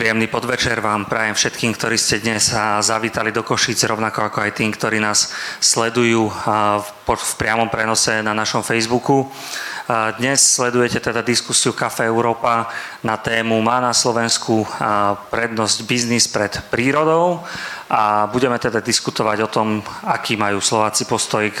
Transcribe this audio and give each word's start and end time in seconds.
Príjemný 0.00 0.32
podvečer 0.32 0.80
vám 0.80 1.04
prajem 1.04 1.36
všetkým, 1.36 1.76
ktorí 1.76 2.00
ste 2.00 2.24
dnes 2.24 2.56
zavítali 2.80 3.36
do 3.36 3.44
Košic, 3.44 3.84
rovnako 3.84 4.32
ako 4.32 4.48
aj 4.48 4.56
tým, 4.56 4.72
ktorí 4.72 4.96
nás 4.96 5.28
sledujú 5.60 6.24
v 7.04 7.32
priamom 7.36 7.68
prenose 7.68 8.24
na 8.24 8.32
našom 8.32 8.64
Facebooku. 8.64 9.28
Dnes 10.16 10.40
sledujete 10.40 11.04
teda 11.04 11.20
diskusiu 11.20 11.76
Kafe 11.76 12.08
Európa 12.08 12.72
na 13.04 13.20
tému 13.20 13.60
Má 13.60 13.76
na 13.84 13.92
Slovensku 13.92 14.64
prednosť 15.28 15.84
biznis 15.84 16.24
pred 16.24 16.56
prírodou 16.72 17.44
a 17.92 18.24
budeme 18.24 18.56
teda 18.56 18.80
diskutovať 18.80 19.38
o 19.44 19.52
tom, 19.52 19.84
aký 20.08 20.32
majú 20.32 20.64
Slováci 20.64 21.04
postoj 21.04 21.44
k 21.52 21.60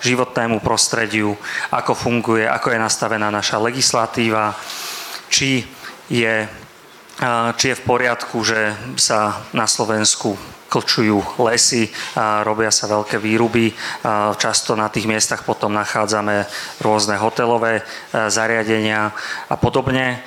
životnému 0.00 0.64
prostrediu, 0.64 1.36
ako 1.68 1.92
funguje, 1.92 2.48
ako 2.48 2.72
je 2.72 2.80
nastavená 2.80 3.28
naša 3.28 3.60
legislatíva, 3.60 4.56
či 5.28 5.68
je 6.08 6.64
či 7.56 7.72
je 7.72 7.78
v 7.80 7.86
poriadku, 7.86 8.44
že 8.44 8.76
sa 9.00 9.40
na 9.56 9.64
Slovensku 9.64 10.36
klčujú 10.66 11.40
lesy, 11.46 11.88
robia 12.44 12.74
sa 12.74 12.90
veľké 12.90 13.22
výruby. 13.22 13.72
Často 14.36 14.74
na 14.74 14.90
tých 14.90 15.06
miestach 15.06 15.46
potom 15.46 15.72
nachádzame 15.72 16.44
rôzne 16.82 17.16
hotelové 17.16 17.86
zariadenia 18.12 19.14
a 19.48 19.54
podobne. 19.56 20.20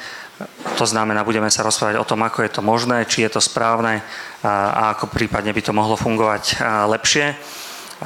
To 0.79 0.87
znamená, 0.87 1.27
budeme 1.27 1.51
sa 1.51 1.67
rozprávať 1.67 1.99
o 1.99 2.07
tom, 2.07 2.23
ako 2.23 2.47
je 2.47 2.51
to 2.55 2.61
možné, 2.63 3.03
či 3.03 3.27
je 3.27 3.35
to 3.35 3.43
správne 3.43 3.99
a 4.41 4.95
ako 4.95 5.11
prípadne 5.11 5.51
by 5.51 5.61
to 5.61 5.75
mohlo 5.75 5.99
fungovať 5.99 6.63
lepšie. 6.87 7.35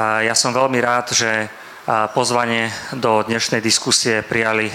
Ja 0.01 0.33
som 0.33 0.57
veľmi 0.57 0.81
rád, 0.81 1.13
že 1.13 1.47
Pozvanie 1.83 2.71
do 2.95 3.27
dnešnej 3.27 3.59
diskusie 3.59 4.23
prijali 4.23 4.71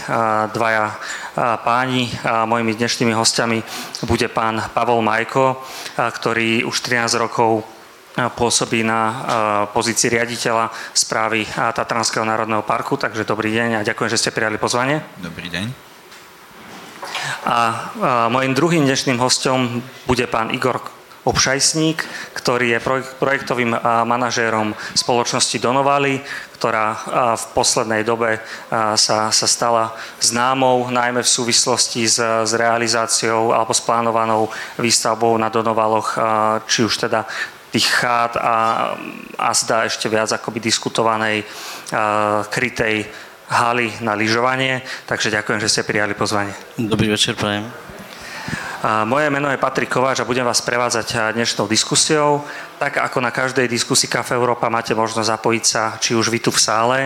dvaja 0.52 0.92
páni. 1.64 2.12
Mojimi 2.20 2.76
dnešnými 2.76 3.16
hostiami 3.16 3.64
bude 4.04 4.28
pán 4.28 4.60
Pavol 4.76 5.00
Majko, 5.00 5.56
ktorý 5.96 6.68
už 6.68 6.76
13 6.84 7.16
rokov 7.16 7.64
pôsobí 8.12 8.84
na 8.84 9.00
pozícii 9.72 10.20
riaditeľa 10.20 10.68
správy 10.92 11.48
Tatranského 11.48 12.28
národného 12.28 12.60
parku. 12.60 13.00
Takže 13.00 13.24
dobrý 13.24 13.56
deň 13.56 13.80
a 13.80 13.86
ďakujem, 13.88 14.12
že 14.12 14.20
ste 14.20 14.36
prijali 14.36 14.60
pozvanie. 14.60 15.00
Dobrý 15.16 15.48
deň. 15.48 15.64
A 17.48 17.56
mojim 18.28 18.52
druhým 18.52 18.84
dnešným 18.84 19.16
hostom 19.16 19.80
bude 20.04 20.28
pán 20.28 20.52
Igor 20.52 20.84
Obšajsník, 21.28 22.00
ktorý 22.32 22.72
je 22.72 22.84
projektovým 23.20 23.76
manažérom 24.08 24.72
spoločnosti 24.96 25.60
Donovali, 25.60 26.24
ktorá 26.56 26.96
v 27.36 27.44
poslednej 27.52 28.00
dobe 28.00 28.40
sa, 28.72 29.28
sa 29.28 29.46
stala 29.46 29.92
známou, 30.24 30.88
najmä 30.88 31.20
v 31.20 31.28
súvislosti 31.28 32.08
s, 32.08 32.16
s 32.24 32.52
realizáciou 32.56 33.52
alebo 33.52 33.76
s 33.76 33.84
plánovanou 33.84 34.48
výstavbou 34.80 35.36
na 35.36 35.52
Donovaloch, 35.52 36.16
či 36.64 36.88
už 36.88 36.96
teda 36.96 37.28
tých 37.68 37.92
chát 37.92 38.32
a, 38.40 38.56
a 39.36 39.48
zdá 39.52 39.84
ešte 39.84 40.08
viac 40.08 40.32
akoby 40.32 40.64
diskutovanej 40.64 41.44
krytej 42.48 43.04
haly 43.52 43.92
na 44.00 44.16
lyžovanie. 44.16 44.80
Takže 45.04 45.28
ďakujem, 45.28 45.60
že 45.60 45.68
ste 45.68 45.82
prijali 45.84 46.16
pozvanie. 46.16 46.56
Dobrý 46.80 47.12
večer, 47.12 47.36
prajem. 47.36 47.87
Moje 48.78 49.26
meno 49.26 49.50
je 49.50 49.58
Patrik 49.58 49.90
Kováč 49.90 50.22
a 50.22 50.28
budem 50.28 50.46
vás 50.46 50.62
prevádzať 50.62 51.34
dnešnou 51.34 51.66
diskusiou. 51.66 52.46
Tak 52.78 53.02
ako 53.02 53.18
na 53.18 53.34
každej 53.34 53.66
diskusii 53.66 54.06
Kafe 54.06 54.38
Európa 54.38 54.70
máte 54.70 54.94
možnosť 54.94 55.34
zapojiť 55.34 55.64
sa, 55.66 55.98
či 55.98 56.14
už 56.14 56.30
vy 56.30 56.38
tu 56.38 56.54
v 56.54 56.62
sále, 56.62 56.98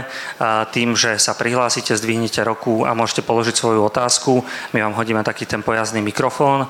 tým, 0.69 0.93
že 0.93 1.17
sa 1.17 1.33
prihlásite, 1.33 1.97
zdvihnite 1.97 2.45
roku 2.45 2.85
a 2.85 2.93
môžete 2.93 3.25
položiť 3.25 3.57
svoju 3.57 3.89
otázku. 3.89 4.45
My 4.77 4.85
vám 4.85 5.01
hodíme 5.01 5.25
taký 5.25 5.49
ten 5.49 5.65
pojazdný 5.65 6.05
mikrofón. 6.05 6.69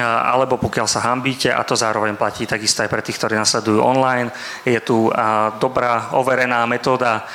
Alebo 0.00 0.56
pokiaľ 0.56 0.88
sa 0.88 1.04
hambíte, 1.04 1.52
a 1.52 1.60
to 1.60 1.76
zároveň 1.76 2.16
platí 2.16 2.48
takisto 2.48 2.80
aj 2.80 2.88
pre 2.88 3.04
tých, 3.04 3.20
ktorí 3.20 3.36
nasledujú 3.36 3.84
online, 3.84 4.32
je 4.64 4.80
tu 4.80 5.12
dobrá, 5.60 6.16
overená 6.16 6.64
metóda 6.64 7.28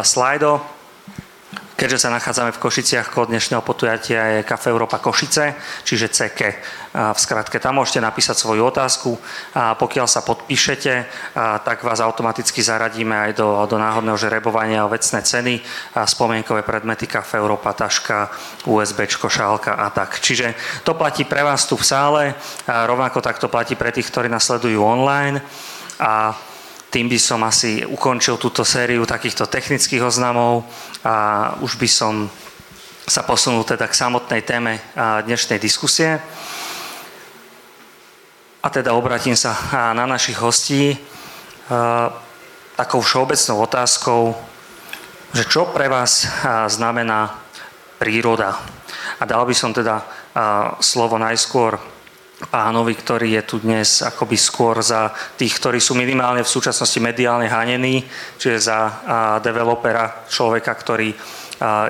Slido, 0.00 0.75
Keďže 1.76 2.08
sa 2.08 2.14
nachádzame 2.16 2.56
v 2.56 2.62
Košiciach, 2.64 3.12
kód 3.12 3.28
dnešného 3.28 3.60
potujatia 3.60 4.40
je 4.40 4.48
Kafe 4.48 4.72
Európa 4.72 4.96
Košice, 4.96 5.60
čiže 5.84 6.08
CK. 6.08 6.40
V 7.12 7.18
skratke 7.20 7.60
tam 7.60 7.76
môžete 7.76 8.00
napísať 8.00 8.32
svoju 8.32 8.64
otázku 8.72 9.12
a 9.52 9.76
pokiaľ 9.76 10.08
sa 10.08 10.24
podpíšete, 10.24 11.04
tak 11.36 11.84
vás 11.84 12.00
automaticky 12.00 12.64
zaradíme 12.64 13.28
aj 13.28 13.30
do, 13.36 13.68
do 13.68 13.76
náhodného 13.76 14.16
žrebovania 14.16 14.88
o 14.88 14.92
vecné 14.92 15.20
ceny, 15.20 15.60
a 16.00 16.08
spomienkové 16.08 16.64
predmety 16.64 17.04
Kafe 17.04 17.36
Európa, 17.36 17.76
taška, 17.76 18.32
USB, 18.64 19.04
šálka 19.04 19.76
a 19.76 19.92
tak. 19.92 20.16
Čiže 20.16 20.56
to 20.80 20.96
platí 20.96 21.28
pre 21.28 21.44
vás 21.44 21.68
tu 21.68 21.76
v 21.76 21.84
sále, 21.84 22.22
rovnako 22.64 23.20
tak 23.20 23.36
to 23.36 23.52
platí 23.52 23.76
pre 23.76 23.92
tých, 23.92 24.08
ktorí 24.08 24.32
nasledujú 24.32 24.80
online. 24.80 25.44
A 26.00 26.32
tým 26.90 27.10
by 27.10 27.18
som 27.18 27.42
asi 27.42 27.82
ukončil 27.82 28.38
túto 28.38 28.62
sériu 28.62 29.02
takýchto 29.04 29.50
technických 29.50 30.06
oznamov 30.06 30.64
a 31.02 31.52
už 31.60 31.76
by 31.76 31.88
som 31.90 32.14
sa 33.06 33.22
posunul 33.22 33.62
teda 33.62 33.86
k 33.86 33.94
samotnej 33.94 34.42
téme 34.42 34.82
dnešnej 34.98 35.62
diskusie. 35.62 36.18
A 38.62 38.66
teda 38.66 38.98
obratím 38.98 39.38
sa 39.38 39.54
na 39.94 40.10
našich 40.10 40.38
hostí 40.42 40.98
takou 42.74 43.00
všeobecnou 43.02 43.62
otázkou, 43.62 44.34
že 45.34 45.46
čo 45.46 45.70
pre 45.70 45.86
vás 45.86 46.26
znamená 46.66 47.46
príroda. 48.02 48.58
A 49.18 49.24
dal 49.26 49.46
by 49.46 49.54
som 49.54 49.70
teda 49.70 50.02
slovo 50.82 51.14
najskôr 51.14 51.78
pánovi, 52.36 52.92
ktorý 52.92 53.40
je 53.40 53.42
tu 53.48 53.56
dnes 53.64 54.04
akoby 54.04 54.36
skôr 54.36 54.84
za 54.84 55.08
tých, 55.40 55.56
ktorí 55.56 55.80
sú 55.80 55.96
minimálne 55.96 56.44
v 56.44 56.52
súčasnosti 56.52 57.00
mediálne 57.00 57.48
hanení, 57.48 58.04
čiže 58.36 58.68
za 58.68 58.78
developera, 59.40 60.28
človeka, 60.28 60.76
ktorý 60.76 61.16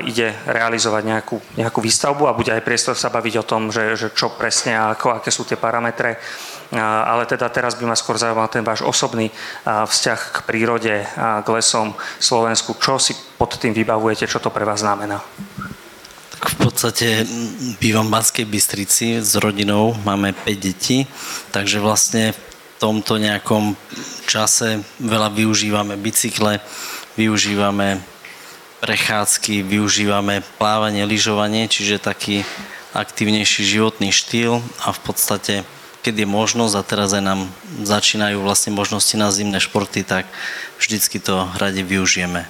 ide 0.07 0.31
realizovať 0.47 1.03
nejakú, 1.03 1.37
nejakú 1.59 1.83
výstavbu 1.83 2.31
a 2.31 2.39
bude 2.39 2.55
aj 2.55 2.63
priestor 2.63 2.95
sa 2.95 3.11
baviť 3.11 3.35
o 3.43 3.49
tom, 3.49 3.75
že, 3.75 3.99
že 3.99 4.15
čo 4.15 4.39
presne 4.39 4.79
a 4.79 4.95
ako, 4.95 5.19
aké 5.19 5.35
sú 5.35 5.43
tie 5.43 5.59
parametre. 5.59 6.23
Ale 6.71 7.27
teda 7.27 7.51
teraz 7.51 7.75
by 7.75 7.91
ma 7.91 7.99
skôr 7.99 8.15
zaujímal 8.15 8.47
ten 8.47 8.63
váš 8.63 8.87
osobný 8.87 9.27
vzťah 9.67 10.21
k 10.31 10.37
prírode, 10.47 10.95
k 11.19 11.47
lesom 11.51 11.99
Slovensku. 12.23 12.79
Čo 12.79 13.03
si 13.03 13.19
pod 13.35 13.59
tým 13.59 13.75
vybavujete, 13.75 14.31
čo 14.31 14.39
to 14.39 14.55
pre 14.55 14.63
vás 14.63 14.87
znamená? 14.87 15.19
V 16.37 16.57
podstate 16.61 17.25
bývam 17.81 18.07
v 18.09 18.15
Banskej 18.21 18.45
Bystrici 18.45 19.07
s 19.25 19.37
rodinou, 19.41 19.97
máme 20.05 20.37
5 20.37 20.57
detí, 20.61 21.09
takže 21.53 21.81
vlastne 21.81 22.37
v 22.37 22.39
tomto 22.77 23.17
nejakom 23.17 23.73
čase 24.29 24.85
veľa 25.01 25.33
využívame 25.33 25.97
bicykle, 25.97 26.61
využívame 27.17 28.05
prechádzky, 28.85 29.65
využívame 29.65 30.45
plávanie, 30.61 31.09
lyžovanie, 31.09 31.65
čiže 31.73 32.05
taký 32.05 32.45
aktívnejší 32.93 33.65
životný 33.65 34.13
štýl 34.13 34.61
a 34.85 34.93
v 34.93 35.01
podstate 35.01 35.55
keď 36.07 36.23
je 36.23 36.29
možnosť 36.31 36.75
a 36.79 36.87
teraz 36.87 37.11
aj 37.19 37.25
nám 37.27 37.51
začínajú 37.83 38.39
vlastne 38.39 38.71
možnosti 38.71 39.19
na 39.19 39.27
zimné 39.35 39.59
športy, 39.59 40.07
tak 40.07 40.31
vždycky 40.79 41.19
to 41.19 41.51
rade 41.59 41.83
využijeme. 41.83 42.47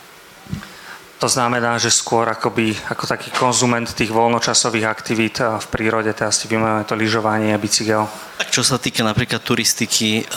To 1.16 1.32
znamená, 1.32 1.80
že 1.80 1.88
skôr 1.88 2.28
akoby, 2.28 2.76
ako 2.92 3.08
taký 3.08 3.32
konzument 3.32 3.88
tých 3.88 4.12
voľnočasových 4.12 4.84
aktivít 4.84 5.40
v 5.40 5.66
prírode, 5.72 6.12
teda 6.12 6.28
si 6.28 6.44
vymenujeme 6.44 6.84
to 6.84 6.92
lyžovanie 6.92 7.56
a 7.56 7.58
bicykel. 7.58 8.04
Čo 8.52 8.60
sa 8.60 8.76
týka 8.76 9.00
napríklad 9.00 9.40
turistiky, 9.40 10.28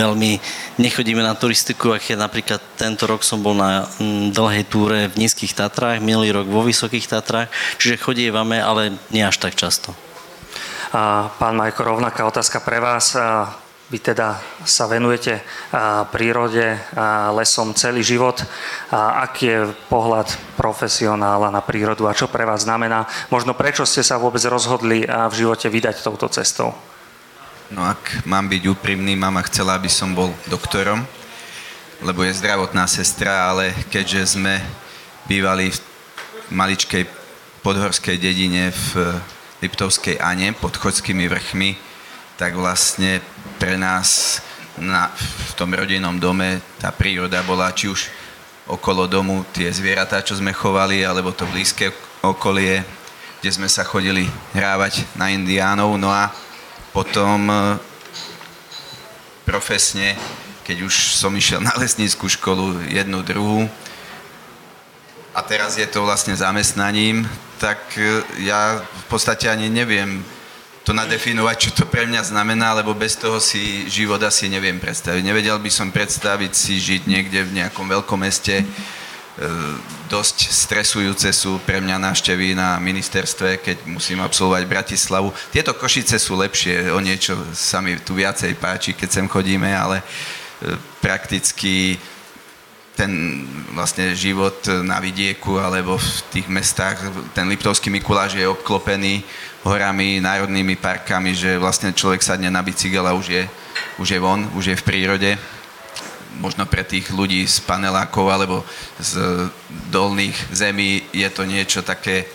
veľmi 0.00 0.40
nechodíme 0.80 1.20
na 1.20 1.36
turistiku, 1.36 1.92
ak 1.92 2.08
je 2.08 2.16
napríklad 2.16 2.56
tento 2.80 3.04
rok 3.04 3.20
som 3.20 3.44
bol 3.44 3.52
na 3.52 3.84
dlhej 4.32 4.64
túre 4.64 5.12
v 5.12 5.26
Nízkych 5.26 5.52
Tatrách, 5.52 6.00
minulý 6.00 6.32
rok 6.32 6.48
vo 6.48 6.64
Vysokých 6.64 7.04
Tatrách, 7.04 7.52
čiže 7.76 8.00
chodievame, 8.00 8.64
ale 8.64 8.96
nie 9.12 9.26
až 9.26 9.44
tak 9.44 9.60
často. 9.60 9.92
Pán 11.36 11.54
Majko, 11.58 11.84
rovnaká 11.84 12.24
otázka 12.24 12.64
pre 12.64 12.80
vás. 12.80 13.12
Vy 13.94 14.02
teda 14.02 14.42
sa 14.66 14.90
venujete 14.90 15.38
prírode, 16.10 16.66
lesom 17.30 17.78
celý 17.78 18.02
život. 18.02 18.42
Aký 18.90 19.46
je 19.46 19.70
pohľad 19.86 20.34
profesionála 20.58 21.54
na 21.54 21.62
prírodu 21.62 22.10
a 22.10 22.16
čo 22.18 22.26
pre 22.26 22.42
vás 22.42 22.66
znamená? 22.66 23.06
Možno 23.30 23.54
prečo 23.54 23.86
ste 23.86 24.02
sa 24.02 24.18
vôbec 24.18 24.42
rozhodli 24.50 25.06
v 25.06 25.34
živote 25.38 25.70
vydať 25.70 26.02
touto 26.02 26.26
cestou? 26.26 26.74
No 27.70 27.86
ak 27.86 28.26
mám 28.26 28.50
byť 28.50 28.66
úprimný, 28.66 29.14
mama 29.14 29.46
chcela, 29.46 29.78
aby 29.78 29.86
som 29.86 30.10
bol 30.10 30.34
doktorom, 30.50 31.06
lebo 32.02 32.26
je 32.26 32.34
zdravotná 32.34 32.90
sestra, 32.90 33.46
ale 33.46 33.78
keďže 33.94 34.34
sme 34.34 34.58
bývali 35.30 35.70
v 35.70 35.78
maličkej 36.50 37.06
podhorskej 37.62 38.18
dedine 38.18 38.74
v 38.74 39.22
Liptovskej 39.62 40.18
Ane 40.18 40.50
pod 40.50 40.74
Chodskými 40.82 41.30
vrchmi, 41.30 41.93
tak 42.34 42.58
vlastne 42.58 43.22
pre 43.58 43.78
nás 43.78 44.40
na, 44.78 45.10
v 45.18 45.52
tom 45.54 45.70
rodinnom 45.70 46.18
dome 46.18 46.58
tá 46.82 46.90
príroda 46.90 47.42
bola 47.46 47.70
či 47.70 47.86
už 47.86 48.10
okolo 48.66 49.06
domu 49.06 49.46
tie 49.54 49.70
zvieratá, 49.70 50.24
čo 50.24 50.34
sme 50.34 50.50
chovali, 50.50 51.04
alebo 51.04 51.30
to 51.30 51.46
blízke 51.46 51.92
okolie 52.24 52.82
kde 53.44 53.60
sme 53.60 53.68
sa 53.68 53.84
chodili 53.84 54.24
hrávať 54.56 55.04
na 55.20 55.28
indiánov. 55.28 56.00
No 56.00 56.08
a 56.08 56.32
potom 56.96 57.44
e, 57.44 57.76
profesne, 59.44 60.16
keď 60.64 60.88
už 60.88 61.12
som 61.12 61.28
išiel 61.36 61.60
na 61.60 61.76
lesníckú 61.76 62.24
školu 62.24 62.88
jednu, 62.88 63.20
druhú, 63.20 63.68
a 65.36 65.44
teraz 65.44 65.76
je 65.76 65.84
to 65.84 66.08
vlastne 66.08 66.32
zamestnaním, 66.32 67.28
tak 67.60 67.84
e, 68.00 68.24
ja 68.48 68.80
v 68.80 69.04
podstate 69.12 69.52
ani 69.52 69.68
neviem 69.68 70.24
to 70.84 70.92
nadefinovať, 70.92 71.56
čo 71.56 71.70
to 71.72 71.84
pre 71.88 72.04
mňa 72.04 72.28
znamená, 72.28 72.76
lebo 72.76 72.92
bez 72.92 73.16
toho 73.16 73.40
si 73.40 73.88
život 73.88 74.20
asi 74.20 74.52
neviem 74.52 74.76
predstaviť. 74.76 75.24
Nevedel 75.24 75.56
by 75.56 75.72
som 75.72 75.88
predstaviť 75.88 76.52
si 76.52 76.76
žiť 76.76 77.08
niekde 77.08 77.40
v 77.40 77.56
nejakom 77.56 77.88
veľkom 77.88 78.20
meste. 78.20 78.60
E, 78.60 78.64
dosť 80.12 80.52
stresujúce 80.52 81.32
sú 81.32 81.56
pre 81.64 81.80
mňa 81.80 81.96
návštevy 81.96 82.52
na 82.52 82.76
ministerstve, 82.84 83.64
keď 83.64 83.76
musím 83.88 84.20
absolvovať 84.20 84.68
Bratislavu. 84.68 85.32
Tieto 85.48 85.72
Košice 85.72 86.20
sú 86.20 86.36
lepšie, 86.36 86.92
o 86.92 87.00
niečo 87.00 87.32
sa 87.56 87.80
mi 87.80 87.96
tu 87.96 88.12
viacej 88.12 88.52
páči, 88.60 88.92
keď 88.92 89.08
sem 89.08 89.26
chodíme, 89.26 89.72
ale 89.72 90.04
e, 90.04 90.76
prakticky 91.00 91.96
ten 92.94 93.42
vlastne 93.74 94.14
život 94.14 94.54
na 94.86 95.02
vidieku 95.02 95.58
alebo 95.58 95.98
v 95.98 96.08
tých 96.30 96.46
mestách, 96.46 97.10
ten 97.34 97.50
Liptovský 97.50 97.90
Mikuláš 97.90 98.38
je 98.38 98.46
obklopený 98.46 99.26
horami, 99.64 100.20
národnými 100.20 100.76
parkami, 100.76 101.32
že 101.32 101.56
vlastne 101.56 101.96
človek 101.96 102.20
sadne 102.20 102.52
na 102.52 102.60
bicykel 102.60 103.02
a 103.08 103.16
už 103.16 103.26
je, 103.32 103.42
už 103.96 104.08
je 104.12 104.20
von, 104.20 104.44
už 104.52 104.64
je 104.70 104.76
v 104.76 104.86
prírode. 104.86 105.30
Možno 106.38 106.66
pre 106.68 106.84
tých 106.84 107.08
ľudí 107.14 107.46
z 107.48 107.64
panelákov 107.64 108.26
alebo 108.28 108.56
z 109.00 109.48
dolných 109.88 110.36
zemí 110.52 111.08
je 111.14 111.28
to 111.32 111.48
niečo 111.48 111.80
také 111.80 112.28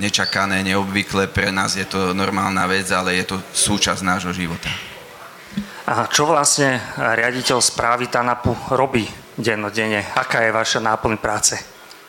nečakané, 0.00 0.64
neobvyklé. 0.64 1.28
Pre 1.28 1.52
nás 1.52 1.76
je 1.76 1.84
to 1.84 2.16
normálna 2.16 2.64
vec, 2.66 2.88
ale 2.90 3.20
je 3.20 3.24
to 3.28 3.36
súčasť 3.52 4.02
nášho 4.02 4.32
života. 4.32 4.72
A 5.86 6.08
čo 6.08 6.24
vlastne 6.24 6.80
riaditeľ 6.96 7.60
správy 7.60 8.08
TANAPu 8.08 8.72
robí 8.72 9.04
dennodenne? 9.36 10.08
Aká 10.16 10.40
je 10.40 10.54
vaša 10.54 10.80
náplň 10.80 11.14
práce? 11.20 11.54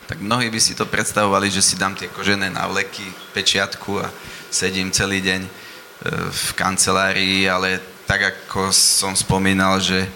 Tak 0.08 0.20
mnohí 0.20 0.50
by 0.52 0.60
si 0.60 0.76
to 0.76 0.86
predstavovali, 0.86 1.48
že 1.48 1.64
si 1.64 1.80
dám 1.80 1.96
tie 1.96 2.12
kožené 2.12 2.52
návleky, 2.52 3.04
pečiatku 3.32 4.04
a 4.04 4.12
sedím 4.52 4.92
celý 4.92 5.24
deň 5.24 5.42
e, 5.42 5.50
v 6.30 6.48
kancelárii, 6.54 7.48
ale 7.48 7.80
tak 8.04 8.22
ako 8.22 8.70
som 8.70 9.16
spomínal, 9.16 9.80
že 9.80 10.04
e, 10.04 10.10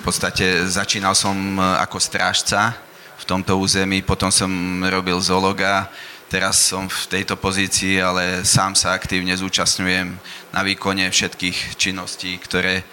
podstate 0.04 0.68
začínal 0.68 1.16
som 1.16 1.34
e, 1.34 1.60
ako 1.80 1.98
strážca 1.98 2.76
v 3.20 3.24
tomto 3.24 3.56
území, 3.56 4.04
potom 4.04 4.28
som 4.28 4.48
robil 4.84 5.16
zoologa, 5.20 5.88
teraz 6.30 6.60
som 6.60 6.86
v 6.86 7.20
tejto 7.20 7.34
pozícii, 7.34 7.98
ale 7.98 8.46
sám 8.46 8.76
sa 8.76 8.94
aktívne 8.94 9.34
zúčastňujem 9.34 10.08
na 10.52 10.60
výkone 10.62 11.08
všetkých 11.10 11.80
činností, 11.80 12.38
ktoré 12.38 12.84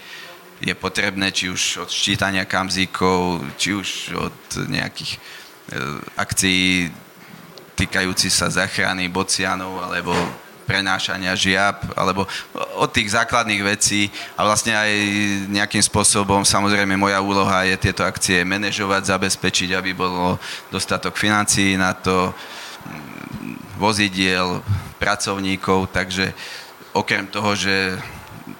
je 0.57 0.73
potrebné, 0.73 1.29
či 1.29 1.53
už 1.53 1.85
od 1.85 1.89
ščítania 1.93 2.49
kamzíkov, 2.49 3.45
či 3.61 3.77
už 3.77 3.89
od 4.17 4.37
nejakých 4.73 5.21
akcií 6.15 6.91
týkajúci 7.77 8.33
sa 8.33 8.49
zachrany 8.49 9.05
bocianov 9.11 9.83
alebo 9.85 10.15
prenášania 10.67 11.31
žiab, 11.31 11.95
alebo 11.95 12.27
od 12.75 12.89
tých 12.91 13.15
základných 13.15 13.63
vecí 13.63 14.11
a 14.35 14.43
vlastne 14.43 14.75
aj 14.75 14.91
nejakým 15.47 15.79
spôsobom, 15.79 16.43
samozrejme 16.43 16.99
moja 16.99 17.23
úloha 17.23 17.63
je 17.63 17.79
tieto 17.79 18.03
akcie 18.03 18.43
manažovať, 18.43 19.15
zabezpečiť, 19.15 19.71
aby 19.71 19.95
bolo 19.95 20.35
dostatok 20.67 21.15
financií 21.15 21.79
na 21.79 21.95
to, 21.95 22.35
mm, 22.35 23.79
vozidiel, 23.79 24.59
pracovníkov, 24.99 25.87
takže 25.95 26.35
okrem 26.91 27.23
toho, 27.31 27.55
že 27.55 27.95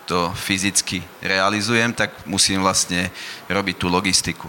to 0.07 0.31
fyzicky 0.31 1.04
realizujem, 1.19 1.92
tak 1.92 2.15
musím 2.24 2.63
vlastne 2.63 3.12
robiť 3.51 3.75
tú 3.75 3.92
logistiku. 3.92 4.48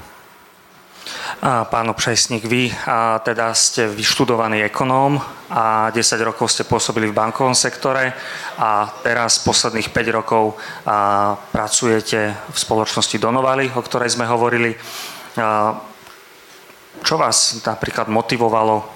Pán 1.42 1.86
Obšajsník, 1.88 2.44
vy 2.50 2.74
a 2.86 3.22
teda 3.22 3.54
ste 3.54 3.86
vyštudovaný 3.86 4.66
ekonóm 4.66 5.22
a 5.48 5.88
10 5.94 6.02
rokov 6.26 6.50
ste 6.50 6.66
pôsobili 6.66 7.06
v 7.08 7.14
bankovom 7.14 7.54
sektore 7.54 8.10
a 8.58 8.90
teraz 9.06 9.38
posledných 9.38 9.94
5 9.94 10.18
rokov 10.18 10.58
a 10.82 11.32
pracujete 11.38 12.34
v 12.50 12.56
spoločnosti 12.58 13.16
Donovali, 13.22 13.70
o 13.70 13.80
ktorej 13.80 14.18
sme 14.18 14.26
hovorili. 14.26 14.74
Čo 16.98 17.14
vás 17.14 17.62
napríklad 17.62 18.10
motivovalo 18.10 18.90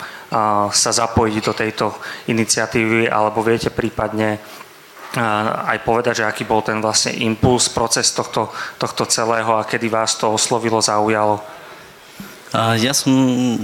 sa 0.73 0.91
zapojiť 0.91 1.43
do 1.45 1.55
tejto 1.55 1.87
iniciatívy 2.27 3.07
alebo 3.07 3.45
viete 3.47 3.71
prípadne 3.71 4.43
aj 5.69 5.79
povedať, 5.85 6.25
že 6.25 6.29
aký 6.29 6.49
bol 6.49 6.65
ten 6.65 6.81
vlastne 6.81 7.13
impuls, 7.21 7.69
proces 7.69 8.11
tohto, 8.17 8.49
tohto 8.81 9.05
celého 9.05 9.61
a 9.61 9.69
kedy 9.69 9.93
vás 9.93 10.17
to 10.17 10.33
oslovilo, 10.33 10.81
zaujalo? 10.81 11.62
Ja 12.53 12.93
som 12.93 13.09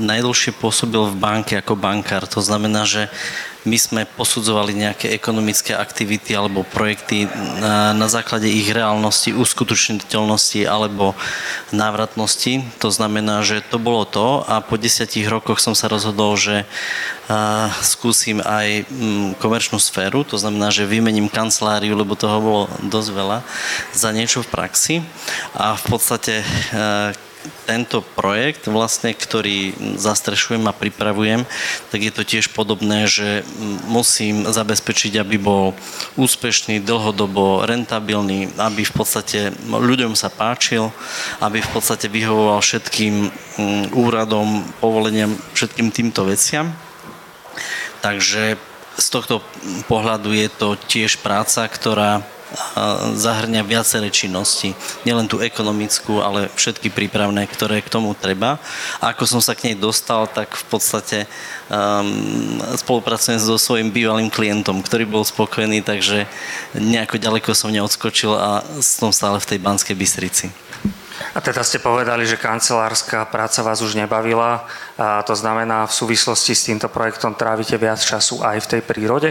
najdlhšie 0.00 0.56
pôsobil 0.56 1.05
v 1.12 1.20
banke 1.20 1.61
ako 1.61 1.76
bankár. 1.76 2.25
To 2.32 2.40
znamená, 2.40 2.88
že 2.88 3.12
my 3.69 3.76
sme 3.76 4.02
posudzovali 4.17 4.73
nejaké 4.73 5.12
ekonomické 5.12 5.76
aktivity 5.76 6.32
alebo 6.32 6.64
projekty 6.64 7.29
na, 7.61 7.93
na 7.93 8.08
základe 8.08 8.49
ich 8.49 8.73
reálnosti, 8.73 9.37
uskutočniteľnosti 9.37 10.64
alebo 10.64 11.12
návratnosti. 11.69 12.64
To 12.81 12.88
znamená, 12.88 13.44
že 13.44 13.61
to 13.61 13.76
bolo 13.76 14.08
to 14.08 14.40
a 14.49 14.64
po 14.64 14.81
desiatich 14.81 15.29
rokoch 15.29 15.61
som 15.61 15.76
sa 15.76 15.93
rozhodol, 15.93 16.41
že 16.41 16.64
a, 17.29 17.69
skúsim 17.84 18.41
aj 18.41 18.88
m, 18.88 19.37
komerčnú 19.37 19.76
sféru, 19.76 20.25
to 20.25 20.41
znamená, 20.41 20.73
že 20.73 20.88
vymením 20.88 21.29
kanceláriu, 21.29 21.93
lebo 21.93 22.17
toho 22.17 22.38
bolo 22.41 22.64
dosť 22.88 23.11
veľa, 23.12 23.38
za 23.93 24.08
niečo 24.17 24.41
v 24.41 24.49
praxi 24.49 24.94
a 25.52 25.76
v 25.76 25.84
podstate 25.84 26.41
a, 26.73 27.12
tento 27.66 28.00
projekt, 28.02 28.68
vlastne, 28.68 29.12
ktorý 29.12 29.74
zastrešujem 29.98 30.64
a 30.68 30.76
pripravujem, 30.76 31.44
tak 31.92 32.00
je 32.00 32.12
to 32.12 32.22
tiež 32.24 32.52
podobné, 32.54 33.08
že 33.10 33.44
musím 33.88 34.48
zabezpečiť, 34.48 35.20
aby 35.20 35.36
bol 35.36 35.76
úspešný, 36.16 36.80
dlhodobo 36.80 37.66
rentabilný, 37.66 38.52
aby 38.56 38.82
v 38.86 38.94
podstate 38.94 39.52
ľuďom 39.68 40.16
sa 40.16 40.32
páčil, 40.32 40.94
aby 41.42 41.60
v 41.60 41.70
podstate 41.74 42.06
vyhovoval 42.08 42.62
všetkým 42.64 43.14
mm, 43.28 43.84
úradom, 43.92 44.64
povoleniam, 44.81 45.34
všetkým 45.52 45.93
týmto 45.93 46.24
veciam. 46.24 46.72
Takže 47.98 48.56
z 48.98 49.06
tohto 49.14 49.43
pohľadu 49.86 50.34
je 50.34 50.48
to 50.50 50.74
tiež 50.74 51.22
práca, 51.22 51.62
ktorá 51.70 52.26
zahrňa 53.14 53.60
viaceré 53.64 54.08
činnosti. 54.08 54.72
Nielen 55.05 55.28
tú 55.28 55.40
ekonomickú, 55.43 56.24
ale 56.24 56.48
všetky 56.56 56.88
prípravné, 56.88 57.44
ktoré 57.44 57.84
k 57.84 57.93
tomu 57.93 58.17
treba. 58.17 58.56
A 59.02 59.12
ako 59.12 59.24
som 59.28 59.40
sa 59.44 59.52
k 59.52 59.70
nej 59.70 59.76
dostal, 59.76 60.24
tak 60.28 60.56
v 60.56 60.64
podstate 60.69 61.19
um, 61.69 62.60
spolupracujem 62.81 63.38
so 63.40 63.60
svojím 63.60 63.93
bývalým 63.93 64.32
klientom, 64.32 64.81
ktorý 64.81 65.05
bol 65.05 65.24
spokojný, 65.26 65.84
takže 65.84 66.24
nejako 66.72 67.20
ďaleko 67.20 67.52
som 67.52 67.69
neodskočil 67.69 68.32
a 68.32 68.64
som 68.81 69.12
stále 69.12 69.36
v 69.40 69.48
tej 69.55 69.58
Banskej 69.60 69.96
Bystrici. 69.96 70.48
A 71.34 71.43
teda 71.43 71.67
ste 71.67 71.82
povedali, 71.82 72.24
že 72.24 72.38
kancelárska 72.38 73.26
práca 73.26 73.60
vás 73.67 73.82
už 73.82 73.98
nebavila. 73.98 74.64
A 74.94 75.22
to 75.26 75.34
znamená, 75.34 75.84
v 75.86 75.93
súvislosti 75.94 76.55
s 76.55 76.70
týmto 76.70 76.86
projektom 76.86 77.34
trávite 77.34 77.74
viac 77.74 77.98
času 77.98 78.38
aj 78.40 78.64
v 78.64 78.70
tej 78.70 78.81
prírode? 78.86 79.31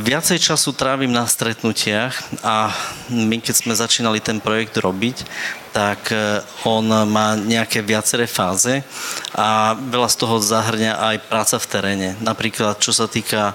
Viacej 0.00 0.40
času 0.40 0.72
trávim 0.72 1.12
na 1.12 1.28
stretnutiach 1.28 2.40
a 2.40 2.72
my 3.12 3.36
keď 3.36 3.54
sme 3.60 3.76
začínali 3.76 4.16
ten 4.16 4.40
projekt 4.40 4.80
robiť, 4.80 5.28
tak 5.76 6.08
e, 6.08 6.40
on 6.64 6.88
má 7.04 7.36
nejaké 7.36 7.84
viaceré 7.84 8.24
fáze 8.24 8.80
a 9.36 9.76
veľa 9.76 10.08
z 10.08 10.16
toho 10.24 10.40
zahrňa 10.40 10.96
aj 11.12 11.16
práca 11.28 11.60
v 11.60 11.68
teréne. 11.68 12.08
Napríklad 12.24 12.80
čo 12.80 12.96
sa 12.96 13.04
týka 13.04 13.52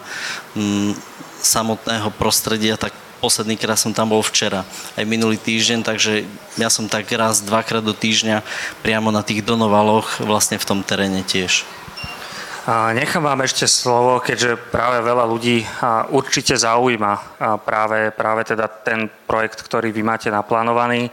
m, 0.54 0.94
samotného 1.42 2.14
prostredia, 2.14 2.78
tak 2.78 2.94
posledný 3.18 3.58
krát 3.58 3.82
som 3.82 3.90
tam 3.90 4.14
bol 4.14 4.22
včera, 4.22 4.70
aj 4.94 5.10
minulý 5.10 5.42
týždeň, 5.42 5.82
takže 5.82 6.30
ja 6.62 6.70
som 6.70 6.86
tak 6.86 7.10
raz, 7.10 7.42
dvakrát 7.42 7.82
do 7.82 7.98
týždňa 7.98 8.46
priamo 8.86 9.10
na 9.10 9.26
tých 9.26 9.42
donovaloch 9.42 10.22
vlastne 10.22 10.62
v 10.62 10.68
tom 10.70 10.86
teréne 10.86 11.26
tiež. 11.26 11.66
Nechám 12.72 13.28
vám 13.28 13.44
ešte 13.44 13.68
slovo, 13.68 14.24
keďže 14.24 14.56
práve 14.56 15.04
veľa 15.04 15.28
ľudí 15.28 15.68
určite 16.16 16.56
zaujíma 16.56 17.36
práve, 17.60 18.16
práve 18.16 18.48
teda 18.48 18.72
ten 18.72 19.12
projekt, 19.28 19.60
ktorý 19.68 19.92
vy 19.92 20.00
máte 20.00 20.32
naplánovaný. 20.32 21.12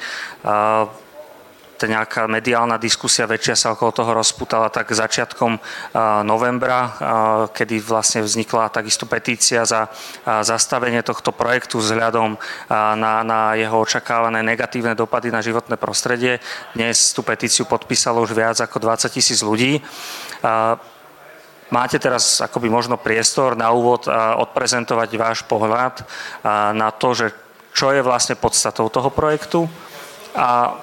Tá 1.74 1.84
nejaká 1.90 2.30
mediálna 2.30 2.78
diskusia 2.78 3.26
väčšia 3.26 3.58
sa 3.58 3.68
okolo 3.74 3.90
toho 3.90 4.14
rozputala 4.14 4.70
tak 4.70 4.94
začiatkom 4.94 5.58
novembra, 6.22 6.94
kedy 7.50 7.82
vlastne 7.82 8.22
vznikla 8.22 8.70
takisto 8.70 9.10
petícia 9.10 9.66
za 9.66 9.90
zastavenie 10.22 11.02
tohto 11.02 11.34
projektu 11.34 11.82
vzhľadom 11.82 12.38
na, 12.94 13.26
na 13.26 13.58
jeho 13.58 13.74
očakávané 13.74 14.38
negatívne 14.46 14.94
dopady 14.94 15.34
na 15.34 15.42
životné 15.42 15.74
prostredie. 15.74 16.38
Dnes 16.78 17.10
tú 17.10 17.26
petíciu 17.26 17.66
podpísalo 17.66 18.22
už 18.22 18.38
viac 18.38 18.62
ako 18.62 18.86
20 18.86 19.10
tisíc 19.10 19.42
ľudí 19.42 19.82
máte 21.70 21.98
teraz 21.98 22.42
akoby 22.42 22.68
možno 22.70 22.98
priestor 22.98 23.56
na 23.56 23.70
úvod 23.70 24.06
odprezentovať 24.10 25.10
váš 25.16 25.38
pohľad 25.46 26.02
na 26.74 26.90
to, 26.94 27.14
že 27.14 27.26
čo 27.70 27.94
je 27.94 28.02
vlastne 28.02 28.34
podstatou 28.34 28.90
toho 28.90 29.10
projektu 29.14 29.70
a 30.34 30.74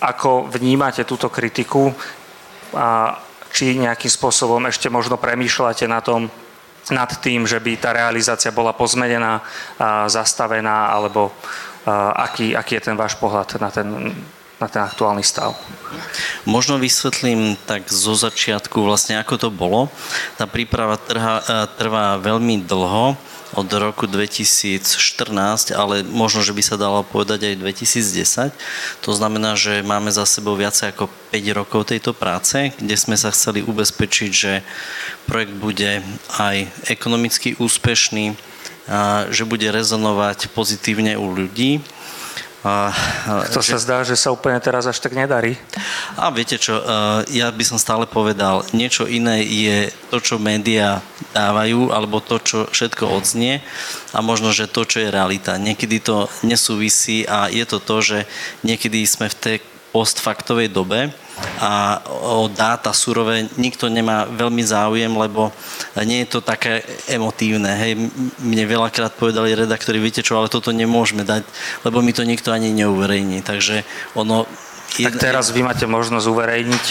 ako 0.00 0.48
vnímate 0.48 1.04
túto 1.04 1.28
kritiku 1.28 1.92
a 2.72 3.20
či 3.52 3.76
nejakým 3.76 4.08
spôsobom 4.08 4.64
ešte 4.64 4.88
možno 4.88 5.20
premýšľate 5.20 5.84
na 5.84 6.00
tom, 6.00 6.32
nad 6.88 7.12
tým, 7.20 7.44
že 7.44 7.60
by 7.60 7.76
tá 7.76 7.92
realizácia 7.92 8.50
bola 8.50 8.72
pozmenená, 8.72 9.44
zastavená, 10.08 10.88
alebo 10.90 11.30
aký, 12.16 12.56
aký 12.56 12.80
je 12.80 12.86
ten 12.90 12.96
váš 12.96 13.14
pohľad 13.20 13.60
na 13.60 13.70
ten, 13.70 13.86
na 14.62 14.70
ten 14.70 14.86
aktuálny 14.86 15.26
stav? 15.26 15.58
Možno 16.46 16.78
vysvetlím 16.78 17.58
tak 17.66 17.90
zo 17.90 18.14
začiatku 18.14 18.78
vlastne, 18.86 19.18
ako 19.18 19.34
to 19.36 19.48
bolo. 19.50 19.90
Tá 20.38 20.46
príprava 20.46 20.94
trvá, 20.96 21.42
trvá 21.74 22.16
veľmi 22.22 22.62
dlho 22.62 23.18
od 23.52 23.68
roku 23.76 24.08
2014, 24.08 25.76
ale 25.76 26.00
možno, 26.08 26.40
že 26.40 26.56
by 26.56 26.62
sa 26.64 26.80
dalo 26.80 27.04
povedať 27.04 27.52
aj 27.52 27.60
2010. 27.60 29.04
To 29.04 29.12
znamená, 29.12 29.60
že 29.60 29.84
máme 29.84 30.08
za 30.08 30.24
sebou 30.24 30.56
viacej 30.56 30.96
ako 30.96 31.12
5 31.28 31.58
rokov 31.60 31.92
tejto 31.92 32.16
práce, 32.16 32.72
kde 32.80 32.96
sme 32.96 33.12
sa 33.20 33.28
chceli 33.28 33.60
ubezpečiť, 33.60 34.30
že 34.32 34.64
projekt 35.28 35.52
bude 35.60 36.00
aj 36.40 36.64
ekonomicky 36.88 37.52
úspešný, 37.60 38.32
že 39.28 39.44
bude 39.44 39.68
rezonovať 39.68 40.48
pozitívne 40.56 41.20
u 41.20 41.28
ľudí 41.28 41.84
a, 42.62 42.94
to 43.50 43.58
že... 43.58 43.74
sa 43.74 43.78
zdá, 43.82 43.98
že 44.06 44.14
sa 44.14 44.30
úplne 44.30 44.54
teraz 44.62 44.86
až 44.86 45.02
tak 45.02 45.18
nedarí. 45.18 45.58
A 46.14 46.30
viete 46.30 46.54
čo, 46.62 46.78
e, 46.78 46.84
ja 47.34 47.50
by 47.50 47.64
som 47.66 47.74
stále 47.74 48.06
povedal, 48.06 48.62
niečo 48.70 49.10
iné 49.10 49.42
je 49.42 49.90
to, 50.14 50.22
čo 50.22 50.38
médiá 50.38 51.02
dávajú, 51.34 51.90
alebo 51.90 52.22
to, 52.22 52.38
čo 52.38 52.58
všetko 52.70 53.18
odznie 53.18 53.58
a 54.14 54.22
možno, 54.22 54.54
že 54.54 54.70
to, 54.70 54.86
čo 54.86 55.02
je 55.02 55.10
realita. 55.10 55.58
Niekedy 55.58 55.98
to 56.06 56.30
nesúvisí 56.46 57.26
a 57.26 57.50
je 57.50 57.66
to 57.66 57.82
to, 57.82 57.96
že 57.98 58.18
niekedy 58.62 59.02
sme 59.10 59.26
v 59.26 59.38
tej 59.38 59.56
postfaktovej 59.90 60.70
dobe 60.70 61.10
a 61.62 62.02
o 62.10 62.50
dáta 62.50 62.92
surové 62.92 63.48
nikto 63.56 63.88
nemá 63.88 64.28
veľmi 64.28 64.62
záujem, 64.62 65.10
lebo 65.10 65.50
nie 66.04 66.26
je 66.26 66.38
to 66.38 66.40
také 66.44 66.82
emotívne. 67.08 67.72
Hej, 67.72 68.10
mne 68.42 68.64
veľakrát 68.66 69.16
povedali 69.16 69.56
redaktori, 69.56 70.02
viete 70.02 70.20
čo, 70.20 70.38
ale 70.38 70.52
toto 70.52 70.74
nemôžeme 70.74 71.24
dať, 71.24 71.42
lebo 71.86 72.02
mi 72.02 72.12
to 72.12 72.26
nikto 72.26 72.52
ani 72.52 72.74
neuverejní. 72.74 73.42
Takže 73.42 73.84
ono 74.18 74.44
tak 74.92 75.16
teraz 75.16 75.48
vy 75.48 75.64
máte 75.64 75.88
možnosť 75.88 76.26
uverejniť 76.28 76.84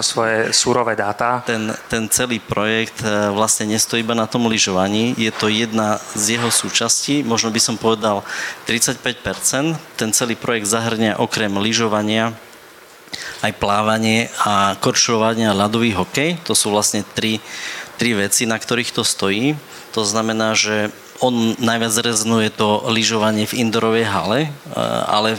svoje 0.00 0.48
súrové 0.56 0.96
dáta. 0.96 1.44
Ten, 1.44 1.76
ten 1.92 2.08
celý 2.08 2.40
projekt 2.40 3.04
e, 3.04 3.28
vlastne 3.36 3.68
nestojí 3.68 4.00
iba 4.00 4.16
na 4.16 4.24
tom 4.24 4.48
lyžovaní, 4.48 5.12
je 5.20 5.28
to 5.28 5.52
jedna 5.52 6.00
z 6.16 6.40
jeho 6.40 6.48
súčastí, 6.48 7.20
možno 7.20 7.52
by 7.52 7.60
som 7.60 7.76
povedal 7.76 8.24
35%. 8.64 9.76
Ten 9.76 10.10
celý 10.16 10.40
projekt 10.40 10.72
zahrňa 10.72 11.20
okrem 11.20 11.52
lyžovania 11.60 12.32
aj 13.44 13.60
plávanie 13.60 14.32
a 14.40 14.74
korčulovanie 14.80 15.44
a 15.44 15.56
ľadový 15.56 15.92
hokej. 15.92 16.40
To 16.48 16.56
sú 16.56 16.72
vlastne 16.72 17.04
tri, 17.12 17.44
tri 18.00 18.16
veci, 18.16 18.48
na 18.48 18.56
ktorých 18.56 18.96
to 18.96 19.04
stojí. 19.04 19.52
To 19.92 20.02
znamená, 20.02 20.56
že 20.56 20.88
on 21.22 21.54
najviac 21.62 21.94
rezonuje 22.02 22.50
to 22.50 22.82
lyžovanie 22.90 23.46
v 23.46 23.62
indorovej 23.62 24.04
hale, 24.06 24.38
e, 24.46 24.48
ale 25.06 25.38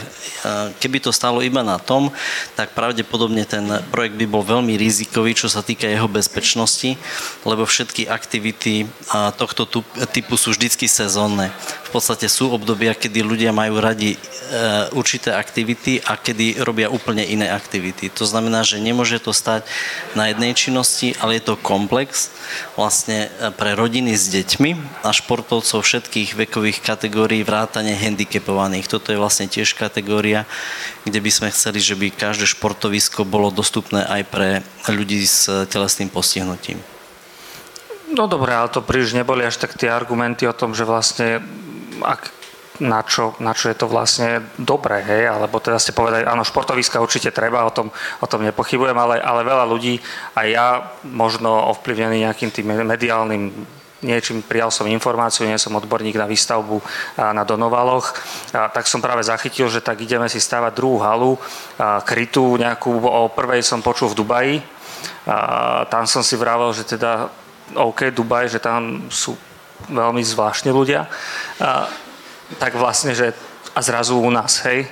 keby 0.80 1.04
to 1.04 1.12
stalo 1.12 1.44
iba 1.44 1.60
na 1.60 1.76
tom, 1.76 2.08
tak 2.56 2.72
pravdepodobne 2.72 3.44
ten 3.44 3.68
projekt 3.92 4.16
by 4.16 4.26
bol 4.26 4.40
veľmi 4.40 4.72
rizikový, 4.80 5.36
čo 5.36 5.52
sa 5.52 5.60
týka 5.60 5.84
jeho 5.84 6.08
bezpečnosti, 6.08 6.96
lebo 7.44 7.68
všetky 7.68 8.08
aktivity 8.08 8.88
tohto 9.36 9.68
typu 10.10 10.40
sú 10.40 10.56
vždycky 10.56 10.88
sezónne. 10.88 11.52
V 11.86 11.90
podstate 11.92 12.26
sú 12.26 12.50
obdobia, 12.50 12.96
kedy 12.96 13.20
ľudia 13.20 13.52
majú 13.52 13.76
radi 13.78 14.16
e, 14.16 14.18
určité 14.96 15.36
aktivity 15.36 16.00
a 16.02 16.16
kedy 16.16 16.64
robia 16.64 16.88
úplne 16.88 17.22
iné 17.22 17.52
aktivity. 17.52 18.08
To 18.16 18.24
znamená, 18.24 18.64
že 18.64 18.80
nemôže 18.80 19.20
to 19.20 19.36
stať 19.36 19.68
na 20.16 20.32
jednej 20.32 20.56
činnosti, 20.56 21.12
ale 21.20 21.36
je 21.36 21.52
to 21.52 21.60
komplex 21.60 22.32
vlastne 22.74 23.28
pre 23.60 23.76
rodiny 23.76 24.16
s 24.16 24.32
deťmi 24.32 25.02
a 25.04 25.10
športovcov 25.12 25.65
športovcov 25.66 25.82
všetkých 25.82 26.30
vekových 26.46 26.78
kategórií, 26.78 27.42
vrátane 27.42 27.90
handicapovaných. 27.98 28.86
Toto 28.86 29.10
je 29.10 29.18
vlastne 29.18 29.50
tiež 29.50 29.74
kategória, 29.74 30.46
kde 31.02 31.18
by 31.18 31.30
sme 31.34 31.48
chceli, 31.50 31.82
že 31.82 31.98
by 31.98 32.14
každé 32.14 32.46
športovisko 32.46 33.26
bolo 33.26 33.50
dostupné 33.50 34.06
aj 34.06 34.22
pre 34.30 34.48
ľudí 34.86 35.26
s 35.26 35.50
telesným 35.66 36.06
postihnutím. 36.06 36.78
No 38.14 38.30
dobré, 38.30 38.54
ale 38.54 38.70
to 38.70 38.78
príliš 38.78 39.18
neboli 39.18 39.42
až 39.42 39.58
tak 39.58 39.74
tie 39.74 39.90
argumenty 39.90 40.46
o 40.46 40.54
tom, 40.54 40.70
že 40.70 40.86
vlastne 40.86 41.42
ak, 41.98 42.30
na, 42.78 43.02
čo, 43.02 43.34
na 43.42 43.50
čo 43.50 43.66
je 43.66 43.76
to 43.82 43.90
vlastne 43.90 44.46
dobré, 44.54 45.02
hej, 45.02 45.34
alebo 45.34 45.58
teda 45.58 45.82
ste 45.82 45.90
povedali, 45.90 46.22
áno, 46.22 46.46
športoviska 46.46 47.02
určite 47.02 47.34
treba, 47.34 47.66
o 47.66 47.74
tom, 47.74 47.90
o 48.22 48.26
tom 48.30 48.46
nepochybujem, 48.46 48.94
ale, 48.94 49.18
ale 49.18 49.42
veľa 49.42 49.66
ľudí, 49.66 49.98
aj 50.38 50.46
ja 50.46 50.68
možno 51.02 51.50
ovplyvnený 51.74 52.22
nejakým 52.22 52.54
tým 52.54 52.70
mediálnym 52.86 53.50
niečím 54.04 54.44
prijal 54.44 54.68
som 54.68 54.84
informáciu, 54.84 55.48
nie 55.48 55.56
som 55.56 55.72
odborník 55.76 56.20
na 56.20 56.28
výstavbu 56.28 56.82
na 57.16 57.42
Donovaloch, 57.48 58.12
tak 58.52 58.84
som 58.84 59.00
práve 59.00 59.24
zachytil, 59.24 59.72
že 59.72 59.80
tak 59.80 60.04
ideme 60.04 60.28
si 60.28 60.36
stavať 60.36 60.72
druhú 60.76 61.00
halu, 61.00 61.40
krytú 62.04 62.60
nejakú, 62.60 62.92
o 62.92 63.32
prvej 63.32 63.64
som 63.64 63.80
počul 63.80 64.12
v 64.12 64.18
Dubaji, 64.20 64.54
tam 65.88 66.04
som 66.04 66.20
si 66.20 66.36
vravel, 66.36 66.72
že 66.76 66.84
teda 66.84 67.28
OK, 67.74 68.12
Dubaj, 68.12 68.52
že 68.52 68.60
tam 68.60 69.08
sú 69.10 69.34
veľmi 69.88 70.22
zvláštni 70.22 70.70
ľudia, 70.70 71.08
tak 72.60 72.76
vlastne, 72.78 73.16
že 73.16 73.32
a 73.76 73.80
zrazu 73.84 74.16
u 74.16 74.30
nás, 74.32 74.64
hej, 74.64 74.88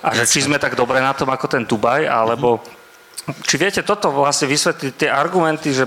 a 0.00 0.14
že 0.14 0.22
či 0.28 0.46
sme 0.46 0.60
tak 0.60 0.78
dobre 0.78 1.02
na 1.02 1.10
tom 1.16 1.28
ako 1.28 1.46
ten 1.50 1.64
Dubaj, 1.66 2.06
alebo 2.06 2.62
či 3.44 3.60
viete 3.60 3.82
toto 3.82 4.10
vlastne 4.14 4.48
vysvetliť, 4.48 4.92
tie 4.96 5.10
argumenty, 5.10 5.74
že 5.74 5.84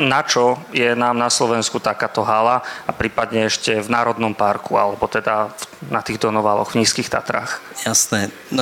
na 0.00 0.20
čo 0.22 0.58
je 0.74 0.92
nám 0.92 1.16
na 1.16 1.30
Slovensku 1.32 1.80
takáto 1.80 2.22
hala 2.26 2.60
a 2.86 2.90
prípadne 2.90 3.46
ešte 3.46 3.78
v 3.80 3.88
Národnom 3.88 4.34
parku, 4.36 4.74
alebo 4.74 5.06
teda 5.08 5.54
na 5.88 6.00
tých 6.04 6.20
donovaloch 6.20 6.74
v 6.74 6.82
Nízkych 6.82 7.10
Tatrách? 7.10 7.62
Jasné. 7.86 8.28
E, 8.28 8.60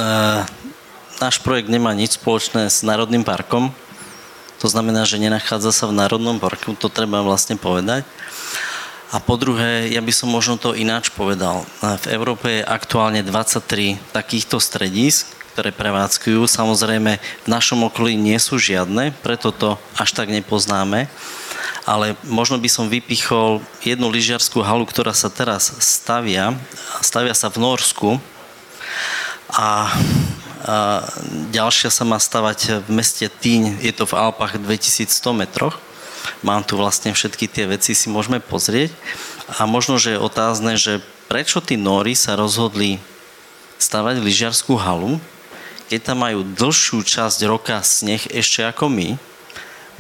náš 1.19 1.37
projekt 1.43 1.73
nemá 1.73 1.97
nič 1.97 2.17
spoločné 2.17 2.69
s 2.69 2.85
Národným 2.87 3.25
parkom. 3.27 3.75
To 4.63 4.71
znamená, 4.71 5.03
že 5.03 5.19
nenachádza 5.19 5.75
sa 5.75 5.85
v 5.91 5.99
Národnom 5.99 6.39
parku, 6.39 6.79
to 6.79 6.87
treba 6.87 7.25
vlastne 7.27 7.59
povedať. 7.59 8.07
A 9.13 9.21
po 9.21 9.37
druhé, 9.37 9.93
ja 9.93 10.01
by 10.01 10.09
som 10.09 10.33
možno 10.33 10.57
to 10.57 10.73
ináč 10.73 11.13
povedal. 11.13 11.69
V 11.85 12.07
Európe 12.09 12.63
je 12.63 12.63
aktuálne 12.65 13.21
23 13.21 14.01
takýchto 14.09 14.57
stredísk, 14.57 15.29
ktoré 15.53 15.69
prevádzkujú. 15.69 16.49
Samozrejme, 16.49 17.21
v 17.21 17.49
našom 17.49 17.85
okolí 17.85 18.17
nie 18.17 18.41
sú 18.41 18.57
žiadne, 18.57 19.13
preto 19.21 19.53
to 19.53 19.77
až 20.01 20.17
tak 20.17 20.33
nepoznáme. 20.33 21.13
Ale 21.85 22.17
možno 22.25 22.57
by 22.57 22.71
som 22.71 22.89
vypichol 22.89 23.61
jednu 23.85 24.09
lyžiarskú 24.09 24.65
halu, 24.65 24.89
ktorá 24.89 25.13
sa 25.13 25.29
teraz 25.29 25.69
stavia. 25.83 26.57
Stavia 27.05 27.37
sa 27.37 27.51
v 27.53 27.61
Norsku 27.61 28.23
a, 29.53 29.59
a 29.59 29.67
ďalšia 31.53 31.91
sa 31.93 32.07
má 32.09 32.17
stavať 32.17 32.87
v 32.87 32.89
meste 32.95 33.27
Týň, 33.29 33.83
je 33.83 33.93
to 33.93 34.09
v 34.09 34.15
Alpách 34.17 34.57
2100 34.63 35.11
metroch. 35.37 35.77
Mám 36.41 36.63
tu 36.65 36.79
vlastne 36.79 37.11
všetky 37.11 37.51
tie 37.51 37.67
veci, 37.67 37.99
si 37.99 38.07
môžeme 38.07 38.39
pozrieť. 38.39 38.95
A 39.59 39.67
možno, 39.67 39.99
že 39.99 40.15
je 40.15 40.23
otázne, 40.23 40.79
že 40.79 41.03
prečo 41.27 41.59
tí 41.59 41.75
Nóri 41.75 42.15
sa 42.15 42.39
rozhodli 42.39 43.03
stavať 43.83 44.23
lyžiarskú 44.23 44.79
halu, 44.79 45.19
keď 45.93 46.01
tam 46.09 46.25
majú 46.25 46.41
dlhšiu 46.41 47.05
časť 47.05 47.45
roka 47.45 47.77
sneh 47.85 48.25
ešte 48.33 48.65
ako 48.65 48.89
my, 48.89 49.21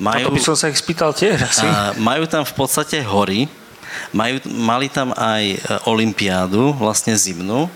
majú, 0.00 0.32
to 0.32 0.40
by 0.40 0.40
som 0.40 0.56
sa 0.56 0.72
ich 0.72 0.80
spýtal 0.80 1.12
tiež 1.12 1.44
asi. 1.44 1.68
A 1.68 1.92
majú 2.00 2.24
tam 2.24 2.48
v 2.48 2.54
podstate 2.56 3.04
hory, 3.04 3.44
majú, 4.08 4.40
mali 4.48 4.88
tam 4.88 5.12
aj 5.12 5.44
e, 5.52 5.56
olympiádu, 5.84 6.72
vlastne 6.80 7.12
zimnú, 7.12 7.68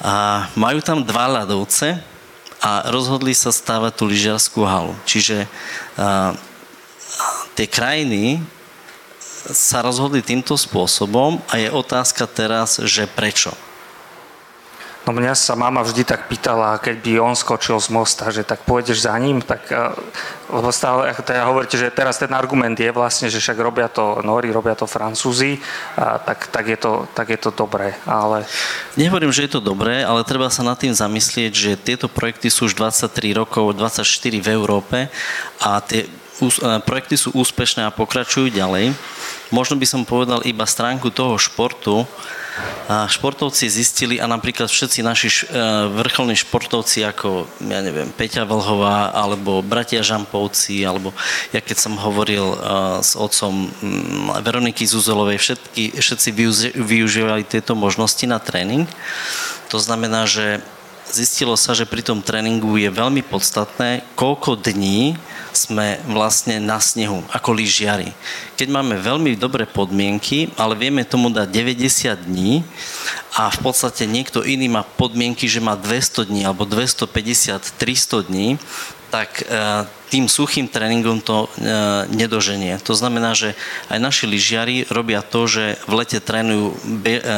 a 0.00 0.48
majú 0.56 0.80
tam 0.80 1.04
dva 1.04 1.28
ľadovce 1.28 2.00
a 2.64 2.88
rozhodli 2.88 3.36
sa 3.36 3.52
stávať 3.52 3.92
tú 4.00 4.08
lyžiarskú 4.08 4.64
halu. 4.64 4.96
Čiže 5.04 5.44
a, 6.00 6.32
tie 7.52 7.68
krajiny 7.68 8.40
sa 9.52 9.84
rozhodli 9.84 10.24
týmto 10.24 10.56
spôsobom 10.56 11.36
a 11.52 11.60
je 11.60 11.68
otázka 11.68 12.24
teraz, 12.24 12.80
že 12.80 13.04
prečo. 13.04 13.52
No 15.06 15.14
mňa 15.14 15.38
sa 15.38 15.54
mama 15.54 15.86
vždy 15.86 16.02
tak 16.02 16.26
pýtala, 16.26 16.82
keď 16.82 16.98
by 16.98 17.12
on 17.22 17.38
skočil 17.38 17.78
z 17.78 17.94
mosta, 17.94 18.26
že 18.34 18.42
tak 18.42 18.66
pôjdeš 18.66 19.06
za 19.06 19.14
ním, 19.22 19.38
tak 19.38 19.62
eh, 19.70 19.94
lebo 20.50 20.74
stále, 20.74 21.14
teda 21.14 21.46
hovoríte, 21.46 21.78
že 21.78 21.94
teraz 21.94 22.18
ten 22.18 22.30
argument 22.34 22.74
je 22.74 22.90
vlastne, 22.90 23.30
že 23.30 23.38
však 23.38 23.54
robia 23.54 23.86
to 23.86 24.18
Nóri, 24.26 24.50
robia 24.50 24.74
to 24.74 24.90
Francúzi, 24.90 25.62
a 25.94 26.18
tak, 26.18 26.50
tak, 26.50 26.66
je 26.66 26.78
to, 26.78 27.06
tak 27.14 27.30
je 27.30 27.38
to 27.38 27.54
dobré, 27.54 27.94
ale... 28.02 28.46
Nehovorím, 28.98 29.30
že 29.30 29.46
je 29.46 29.58
to 29.58 29.62
dobré, 29.62 30.02
ale 30.02 30.26
treba 30.26 30.50
sa 30.50 30.66
nad 30.66 30.78
tým 30.78 30.94
zamyslieť, 30.94 31.52
že 31.54 31.72
tieto 31.78 32.10
projekty 32.10 32.50
sú 32.50 32.66
už 32.66 32.74
23 32.74 33.30
rokov, 33.34 33.78
24 33.78 34.06
v 34.42 34.48
Európe 34.50 35.06
a 35.62 35.82
tie 35.86 36.10
projekty 36.82 37.14
sú 37.16 37.30
úspešné 37.32 37.86
a 37.86 37.94
pokračujú 37.94 38.52
ďalej. 38.52 38.92
Možno 39.54 39.78
by 39.78 39.86
som 39.86 40.02
povedal 40.02 40.42
iba 40.44 40.66
stránku 40.66 41.08
toho 41.14 41.38
športu, 41.38 42.04
športovci 42.86 43.66
zistili 43.66 44.16
a 44.22 44.30
napríklad 44.30 44.70
všetci 44.70 45.00
naši 45.02 45.28
e, 45.28 45.34
vrcholní 45.90 46.38
športovci 46.38 47.02
ako, 47.02 47.50
ja 47.66 47.82
neviem, 47.82 48.08
Peťa 48.14 48.46
Vlhová 48.46 49.10
alebo 49.10 49.60
bratia 49.60 50.06
Žampovci 50.06 50.86
alebo 50.86 51.10
ja 51.50 51.58
keď 51.58 51.76
som 51.76 51.94
hovoril 51.98 52.46
e, 52.54 52.58
s 53.02 53.18
otcom 53.18 53.68
mm, 53.68 54.40
Veroniky 54.40 54.86
Zuzelovej, 54.86 55.38
všetky, 55.42 55.98
všetci 55.98 56.28
využívali 56.78 57.42
tieto 57.42 57.74
možnosti 57.74 58.22
na 58.24 58.38
tréning. 58.38 58.86
To 59.74 59.82
znamená, 59.82 60.24
že 60.30 60.62
zistilo 61.10 61.54
sa, 61.58 61.74
že 61.74 61.86
pri 61.86 62.02
tom 62.02 62.22
tréningu 62.22 62.78
je 62.78 62.90
veľmi 62.90 63.22
podstatné, 63.26 64.06
koľko 64.14 64.58
dní 64.58 65.18
sme 65.56 65.96
vlastne 66.04 66.60
na 66.60 66.76
snehu, 66.76 67.24
ako 67.32 67.56
lyžiari. 67.56 68.12
Keď 68.60 68.68
máme 68.68 69.00
veľmi 69.00 69.32
dobré 69.40 69.64
podmienky, 69.64 70.52
ale 70.60 70.76
vieme 70.76 71.08
tomu 71.08 71.32
dať 71.32 71.48
90 71.48 72.28
dní 72.28 72.60
a 73.32 73.48
v 73.48 73.58
podstate 73.64 74.04
niekto 74.04 74.44
iný 74.44 74.68
má 74.68 74.84
podmienky, 74.84 75.48
že 75.48 75.64
má 75.64 75.72
200 75.72 76.28
dní 76.28 76.44
alebo 76.44 76.68
250, 76.68 77.80
300 77.80 78.28
dní, 78.28 78.60
tak 79.08 79.40
e, 79.40 79.88
tým 80.06 80.30
suchým 80.30 80.70
tréningom 80.70 81.18
to 81.18 81.46
e, 81.46 81.48
nedoženie. 82.14 82.78
To 82.86 82.94
znamená, 82.94 83.34
že 83.34 83.58
aj 83.90 83.98
naši 83.98 84.24
lyžiari 84.30 84.86
robia 84.86 85.20
to, 85.20 85.50
že 85.50 85.78
v 85.86 85.92
lete 85.98 86.18
trénujú, 86.22 86.78
be, 87.02 87.18
e, 87.18 87.34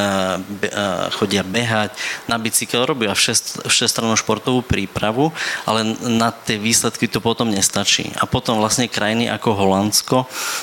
be, 0.61 0.69
e, 0.69 0.87
chodia 1.17 1.41
behať 1.41 1.97
na 2.29 2.37
bicykel, 2.37 2.85
robia 2.85 3.17
všest, 3.17 3.65
všestrannú 3.65 4.13
športovú 4.13 4.61
prípravu, 4.61 5.33
ale 5.65 5.97
na 6.05 6.29
tie 6.29 6.61
výsledky 6.61 7.09
to 7.09 7.17
potom 7.17 7.49
nestačí. 7.49 8.13
A 8.21 8.29
potom 8.29 8.61
vlastne 8.61 8.85
krajiny 8.85 9.25
ako 9.33 9.49
Holandsko 9.57 10.17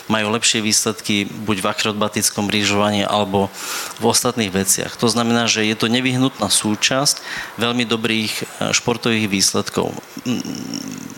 majú 0.06 0.30
lepšie 0.30 0.62
výsledky 0.62 1.26
buď 1.26 1.56
v 1.62 1.70
akrobatickom 1.74 2.46
rýžovaní 2.46 3.02
alebo 3.02 3.50
v 3.98 4.04
ostatných 4.06 4.54
veciach. 4.54 4.94
To 5.02 5.10
znamená, 5.10 5.50
že 5.50 5.66
je 5.66 5.74
to 5.74 5.90
nevyhnutná 5.90 6.46
súčasť 6.46 7.18
veľmi 7.58 7.82
dobrých 7.82 8.32
e, 8.32 8.42
športových 8.70 9.26
výsledkov. 9.26 9.90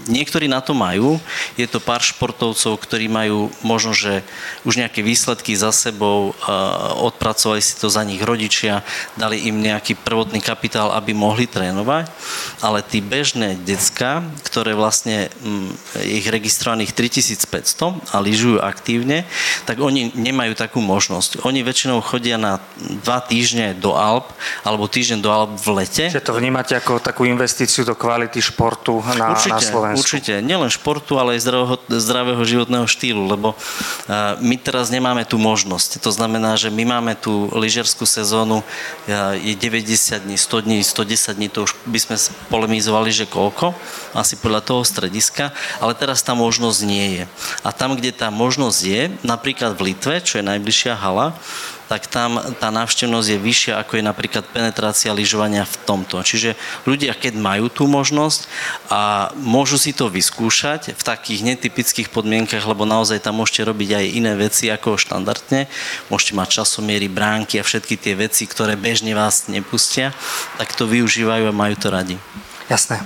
Niektorí 0.08 0.48
na 0.48 0.64
tom 0.64 0.77
majú. 0.78 1.18
Je 1.58 1.66
to 1.66 1.82
pár 1.82 1.98
športovcov, 1.98 2.78
ktorí 2.78 3.10
majú 3.10 3.50
možno, 3.66 3.90
že 3.90 4.22
už 4.62 4.78
nejaké 4.78 5.02
výsledky 5.02 5.58
za 5.58 5.74
sebou, 5.74 6.38
odpracovali 7.02 7.58
si 7.58 7.74
to 7.74 7.90
za 7.90 8.06
nich 8.06 8.22
rodičia, 8.22 8.86
dali 9.18 9.50
im 9.50 9.58
nejaký 9.58 9.98
prvotný 9.98 10.38
kapitál, 10.38 10.94
aby 10.94 11.10
mohli 11.10 11.50
trénovať, 11.50 12.06
ale 12.62 12.86
tí 12.86 13.02
bežné 13.02 13.58
decka, 13.58 14.22
ktoré 14.46 14.78
vlastne 14.78 15.26
mm, 15.42 15.98
ich 16.06 16.26
registrovaných 16.30 16.94
3500 16.94 18.14
a 18.14 18.16
lyžujú 18.22 18.62
aktívne, 18.62 19.26
tak 19.66 19.82
oni 19.82 20.14
nemajú 20.14 20.54
takú 20.54 20.78
možnosť. 20.78 21.42
Oni 21.42 21.66
väčšinou 21.66 21.98
chodia 22.04 22.38
na 22.38 22.62
dva 23.02 23.18
týždne 23.24 23.74
do 23.74 23.96
Alp, 23.96 24.30
alebo 24.62 24.86
týždeň 24.86 25.18
do 25.18 25.30
Alp 25.32 25.56
v 25.58 25.82
lete. 25.82 26.04
Čiže 26.12 26.22
to 26.22 26.36
vnímate 26.36 26.76
ako 26.76 27.00
takú 27.00 27.24
investíciu 27.24 27.82
do 27.82 27.96
kvality 27.96 28.38
športu 28.38 29.00
na, 29.16 29.34
určite, 29.34 29.56
na 29.56 29.60
Slovensku? 29.60 30.00
Určite, 30.04 30.32
nielen 30.44 30.67
nielen 30.68 30.76
športu, 30.76 31.16
ale 31.16 31.40
aj 31.40 31.48
zdravého, 31.48 31.76
zdravého 31.88 32.42
životného 32.44 32.84
štýlu, 32.84 33.24
lebo 33.24 33.56
my 34.44 34.60
teraz 34.60 34.92
nemáme 34.92 35.24
tú 35.24 35.40
možnosť. 35.40 36.04
To 36.04 36.12
znamená, 36.12 36.60
že 36.60 36.68
my 36.68 36.84
máme 36.84 37.16
tú 37.16 37.48
lyžiarskú 37.56 38.04
sezónu, 38.04 38.60
je 39.40 39.56
90 39.56 40.28
dní, 40.28 40.36
100 40.36 40.68
dní, 40.68 40.78
110 40.84 41.38
dní, 41.40 41.48
to 41.48 41.64
už 41.64 41.72
by 41.88 41.98
sme 41.98 42.16
polemizovali, 42.52 43.08
že 43.08 43.24
koľko, 43.24 43.72
asi 44.12 44.36
podľa 44.36 44.60
toho 44.60 44.82
strediska, 44.84 45.56
ale 45.80 45.96
teraz 45.96 46.20
tá 46.20 46.36
možnosť 46.36 46.80
nie 46.84 47.06
je. 47.16 47.24
A 47.64 47.72
tam, 47.72 47.96
kde 47.96 48.12
tá 48.12 48.28
možnosť 48.28 48.80
je, 48.84 49.02
napríklad 49.24 49.72
v 49.72 49.92
Litve, 49.92 50.20
čo 50.20 50.36
je 50.38 50.44
najbližšia 50.44 51.00
hala, 51.00 51.32
tak 51.88 52.06
tam 52.06 52.36
tá 52.60 52.68
návštevnosť 52.68 53.28
je 53.32 53.38
vyššia, 53.40 53.72
ako 53.80 53.98
je 53.98 54.04
napríklad 54.04 54.44
penetrácia 54.52 55.10
lyžovania 55.16 55.64
v 55.64 55.76
tomto. 55.88 56.20
Čiže 56.20 56.54
ľudia, 56.84 57.16
keď 57.16 57.40
majú 57.40 57.72
tú 57.72 57.88
možnosť 57.88 58.44
a 58.92 59.32
môžu 59.40 59.80
si 59.80 59.96
to 59.96 60.12
vyskúšať 60.12 60.92
v 60.92 61.02
takých 61.02 61.40
netypických 61.48 62.12
podmienkach, 62.12 62.62
lebo 62.68 62.84
naozaj 62.84 63.24
tam 63.24 63.40
môžete 63.40 63.64
robiť 63.64 63.90
aj 63.96 64.06
iné 64.12 64.32
veci 64.36 64.68
ako 64.68 65.00
štandardne, 65.00 65.64
môžete 66.12 66.36
mať 66.36 66.48
časomiery, 66.62 67.08
bránky 67.08 67.56
a 67.56 67.64
všetky 67.64 67.96
tie 67.96 68.12
veci, 68.12 68.44
ktoré 68.44 68.76
bežne 68.76 69.16
vás 69.16 69.48
nepustia, 69.48 70.12
tak 70.60 70.76
to 70.76 70.84
využívajú 70.84 71.48
a 71.48 71.56
majú 71.56 71.74
to 71.80 71.88
radi. 71.88 72.16
Jasné. 72.68 73.00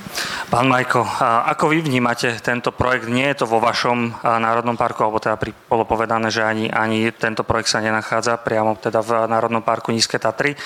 Pán 0.51 0.66
Majko, 0.66 1.07
ako 1.22 1.70
vy 1.70 1.87
vnímate 1.87 2.35
tento 2.42 2.75
projekt? 2.75 3.07
Nie 3.07 3.31
je 3.31 3.46
to 3.46 3.46
vo 3.46 3.62
vašom 3.62 4.11
národnom 4.27 4.75
parku, 4.75 5.07
alebo 5.07 5.22
teda 5.22 5.38
bolo 5.70 5.87
povedané, 5.87 6.35
že 6.35 6.42
ani, 6.42 6.66
ani 6.66 7.14
tento 7.14 7.46
projekt 7.46 7.70
sa 7.70 7.79
nenachádza 7.79 8.42
priamo 8.42 8.75
teda 8.75 8.98
v 8.98 9.31
Národnom 9.31 9.62
parku 9.62 9.94
Nízke 9.94 10.18
Tatry. 10.18 10.59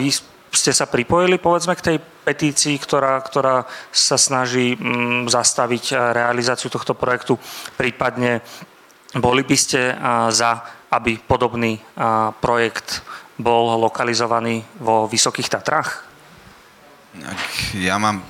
Vy 0.00 0.08
ste 0.48 0.72
sa 0.72 0.88
pripojili, 0.88 1.36
povedzme, 1.36 1.76
k 1.76 1.92
tej 1.92 1.96
petícii, 2.00 2.80
ktorá, 2.80 3.20
ktorá 3.20 3.68
sa 3.92 4.16
snaží 4.16 4.72
mm, 4.72 5.28
zastaviť 5.28 6.16
realizáciu 6.16 6.72
tohto 6.72 6.96
projektu, 6.96 7.36
prípadne 7.76 8.40
boli 9.12 9.44
by 9.44 9.56
ste 9.60 9.92
za, 10.32 10.64
aby 10.88 11.20
podobný 11.20 11.76
projekt 12.40 13.04
bol 13.36 13.76
lokalizovaný 13.76 14.64
vo 14.80 15.04
Vysokých 15.04 15.52
Tatrách? 15.52 16.05
Ak 17.24 17.72
ja 17.72 17.96
mám 17.96 18.20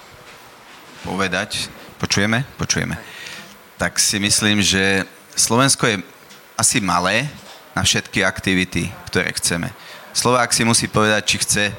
povedať, 1.03 1.67
počujeme? 1.99 2.47
Počujeme. 2.55 2.95
Tak 3.75 3.99
si 3.99 4.23
myslím, 4.23 4.63
že 4.63 5.03
Slovensko 5.35 5.91
je 5.91 5.99
asi 6.55 6.79
malé 6.79 7.27
na 7.75 7.83
všetky 7.83 8.23
aktivity, 8.23 8.87
ktoré 9.11 9.35
chceme. 9.35 9.75
Slovák 10.15 10.55
si 10.55 10.63
musí 10.63 10.87
povedať, 10.87 11.23
či 11.27 11.37
chce 11.43 11.65
e, 11.69 11.75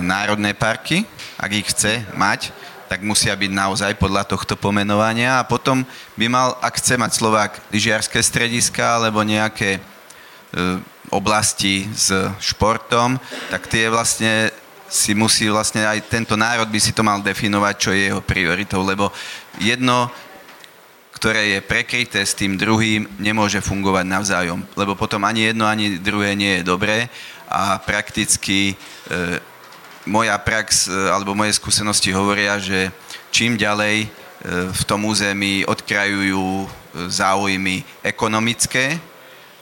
národné 0.00 0.54
parky, 0.54 1.02
ak 1.34 1.50
ich 1.50 1.66
chce 1.74 2.06
mať, 2.14 2.54
tak 2.86 3.02
musia 3.02 3.34
byť 3.34 3.50
naozaj 3.50 3.92
podľa 3.98 4.22
tohto 4.22 4.54
pomenovania 4.54 5.42
a 5.42 5.48
potom 5.48 5.82
by 6.14 6.26
mal, 6.30 6.54
ak 6.62 6.78
chce 6.78 6.94
mať 6.94 7.10
Slovák 7.10 7.52
lyžiarské 7.74 8.22
strediska 8.22 9.02
alebo 9.02 9.26
nejaké 9.26 9.76
e, 9.76 9.80
oblasti 11.10 11.90
s 11.90 12.14
športom, 12.38 13.18
tak 13.50 13.66
tie 13.66 13.90
vlastne 13.90 14.54
si 14.88 15.16
musí 15.16 15.48
vlastne 15.48 15.86
aj 15.88 16.06
tento 16.06 16.36
národ 16.36 16.68
by 16.68 16.80
si 16.80 16.92
to 16.92 17.02
mal 17.02 17.18
definovať, 17.24 17.74
čo 17.76 17.90
je 17.90 18.10
jeho 18.10 18.20
prioritou, 18.20 18.84
lebo 18.84 19.10
jedno, 19.58 20.10
ktoré 21.14 21.56
je 21.56 21.58
prekryté 21.64 22.20
s 22.22 22.36
tým 22.36 22.58
druhým, 22.58 23.08
nemôže 23.18 23.58
fungovať 23.64 24.04
navzájom, 24.06 24.60
lebo 24.76 24.94
potom 24.94 25.24
ani 25.24 25.50
jedno, 25.50 25.64
ani 25.64 25.98
druhé 25.98 26.36
nie 26.36 26.60
je 26.60 26.68
dobré 26.68 27.08
a 27.48 27.78
prakticky 27.80 28.72
e, 28.72 28.74
moja 30.06 30.36
prax 30.36 30.88
e, 30.88 30.92
alebo 31.10 31.32
moje 31.34 31.56
skúsenosti 31.56 32.12
hovoria, 32.12 32.60
že 32.60 32.92
čím 33.32 33.56
ďalej 33.56 34.04
e, 34.04 34.08
v 34.68 34.82
tom 34.84 35.04
území 35.08 35.64
odkrajujú 35.64 36.64
e, 36.64 36.66
záujmy 37.08 37.84
ekonomické, 38.04 39.00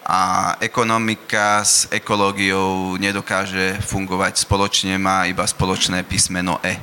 a 0.03 0.55
ekonomika 0.59 1.63
s 1.63 1.87
ekológiou 1.91 2.99
nedokáže 2.99 3.79
fungovať 3.87 4.43
spoločne, 4.43 4.99
má 4.99 5.31
iba 5.31 5.47
spoločné 5.47 6.03
písmeno 6.03 6.59
E. 6.63 6.79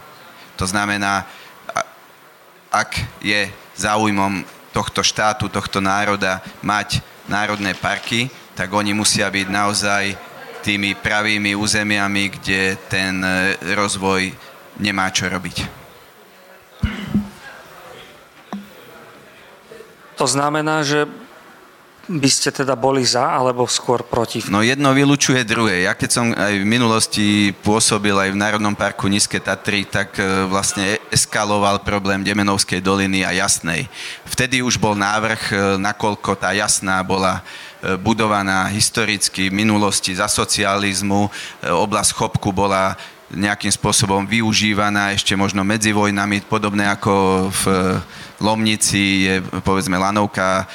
To 0.56 0.64
znamená, 0.64 1.28
ak 2.72 2.96
je 3.20 3.52
záujmom 3.76 4.44
tohto 4.72 5.04
štátu, 5.04 5.52
tohto 5.52 5.84
národa 5.84 6.40
mať 6.64 7.04
národné 7.28 7.76
parky, 7.76 8.32
tak 8.56 8.72
oni 8.72 8.96
musia 8.96 9.28
byť 9.28 9.48
naozaj 9.52 10.04
tými 10.64 10.96
pravými 10.96 11.56
územiami, 11.56 12.24
kde 12.36 12.76
ten 12.92 13.24
e, 13.24 13.56
rozvoj 13.76 14.36
nemá 14.76 15.08
čo 15.08 15.32
robiť. 15.32 15.80
To 20.20 20.28
znamená, 20.28 20.84
že 20.84 21.08
by 22.10 22.26
ste 22.26 22.50
teda 22.50 22.74
boli 22.74 23.06
za, 23.06 23.22
alebo 23.22 23.70
skôr 23.70 24.02
proti? 24.02 24.42
No 24.50 24.66
jedno 24.66 24.90
vylučuje 24.90 25.46
druhé. 25.46 25.86
Ja 25.86 25.94
keď 25.94 26.10
som 26.10 26.26
aj 26.34 26.54
v 26.58 26.66
minulosti 26.66 27.54
pôsobil 27.62 28.18
aj 28.18 28.34
v 28.34 28.42
Národnom 28.42 28.74
parku 28.74 29.06
Nízke 29.06 29.38
Tatry, 29.38 29.86
tak 29.86 30.18
e, 30.18 30.50
vlastne 30.50 30.98
eskaloval 31.14 31.86
problém 31.86 32.26
Demenovskej 32.26 32.82
doliny 32.82 33.22
a 33.22 33.38
Jasnej. 33.38 33.86
Vtedy 34.26 34.66
už 34.66 34.82
bol 34.82 34.98
návrh, 34.98 35.42
e, 35.50 35.56
nakoľko 35.78 36.34
tá 36.34 36.50
Jasná 36.50 37.06
bola 37.06 37.46
e, 37.86 37.94
budovaná 38.02 38.66
historicky 38.74 39.54
v 39.54 39.62
minulosti 39.62 40.18
za 40.18 40.26
socializmu, 40.26 41.30
oblasť 41.62 42.12
Chopku 42.18 42.50
bola 42.50 42.98
nejakým 43.30 43.70
spôsobom 43.70 44.26
využívaná 44.26 45.14
ešte 45.14 45.38
možno 45.38 45.62
medzi 45.62 45.94
vojnami, 45.94 46.42
podobné 46.50 46.90
ako 46.90 47.46
v 47.54 47.64
Lomnici 48.42 49.30
je 49.30 49.36
povedzme 49.62 50.02
lanovka 50.02 50.66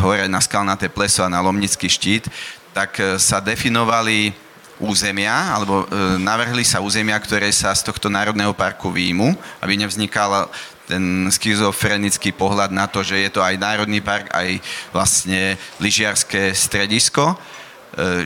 hore 0.00 0.28
na 0.28 0.40
skalnaté 0.40 0.88
pleso 0.88 1.24
a 1.24 1.32
na 1.32 1.40
Lomnický 1.40 1.88
štít, 1.88 2.28
tak 2.74 2.98
e, 2.98 3.16
sa 3.22 3.38
definovali 3.38 4.34
územia, 4.82 5.54
alebo 5.54 5.86
e, 5.86 6.18
navrhli 6.18 6.66
sa 6.66 6.82
územia, 6.82 7.14
ktoré 7.22 7.46
sa 7.54 7.70
z 7.70 7.86
tohto 7.86 8.10
národného 8.10 8.50
parku 8.50 8.90
výjmu, 8.90 9.38
aby 9.62 9.78
nevznikala 9.78 10.50
ten 10.84 11.30
schizofrenický 11.32 12.34
pohľad 12.34 12.68
na 12.68 12.84
to, 12.84 13.00
že 13.00 13.16
je 13.16 13.30
to 13.32 13.40
aj 13.40 13.56
národný 13.56 14.04
park, 14.04 14.28
aj 14.34 14.60
vlastne 14.92 15.56
lyžiarské 15.78 16.52
stredisko. 16.52 17.32
E, 17.32 17.36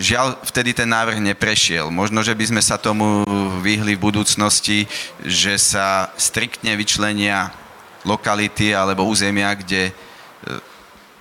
žiaľ, 0.01 0.41
vtedy 0.49 0.73
ten 0.73 0.89
návrh 0.89 1.21
neprešiel. 1.21 1.93
Možno, 1.93 2.25
že 2.25 2.33
by 2.33 2.45
sme 2.49 2.63
sa 2.65 2.81
tomu 2.81 3.23
vyhli 3.61 3.95
v 3.95 4.05
budúcnosti, 4.09 4.89
že 5.23 5.61
sa 5.61 6.09
striktne 6.17 6.73
vyčlenia 6.73 7.53
lokality 8.09 8.73
alebo 8.73 9.05
územia, 9.05 9.53
kde 9.53 9.93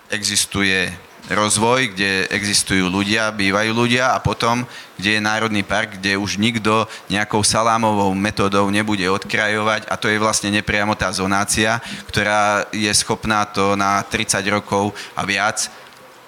existuje 0.09 0.93
rozvoj, 1.27 1.91
kde 1.91 2.31
existujú 2.31 2.87
ľudia, 2.87 3.35
bývajú 3.35 3.71
ľudia 3.75 4.15
a 4.15 4.23
potom, 4.23 4.63
kde 4.95 5.19
je 5.19 5.21
Národný 5.27 5.59
park, 5.63 5.99
kde 5.99 6.15
už 6.15 6.39
nikto 6.39 6.87
nejakou 7.11 7.43
salámovou 7.43 8.15
metódou 8.15 8.71
nebude 8.71 9.03
odkrajovať 9.11 9.91
a 9.91 9.99
to 9.99 10.07
je 10.07 10.19
vlastne 10.19 10.47
nepriamo 10.55 10.95
tá 10.95 11.11
zonácia, 11.11 11.83
ktorá 12.07 12.63
je 12.71 12.91
schopná 12.95 13.43
to 13.43 13.75
na 13.75 13.99
30 14.07 14.39
rokov 14.47 14.95
a 15.19 15.27
viac 15.27 15.67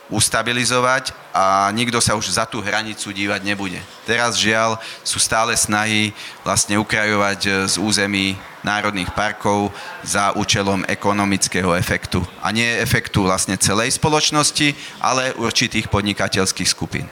ustabilizovať 0.10 1.14
a 1.30 1.70
nikto 1.70 2.02
sa 2.02 2.18
už 2.18 2.34
za 2.34 2.50
tú 2.50 2.66
hranicu 2.66 3.14
dívať 3.14 3.42
nebude. 3.46 3.78
Teraz 4.10 4.36
žiaľ 4.36 4.82
sú 5.06 5.22
stále 5.22 5.54
snahy 5.54 6.10
vlastne 6.42 6.82
ukrajovať 6.82 7.70
z 7.70 7.76
území 7.78 8.34
národných 8.66 9.14
parkov 9.14 9.70
za 10.02 10.34
účelom 10.34 10.84
ekonomického 10.90 11.78
efektu. 11.78 12.26
A 12.42 12.50
nie 12.50 12.66
efektu 12.66 13.24
vlastne 13.24 13.56
celej 13.56 13.96
spoločnosti, 13.96 14.74
ale 15.00 15.38
určitých 15.38 15.88
podnikateľských 15.94 16.68
skupín. 16.68 17.06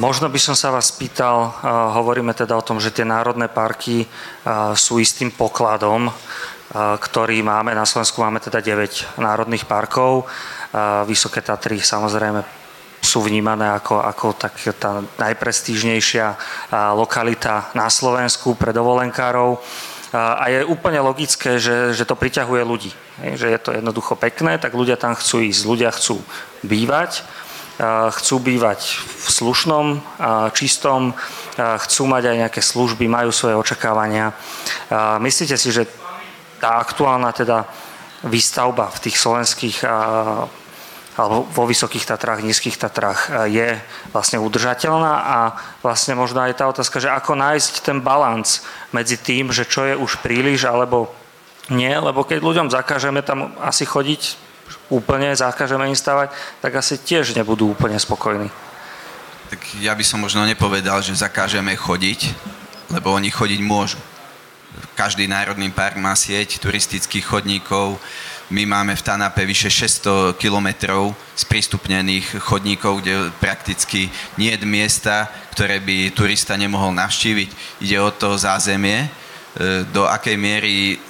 Možno 0.00 0.32
by 0.32 0.40
som 0.40 0.56
sa 0.56 0.72
vás 0.72 0.88
pýtal, 0.96 1.52
hovoríme 1.92 2.32
teda 2.32 2.56
o 2.56 2.64
tom, 2.64 2.80
že 2.80 2.88
tie 2.88 3.04
národné 3.04 3.52
parky 3.52 4.08
sú 4.72 4.96
istým 4.96 5.28
pokladom, 5.28 6.08
ktorý 6.72 7.44
máme. 7.44 7.76
Na 7.76 7.84
Slovensku 7.84 8.24
máme 8.24 8.40
teda 8.40 8.64
9 8.64 9.20
národných 9.20 9.68
parkov. 9.68 10.24
Vysoké 11.04 11.44
Tatry 11.44 11.84
samozrejme 11.84 12.40
sú 13.02 13.20
vnímané 13.20 13.68
ako, 13.68 13.98
ako 13.98 14.26
tak 14.38 14.56
tá 14.78 15.02
najprestížnejšia 15.20 16.26
lokalita 16.94 17.74
na 17.76 17.90
Slovensku 17.90 18.54
pre 18.54 18.72
dovolenkárov. 18.72 19.58
A 20.12 20.48
je 20.52 20.64
úplne 20.64 21.00
logické, 21.00 21.56
že, 21.56 21.96
že 21.96 22.04
to 22.04 22.16
priťahuje 22.16 22.62
ľudí. 22.62 22.92
Že 23.20 23.46
je 23.52 23.58
to 23.58 23.70
jednoducho 23.72 24.14
pekné, 24.16 24.60
tak 24.60 24.76
ľudia 24.76 25.00
tam 25.00 25.16
chcú 25.18 25.40
ísť. 25.44 25.62
Ľudia 25.64 25.90
chcú 25.92 26.20
bývať, 26.62 27.24
chcú 28.12 28.36
bývať 28.38 29.02
v 29.02 29.28
slušnom, 29.28 29.86
čistom, 30.52 31.16
chcú 31.56 32.02
mať 32.06 32.22
aj 32.28 32.36
nejaké 32.48 32.60
služby, 32.62 33.08
majú 33.08 33.32
svoje 33.32 33.56
očakávania. 33.56 34.36
Myslíte 35.20 35.56
si, 35.56 35.72
že 35.72 35.88
tá 36.60 36.78
aktuálna 36.78 37.32
teda 37.34 37.66
výstavba 38.22 38.92
v 38.94 39.10
tých 39.10 39.16
slovenských 39.18 39.76
alebo 41.12 41.44
vo 41.44 41.68
Vysokých 41.68 42.08
Tatrách, 42.08 42.40
Nízkych 42.40 42.80
Tatrách 42.80 43.28
e, 43.28 43.52
je 43.52 43.68
vlastne 44.16 44.40
udržateľná 44.40 45.12
a 45.12 45.38
vlastne 45.84 46.16
možno 46.16 46.40
aj 46.40 46.56
tá 46.56 46.64
otázka, 46.72 47.04
že 47.04 47.12
ako 47.12 47.36
nájsť 47.36 47.72
ten 47.84 48.00
balans 48.00 48.64
medzi 48.96 49.20
tým, 49.20 49.52
že 49.52 49.68
čo 49.68 49.84
je 49.84 49.94
už 49.96 50.24
príliš 50.24 50.64
alebo 50.64 51.12
nie, 51.68 51.92
lebo 51.92 52.24
keď 52.24 52.40
ľuďom 52.40 52.68
zakážeme 52.72 53.20
tam 53.20 53.52
asi 53.60 53.84
chodiť, 53.84 54.40
úplne 54.88 55.36
zakážeme 55.36 55.88
im 55.88 55.96
stavať, 55.96 56.32
tak 56.64 56.72
asi 56.80 56.96
tiež 56.96 57.36
nebudú 57.36 57.72
úplne 57.72 58.00
spokojní. 58.00 58.48
Tak 59.52 59.60
ja 59.84 59.92
by 59.92 60.04
som 60.04 60.24
možno 60.24 60.48
nepovedal, 60.48 61.04
že 61.04 61.12
zakážeme 61.12 61.76
chodiť, 61.76 62.32
lebo 62.88 63.12
oni 63.12 63.28
chodiť 63.28 63.60
môžu. 63.60 64.00
Každý 64.96 65.28
národný 65.28 65.68
park 65.68 66.00
má 66.00 66.16
sieť 66.16 66.56
turistických 66.56 67.24
chodníkov, 67.24 68.00
my 68.52 68.68
máme 68.68 68.92
v 68.92 69.02
Tanape 69.02 69.48
vyše 69.48 69.72
600 69.72 70.36
kilometrov 70.36 71.16
sprístupnených 71.32 72.36
chodníkov, 72.44 73.00
kde 73.00 73.32
prakticky 73.40 74.12
nie 74.36 74.52
je 74.52 74.68
miesta, 74.68 75.32
ktoré 75.56 75.80
by 75.80 76.12
turista 76.12 76.52
nemohol 76.60 76.92
navštíviť. 76.92 77.80
Ide 77.80 77.96
o 77.96 78.12
to 78.12 78.36
zázemie, 78.36 79.08
e, 79.08 79.88
do 79.88 80.04
akej 80.04 80.36
miery 80.36 81.00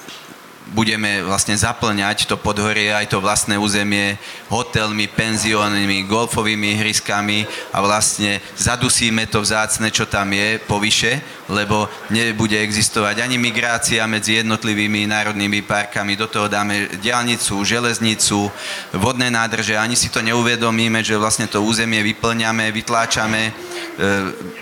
budeme 0.71 1.27
vlastne 1.27 1.59
zaplňať 1.59 2.31
to 2.31 2.39
podhorie, 2.39 2.95
aj 2.95 3.11
to 3.11 3.19
vlastné 3.19 3.59
územie 3.59 4.15
hotelmi, 4.47 5.11
penziónmi, 5.11 6.07
golfovými 6.07 6.79
ihriskami 6.79 7.45
a 7.75 7.83
vlastne 7.83 8.39
zadusíme 8.55 9.27
to 9.27 9.43
vzácne, 9.43 9.91
čo 9.91 10.07
tam 10.07 10.31
je, 10.31 10.63
povyše, 10.63 11.19
lebo 11.53 11.85
nebude 12.09 12.57
existovať 12.57 13.21
ani 13.21 13.37
migrácia 13.37 14.01
medzi 14.09 14.41
jednotlivými 14.41 15.05
národnými 15.05 15.61
parkami. 15.69 16.17
Do 16.17 16.25
toho 16.25 16.49
dáme 16.49 16.89
diálnicu, 16.97 17.61
železnicu, 17.61 18.49
vodné 18.97 19.29
nádrže. 19.29 19.77
Ani 19.77 19.93
si 19.93 20.09
to 20.09 20.25
neuvedomíme, 20.25 21.05
že 21.05 21.21
vlastne 21.21 21.45
to 21.45 21.61
územie 21.61 22.01
vyplňame, 22.01 22.73
vytláčame, 22.73 23.43
e, 23.45 23.53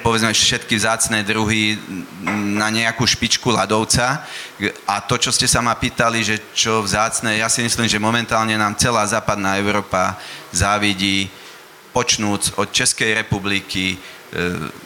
povedzme 0.03 0.35
všetky 0.35 0.75
vzácne 0.75 1.23
druhy 1.23 1.79
na 2.59 2.67
nejakú 2.75 3.07
špičku 3.07 3.55
ľadovca. 3.55 4.27
A 4.91 4.99
to, 5.07 5.15
čo 5.15 5.31
ste 5.31 5.47
sa 5.47 5.63
ma 5.63 5.79
pýtali, 5.79 6.27
že 6.27 6.37
čo 6.51 6.83
vzácne, 6.83 7.39
ja 7.39 7.47
si 7.47 7.63
myslím, 7.63 7.87
že 7.87 8.03
momentálne 8.03 8.59
nám 8.59 8.75
celá 8.75 9.07
západná 9.07 9.55
Európa 9.63 10.19
závidí, 10.51 11.31
počnúc 11.93 12.55
od 12.57 12.71
Českej 12.71 13.15
republiky 13.15 13.95
e, 13.95 13.99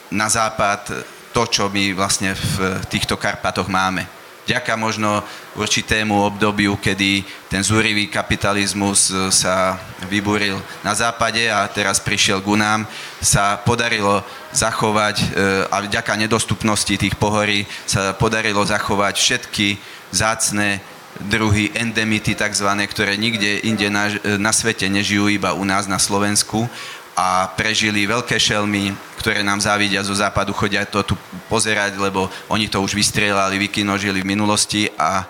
na 0.09 0.29
západ 0.29 0.89
to, 1.35 1.51
čo 1.51 1.67
my 1.67 1.91
vlastne 1.99 2.31
v 2.33 2.79
týchto 2.87 3.19
Karpatoch 3.19 3.67
máme. 3.67 4.07
Ďaká 4.45 4.77
možno 4.77 5.25
určitému 5.57 6.21
obdobiu, 6.21 6.77
kedy 6.77 7.25
ten 7.49 7.65
zúrivý 7.65 8.13
kapitalizmus 8.13 9.09
e, 9.09 9.33
sa 9.33 9.81
vybúril 10.05 10.61
na 10.85 10.93
západe 10.93 11.49
a 11.49 11.65
teraz 11.65 11.97
prišiel 11.97 12.45
k 12.45 12.53
nám, 12.61 12.85
sa 13.25 13.57
podarilo 13.57 14.21
zachovať 14.53 15.17
e, 15.17 15.27
a 15.73 15.81
vďaka 15.89 16.13
nedostupnosti 16.21 16.93
tých 16.93 17.17
pohorí 17.17 17.65
sa 17.89 18.13
podarilo 18.13 18.61
zachovať 18.61 19.17
všetky 19.17 19.81
zácne 20.13 20.85
druhy 21.25 21.73
endemity 21.73 22.37
tzv., 22.37 22.69
ktoré 22.69 23.17
nikde 23.17 23.65
inde 23.65 23.89
na, 23.89 24.13
na 24.37 24.53
svete 24.53 24.93
nežijú, 24.93 25.33
iba 25.33 25.57
u 25.57 25.65
nás 25.65 25.89
na 25.89 25.97
Slovensku 25.97 26.69
a 27.15 27.47
prežili 27.55 28.11
veľké 28.11 28.35
šelmy, 28.35 28.91
ktoré 29.23 29.47
nám 29.47 29.63
závidia 29.63 30.03
zo 30.03 30.15
západu, 30.15 30.51
chodia 30.51 30.83
to 30.83 31.07
tu 31.07 31.15
pozerať, 31.47 31.95
lebo 31.95 32.27
oni 32.51 32.67
to 32.67 32.83
už 32.83 32.99
vystrelali, 32.99 33.57
vykinožili 33.57 34.21
v 34.21 34.31
minulosti 34.35 34.91
a 34.99 35.23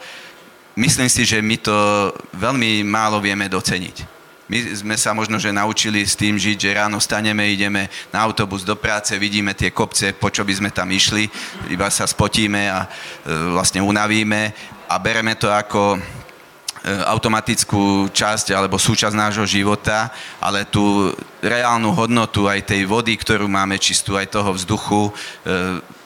myslím 0.81 1.13
si, 1.13 1.29
že 1.29 1.45
my 1.45 1.57
to 1.61 1.77
veľmi 2.33 2.81
málo 2.83 3.21
vieme 3.21 3.47
doceniť. 3.53 4.15
My 4.45 4.61
sme 4.77 4.97
sa 5.01 5.17
možno, 5.17 5.41
že 5.41 5.57
naučili 5.57 6.05
s 6.05 6.13
tým 6.13 6.37
žiť, 6.37 6.57
že 6.61 6.77
ráno 6.77 7.01
staneme, 7.01 7.49
ideme 7.49 7.89
na 8.13 8.21
autobus 8.21 8.61
do 8.61 8.77
práce, 8.77 9.17
vidíme 9.17 9.57
tie 9.57 9.73
kopce, 9.73 10.13
po 10.13 10.29
čo 10.29 10.45
by 10.45 10.53
sme 10.53 10.71
tam 10.73 10.89
išli, 10.93 11.25
iba 11.73 11.89
sa 11.89 12.05
spotíme 12.05 12.69
a 12.69 12.85
e, 12.85 12.89
vlastne 13.57 13.81
unavíme 13.81 14.53
a 14.85 15.01
bereme 15.01 15.33
to 15.41 15.49
ako 15.49 15.97
automatickú 16.85 18.13
časť 18.13 18.53
alebo 18.53 18.77
súčasť 18.77 19.17
nášho 19.17 19.49
života, 19.49 20.13
ale 20.37 20.69
tú 20.69 21.17
reálnu 21.41 21.97
hodnotu 21.97 22.45
aj 22.45 22.69
tej 22.69 22.85
vody, 22.85 23.17
ktorú 23.17 23.49
máme 23.49 23.81
čistú, 23.81 24.21
aj 24.21 24.29
toho 24.29 24.53
vzduchu, 24.53 25.09
e, 25.09 25.13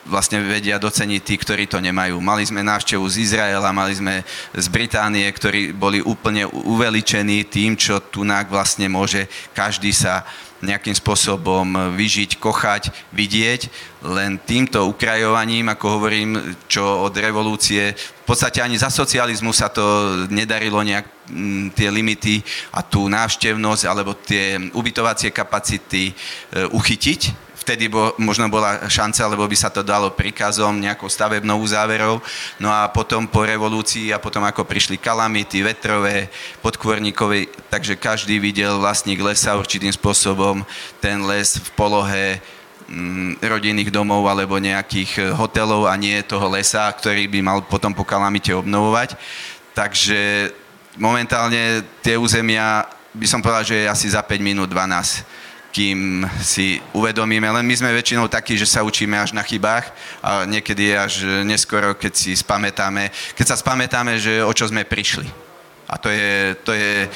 vlastne 0.09 0.41
vedia 0.41 0.81
doceniť 0.81 1.21
tí, 1.21 1.35
ktorí 1.37 1.69
to 1.69 1.77
nemajú. 1.77 2.17
Mali 2.17 2.41
sme 2.47 2.65
návštevu 2.65 3.05
z 3.05 3.29
Izraela, 3.29 3.75
mali 3.75 3.93
sme 3.93 4.25
z 4.57 4.67
Británie, 4.71 5.29
ktorí 5.29 5.75
boli 5.75 6.01
úplne 6.01 6.49
uveličení 6.49 7.45
tým, 7.45 7.77
čo 7.77 8.01
tu 8.01 8.25
vlastne 8.25 8.89
môže 8.89 9.29
každý 9.53 9.93
sa 9.93 10.25
nejakým 10.61 10.95
spôsobom 10.95 11.95
vyžiť, 11.95 12.39
kochať, 12.39 12.91
vidieť. 13.15 13.61
Len 14.03 14.39
týmto 14.43 14.87
ukrajovaním, 14.87 15.71
ako 15.71 15.85
hovorím, 15.99 16.55
čo 16.67 16.83
od 17.07 17.13
revolúcie, 17.15 17.95
v 17.95 18.25
podstate 18.27 18.61
ani 18.61 18.77
za 18.77 18.93
socializmu 18.93 19.51
sa 19.51 19.67
to 19.73 19.83
nedarilo 20.29 20.79
nejak 20.85 21.05
m, 21.33 21.73
tie 21.73 21.89
limity 21.89 22.39
a 22.75 22.85
tú 22.85 23.09
návštevnosť 23.09 23.83
alebo 23.89 24.13
tie 24.15 24.59
ubytovacie 24.71 25.33
kapacity 25.33 26.11
e, 26.11 26.13
uchytiť 26.69 27.48
vtedy 27.59 27.91
bo, 27.91 28.15
možno 28.15 28.47
bola 28.47 28.87
šanca, 28.87 29.27
lebo 29.27 29.43
by 29.43 29.57
sa 29.59 29.67
to 29.67 29.83
dalo 29.83 30.09
príkazom, 30.15 30.79
nejakou 30.79 31.11
stavebnou 31.11 31.59
záverou. 31.67 32.23
No 32.57 32.71
a 32.71 32.87
potom 32.87 33.27
po 33.27 33.43
revolúcii 33.43 34.15
a 34.15 34.21
potom 34.21 34.41
ako 34.47 34.63
prišli 34.63 34.95
kalamity, 34.95 35.59
vetrové, 35.61 36.31
podkvorníkové, 36.63 37.51
takže 37.67 37.99
každý 37.99 38.39
videl 38.39 38.79
vlastník 38.79 39.19
lesa 39.19 39.59
určitým 39.59 39.91
spôsobom, 39.91 40.63
ten 41.03 41.19
les 41.27 41.59
v 41.59 41.69
polohe 41.75 42.39
mm, 42.87 43.43
rodinných 43.43 43.91
domov 43.91 44.23
alebo 44.25 44.55
nejakých 44.55 45.35
hotelov 45.35 45.91
a 45.91 45.93
nie 45.99 46.23
toho 46.23 46.47
lesa, 46.47 46.87
ktorý 46.95 47.27
by 47.27 47.39
mal 47.43 47.57
potom 47.67 47.91
po 47.91 48.07
kalamite 48.07 48.55
obnovovať. 48.55 49.19
Takže 49.75 50.51
momentálne 50.95 51.83
tie 52.03 52.15
územia 52.15 52.87
by 53.13 53.27
som 53.27 53.41
povedal, 53.41 53.65
že 53.65 53.85
je 53.85 53.91
asi 53.91 54.07
za 54.11 54.21
5 54.21 54.37
minút 54.39 54.69
12 54.69 55.38
kým 55.69 56.25
si 56.41 56.81
uvedomíme. 56.93 57.45
Len 57.45 57.65
my 57.65 57.75
sme 57.77 57.93
väčšinou 57.93 58.25
takí, 58.25 58.57
že 58.57 58.65
sa 58.65 58.81
učíme 58.81 59.15
až 59.17 59.37
na 59.37 59.45
chybách 59.45 59.93
a 60.21 60.43
niekedy 60.45 60.93
je 60.93 60.95
až 60.97 61.13
neskoro, 61.45 61.93
keď 61.93 62.13
si 62.13 62.31
spamätáme, 62.33 63.13
keď 63.37 63.45
sa 63.53 63.55
spamätáme, 63.57 64.17
že 64.17 64.41
o 64.41 64.51
čo 64.53 64.65
sme 64.65 64.85
prišli. 64.85 65.29
A 65.89 65.97
to 65.97 66.09
je, 66.09 66.53
to 66.61 66.73
je 66.73 67.09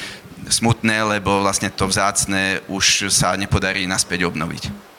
smutné, 0.49 1.03
lebo 1.05 1.41
vlastne 1.41 1.69
to 1.69 1.85
vzácne 1.85 2.61
už 2.69 3.09
sa 3.13 3.37
nepodarí 3.37 3.85
naspäť 3.85 4.25
obnoviť. 4.29 4.93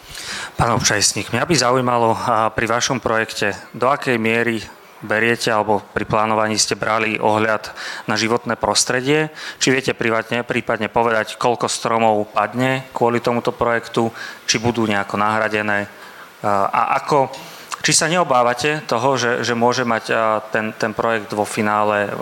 Pán 0.54 0.70
občajsník, 0.78 1.34
mňa 1.34 1.44
by 1.44 1.54
zaujímalo 1.58 2.14
pri 2.54 2.66
vašom 2.70 3.02
projekte, 3.02 3.58
do 3.74 3.90
akej 3.90 4.16
miery 4.18 4.62
beriete 5.02 5.50
alebo 5.50 5.82
pri 5.92 6.04
plánovaní 6.06 6.54
ste 6.60 6.78
brali 6.78 7.18
ohľad 7.18 7.72
na 8.06 8.14
životné 8.14 8.54
prostredie? 8.54 9.32
Či 9.58 9.74
viete 9.74 9.92
prípadne, 9.96 10.46
prípadne 10.46 10.92
povedať, 10.92 11.40
koľko 11.40 11.66
stromov 11.66 12.30
padne 12.30 12.86
kvôli 12.94 13.18
tomuto 13.18 13.50
projektu, 13.50 14.12
či 14.46 14.62
budú 14.62 14.86
nejako 14.86 15.18
nahradené 15.18 16.04
a 16.44 17.00
ako, 17.00 17.32
či 17.80 17.96
sa 17.96 18.08
neobávate 18.08 18.84
toho, 18.84 19.16
že, 19.16 19.40
že 19.44 19.56
môže 19.56 19.84
mať 19.84 20.04
ten, 20.52 20.76
ten 20.76 20.92
projekt 20.92 21.32
vo 21.32 21.48
finále 21.48 22.12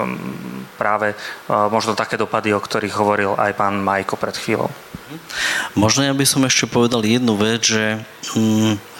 práve 0.78 1.14
možno 1.50 1.98
také 1.98 2.14
dopady, 2.14 2.54
o 2.54 2.62
ktorých 2.62 2.94
hovoril 2.94 3.34
aj 3.34 3.52
pán 3.58 3.82
Majko 3.82 4.14
pred 4.14 4.34
chvíľou? 4.38 4.70
Možno 5.76 6.06
ja 6.06 6.14
by 6.14 6.24
som 6.24 6.42
ešte 6.46 6.70
povedal 6.70 7.04
jednu 7.04 7.36
vec, 7.36 7.66
že 7.66 8.00
mm, 8.32 8.91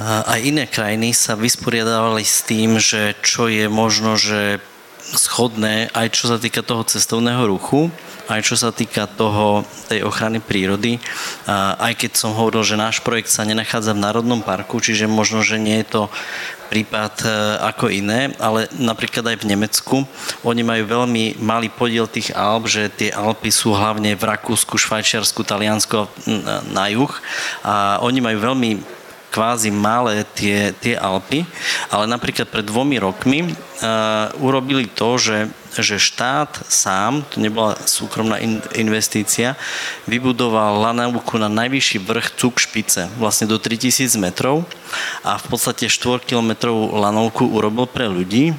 aj 0.00 0.40
iné 0.40 0.64
krajiny 0.64 1.12
sa 1.12 1.36
vysporiadávali 1.36 2.24
s 2.24 2.40
tým, 2.40 2.80
že 2.80 3.12
čo 3.20 3.52
je 3.52 3.68
možno, 3.68 4.16
že 4.16 4.60
schodné, 5.12 5.92
aj 5.92 6.08
čo 6.16 6.24
sa 6.32 6.40
týka 6.40 6.64
toho 6.64 6.88
cestovného 6.88 7.44
ruchu, 7.44 7.92
aj 8.32 8.40
čo 8.48 8.56
sa 8.56 8.72
týka 8.72 9.04
toho, 9.04 9.68
tej 9.92 10.06
ochrany 10.08 10.40
prírody. 10.40 10.96
Aj 11.46 11.92
keď 11.92 12.16
som 12.16 12.32
hovoril, 12.32 12.64
že 12.64 12.80
náš 12.80 13.04
projekt 13.04 13.28
sa 13.28 13.44
nenachádza 13.44 13.92
v 13.92 14.00
Národnom 14.00 14.40
parku, 14.40 14.80
čiže 14.80 15.10
možno, 15.10 15.44
že 15.44 15.60
nie 15.60 15.84
je 15.84 16.00
to 16.00 16.02
prípad 16.72 17.14
e, 17.20 17.28
ako 17.68 17.92
iné, 17.92 18.32
ale 18.40 18.64
napríklad 18.80 19.28
aj 19.28 19.44
v 19.44 19.48
Nemecku, 19.52 19.96
oni 20.40 20.64
majú 20.64 20.88
veľmi 20.88 21.36
malý 21.36 21.68
podiel 21.68 22.08
tých 22.08 22.32
Alp, 22.32 22.64
že 22.64 22.88
tie 22.88 23.12
Alpy 23.12 23.52
sú 23.52 23.76
hlavne 23.76 24.16
v 24.16 24.24
Rakúsku, 24.24 24.80
Švajčiarsku, 24.80 25.44
Taliansku 25.44 26.08
na 26.72 26.88
juh 26.88 27.12
a 27.60 28.00
oni 28.00 28.24
majú 28.24 28.40
veľmi 28.40 29.01
kvázi 29.32 29.72
malé 29.72 30.28
tie, 30.36 30.76
tie 30.76 30.92
Alpy, 30.92 31.48
ale 31.88 32.04
napríklad 32.04 32.52
pred 32.52 32.68
dvomi 32.68 33.00
rokmi 33.00 33.48
uh, 33.48 34.28
urobili 34.44 34.84
to, 34.84 35.16
že, 35.16 35.48
že 35.72 35.96
štát 35.96 36.68
sám, 36.68 37.24
to 37.32 37.40
nebola 37.40 37.80
súkromná 37.88 38.36
in, 38.44 38.60
investícia, 38.76 39.56
vybudoval 40.04 40.84
lanovku 40.84 41.40
na 41.40 41.48
najvyšší 41.48 42.04
vrch 42.04 42.28
Cuk 42.36 42.60
špice, 42.60 43.08
vlastne 43.16 43.48
do 43.48 43.56
3000 43.56 44.12
metrov 44.20 44.68
a 45.24 45.40
v 45.40 45.46
podstate 45.48 45.88
4 45.88 46.28
km 46.28 46.68
lanovku 46.92 47.48
urobil 47.48 47.88
pre 47.88 48.12
ľudí, 48.12 48.52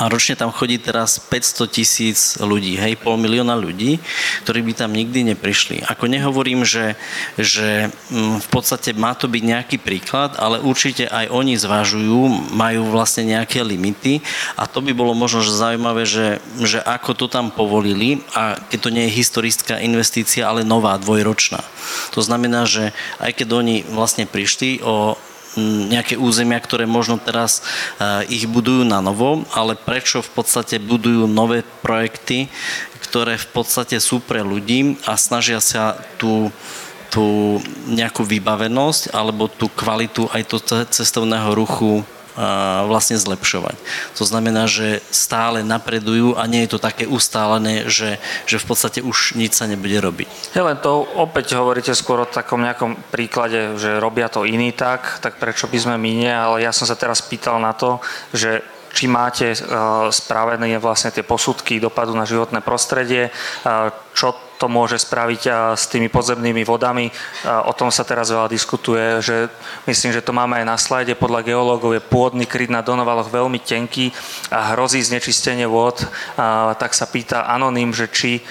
a 0.00 0.10
ročne 0.10 0.34
tam 0.34 0.50
chodí 0.50 0.78
teraz 0.80 1.22
500 1.22 1.70
tisíc 1.70 2.18
ľudí, 2.42 2.74
hej, 2.74 2.98
pol 2.98 3.14
milióna 3.20 3.54
ľudí, 3.54 4.02
ktorí 4.42 4.60
by 4.66 4.72
tam 4.74 4.90
nikdy 4.90 5.34
neprišli. 5.34 5.86
Ako 5.86 6.10
nehovorím, 6.10 6.66
že, 6.66 6.98
že 7.38 7.90
mm, 8.10 8.42
v 8.42 8.48
podstate 8.50 8.90
má 8.96 9.14
to 9.14 9.30
byť 9.30 9.42
nejaký 9.42 9.76
príklad, 9.78 10.34
ale 10.38 10.58
určite 10.58 11.06
aj 11.06 11.30
oni 11.30 11.54
zvažujú, 11.54 12.52
majú 12.54 12.90
vlastne 12.90 13.38
nejaké 13.38 13.62
limity 13.62 14.18
a 14.58 14.66
to 14.66 14.82
by 14.82 14.90
bolo 14.90 15.14
možno 15.14 15.44
že 15.44 15.54
zaujímavé, 15.54 16.02
že, 16.08 16.42
že 16.62 16.82
ako 16.82 17.14
to 17.14 17.26
tam 17.30 17.54
povolili 17.54 18.22
a 18.34 18.58
keď 18.58 18.78
to 18.80 18.90
nie 18.94 19.04
je 19.06 19.18
historická 19.20 19.78
investícia, 19.78 20.46
ale 20.46 20.66
nová, 20.66 20.98
dvojročná. 20.98 21.62
To 22.16 22.20
znamená, 22.24 22.66
že 22.66 22.90
aj 23.20 23.32
keď 23.38 23.48
oni 23.54 23.76
vlastne 23.86 24.26
prišli 24.26 24.82
o 24.82 25.14
nejaké 25.60 26.18
územia, 26.18 26.58
ktoré 26.58 26.86
možno 26.86 27.18
teraz 27.18 27.62
e, 27.98 28.30
ich 28.30 28.44
budujú 28.46 28.82
na 28.82 28.98
novo, 28.98 29.46
ale 29.54 29.78
prečo 29.78 30.22
v 30.22 30.30
podstate 30.34 30.82
budujú 30.82 31.30
nové 31.30 31.62
projekty, 31.82 32.50
ktoré 33.02 33.38
v 33.38 33.48
podstate 33.54 34.00
sú 34.02 34.18
pre 34.18 34.42
ľudí 34.42 34.98
a 35.06 35.14
snažia 35.14 35.62
sa 35.62 35.98
tú 36.18 36.50
tú 37.14 37.62
nejakú 37.86 38.26
vybavenosť 38.26 39.14
alebo 39.14 39.46
tú 39.46 39.70
kvalitu 39.70 40.26
aj 40.34 40.42
to 40.50 40.58
cestovného 40.90 41.54
ruchu 41.54 42.02
vlastne 42.90 43.14
zlepšovať. 43.14 43.78
To 44.18 44.24
znamená, 44.26 44.66
že 44.66 44.98
stále 45.14 45.62
napredujú 45.62 46.34
a 46.34 46.50
nie 46.50 46.66
je 46.66 46.74
to 46.74 46.82
také 46.82 47.06
ustálené, 47.06 47.86
že, 47.86 48.18
že 48.44 48.58
v 48.58 48.66
podstate 48.66 49.00
už 49.00 49.38
nič 49.38 49.54
sa 49.54 49.70
nebude 49.70 49.94
robiť. 50.02 50.54
Ja 50.58 50.66
to 50.74 51.06
opäť 51.14 51.54
hovoríte 51.54 51.94
skôr 51.94 52.26
o 52.26 52.30
takom 52.30 52.66
nejakom 52.66 52.98
príklade, 53.14 53.78
že 53.78 54.02
robia 54.02 54.26
to 54.26 54.42
iní 54.42 54.74
tak, 54.74 55.22
tak 55.22 55.38
prečo 55.38 55.70
by 55.70 55.78
sme 55.78 55.96
my 55.96 56.10
nie, 56.10 56.32
ale 56.34 56.66
ja 56.66 56.74
som 56.74 56.90
sa 56.90 56.98
teraz 56.98 57.22
pýtal 57.22 57.62
na 57.62 57.70
to, 57.70 58.02
že 58.34 58.66
či 58.94 59.10
máte 59.10 59.58
spravené 60.14 60.78
vlastne 60.78 61.10
tie 61.10 61.26
posudky 61.26 61.82
dopadu 61.82 62.14
na 62.14 62.22
životné 62.22 62.62
prostredie, 62.62 63.34
čo 64.14 64.32
to 64.54 64.70
môže 64.70 65.02
spraviť 65.02 65.74
s 65.74 65.90
tými 65.90 66.06
podzemnými 66.06 66.62
vodami. 66.62 67.10
O 67.66 67.74
tom 67.74 67.90
sa 67.90 68.06
teraz 68.06 68.30
veľa 68.30 68.46
diskutuje, 68.46 69.18
že 69.18 69.50
myslím, 69.90 70.14
že 70.14 70.22
to 70.22 70.30
máme 70.30 70.62
aj 70.62 70.64
na 70.64 70.78
slajde. 70.78 71.18
Podľa 71.18 71.42
geológov 71.42 71.90
je 71.92 72.00
pôdny 72.00 72.46
kryt 72.46 72.70
na 72.70 72.80
Donovaloch 72.80 73.28
veľmi 73.28 73.58
tenký 73.58 74.14
a 74.54 74.72
hrozí 74.72 75.02
znečistenie 75.02 75.66
vôd. 75.66 76.06
Tak 76.78 76.94
sa 76.94 77.10
pýta 77.10 77.50
anonym, 77.50 77.90
že 77.90 78.06
či, 78.06 78.46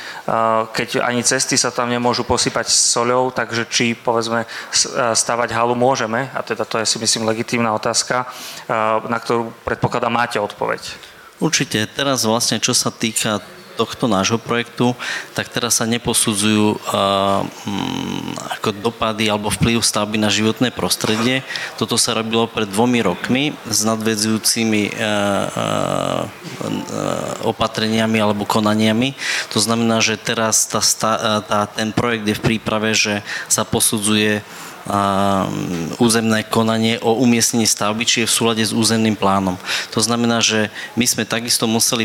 keď 0.75 1.07
ani 1.07 1.23
cesty 1.23 1.55
sa 1.55 1.71
tam 1.71 1.87
nemôžu 1.87 2.27
posypať 2.27 2.67
s 2.67 2.93
soľou, 2.93 3.31
takže 3.31 3.63
či 3.71 3.95
povedzme 3.95 4.43
stavať 5.15 5.49
halu 5.55 5.73
môžeme, 5.73 6.27
a 6.35 6.43
teda 6.43 6.67
to 6.67 6.83
je 6.83 6.85
si 6.85 6.99
myslím 6.99 7.23
legitímna 7.23 7.71
otázka, 7.71 8.27
na 9.07 9.17
ktorú 9.23 9.55
predpokladám 9.63 10.11
máte 10.11 10.37
odpoveď. 10.37 10.83
Určite. 11.39 11.87
Teraz 11.95 12.27
vlastne, 12.27 12.59
čo 12.59 12.75
sa 12.75 12.91
týka 12.91 13.39
tohto 13.73 14.05
nášho 14.05 14.37
projektu, 14.37 14.93
tak 15.33 15.49
teraz 15.49 15.81
sa 15.81 15.85
neposudzujú 15.89 16.77
mm, 16.77 18.23
ako 18.59 18.69
dopady 18.79 19.27
alebo 19.27 19.49
vplyv 19.49 19.81
stavby 19.81 20.21
na 20.21 20.29
životné 20.29 20.69
prostredie. 20.69 21.41
Toto 21.75 21.97
sa 21.97 22.13
robilo 22.13 22.45
pred 22.45 22.69
dvomi 22.69 23.01
rokmi 23.01 23.57
s 23.67 23.81
nadvedzujúcimi 23.83 24.93
opatreniami 27.43 28.17
alebo 28.21 28.47
konaniami. 28.47 29.17
To 29.51 29.59
znamená, 29.59 29.99
že 29.99 30.21
teraz 30.21 30.69
tá, 30.69 30.81
tá, 31.41 31.65
ten 31.67 31.89
projekt 31.91 32.25
je 32.29 32.37
v 32.37 32.45
príprave, 32.53 32.93
že 32.93 33.25
sa 33.49 33.65
posudzuje 33.65 34.45
územné 35.95 36.43
konanie 36.43 36.99
o 36.99 37.15
umiestnení 37.23 37.63
stavby, 37.63 38.03
či 38.03 38.17
je 38.23 38.29
v 38.29 38.35
súlade 38.35 38.63
s 38.63 38.75
územným 38.75 39.15
plánom. 39.15 39.55
To 39.95 40.03
znamená, 40.03 40.43
že 40.43 40.67
my 40.99 41.07
sme 41.07 41.23
takisto 41.23 41.63
museli 41.71 42.03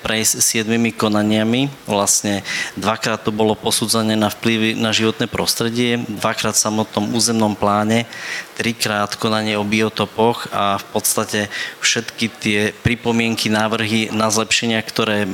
prejsť 0.00 0.38
siedmimi 0.38 0.94
konaniami. 0.94 1.66
Vlastne 1.90 2.46
dvakrát 2.78 3.26
to 3.26 3.34
bolo 3.34 3.58
posudzenie 3.58 4.14
na 4.14 4.30
vplyvy 4.30 4.78
na 4.78 4.94
životné 4.94 5.26
prostredie, 5.26 5.98
dvakrát 6.06 6.54
v 6.54 6.62
samotnom 6.62 7.10
územnom 7.10 7.58
pláne, 7.58 8.06
trikrát 8.54 9.16
konanie 9.18 9.58
o 9.58 9.66
biotopoch 9.66 10.52
a 10.54 10.78
v 10.78 10.86
podstate 10.94 11.40
všetky 11.82 12.26
tie 12.38 12.60
pripomienky, 12.70 13.50
návrhy 13.50 14.12
na 14.14 14.30
zlepšenia, 14.30 14.78
ktoré 14.86 15.26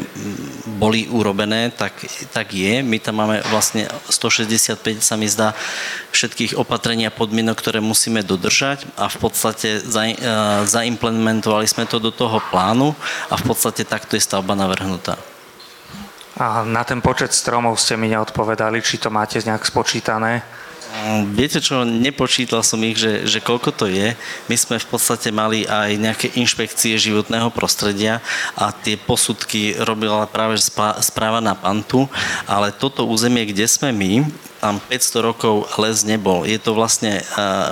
boli 0.81 1.11
urobené, 1.13 1.75
tak, 1.75 1.93
tak 2.33 2.55
je. 2.57 2.81
My 2.81 2.97
tam 3.03 3.21
máme 3.21 3.43
vlastne 3.53 3.91
165, 4.09 5.03
sa 5.03 5.19
mi 5.19 5.29
zdá, 5.29 5.53
všetkých 6.17 6.57
opatrení 6.57 6.87
opatrenia 6.87 7.11
podmienok, 7.11 7.57
ktoré 7.59 7.81
musíme 7.83 8.23
dodržať 8.23 8.87
a 8.95 9.11
v 9.11 9.17
podstate 9.19 9.81
e, 9.81 10.15
zaimplementovali 10.65 11.67
sme 11.67 11.83
to 11.85 11.99
do 11.99 12.15
toho 12.15 12.39
plánu 12.49 12.95
a 13.29 13.35
v 13.35 13.45
podstate 13.45 13.83
takto 13.83 14.17
je 14.17 14.23
stavba 14.23 14.55
navrhnutá. 14.55 15.19
A 16.37 16.63
na 16.63 16.85
ten 16.85 17.01
počet 17.01 17.33
stromov 17.35 17.81
ste 17.81 17.97
mi 17.99 18.07
neodpovedali, 18.13 18.85
či 18.85 19.03
to 19.03 19.11
máte 19.11 19.43
nejak 19.43 19.67
spočítané? 19.67 20.47
Viete 21.37 21.63
čo, 21.63 21.87
nepočítal 21.87 22.67
som 22.67 22.83
ich, 22.83 22.99
že, 22.99 23.29
že 23.29 23.39
koľko 23.39 23.71
to 23.71 23.87
je. 23.87 24.17
My 24.51 24.57
sme 24.59 24.77
v 24.81 24.89
podstate 24.91 25.31
mali 25.31 25.63
aj 25.67 25.91
nejaké 25.99 26.27
inšpekcie 26.35 26.99
životného 26.99 27.53
prostredia 27.55 28.19
a 28.59 28.75
tie 28.75 28.99
posudky 28.99 29.77
robila 29.79 30.27
práve 30.27 30.59
správa 31.05 31.39
na 31.39 31.55
Pantu, 31.55 32.11
ale 32.49 32.75
toto 32.75 33.07
územie, 33.07 33.47
kde 33.47 33.67
sme 33.71 33.95
my, 33.95 34.27
tam 34.57 34.81
500 34.83 35.21
rokov 35.21 35.55
les 35.79 36.03
nebol. 36.03 36.43
Je 36.43 36.59
to 36.59 36.73
vlastne 36.73 37.21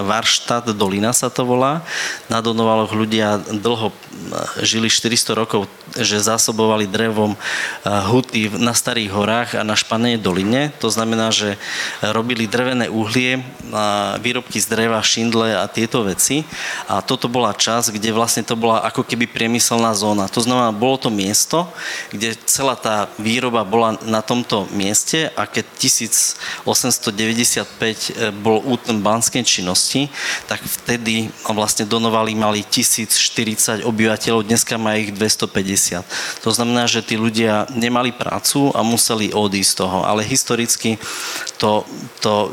Varštát 0.04 0.68
Dolina 0.76 1.10
sa 1.16 1.32
to 1.32 1.42
volá. 1.42 1.82
Na 2.28 2.44
Donovaloch 2.44 2.92
ľudia 2.92 3.40
dlho 3.40 3.90
žili 4.62 4.86
400 4.86 5.34
rokov, 5.34 5.66
že 5.94 6.18
zásobovali 6.18 6.90
drevom 6.90 7.38
huty 7.84 8.50
na 8.58 8.74
Starých 8.74 9.14
horách 9.14 9.54
a 9.54 9.62
na 9.62 9.78
Španej 9.78 10.18
doline. 10.18 10.74
To 10.82 10.90
znamená, 10.90 11.30
že 11.30 11.54
robili 12.02 12.50
drevené 12.50 12.90
uhlie, 12.90 13.38
výrobky 14.18 14.58
z 14.58 14.66
dreva, 14.66 14.98
šindle 15.02 15.54
a 15.54 15.70
tieto 15.70 16.02
veci. 16.02 16.42
A 16.90 16.98
toto 16.98 17.30
bola 17.30 17.54
časť, 17.54 17.94
kde 17.94 18.10
vlastne 18.10 18.42
to 18.42 18.58
bola 18.58 18.82
ako 18.82 19.06
keby 19.06 19.30
priemyselná 19.30 19.94
zóna. 19.94 20.26
To 20.34 20.42
znamená, 20.42 20.74
bolo 20.74 20.98
to 20.98 21.14
miesto, 21.14 21.70
kde 22.10 22.34
celá 22.48 22.74
tá 22.74 23.06
výroba 23.20 23.62
bola 23.62 23.94
na 24.02 24.18
tomto 24.24 24.66
mieste 24.74 25.30
a 25.38 25.46
keď 25.46 25.62
1895 25.78 28.34
bol 28.42 28.58
útlm 28.66 28.98
banskej 28.98 29.46
činnosti, 29.46 30.10
tak 30.50 30.58
vtedy 30.62 31.30
vlastne 31.46 31.84
Donovali 31.84 32.32
mali 32.34 32.64
1040 32.66 33.84
obyvateľov, 33.84 34.48
dneska 34.48 34.80
má 34.80 34.96
ich 34.98 35.12
250. 35.14 35.83
To 36.40 36.50
znamená, 36.54 36.88
že 36.88 37.04
tí 37.04 37.20
ľudia 37.20 37.68
nemali 37.74 38.14
prácu 38.14 38.72
a 38.72 38.80
museli 38.80 39.34
odísť 39.34 39.70
z 39.74 39.76
toho, 39.84 39.98
ale 40.06 40.24
historicky 40.24 40.96
to, 41.60 41.84
to 42.24 42.48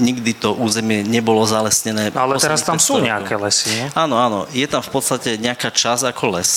nikdy 0.00 0.34
to 0.34 0.56
územie 0.56 1.06
nebolo 1.06 1.46
zalesnené. 1.46 2.10
No, 2.10 2.26
ale 2.26 2.42
teraz 2.42 2.66
tam 2.66 2.82
sú 2.82 2.98
nejaké 2.98 3.38
lesy, 3.38 3.70
nie? 3.70 3.86
Áno, 3.94 4.18
áno, 4.18 4.50
je 4.50 4.66
tam 4.66 4.82
v 4.82 4.90
podstate 4.90 5.38
nejaká 5.38 5.70
časť 5.70 6.10
ako 6.10 6.26
les 6.34 6.50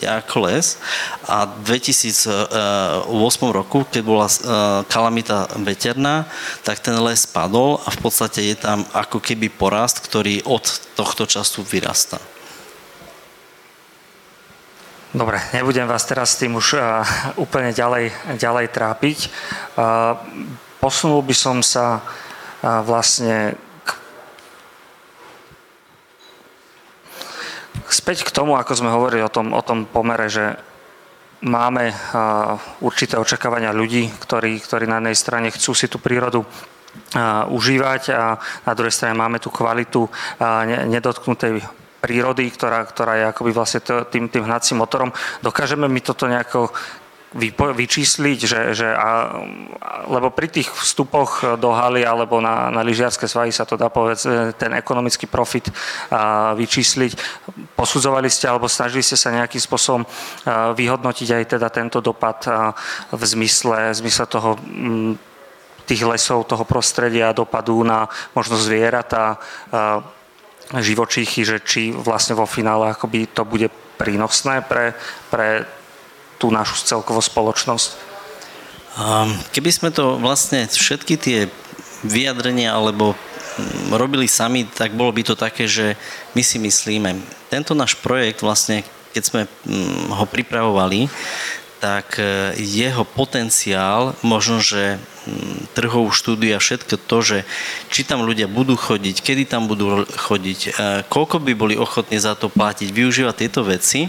ako 0.00 0.48
les 0.48 0.80
a 1.28 1.44
v 1.44 1.78
2008 1.78 3.04
roku, 3.52 3.84
keď 3.84 4.02
bola 4.02 4.26
e, 4.26 4.32
kalamita 4.88 5.52
veterná, 5.60 6.24
tak 6.64 6.80
ten 6.80 6.96
les 6.96 7.28
padol 7.28 7.76
a 7.84 7.92
v 7.92 7.98
podstate 8.00 8.40
je 8.40 8.56
tam 8.56 8.88
ako 8.96 9.20
keby 9.20 9.52
porast, 9.52 10.00
ktorý 10.00 10.42
od 10.48 10.64
tohto 10.96 11.28
času 11.28 11.60
vyrastá. 11.62 12.18
Dobre, 15.12 15.36
nebudem 15.52 15.84
vás 15.84 16.08
teraz 16.08 16.32
s 16.32 16.40
tým 16.40 16.56
už 16.56 16.80
uh, 16.80 17.04
úplne 17.36 17.68
ďalej, 17.68 18.08
ďalej 18.40 18.72
trápiť. 18.72 19.18
Uh, 19.76 20.16
posunul 20.80 21.20
by 21.20 21.36
som 21.36 21.60
sa 21.60 22.00
uh, 22.00 22.80
vlastne 22.80 23.60
Späť 27.92 28.24
k 28.24 28.32
tomu, 28.32 28.56
ako 28.56 28.72
sme 28.72 28.88
hovorili 28.88 29.20
o 29.20 29.28
tom, 29.28 29.52
o 29.52 29.60
tom 29.60 29.84
pomere, 29.84 30.24
že 30.32 30.56
máme 31.44 31.92
určité 32.80 33.20
očakávania 33.20 33.68
ľudí, 33.68 34.08
ktorí, 34.16 34.56
ktorí 34.64 34.88
na 34.88 34.96
jednej 34.96 35.12
strane 35.12 35.48
chcú 35.52 35.76
si 35.76 35.92
tú 35.92 36.00
prírodu 36.00 36.40
užívať 37.52 38.02
a 38.16 38.40
na 38.64 38.72
druhej 38.72 38.96
strane 38.96 39.12
máme 39.12 39.44
tú 39.44 39.52
kvalitu 39.52 40.08
nedotknutej 40.88 41.60
prírody, 42.02 42.50
ktorá, 42.50 42.82
ktorá 42.82 43.14
je 43.14 43.24
akoby 43.30 43.50
vlastne 43.54 43.80
tým, 44.10 44.26
tým 44.26 44.42
hnacím 44.42 44.82
motorom. 44.82 45.14
Dokážeme 45.38 45.86
my 45.86 46.00
toto 46.02 46.26
nejako 46.26 46.74
vyčísliť, 47.32 48.38
že, 48.44 48.60
že 48.76 48.92
a, 48.92 49.40
lebo 50.04 50.28
pri 50.28 50.52
tých 50.52 50.68
vstupoch 50.68 51.56
do 51.56 51.72
haly 51.72 52.04
alebo 52.04 52.44
na, 52.44 52.68
na 52.68 52.84
lyžiarske 52.84 53.24
svahy 53.24 53.48
sa 53.48 53.64
to 53.64 53.80
dá 53.80 53.88
povedať, 53.88 54.52
ten 54.60 54.76
ekonomický 54.76 55.24
profit 55.32 55.72
a, 56.12 56.52
vyčísliť. 56.52 57.16
Posudzovali 57.72 58.28
ste 58.28 58.52
alebo 58.52 58.68
snažili 58.68 59.00
ste 59.00 59.16
sa 59.16 59.32
nejakým 59.32 59.64
spôsobom 59.64 60.04
a, 60.04 60.76
vyhodnotiť 60.76 61.28
aj 61.32 61.44
teda 61.56 61.72
tento 61.72 62.04
dopad 62.04 62.44
a, 62.52 62.76
v 63.16 63.22
zmysle, 63.24 63.96
v 63.96 64.00
zmysle 64.04 64.24
toho 64.28 64.60
m, 64.68 65.16
tých 65.88 66.04
lesov, 66.04 66.44
toho 66.44 66.68
prostredia, 66.68 67.32
dopadu 67.32 67.80
na 67.80 68.12
možno 68.36 68.60
zvieratá, 68.60 69.40
živočíchy, 70.80 71.44
že 71.44 71.60
či 71.60 71.92
vlastne 71.92 72.32
vo 72.32 72.48
finále 72.48 72.88
akoby 72.88 73.28
to 73.28 73.44
bude 73.44 73.68
prínosné 74.00 74.64
pre, 74.64 74.96
pre 75.28 75.68
tú 76.40 76.48
našu 76.48 76.80
celkovú 76.88 77.20
spoločnosť? 77.20 78.12
Keby 79.52 79.70
sme 79.72 79.88
to 79.88 80.20
vlastne 80.20 80.68
všetky 80.68 81.14
tie 81.16 81.38
vyjadrenia 82.04 82.76
alebo 82.76 83.16
mm, 83.16 83.94
robili 83.96 84.28
sami, 84.28 84.68
tak 84.68 84.92
bolo 84.92 85.14
by 85.16 85.22
to 85.24 85.34
také, 85.38 85.64
že 85.64 85.96
my 86.36 86.42
si 86.44 86.60
myslíme, 86.60 87.16
tento 87.48 87.72
náš 87.72 87.96
projekt 87.96 88.44
vlastne, 88.44 88.84
keď 89.16 89.22
sme 89.22 89.42
mm, 89.46 90.12
ho 90.12 90.24
pripravovali, 90.28 91.08
tak 91.82 92.22
e, 92.22 92.54
jeho 92.62 93.02
potenciál, 93.02 94.14
možno, 94.22 94.62
že 94.62 95.02
trhovú 95.74 96.14
štúdiu 96.14 96.54
a 96.54 96.62
všetko 96.62 96.94
to, 97.06 97.18
že 97.22 97.38
či 97.90 98.06
tam 98.06 98.22
ľudia 98.22 98.50
budú 98.50 98.74
chodiť, 98.74 99.22
kedy 99.22 99.42
tam 99.50 99.66
budú 99.66 100.06
chodiť, 100.06 100.60
e, 100.62 100.70
koľko 101.10 101.42
by 101.42 101.52
boli 101.58 101.74
ochotní 101.74 102.22
za 102.22 102.38
to 102.38 102.46
platiť, 102.46 102.86
využívať 102.94 103.34
tieto 103.34 103.66
veci. 103.66 104.06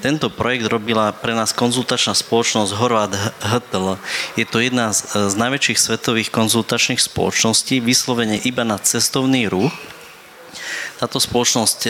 Tento 0.00 0.32
projekt 0.32 0.72
robila 0.72 1.12
pre 1.12 1.36
nás 1.36 1.52
konzultačná 1.52 2.16
spoločnosť 2.16 2.72
Horváth 2.72 3.16
HTL. 3.44 4.00
Je 4.40 4.48
to 4.48 4.64
jedna 4.64 4.88
e, 4.88 4.96
z 5.28 5.34
najväčších 5.36 5.76
svetových 5.76 6.32
konzultačných 6.32 7.04
spoločností, 7.04 7.84
vyslovene 7.84 8.40
iba 8.48 8.64
na 8.64 8.80
cestovný 8.80 9.44
ruch. 9.44 9.76
Táto 10.96 11.16
spoločnosť 11.16 11.88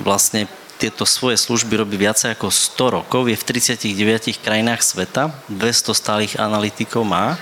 vlastne 0.00 0.48
tieto 0.78 1.06
svoje 1.06 1.38
služby 1.38 1.80
robí 1.80 1.96
viacej 1.96 2.34
ako 2.34 2.50
100 2.50 2.96
rokov, 3.00 3.22
je 3.30 3.36
v 3.38 3.46
39 3.46 4.42
krajinách 4.42 4.82
sveta, 4.82 5.30
200 5.48 5.94
stálych 5.94 6.34
analytikov 6.36 7.06
má 7.06 7.38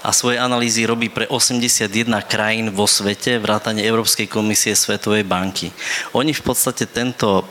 a 0.00 0.10
svoje 0.14 0.40
analýzy 0.40 0.88
robí 0.88 1.12
pre 1.12 1.28
81 1.28 1.90
krajín 2.24 2.72
vo 2.72 2.88
svete, 2.88 3.36
vrátane 3.42 3.84
Európskej 3.84 4.30
komisie 4.30 4.72
Svetovej 4.72 5.26
banky. 5.26 5.68
Oni 6.16 6.32
v 6.32 6.42
podstate 6.46 6.88
tento 6.88 7.44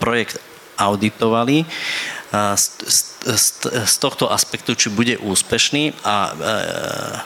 projekt 0.00 0.40
auditovali 0.80 1.68
z, 3.36 3.96
tohto 4.00 4.30
aspektu, 4.32 4.74
či 4.74 4.88
bude 4.90 5.18
úspešný 5.20 5.94
a 6.02 6.16
e, 6.30 6.32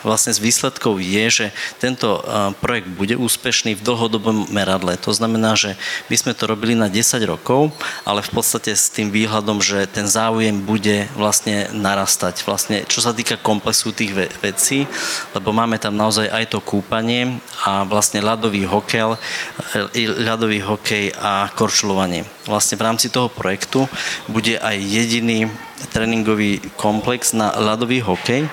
vlastne 0.02 0.34
z 0.34 0.42
výsledkov 0.42 0.98
je, 1.00 1.24
že 1.30 1.46
tento 1.78 2.20
e, 2.20 2.52
projekt 2.58 2.90
bude 2.92 3.14
úspešný 3.16 3.78
v 3.78 3.84
dlhodobom 3.84 4.50
meradle. 4.50 4.98
To 5.04 5.12
znamená, 5.14 5.54
že 5.54 5.78
my 6.10 6.16
sme 6.18 6.32
to 6.36 6.50
robili 6.50 6.74
na 6.74 6.90
10 6.90 7.20
rokov, 7.24 7.70
ale 8.02 8.20
v 8.20 8.30
podstate 8.32 8.74
s 8.74 8.90
tým 8.90 9.08
výhľadom, 9.08 9.62
že 9.62 9.86
ten 9.88 10.04
záujem 10.04 10.58
bude 10.60 11.08
vlastne 11.14 11.70
narastať. 11.72 12.42
Vlastne, 12.44 12.82
čo 12.88 13.00
sa 13.00 13.14
týka 13.14 13.38
komplexu 13.40 13.94
tých 13.94 14.12
vecí, 14.42 14.90
lebo 15.32 15.54
máme 15.54 15.78
tam 15.78 15.94
naozaj 15.94 16.28
aj 16.28 16.44
to 16.52 16.58
kúpanie 16.60 17.38
a 17.64 17.86
vlastne 17.86 18.20
ľadový 18.20 18.66
hokej, 18.66 19.16
e, 19.94 20.08
ľadový 20.26 20.60
hokej 20.64 21.14
a 21.16 21.48
korčulovanie. 21.54 22.26
Vlastne 22.44 22.76
v 22.76 22.84
rámci 22.84 23.08
toho 23.08 23.32
projektu 23.32 23.88
bude 24.28 24.60
aj 24.60 24.76
jediný 24.76 25.48
tréningový 25.90 26.62
komplex 26.78 27.34
na 27.34 27.54
ľadový 27.54 28.00
hokej, 28.02 28.46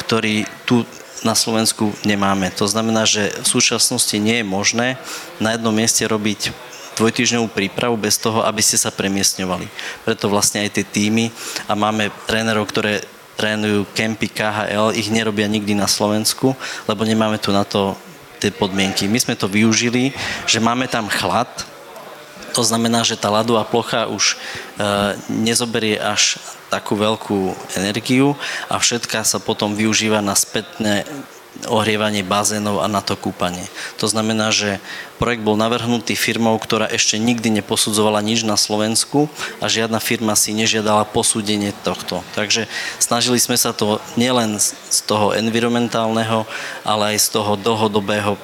ktorý 0.00 0.44
tu 0.68 0.84
na 1.24 1.32
Slovensku 1.32 1.90
nemáme. 2.04 2.52
To 2.60 2.68
znamená, 2.68 3.08
že 3.08 3.32
v 3.42 3.46
súčasnosti 3.48 4.14
nie 4.20 4.44
je 4.44 4.46
možné 4.46 5.00
na 5.40 5.56
jednom 5.56 5.72
mieste 5.72 6.04
robiť 6.04 6.52
dvojtyžňovú 6.96 7.52
prípravu 7.52 7.96
bez 8.00 8.16
toho, 8.16 8.44
aby 8.44 8.64
ste 8.64 8.80
sa 8.80 8.94
premiestňovali. 8.94 9.68
Preto 10.04 10.32
vlastne 10.32 10.64
aj 10.64 10.80
tie 10.80 10.84
týmy 10.84 11.28
a 11.68 11.76
máme 11.76 12.08
trénerov, 12.24 12.68
ktoré 12.68 13.04
trénujú 13.36 13.84
kempy 13.92 14.32
KHL, 14.32 14.96
ich 14.96 15.12
nerobia 15.12 15.44
nikdy 15.44 15.76
na 15.76 15.84
Slovensku, 15.84 16.56
lebo 16.88 17.04
nemáme 17.04 17.36
tu 17.36 17.52
na 17.52 17.68
to 17.68 17.92
tie 18.40 18.48
podmienky. 18.48 19.04
My 19.08 19.20
sme 19.20 19.36
to 19.36 19.44
využili, 19.44 20.16
že 20.48 20.56
máme 20.56 20.88
tam 20.88 21.12
chlad, 21.12 21.48
to 22.56 22.64
znamená, 22.64 23.04
že 23.04 23.20
tá 23.20 23.28
ľadová 23.28 23.68
plocha 23.68 24.08
už 24.08 24.32
e, 24.32 24.36
nezoberie 25.28 26.00
až 26.00 26.40
takú 26.68 26.98
veľkú 26.98 27.54
energiu 27.78 28.34
a 28.66 28.80
všetká 28.80 29.22
sa 29.22 29.38
potom 29.38 29.78
využíva 29.78 30.18
na 30.20 30.34
spätné 30.34 31.06
ohrievanie 31.64 32.20
bazénov 32.20 32.84
a 32.84 32.86
na 32.90 33.00
to 33.00 33.16
kúpanie. 33.16 33.64
To 33.96 34.04
znamená, 34.04 34.52
že 34.52 34.76
projekt 35.16 35.40
bol 35.40 35.56
navrhnutý 35.56 36.12
firmou, 36.12 36.52
ktorá 36.60 36.84
ešte 36.84 37.16
nikdy 37.16 37.48
neposudzovala 37.60 38.20
nič 38.20 38.44
na 38.44 38.60
Slovensku 38.60 39.32
a 39.56 39.64
žiadna 39.64 39.96
firma 39.96 40.36
si 40.36 40.52
nežiadala 40.52 41.08
posúdenie 41.08 41.72
tohto. 41.80 42.20
Takže 42.36 42.68
snažili 43.00 43.40
sme 43.40 43.56
sa 43.56 43.72
to 43.72 44.04
nielen 44.20 44.60
z 44.60 44.98
toho 45.08 45.32
environmentálneho, 45.32 46.44
ale 46.84 47.16
aj 47.16 47.24
z 47.24 47.28
toho 47.40 47.56
dlhodobého 47.56 48.36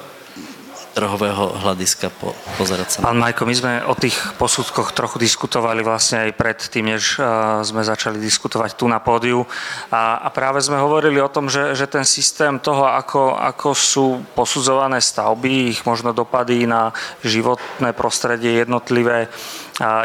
trhového 0.93 1.57
hľadiska 1.57 2.13
po, 2.21 2.37
pozerať 2.55 2.87
sa. 2.97 2.97
Pán 3.01 3.17
Majko, 3.17 3.49
my 3.49 3.55
sme 3.57 3.73
o 3.89 3.97
tých 3.97 4.15
posudkoch 4.37 4.93
trochu 4.93 5.17
diskutovali 5.17 5.81
vlastne 5.81 6.29
aj 6.29 6.31
pred 6.37 6.57
tým, 6.61 6.93
než 6.93 7.17
uh, 7.17 7.59
sme 7.65 7.81
začali 7.81 8.21
diskutovať 8.21 8.77
tu 8.77 8.85
na 8.85 9.01
pódiu 9.01 9.43
a, 9.89 10.21
a 10.21 10.27
práve 10.29 10.61
sme 10.61 10.77
hovorili 10.77 11.17
o 11.17 11.33
tom, 11.33 11.49
že, 11.49 11.73
že 11.73 11.89
ten 11.89 12.05
systém 12.05 12.61
toho, 12.61 12.85
ako, 12.85 13.33
ako 13.35 13.69
sú 13.73 14.05
posudzované 14.37 15.01
stavby, 15.01 15.73
ich 15.73 15.81
možno 15.83 16.13
dopady 16.13 16.69
na 16.69 16.93
životné 17.25 17.91
prostredie, 17.97 18.61
jednotlivé, 18.61 19.27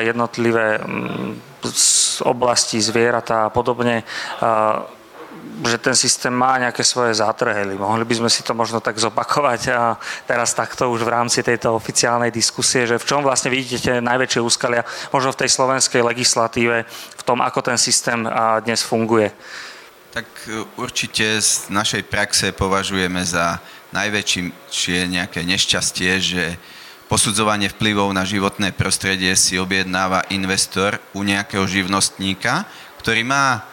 jednotlivé 0.01 0.81
um, 0.81 1.37
oblasti 2.25 2.81
zvieratá 2.81 3.47
a 3.47 3.53
podobne, 3.53 4.03
že 5.67 5.79
ten 5.79 5.97
systém 5.97 6.31
má 6.31 6.59
nejaké 6.59 6.87
svoje 6.87 7.19
zátrhely. 7.19 7.75
Mohli 7.75 8.05
by 8.07 8.15
sme 8.23 8.31
si 8.31 8.47
to 8.47 8.55
možno 8.55 8.79
tak 8.79 8.95
zopakovať 8.99 9.61
a 9.75 9.99
teraz 10.27 10.55
takto 10.55 10.87
už 10.91 11.03
v 11.03 11.13
rámci 11.15 11.43
tejto 11.43 11.75
oficiálnej 11.75 12.31
diskusie, 12.31 12.87
že 12.87 13.01
v 13.01 13.09
čom 13.09 13.21
vlastne 13.27 13.51
vidíte 13.51 13.99
najväčšie 13.99 14.41
úskalia 14.43 14.87
možno 15.11 15.35
v 15.35 15.41
tej 15.45 15.51
slovenskej 15.51 16.03
legislatíve, 16.05 16.87
v 16.89 17.23
tom, 17.27 17.43
ako 17.43 17.75
ten 17.75 17.79
systém 17.79 18.23
dnes 18.63 18.83
funguje? 18.87 19.35
Tak 20.15 20.27
e, 20.49 20.65
určite 20.81 21.43
z 21.43 21.69
našej 21.69 22.07
praxe 22.07 22.55
považujeme 22.55 23.21
za 23.27 23.61
najväčšie 23.93 25.11
nejaké 25.11 25.43
nešťastie, 25.45 26.11
že 26.21 26.45
posudzovanie 27.09 27.73
vplyvov 27.73 28.13
na 28.13 28.23
životné 28.23 28.77
prostredie 28.77 29.33
si 29.33 29.57
objednáva 29.57 30.29
investor 30.29 31.01
u 31.17 31.25
nejakého 31.25 31.65
živnostníka, 31.65 32.69
ktorý 33.01 33.25
má 33.25 33.65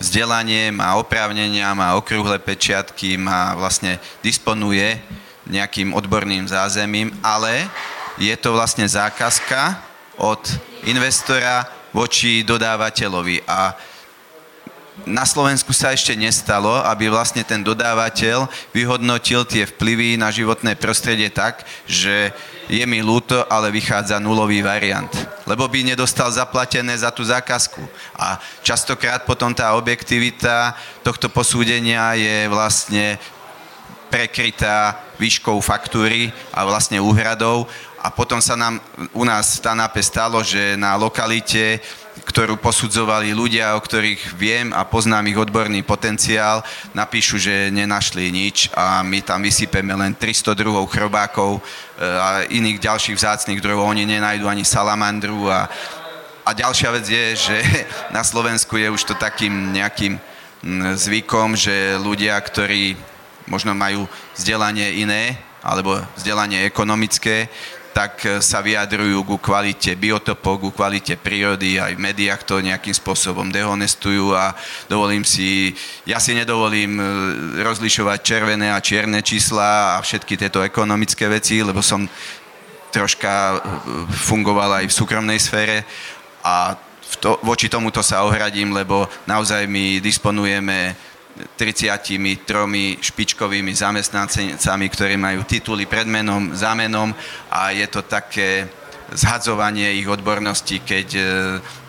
vzdelanie, 0.00 0.72
má 0.72 0.96
oprávnenia, 0.96 1.76
má 1.76 1.92
okrúhle 1.94 2.40
pečiatky, 2.40 3.20
má 3.20 3.52
vlastne 3.54 4.00
disponuje 4.24 4.96
nejakým 5.44 5.92
odborným 5.92 6.48
zázemím, 6.48 7.12
ale 7.20 7.68
je 8.16 8.32
to 8.40 8.56
vlastne 8.56 8.88
zákazka 8.88 9.76
od 10.16 10.40
investora 10.88 11.68
voči 11.92 12.40
dodávateľovi. 12.42 13.44
A 13.44 13.76
na 15.06 15.24
Slovensku 15.24 15.72
sa 15.72 15.92
ešte 15.92 16.12
nestalo, 16.16 16.80
aby 16.84 17.08
vlastne 17.08 17.44
ten 17.44 17.64
dodávateľ 17.64 18.48
vyhodnotil 18.74 19.44
tie 19.48 19.64
vplyvy 19.64 20.20
na 20.20 20.28
životné 20.28 20.76
prostredie 20.76 21.32
tak, 21.32 21.64
že 21.88 22.32
je 22.70 22.84
mi 22.86 23.02
ľúto, 23.02 23.42
ale 23.50 23.74
vychádza 23.74 24.22
nulový 24.22 24.62
variant. 24.62 25.10
Lebo 25.48 25.66
by 25.66 25.82
nedostal 25.82 26.30
zaplatené 26.30 26.94
za 26.94 27.10
tú 27.10 27.26
zákazku. 27.26 27.82
A 28.14 28.38
častokrát 28.62 29.26
potom 29.26 29.50
tá 29.50 29.74
objektivita 29.74 30.78
tohto 31.02 31.26
posúdenia 31.26 32.14
je 32.14 32.46
vlastne 32.46 33.18
prekrytá 34.10 34.98
výškou 35.18 35.58
faktúry 35.62 36.30
a 36.54 36.66
vlastne 36.66 37.02
úhradou. 37.02 37.66
A 38.00 38.08
potom 38.08 38.40
sa 38.40 38.56
nám 38.56 38.80
u 39.12 39.26
nás 39.26 39.58
v 39.58 39.62
Tanape 39.66 40.00
stalo, 40.00 40.40
že 40.40 40.78
na 40.78 40.96
lokalite 40.96 41.84
ktorú 42.26 42.58
posudzovali 42.58 43.32
ľudia, 43.34 43.74
o 43.74 43.80
ktorých 43.80 44.34
viem 44.34 44.70
a 44.74 44.86
poznám 44.86 45.30
ich 45.30 45.38
odborný 45.38 45.82
potenciál, 45.82 46.62
napíšu, 46.94 47.38
že 47.38 47.70
nenašli 47.70 48.30
nič 48.30 48.70
a 48.74 49.02
my 49.02 49.22
tam 49.22 49.42
vysypeme 49.42 49.94
len 49.94 50.14
300 50.14 50.54
druhov 50.54 50.90
chrobákov 50.90 51.58
e, 51.58 51.60
a 52.02 52.44
iných 52.46 52.82
ďalších 52.82 53.16
vzácných 53.16 53.62
druhov. 53.62 53.90
Oni 53.90 54.06
nenajdu 54.06 54.46
ani 54.46 54.66
salamandru 54.66 55.50
a, 55.50 55.70
a 56.46 56.50
ďalšia 56.50 56.90
vec 56.94 57.06
je, 57.08 57.26
že 57.36 57.56
na 58.16 58.22
Slovensku 58.22 58.78
je 58.78 58.90
už 58.90 59.02
to 59.06 59.14
takým 59.16 59.74
nejakým 59.74 60.18
zvykom, 60.94 61.56
že 61.56 61.96
ľudia, 61.96 62.36
ktorí 62.36 62.92
možno 63.48 63.72
majú 63.72 64.04
vzdelanie 64.36 65.00
iné, 65.00 65.40
alebo 65.60 66.00
vzdelanie 66.16 66.64
ekonomické, 66.64 67.48
tak 67.90 68.22
e, 68.24 68.38
sa 68.38 68.62
vyjadrujú 68.62 69.26
ku 69.26 69.36
kvalite 69.36 69.98
biotopov, 69.98 70.62
ku 70.62 70.70
kvalite 70.70 71.18
prírody, 71.18 71.76
aj 71.82 71.98
v 71.98 72.04
médiách 72.06 72.42
to 72.46 72.62
nejakým 72.62 72.94
spôsobom 72.94 73.50
dehonestujú 73.50 74.32
a 74.34 74.54
dovolím 74.86 75.26
si, 75.26 75.74
ja 76.06 76.22
si 76.22 76.32
nedovolím 76.32 76.98
e, 76.98 77.04
rozlišovať 77.66 78.18
červené 78.22 78.70
a 78.70 78.82
čierne 78.82 79.20
čísla 79.20 79.98
a 79.98 80.02
všetky 80.02 80.38
tieto 80.38 80.62
ekonomické 80.62 81.26
veci, 81.26 81.60
lebo 81.60 81.82
som 81.82 82.06
troška 82.94 83.32
e, 83.32 83.56
fungoval 84.10 84.82
aj 84.82 84.84
v 84.86 84.96
súkromnej 84.96 85.38
sfére 85.42 85.82
a 86.46 86.78
to, 87.18 87.42
voči 87.42 87.66
tomuto 87.66 88.06
sa 88.06 88.22
ohradím, 88.22 88.70
lebo 88.70 89.10
naozaj 89.26 89.66
my 89.66 89.98
disponujeme 89.98 90.94
33 91.56 93.00
špičkovými 93.00 93.72
zamestnancami, 93.72 94.86
ktorí 94.88 95.14
majú 95.16 95.44
tituly 95.44 95.84
pred 95.84 96.08
menom, 96.08 96.52
za 96.52 96.72
menom 96.76 97.12
a 97.50 97.70
je 97.70 97.86
to 97.88 98.02
také 98.04 98.68
zhadzovanie 99.10 99.98
ich 99.98 100.06
odbornosti, 100.06 100.78
keď 100.78 101.08
e, 101.18 101.22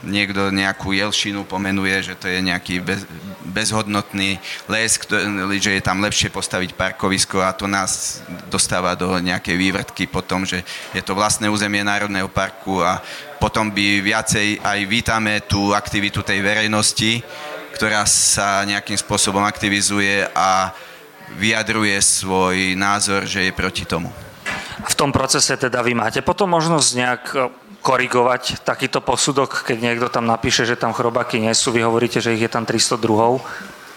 niekto 0.09 0.49
nejakú 0.49 0.93
jelšinu 0.93 1.45
pomenuje, 1.45 2.13
že 2.13 2.13
to 2.17 2.25
je 2.25 2.41
nejaký 2.41 2.81
bez, 2.81 3.05
bezhodnotný 3.45 4.41
les, 4.65 4.91
ktorý, 4.97 5.57
že 5.61 5.77
je 5.77 5.83
tam 5.85 6.01
lepšie 6.01 6.33
postaviť 6.33 6.73
parkovisko 6.73 7.45
a 7.45 7.53
to 7.53 7.69
nás 7.69 8.23
dostáva 8.49 8.97
do 8.97 9.21
nejakej 9.21 9.53
vývrtky 9.53 10.09
potom, 10.09 10.49
že 10.49 10.65
je 10.97 11.01
to 11.05 11.13
vlastné 11.13 11.45
územie 11.45 11.85
Národného 11.85 12.29
parku 12.31 12.81
a 12.81 12.97
potom 13.37 13.69
by 13.69 14.01
viacej 14.01 14.61
aj 14.61 14.79
vítame 14.85 15.41
tú 15.45 15.73
aktivitu 15.73 16.25
tej 16.25 16.41
verejnosti, 16.41 17.21
ktorá 17.81 18.05
sa 18.05 18.61
nejakým 18.61 18.93
spôsobom 18.93 19.41
aktivizuje 19.41 20.29
a 20.37 20.69
vyjadruje 21.33 21.97
svoj 21.97 22.77
názor, 22.77 23.25
že 23.25 23.49
je 23.49 23.57
proti 23.57 23.89
tomu. 23.89 24.05
V 24.85 24.93
tom 24.93 25.09
procese 25.09 25.57
teda 25.57 25.81
vy 25.81 25.97
máte 25.97 26.21
potom 26.21 26.45
možnosť 26.45 26.89
nejak 26.93 27.23
e, 27.33 27.37
korigovať 27.81 28.61
takýto 28.61 29.01
posudok, 29.01 29.65
keď 29.65 29.77
niekto 29.81 30.13
tam 30.13 30.29
napíše, 30.29 30.61
že 30.61 30.77
tam 30.77 30.93
chrobáky 30.93 31.41
nie 31.41 31.49
sú, 31.57 31.73
vy 31.73 31.81
hovoríte, 31.81 32.21
že 32.21 32.37
ich 32.37 32.45
je 32.45 32.53
tam 32.53 32.69
300 32.69 33.01
druhov? 33.01 33.41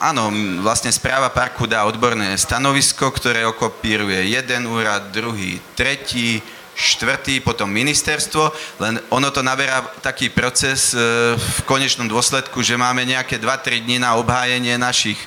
Áno, 0.00 0.32
vlastne 0.64 0.88
správa 0.88 1.28
parku 1.28 1.68
dá 1.68 1.84
odborné 1.84 2.32
stanovisko, 2.40 3.12
ktoré 3.12 3.44
okopíruje 3.44 4.32
jeden 4.32 4.64
úrad, 4.64 5.12
druhý, 5.12 5.60
tretí, 5.76 6.40
štvrtý, 6.74 7.40
potom 7.40 7.70
ministerstvo, 7.70 8.50
len 8.82 8.98
ono 9.08 9.30
to 9.30 9.40
naberá 9.46 9.86
taký 10.02 10.28
proces 10.28 10.90
e, 10.92 10.98
v 11.38 11.58
konečnom 11.64 12.10
dôsledku, 12.10 12.60
že 12.60 12.74
máme 12.74 13.06
nejaké 13.06 13.38
2-3 13.38 13.86
dní 13.86 13.96
na 14.02 14.18
obhájenie 14.18 14.74
našich 14.74 15.18
e, 15.18 15.26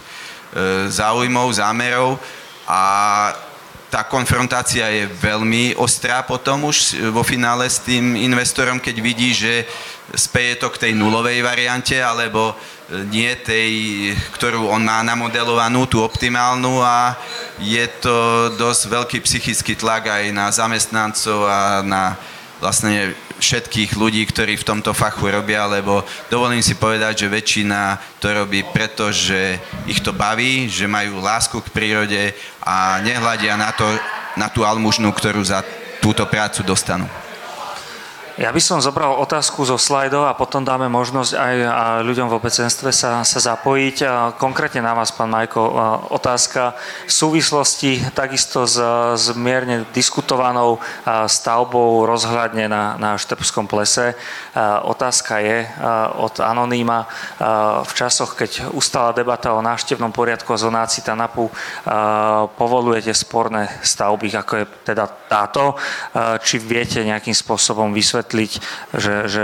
záujmov, 0.92 1.56
zámerov. 1.56 2.20
A 2.68 3.47
tá 3.88 4.04
konfrontácia 4.04 4.84
je 4.92 5.08
veľmi 5.08 5.80
ostrá 5.80 6.20
potom 6.20 6.68
už 6.68 7.08
vo 7.16 7.24
finále 7.24 7.72
s 7.72 7.80
tým 7.80 8.20
investorom, 8.20 8.84
keď 8.84 8.96
vidí, 9.00 9.32
že 9.32 9.64
speje 10.12 10.60
to 10.60 10.68
k 10.72 10.88
tej 10.88 10.92
nulovej 10.96 11.40
variante, 11.44 11.96
alebo 11.96 12.56
nie 13.12 13.36
tej, 13.44 13.72
ktorú 14.36 14.72
on 14.72 14.84
má 14.84 15.04
namodelovanú, 15.04 15.88
tú 15.88 16.04
optimálnu 16.04 16.80
a 16.80 17.16
je 17.60 17.84
to 18.00 18.52
dosť 18.56 18.82
veľký 18.88 19.18
psychický 19.24 19.76
tlak 19.76 20.08
aj 20.08 20.24
na 20.32 20.48
zamestnancov 20.52 21.44
a 21.48 21.84
na 21.84 22.16
vlastne 22.64 23.12
všetkých 23.38 23.94
ľudí, 23.98 24.26
ktorí 24.26 24.58
v 24.58 24.68
tomto 24.68 24.94
fachu 24.94 25.30
robia, 25.30 25.70
lebo 25.70 26.02
dovolím 26.30 26.62
si 26.62 26.74
povedať, 26.78 27.26
že 27.26 27.34
väčšina 27.34 28.02
to 28.18 28.34
robí 28.34 28.66
preto, 28.70 29.14
že 29.14 29.62
ich 29.86 30.02
to 30.02 30.14
baví, 30.14 30.70
že 30.70 30.90
majú 30.90 31.22
lásku 31.22 31.58
k 31.62 31.74
prírode 31.74 32.34
a 32.66 33.00
nehľadia 33.02 33.54
na, 33.58 33.72
to, 33.74 33.86
na 34.36 34.50
tú 34.50 34.66
almužnu, 34.66 35.10
ktorú 35.14 35.42
za 35.46 35.62
túto 36.02 36.26
prácu 36.26 36.62
dostanú. 36.66 37.06
Ja 38.38 38.54
by 38.54 38.62
som 38.62 38.78
zobral 38.78 39.18
otázku 39.18 39.66
zo 39.66 39.82
slajdov 39.82 40.30
a 40.30 40.38
potom 40.38 40.62
dáme 40.62 40.86
možnosť 40.94 41.34
aj 41.34 41.56
ľuďom 42.06 42.30
v 42.30 42.38
obecenstve 42.38 42.94
sa, 42.94 43.26
sa 43.26 43.40
zapojiť. 43.42 44.06
Konkrétne 44.38 44.86
na 44.86 44.94
vás, 44.94 45.10
pán 45.10 45.34
Majko, 45.34 45.58
otázka 46.14 46.78
v 47.10 47.14
súvislosti 47.18 47.98
takisto 48.14 48.70
s, 48.70 48.78
s 49.18 49.34
mierne 49.34 49.90
diskutovanou 49.90 50.78
stavbou 51.26 52.06
rozhľadne 52.06 52.70
na, 52.70 52.94
na 53.02 53.18
Štrbskom 53.18 53.66
plese. 53.66 54.14
Otázka 54.86 55.42
je 55.42 55.66
od 56.22 56.38
Anonýma. 56.38 57.10
V 57.90 57.92
časoch, 57.98 58.38
keď 58.38 58.70
ustala 58.70 59.18
debata 59.18 59.58
o 59.58 59.66
návštevnom 59.66 60.14
poriadku 60.14 60.54
a 60.54 60.62
zonácii 60.62 61.02
TANAPu, 61.02 61.50
povolujete 62.54 63.18
sporné 63.18 63.82
stavby, 63.82 64.30
ako 64.38 64.54
je 64.62 64.66
teda 64.94 65.10
táto. 65.26 65.74
Či 66.46 66.62
viete 66.62 67.02
nejakým 67.02 67.34
spôsobom 67.34 67.90
vysvetliť, 67.98 68.26
vysvetliť, 68.28 68.52
že, 69.00 69.16
že 69.32 69.44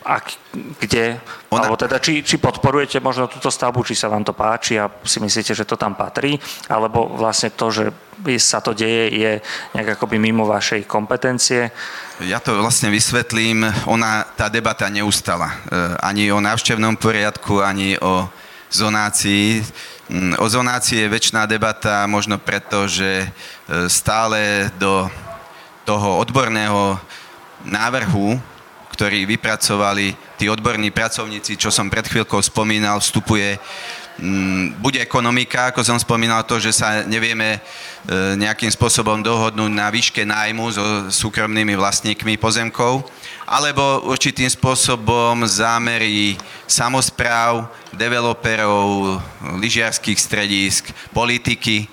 ak, 0.00 0.32
kde, 0.80 1.20
Ona... 1.52 1.68
alebo 1.68 1.76
teda 1.76 2.00
či, 2.00 2.24
či 2.24 2.40
podporujete 2.40 3.04
možno 3.04 3.28
túto 3.28 3.52
stavbu, 3.52 3.84
či 3.84 3.92
sa 3.92 4.08
vám 4.08 4.24
to 4.24 4.32
páči 4.32 4.80
a 4.80 4.88
si 5.04 5.20
myslíte, 5.20 5.52
že 5.52 5.68
to 5.68 5.76
tam 5.76 5.92
patrí, 5.92 6.40
alebo 6.72 7.04
vlastne 7.20 7.52
to, 7.52 7.68
že 7.68 7.84
sa 8.40 8.64
to 8.64 8.72
deje, 8.72 9.12
je 9.12 9.32
nejak 9.76 10.00
akoby 10.00 10.16
mimo 10.16 10.48
vašej 10.48 10.88
kompetencie? 10.88 11.68
Ja 12.24 12.40
to 12.40 12.56
vlastne 12.56 12.88
vysvetlím. 12.88 13.64
Ona, 13.88 14.24
tá 14.36 14.48
debata 14.48 14.88
neustala. 14.88 15.52
E, 15.52 15.56
ani 16.00 16.32
o 16.32 16.40
návštevnom 16.40 16.96
poriadku, 16.96 17.60
ani 17.60 17.96
o 18.00 18.28
zonácii. 18.72 19.64
Mm, 20.08 20.36
o 20.40 20.46
zonácii 20.48 21.04
je 21.04 21.12
väčšiná 21.12 21.44
debata 21.44 22.08
možno 22.08 22.40
preto, 22.40 22.88
že 22.88 23.24
e, 23.24 23.28
stále 23.88 24.68
do 24.80 25.08
toho 25.84 26.20
odborného 26.20 27.00
návrhu, 27.64 28.40
ktorý 29.00 29.24
vypracovali 29.24 30.12
tí 30.36 30.50
odborní 30.52 30.92
pracovníci, 30.92 31.56
čo 31.56 31.72
som 31.72 31.88
pred 31.88 32.04
chvíľkou 32.04 32.36
spomínal, 32.44 33.00
vstupuje 33.00 33.56
mm, 34.20 34.76
bude 34.76 35.00
ekonomika, 35.00 35.72
ako 35.72 35.80
som 35.80 35.96
spomínal 35.96 36.44
to, 36.44 36.60
že 36.60 36.76
sa 36.76 37.06
nevieme 37.08 37.56
e, 37.56 37.60
nejakým 38.36 38.68
spôsobom 38.68 39.24
dohodnúť 39.24 39.72
na 39.72 39.88
výške 39.88 40.26
nájmu 40.28 40.64
so 40.74 40.84
súkromnými 41.08 41.80
vlastníkmi 41.80 42.36
pozemkov, 42.36 43.08
alebo 43.48 44.04
určitým 44.04 44.52
spôsobom 44.52 45.48
zámery 45.48 46.36
samozpráv, 46.68 47.72
developerov, 47.96 49.16
lyžiarských 49.64 50.18
stredísk, 50.20 50.92
politiky 51.16 51.88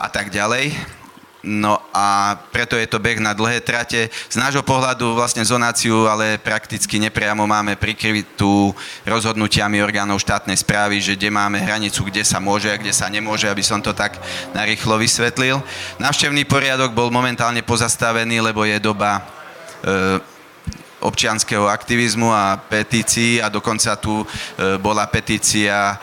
a 0.00 0.08
tak 0.08 0.32
ďalej 0.32 0.99
No 1.40 1.80
a 1.96 2.36
preto 2.52 2.76
je 2.76 2.84
to 2.84 3.00
beh 3.00 3.16
na 3.16 3.32
dlhé 3.32 3.64
trate. 3.64 4.12
Z 4.28 4.36
nášho 4.36 4.60
pohľadu 4.60 5.16
vlastne 5.16 5.40
zonáciu, 5.40 6.04
ale 6.04 6.36
prakticky 6.36 7.00
nepriamo 7.00 7.48
máme 7.48 7.80
prikrytú 7.80 8.76
rozhodnutiami 9.08 9.80
orgánov 9.80 10.20
štátnej 10.20 10.60
správy, 10.60 11.00
že 11.00 11.16
kde 11.16 11.32
máme 11.32 11.56
hranicu, 11.56 12.04
kde 12.04 12.28
sa 12.28 12.44
môže 12.44 12.68
a 12.68 12.76
kde 12.76 12.92
sa 12.92 13.08
nemôže, 13.08 13.48
aby 13.48 13.64
som 13.64 13.80
to 13.80 13.96
tak 13.96 14.20
narýchlo 14.52 15.00
vysvetlil. 15.00 15.64
Návštevný 15.96 16.44
poriadok 16.44 16.92
bol 16.92 17.08
momentálne 17.08 17.64
pozastavený, 17.64 18.44
lebo 18.44 18.68
je 18.68 18.76
doba 18.76 19.18
e, 19.18 19.22
občianského 21.00 21.64
aktivizmu 21.64 22.28
a 22.28 22.60
petícií 22.60 23.40
a 23.40 23.48
dokonca 23.48 23.96
tu 23.96 24.20
bola 24.84 25.08
petícia 25.08 25.96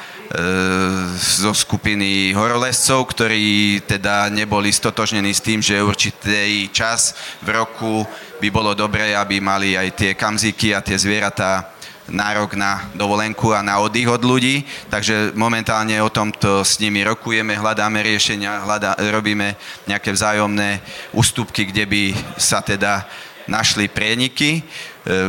zo 1.16 1.56
skupiny 1.56 2.36
horolescov, 2.36 3.08
ktorí 3.16 3.80
teda 3.88 4.28
neboli 4.28 4.76
stotožnení 4.76 5.32
s 5.32 5.44
tým, 5.44 5.64
že 5.64 5.80
určitý 5.80 6.68
čas 6.76 7.16
v 7.40 7.56
roku 7.56 8.04
by 8.44 8.48
bolo 8.52 8.76
dobré, 8.76 9.16
aby 9.16 9.40
mali 9.40 9.80
aj 9.80 9.96
tie 9.96 10.12
kamziky 10.14 10.76
a 10.76 10.84
tie 10.84 11.00
zvieratá 11.00 11.72
nárok 12.08 12.56
na 12.56 12.88
dovolenku 12.96 13.52
a 13.52 13.64
na 13.64 13.80
oddych 13.84 14.08
od 14.08 14.24
ľudí, 14.24 14.64
takže 14.88 15.36
momentálne 15.36 16.00
o 16.00 16.08
tomto 16.12 16.64
s 16.64 16.80
nimi 16.80 17.04
rokujeme, 17.04 17.60
hľadáme 17.60 18.00
riešenia, 18.00 18.64
hľadá, 18.64 18.96
robíme 19.12 19.60
nejaké 19.84 20.16
vzájomné 20.16 20.80
ústupky, 21.12 21.68
kde 21.68 21.84
by 21.84 22.04
sa 22.40 22.64
teda 22.64 23.04
našli 23.48 23.92
prieniky. 23.92 24.60
E, 24.60 24.62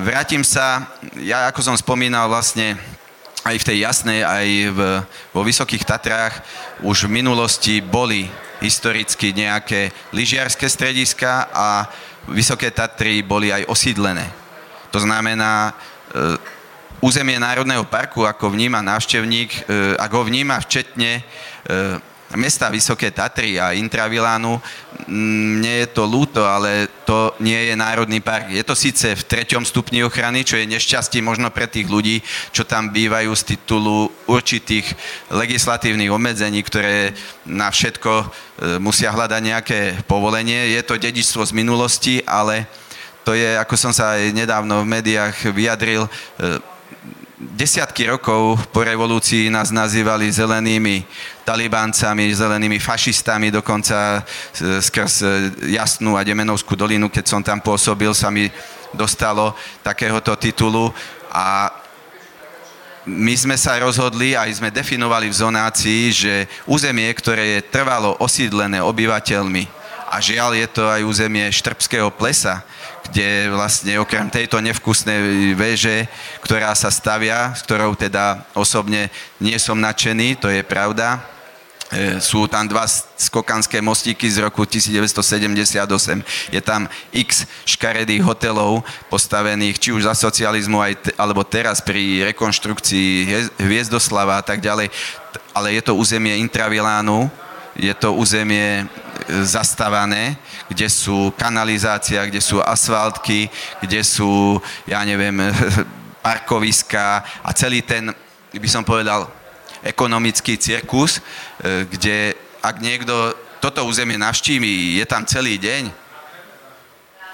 vrátim 0.03 0.43
sa, 0.47 0.95
ja 1.19 1.51
ako 1.51 1.63
som 1.63 1.77
spomínal 1.79 2.31
vlastne 2.31 2.79
aj 3.45 3.57
v 3.63 3.67
tej 3.69 3.79
jasnej, 3.87 4.21
aj 4.27 4.49
v, 4.75 4.81
vo 5.35 5.43
Vysokých 5.47 5.85
Tatrách 5.87 6.43
už 6.83 7.07
v 7.07 7.23
minulosti 7.23 7.79
boli 7.79 8.27
historicky 8.59 9.31
nejaké 9.31 9.95
lyžiarské 10.11 10.67
strediska 10.67 11.47
a 11.55 11.87
Vysoké 12.29 12.69
Tatry 12.69 13.25
boli 13.25 13.49
aj 13.49 13.65
osídlené. 13.71 14.29
To 14.93 15.01
znamená, 15.01 15.73
e, 15.73 16.37
územie 17.01 17.41
Národného 17.41 17.89
parku, 17.89 18.27
ako 18.27 18.53
vníma 18.53 18.85
návštevník, 18.85 19.51
e, 19.55 19.61
ak 19.97 20.11
ho 20.13 20.23
vníma 20.27 20.61
včetne 20.61 21.21
e, 21.21 21.23
mesta 22.37 22.69
Vysoké 22.69 23.09
Tatry 23.09 23.57
a 23.57 23.73
Intravilánu, 23.73 24.61
mne 25.09 25.85
je 25.85 25.89
to 25.89 26.05
lúto, 26.05 26.45
ale 26.45 26.93
to 27.09 27.33
nie 27.41 27.73
je 27.73 27.75
Národný 27.79 28.21
park. 28.21 28.53
Je 28.53 28.61
to 28.61 28.77
síce 28.77 29.17
v 29.17 29.25
treťom 29.25 29.65
stupni 29.65 30.05
ochrany, 30.05 30.45
čo 30.45 30.61
je 30.61 30.69
nešťastie 30.69 31.25
možno 31.25 31.49
pre 31.49 31.65
tých 31.65 31.89
ľudí, 31.89 32.21
čo 32.53 32.69
tam 32.69 32.93
bývajú 32.93 33.33
z 33.33 33.57
titulu 33.57 34.13
určitých 34.29 34.93
legislatívnych 35.33 36.13
obmedzení, 36.13 36.61
ktoré 36.61 37.17
na 37.49 37.73
všetko 37.73 38.13
e, 38.21 38.27
musia 38.77 39.09
hľadať 39.09 39.41
nejaké 39.41 39.81
povolenie. 40.05 40.77
Je 40.77 40.83
to 40.85 41.01
dedičstvo 41.01 41.49
z 41.49 41.57
minulosti, 41.57 42.21
ale 42.29 42.69
to 43.25 43.33
je, 43.33 43.57
ako 43.57 43.75
som 43.81 43.93
sa 43.97 44.21
aj 44.21 44.37
nedávno 44.37 44.85
v 44.85 44.91
médiách 45.01 45.53
vyjadril, 45.53 46.05
desiatky 47.39 48.11
rokov 48.11 48.59
po 48.75 48.83
revolúcii 48.83 49.47
nás 49.47 49.71
nazývali 49.71 50.27
zelenými 50.27 51.07
talibáncami, 51.47 52.35
zelenými 52.35 52.83
fašistami, 52.83 53.55
dokonca 53.55 54.21
e, 54.59 54.83
skrz 54.83 55.15
e, 55.23 55.27
Jasnú 55.71 56.19
a 56.19 56.27
Demenovskú 56.27 56.75
dolinu, 56.75 57.07
keď 57.07 57.25
som 57.31 57.41
tam 57.41 57.63
pôsobil, 57.63 58.11
sa 58.11 58.35
mi 58.35 58.51
dostalo 58.91 59.55
takéhoto 59.87 60.35
titulu. 60.35 60.91
A 61.31 61.71
my 63.07 63.35
sme 63.39 63.55
sa 63.55 63.79
rozhodli, 63.79 64.35
aj 64.35 64.59
sme 64.59 64.75
definovali 64.75 65.31
v 65.31 65.39
zonácii, 65.39 66.03
že 66.11 66.35
územie, 66.67 67.09
ktoré 67.15 67.63
je 67.63 67.71
trvalo 67.71 68.19
osídlené 68.19 68.83
obyvateľmi, 68.83 69.79
a 70.09 70.25
žiaľ 70.25 70.57
je 70.57 70.69
to 70.73 70.89
aj 70.89 71.05
územie 71.05 71.45
Štrbského 71.53 72.09
plesa, 72.09 72.65
kde 73.11 73.49
vlastne 73.51 73.97
okrem 73.99 74.29
tejto 74.29 74.61
nevkusnej 74.61 75.55
veže, 75.57 76.05
ktorá 76.45 76.73
sa 76.77 76.93
stavia, 76.93 77.57
s 77.57 77.65
ktorou 77.65 77.97
teda 77.97 78.45
osobne 78.53 79.09
nie 79.41 79.57
som 79.57 79.81
nadšený, 79.81 80.37
to 80.37 80.49
je 80.53 80.61
pravda, 80.61 81.19
e, 81.89 82.21
sú 82.21 82.45
tam 82.47 82.69
dva 82.69 82.85
skokanské 82.89 83.81
mostíky 83.81 84.29
z 84.29 84.45
roku 84.45 84.69
1978. 84.69 86.21
Je 86.53 86.61
tam 86.61 86.85
x 87.11 87.49
škaredých 87.65 88.23
hotelov 88.23 88.85
postavených, 89.09 89.81
či 89.81 89.91
už 89.97 90.05
za 90.05 90.15
socializmu, 90.15 90.79
aj 90.79 90.95
te, 91.01 91.11
alebo 91.17 91.41
teraz 91.43 91.81
pri 91.81 92.29
rekonštrukcii 92.33 93.11
Hviezdoslava 93.57 94.39
a 94.39 94.45
tak 94.45 94.61
ďalej. 94.61 94.93
Ale 95.57 95.75
je 95.75 95.83
to 95.83 95.97
územie 95.97 96.37
Intravilánu, 96.45 97.48
je 97.79 97.95
to 97.95 98.19
územie 98.19 98.83
e, 98.83 98.85
zastavané, 99.47 100.35
kde 100.67 100.91
sú 100.91 101.31
kanalizácia, 101.39 102.27
kde 102.27 102.43
sú 102.43 102.59
asfaltky, 102.59 103.47
kde 103.79 104.03
sú, 104.03 104.59
ja 104.83 105.07
neviem, 105.07 105.39
parkoviska 106.27 107.23
a 107.47 107.51
celý 107.55 107.87
ten, 107.87 108.11
by 108.51 108.69
som 108.69 108.83
povedal, 108.83 109.31
ekonomický 109.87 110.59
cirkus, 110.59 111.23
e, 111.63 111.87
kde 111.87 112.35
ak 112.59 112.83
niekto 112.83 113.15
toto 113.63 113.87
územie 113.87 114.19
navštíví, 114.19 114.99
je 114.99 115.07
tam 115.07 115.23
celý 115.23 115.59
deň 115.59 116.09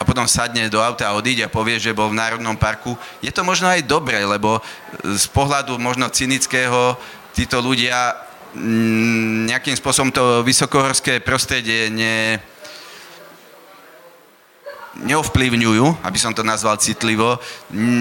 a 0.00 0.02
potom 0.04 0.28
sadne 0.28 0.68
do 0.68 0.84
auta 0.84 1.08
a 1.08 1.16
odíde 1.16 1.40
a 1.40 1.52
povie, 1.52 1.80
že 1.80 1.96
bol 1.96 2.12
v 2.12 2.20
Národnom 2.20 2.60
parku, 2.60 2.92
je 3.24 3.32
to 3.32 3.40
možno 3.40 3.72
aj 3.72 3.80
dobre, 3.88 4.20
lebo 4.20 4.60
z 5.00 5.24
pohľadu 5.32 5.80
možno 5.80 6.12
cynického 6.12 7.00
títo 7.32 7.58
ľudia 7.64 8.23
nejakým 9.50 9.74
spôsobom 9.74 10.14
to 10.14 10.46
vysokohorské 10.46 11.18
prostredie 11.18 11.90
ne, 11.90 12.38
neovplyvňujú, 15.02 16.06
aby 16.06 16.18
som 16.18 16.30
to 16.30 16.46
nazval 16.46 16.78
citlivo, 16.78 17.42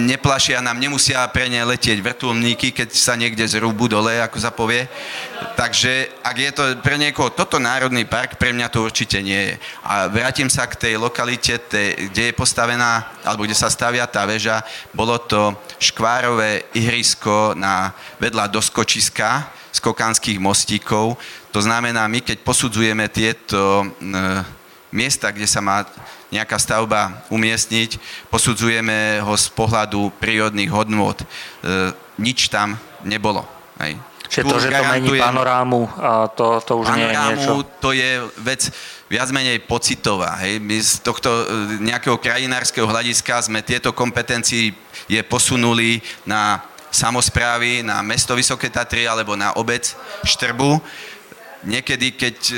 neplašia 0.05 0.61
nám, 0.61 0.77
nemusia 0.77 1.25
pre 1.33 1.49
ne 1.49 1.65
letieť 1.65 1.97
vrtulníky, 1.97 2.69
keď 2.69 2.93
sa 2.93 3.17
niekde 3.17 3.41
zrúbu 3.49 3.89
dole, 3.89 4.21
ako 4.21 4.37
sa 4.37 4.53
povie. 4.53 4.85
Takže 5.57 6.21
ak 6.21 6.37
je 6.37 6.51
to 6.53 6.63
pre 6.85 7.01
niekoho 7.01 7.33
toto 7.33 7.57
národný 7.57 8.05
park, 8.05 8.37
pre 8.37 8.53
mňa 8.53 8.69
to 8.69 8.85
určite 8.85 9.17
nie 9.25 9.53
je. 9.53 9.55
A 9.81 10.05
vrátim 10.05 10.49
sa 10.53 10.69
k 10.69 10.77
tej 10.77 10.93
lokalite, 11.01 11.57
tej, 11.57 12.13
kde 12.13 12.29
je 12.29 12.37
postavená, 12.37 13.09
alebo 13.25 13.49
kde 13.49 13.57
sa 13.57 13.73
stavia 13.73 14.05
tá 14.05 14.29
väža, 14.29 14.61
bolo 14.93 15.17
to 15.17 15.57
škvárové 15.81 16.69
ihrisko 16.77 17.57
na 17.57 17.89
vedľa 18.21 18.53
doskočiska, 18.53 19.62
skokanských 19.73 20.37
mostíkov. 20.37 21.17
To 21.49 21.59
znamená, 21.59 22.05
my 22.05 22.21
keď 22.21 22.45
posudzujeme 22.45 23.09
tieto 23.09 23.89
miesta, 24.93 25.33
kde 25.33 25.49
sa 25.49 25.59
má 25.59 25.81
nejaká 26.29 26.57
stavba 26.61 27.25
umiestniť, 27.29 27.97
posudzujeme 28.29 29.21
ho 29.21 29.33
z 29.37 29.49
pohľadu 29.53 30.13
prírodných 30.17 30.69
hodnôt. 30.69 31.17
E, 31.17 31.25
nič 32.17 32.49
tam 32.49 32.77
nebolo. 33.05 33.45
Hej. 33.81 33.97
Čiže 34.33 34.49
to, 34.49 34.57
že 34.57 34.69
to 34.73 34.83
mení 34.89 35.13
panorámu, 35.21 35.85
to, 36.33 36.57
to 36.65 36.73
už 36.81 36.89
nie 36.97 37.05
je 37.05 37.17
niečo? 37.37 37.61
to 37.77 37.93
je 37.93 38.25
vec 38.41 38.65
viac 39.05 39.29
menej 39.29 39.61
pocitová. 39.61 40.41
Hej. 40.41 40.57
My 40.57 40.81
z 40.81 41.05
tohto 41.05 41.29
e, 41.29 41.45
nejakého 41.85 42.17
krajinárskeho 42.17 42.89
hľadiska 42.89 43.45
sme 43.45 43.61
tieto 43.61 43.93
kompetencii 43.93 44.73
je 45.05 45.21
posunuli 45.21 46.01
na 46.25 46.65
samozprávy 46.93 47.81
na 47.81 48.05
mesto 48.05 48.37
Vysoké 48.37 48.69
Tatry 48.69 49.09
alebo 49.09 49.33
na 49.33 49.57
obec 49.57 49.97
Štrbu. 50.21 50.77
Niekedy, 51.65 52.13
keď 52.13 52.37
e, 52.53 52.55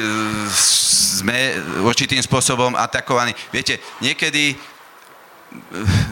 sme 0.51 1.55
určitým 1.85 2.19
spôsobom 2.19 2.75
atakovaní, 2.75 3.31
viete, 3.53 3.79
niekedy 4.01 4.51
e, 4.51 4.55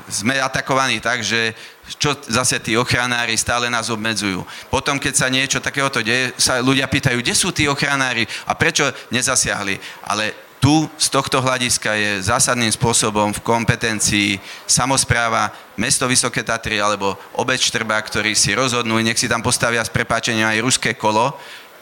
sme 0.08 0.40
atakovaní 0.40 1.04
tak, 1.04 1.26
že 1.26 1.52
čo 2.00 2.16
zase 2.30 2.64
tí 2.64 2.80
ochranári 2.80 3.36
stále 3.36 3.68
nás 3.68 3.92
obmedzujú. 3.92 4.46
Potom, 4.72 5.02
keď 5.02 5.14
sa 5.20 5.28
niečo 5.28 5.60
takéhoto 5.60 6.00
deje, 6.00 6.32
sa 6.40 6.64
ľudia 6.64 6.88
pýtajú, 6.88 7.20
kde 7.20 7.36
sú 7.36 7.52
tí 7.52 7.68
ochranári 7.68 8.24
a 8.48 8.56
prečo 8.56 8.88
nezasiahli. 9.12 9.76
Ale 10.08 10.32
tu 10.64 10.88
z 10.96 11.12
tohto 11.12 11.44
hľadiska 11.44 11.92
je 11.92 12.12
zásadným 12.24 12.72
spôsobom 12.72 13.36
v 13.36 13.44
kompetencii 13.44 14.40
samozpráva 14.64 15.52
mesto 15.76 16.08
Vysoké 16.08 16.40
Tatry 16.40 16.80
alebo 16.80 17.20
obec 17.36 17.60
Štrba, 17.60 18.00
ktorí 18.00 18.32
si 18.32 18.56
rozhodnú, 18.56 18.96
nech 19.04 19.20
si 19.20 19.28
tam 19.28 19.44
postavia 19.44 19.84
s 19.84 19.92
prepáčením 19.92 20.48
aj 20.48 20.64
ruské 20.64 20.96
kolo, 20.96 21.36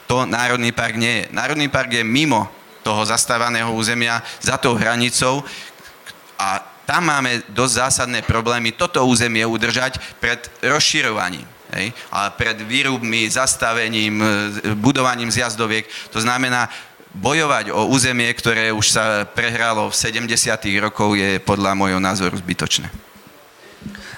to 0.09 0.25
Národný 0.25 0.73
park 0.73 0.97
nie 0.97 1.13
je. 1.13 1.25
Národný 1.29 1.69
park 1.69 1.93
je 1.93 2.01
mimo 2.01 2.49
toho 2.81 3.05
zastávaného 3.05 3.69
územia, 3.69 4.25
za 4.41 4.57
tou 4.57 4.73
hranicou 4.73 5.45
a 6.41 6.65
tam 6.81 7.05
máme 7.05 7.45
dosť 7.53 7.85
zásadné 7.85 8.25
problémy 8.25 8.73
toto 8.73 9.05
územie 9.05 9.45
udržať 9.45 10.01
pred 10.17 10.41
rozširovaním. 10.57 11.45
Hej? 11.71 11.93
A 12.11 12.27
pred 12.33 12.59
výrubmi, 12.59 13.29
zastavením, 13.31 14.19
budovaním 14.75 15.31
zjazdoviek. 15.31 15.87
To 16.11 16.19
znamená, 16.19 16.67
bojovať 17.11 17.75
o 17.75 17.91
územie, 17.91 18.31
ktoré 18.31 18.71
už 18.71 18.87
sa 18.95 19.27
prehralo 19.27 19.91
v 19.91 19.95
70. 19.95 20.31
rokov, 20.79 21.19
je 21.19 21.43
podľa 21.43 21.75
môjho 21.75 21.99
názoru 21.99 22.39
zbytočné. 22.39 22.87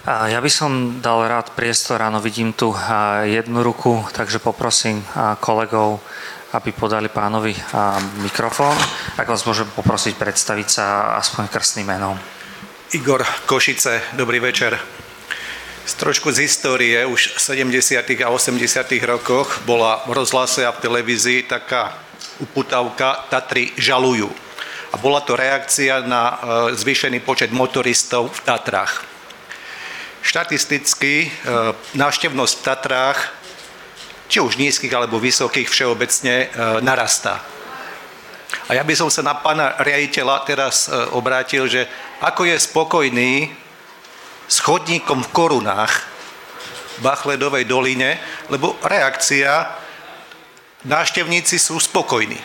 Ja 0.04 0.44
by 0.44 0.52
som 0.52 1.00
dal 1.00 1.24
rád 1.32 1.56
priestor, 1.56 2.04
áno, 2.04 2.20
vidím 2.20 2.52
tu 2.52 2.76
jednu 3.24 3.64
ruku, 3.64 4.04
takže 4.12 4.44
poprosím 4.44 5.00
kolegov, 5.40 6.04
aby 6.54 6.76
podali 6.76 7.08
pánovi 7.08 7.56
mikrofón. 8.20 8.76
Ak 9.16 9.26
vás 9.26 9.48
môžem 9.48 9.66
poprosiť 9.72 10.20
predstaviť 10.20 10.68
sa 10.68 11.16
aspoň 11.18 11.48
krstným 11.48 11.88
menom. 11.88 12.20
Igor 12.94 13.26
Košice, 13.48 14.14
dobrý 14.14 14.44
večer. 14.44 14.78
Z 15.88 15.94
trošku 15.98 16.32
z 16.36 16.52
histórie, 16.52 17.08
už 17.08 17.36
v 17.36 17.40
70. 17.40 18.04
a 18.22 18.28
80. 18.30 18.60
rokoch 19.08 19.64
bola 19.66 20.04
v 20.06 20.20
rozhlase 20.20 20.68
a 20.68 20.76
v 20.76 20.84
televízii 20.84 21.48
taká 21.48 21.96
uputavka 22.44 23.32
Tatry 23.32 23.72
žalujú. 23.80 24.28
A 24.94 24.96
bola 25.00 25.24
to 25.24 25.34
reakcia 25.34 26.04
na 26.06 26.24
e, 26.24 26.36
zvýšený 26.78 27.24
počet 27.24 27.50
motoristov 27.50 28.30
v 28.30 28.40
Tatrách. 28.46 29.08
štatisticky 30.24 31.14
e, 31.26 31.30
návštevnosť 31.98 32.54
v 32.54 32.64
Tatrách, 32.64 33.20
či 34.30 34.40
už 34.40 34.60
nízkych 34.60 34.94
alebo 34.94 35.18
vysokých 35.18 35.68
všeobecne, 35.72 36.36
e, 36.36 36.48
narastá. 36.86 37.42
A 38.70 38.78
ja 38.78 38.84
by 38.86 38.94
som 38.94 39.10
sa 39.10 39.26
na 39.26 39.34
pána 39.34 39.76
riaditeľa 39.82 40.46
teraz 40.46 40.86
obrátil, 41.12 41.66
že 41.66 41.90
ako 42.22 42.48
je 42.48 42.56
spokojný 42.62 43.34
s 44.46 44.62
chodníkom 44.62 45.26
v 45.26 45.34
korunách 45.34 45.94
v 46.94 47.00
Bachledovej 47.02 47.66
doline, 47.66 48.22
lebo 48.54 48.78
reakcia, 48.86 49.83
návštevníci 50.84 51.60
sú 51.60 51.80
spokojní. 51.80 52.40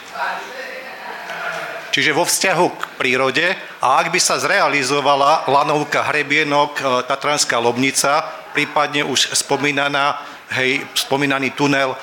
Čiže 1.89 2.15
vo 2.15 2.23
vzťahu 2.23 2.67
k 2.79 2.83
prírode 2.95 3.47
a 3.83 3.99
ak 3.99 4.15
by 4.15 4.21
sa 4.23 4.39
zrealizovala 4.39 5.51
lanovka 5.51 6.07
hrebienok 6.07 6.73
e, 6.79 6.83
Tatranská 7.11 7.59
Lobnica, 7.59 8.23
prípadne 8.55 9.03
už 9.03 9.35
spomínaná, 9.35 10.23
hej, 10.55 10.87
spomínaný 10.95 11.59
tunel 11.59 11.91
e, 11.91 11.99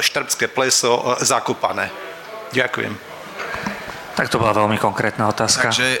Štrbské 0.00 0.48
pleso 0.48 1.20
zakúpané. 1.20 1.92
Ďakujem. 2.54 2.96
Tak 4.16 4.32
to 4.32 4.40
bola 4.40 4.56
veľmi 4.56 4.80
konkrétna 4.80 5.28
otázka. 5.28 5.68
Takže 5.68 6.00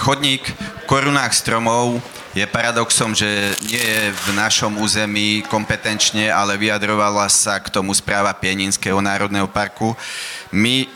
chodník 0.00 0.48
v 0.48 0.84
korunách 0.88 1.36
stromov 1.36 2.00
je 2.38 2.46
paradoxom, 2.46 3.18
že 3.18 3.26
nie 3.66 3.82
je 3.82 4.14
v 4.14 4.28
našom 4.38 4.78
území 4.78 5.42
kompetenčne, 5.50 6.30
ale 6.30 6.54
vyjadrovala 6.54 7.26
sa 7.26 7.58
k 7.58 7.66
tomu 7.66 7.90
správa 7.90 8.30
Pieninského 8.30 9.02
národného 9.02 9.50
parku. 9.50 9.98
My, 10.54 10.86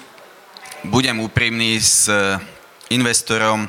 budem 0.86 1.18
úprimný, 1.18 1.82
s 1.82 2.06
investorom 2.94 3.66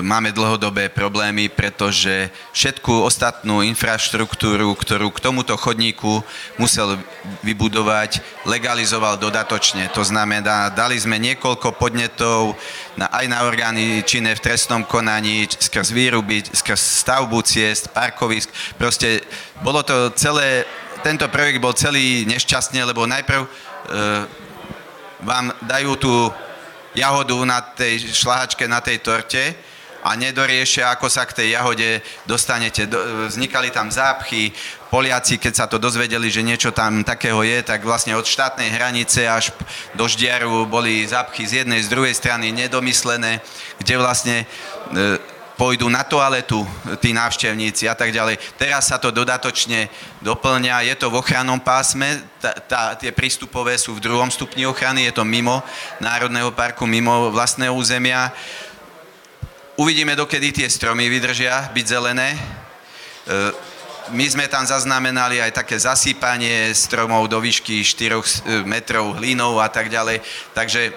máme 0.00 0.32
dlhodobé 0.32 0.88
problémy, 0.88 1.52
pretože 1.52 2.32
všetku 2.56 3.04
ostatnú 3.04 3.60
infraštruktúru, 3.60 4.72
ktorú 4.72 5.12
k 5.12 5.20
tomuto 5.20 5.52
chodníku 5.60 6.24
musel 6.56 6.96
vybudovať, 7.44 8.24
legalizoval 8.48 9.20
dodatočne. 9.20 9.92
To 9.92 10.00
znamená, 10.00 10.72
dali 10.72 10.96
sme 10.96 11.20
niekoľko 11.20 11.76
podnetov 11.76 12.56
na, 12.96 13.12
aj 13.12 13.26
na 13.28 13.44
orgány 13.44 14.00
činné 14.08 14.32
v 14.32 14.44
trestnom 14.48 14.80
konaní, 14.80 15.44
skrz 15.44 15.92
výruby, 15.92 16.40
skrz 16.40 17.04
stavbu 17.04 17.44
ciest, 17.44 17.92
parkovisk. 17.92 18.48
Proste 18.80 19.20
bolo 19.60 19.84
to 19.84 20.08
celé, 20.16 20.64
tento 21.04 21.28
projekt 21.28 21.60
bol 21.60 21.76
celý 21.76 22.24
nešťastný, 22.24 22.80
lebo 22.80 23.04
najprv 23.04 23.44
e, 23.44 23.48
vám 25.20 25.52
dajú 25.68 25.92
tú 26.00 26.14
jahodu 26.96 27.36
na 27.44 27.60
tej 27.60 28.00
šlahačke, 28.10 28.64
na 28.64 28.80
tej 28.80 28.98
torte 29.04 29.54
a 30.06 30.14
nedoriešia, 30.14 30.94
ako 30.94 31.10
sa 31.10 31.26
k 31.26 31.44
tej 31.44 31.48
jahode 31.58 32.00
dostanete. 32.24 32.86
Vznikali 33.26 33.74
tam 33.74 33.90
zápchy, 33.90 34.54
Poliaci, 34.86 35.42
keď 35.42 35.52
sa 35.52 35.66
to 35.66 35.82
dozvedeli, 35.82 36.30
že 36.30 36.46
niečo 36.46 36.70
tam 36.70 37.02
takého 37.02 37.42
je, 37.42 37.58
tak 37.66 37.82
vlastne 37.82 38.14
od 38.14 38.22
štátnej 38.22 38.70
hranice 38.70 39.26
až 39.26 39.50
do 39.98 40.06
Ždiaru 40.06 40.70
boli 40.70 41.02
zápchy 41.02 41.42
z 41.42 41.52
jednej, 41.66 41.82
z 41.82 41.90
druhej 41.90 42.14
strany 42.14 42.54
nedomyslené, 42.54 43.42
kde 43.82 43.94
vlastne 43.98 44.36
e, 44.40 45.18
pôjdu 45.56 45.88
na 45.88 46.04
toaletu 46.04 46.62
tí 47.00 47.16
návštevníci 47.16 47.88
a 47.88 47.96
tak 47.96 48.12
ďalej. 48.12 48.36
Teraz 48.60 48.92
sa 48.92 49.00
to 49.00 49.08
dodatočne 49.08 49.88
doplňa, 50.20 50.84
je 50.92 50.94
to 51.00 51.08
v 51.08 51.18
ochrannom 51.18 51.56
pásme, 51.56 52.20
tá, 52.38 52.52
tá, 52.52 52.82
tie 52.94 53.08
prístupové 53.10 53.80
sú 53.80 53.96
v 53.96 54.04
druhom 54.04 54.28
stupni 54.28 54.68
ochrany, 54.68 55.08
je 55.08 55.16
to 55.16 55.24
mimo 55.24 55.64
Národného 55.98 56.52
parku, 56.52 56.84
mimo 56.84 57.32
vlastného 57.32 57.72
územia. 57.72 58.28
Uvidíme, 59.80 60.12
dokedy 60.12 60.52
tie 60.52 60.68
stromy 60.68 61.08
vydržia 61.08 61.72
byť 61.72 61.86
zelené. 61.88 62.36
E, 62.36 62.40
my 64.12 64.26
sme 64.28 64.46
tam 64.46 64.62
zaznamenali 64.62 65.40
aj 65.40 65.56
také 65.56 65.76
zasýpanie 65.80 66.70
stromov 66.76 67.26
do 67.32 67.40
výšky 67.40 67.80
4 67.80 68.12
e, 68.12 68.22
metrov 68.68 69.16
hlinou 69.16 69.56
a 69.56 69.68
tak 69.72 69.88
ďalej. 69.88 70.20
Takže 70.52 70.92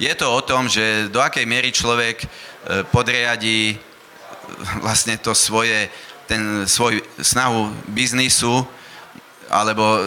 je 0.00 0.12
to 0.16 0.26
o 0.32 0.40
tom, 0.40 0.64
že 0.64 1.12
do 1.12 1.20
akej 1.20 1.44
miery 1.44 1.68
človek 1.68 2.24
e, 2.66 2.84
podriadí 2.88 3.78
vlastne 4.82 5.16
to 5.16 5.34
svoje, 5.34 5.88
ten 6.26 6.66
svoj 6.66 7.00
snahu 7.20 7.70
biznisu, 7.86 8.66
alebo 9.50 9.98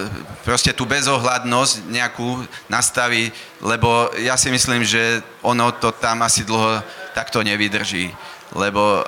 proste 0.47 0.71
tú 0.71 0.87
bezohľadnosť 0.87 1.91
nejakú 1.91 2.47
nastaví, 2.71 3.27
lebo 3.59 4.07
ja 4.23 4.39
si 4.39 4.47
myslím, 4.47 4.87
že 4.87 5.19
ono 5.43 5.67
to 5.75 5.91
tam 5.91 6.23
asi 6.23 6.47
dlho 6.47 6.79
tak 7.13 7.29
to 7.29 7.43
nevydrží. 7.43 8.09
Lebo 8.55 9.03
e, 9.03 9.05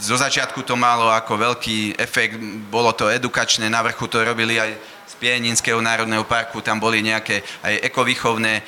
zo 0.00 0.16
začiatku 0.16 0.64
to 0.64 0.74
malo 0.74 1.12
ako 1.12 1.36
veľký 1.36 2.00
efekt, 2.00 2.40
bolo 2.72 2.90
to 2.96 3.12
edukačné, 3.12 3.68
na 3.68 3.84
vrchu 3.84 4.08
to 4.08 4.24
robili 4.24 4.56
aj 4.56 4.72
z 5.06 5.14
Pieninského 5.22 5.78
národného 5.78 6.26
parku, 6.26 6.58
tam 6.64 6.82
boli 6.82 7.04
nejaké 7.04 7.44
aj 7.62 7.92
ekovýchovné 7.92 8.64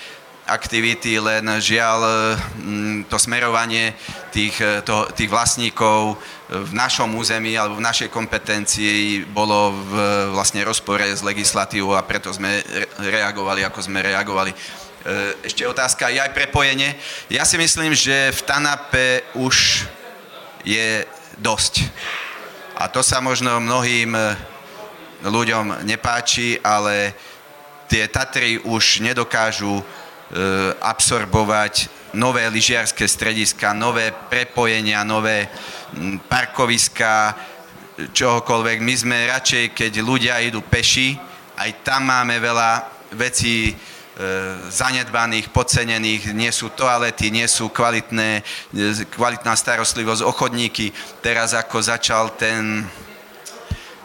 aktivity, 0.49 1.21
len 1.21 1.45
žiaľ 1.61 1.99
e, 2.01 2.13
to 3.07 3.21
smerovanie 3.21 3.93
tých, 4.33 4.57
e, 4.59 4.81
to, 4.81 5.05
tých 5.13 5.29
vlastníkov 5.29 6.17
v 6.49 6.73
našom 6.73 7.13
území 7.13 7.53
alebo 7.55 7.77
v 7.77 7.85
našej 7.85 8.09
kompetencii 8.09 9.29
bolo 9.29 9.77
v 9.77 9.93
vlastne 10.33 10.65
rozpore 10.65 11.05
s 11.05 11.21
legislatívou 11.21 11.93
a 11.93 12.03
preto 12.09 12.33
sme 12.33 12.65
reagovali, 12.97 13.69
ako 13.69 13.85
sme 13.85 14.01
reagovali. 14.01 14.57
Ešte 15.45 15.69
otázka, 15.69 16.09
je 16.09 16.21
aj 16.21 16.33
prepojenie. 16.33 16.97
Ja 17.29 17.45
si 17.45 17.61
myslím, 17.61 17.93
že 17.93 18.33
v 18.33 18.41
Tanape 18.49 19.29
už 19.37 19.85
je 20.65 21.05
dosť. 21.37 21.85
A 22.81 22.89
to 22.89 23.05
sa 23.05 23.21
možno 23.21 23.61
mnohým 23.61 24.17
ľuďom 25.25 25.85
nepáči, 25.85 26.57
ale 26.65 27.13
tie 27.89 28.07
Tatry 28.07 28.61
už 28.63 29.01
nedokážu 29.01 29.81
absorbovať 30.85 31.89
nové 32.13 32.45
lyžiarske 32.53 33.09
strediska, 33.09 33.73
nové 33.73 34.13
prepojenia, 34.13 35.01
nové 35.01 35.49
parkoviska, 36.29 37.33
čohokoľvek. 38.13 38.79
My 38.85 38.95
sme 38.95 39.33
radšej, 39.33 39.73
keď 39.73 39.93
ľudia 40.05 40.37
idú 40.45 40.61
peši, 40.61 41.17
aj 41.57 41.81
tam 41.81 42.13
máme 42.13 42.37
veľa 42.37 42.85
vecí, 43.17 43.73
E, 44.19 44.25
zanedbaných, 44.75 45.55
podcenených, 45.55 46.35
nie 46.35 46.51
sú 46.51 46.75
toalety, 46.75 47.31
nie 47.31 47.47
sú 47.47 47.71
kvalitné, 47.71 48.43
e, 48.75 49.07
kvalitná 49.15 49.55
starostlivosť 49.55 50.27
o 50.27 50.35
chodníky. 50.35 50.91
Teraz 51.23 51.55
ako 51.55 51.79
začal 51.79 52.35
ten 52.35 52.83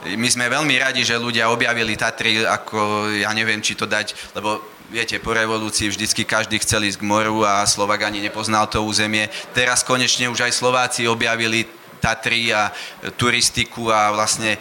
my 0.04 0.28
sme 0.30 0.54
veľmi 0.54 0.76
radi, 0.78 1.02
že 1.02 1.18
ľudia 1.18 1.50
objavili 1.50 1.98
Tatry, 1.98 2.46
ako 2.46 3.10
ja 3.26 3.34
neviem, 3.34 3.64
či 3.64 3.74
to 3.74 3.90
dať, 3.90 4.36
lebo 4.38 4.73
viete, 4.94 5.18
po 5.18 5.34
revolúcii 5.34 5.90
vždycky 5.90 6.22
každý 6.22 6.62
chcel 6.62 6.86
ísť 6.86 7.02
k 7.02 7.10
moru 7.10 7.42
a 7.42 7.66
Slovak 7.66 8.06
ani 8.06 8.22
nepoznal 8.22 8.70
to 8.70 8.86
územie. 8.86 9.26
Teraz 9.50 9.82
konečne 9.82 10.30
už 10.30 10.46
aj 10.46 10.54
Slováci 10.54 11.10
objavili 11.10 11.66
Tatry 11.98 12.54
a 12.54 12.70
turistiku 13.18 13.90
a 13.90 14.14
vlastne 14.14 14.60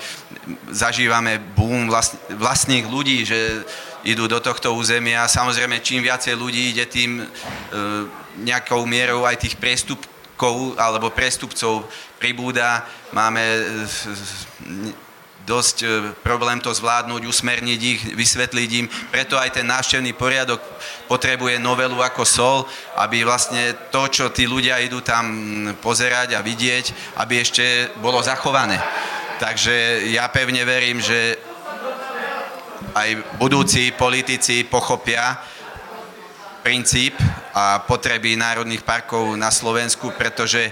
zažívame 0.72 1.36
boom 1.36 1.90
vlastných 2.32 2.86
ľudí, 2.88 3.28
že 3.28 3.66
idú 4.08 4.24
do 4.24 4.40
tohto 4.40 4.72
územia. 4.72 5.28
Samozrejme, 5.28 5.84
čím 5.84 6.00
viacej 6.06 6.32
ľudí 6.32 6.72
ide, 6.72 6.88
tým 6.88 7.20
e, 7.20 7.24
nejakou 8.46 8.88
mierou 8.88 9.28
aj 9.28 9.42
tých 9.42 9.58
priestupkov 9.58 10.78
alebo 10.80 11.12
prestupcov 11.12 11.84
pribúda. 12.16 12.86
Máme 13.10 13.42
e, 13.42 13.62
dosť 15.52 15.76
e, 15.84 15.86
problém 16.24 16.56
to 16.64 16.72
zvládnuť, 16.72 17.28
usmerniť 17.28 17.80
ich, 17.84 18.00
vysvetliť 18.16 18.70
im. 18.80 18.86
Preto 19.12 19.36
aj 19.36 19.60
ten 19.60 19.68
návštevný 19.68 20.16
poriadok 20.16 20.64
potrebuje 21.12 21.60
novelu 21.60 22.00
ako 22.00 22.24
sol, 22.24 22.58
aby 22.96 23.20
vlastne 23.20 23.76
to, 23.92 24.08
čo 24.08 24.32
tí 24.32 24.48
ľudia 24.48 24.80
idú 24.80 25.04
tam 25.04 25.28
pozerať 25.84 26.32
a 26.32 26.40
vidieť, 26.40 27.20
aby 27.20 27.44
ešte 27.44 27.92
bolo 28.00 28.24
zachované. 28.24 28.80
Takže 29.36 30.08
ja 30.16 30.24
pevne 30.32 30.64
verím, 30.64 31.04
že 31.04 31.36
aj 32.96 33.36
budúci 33.36 33.92
politici 33.92 34.64
pochopia 34.64 35.36
princíp 36.62 37.18
a 37.52 37.82
potreby 37.82 38.38
národných 38.38 38.86
parkov 38.86 39.34
na 39.34 39.50
Slovensku, 39.50 40.14
pretože 40.14 40.70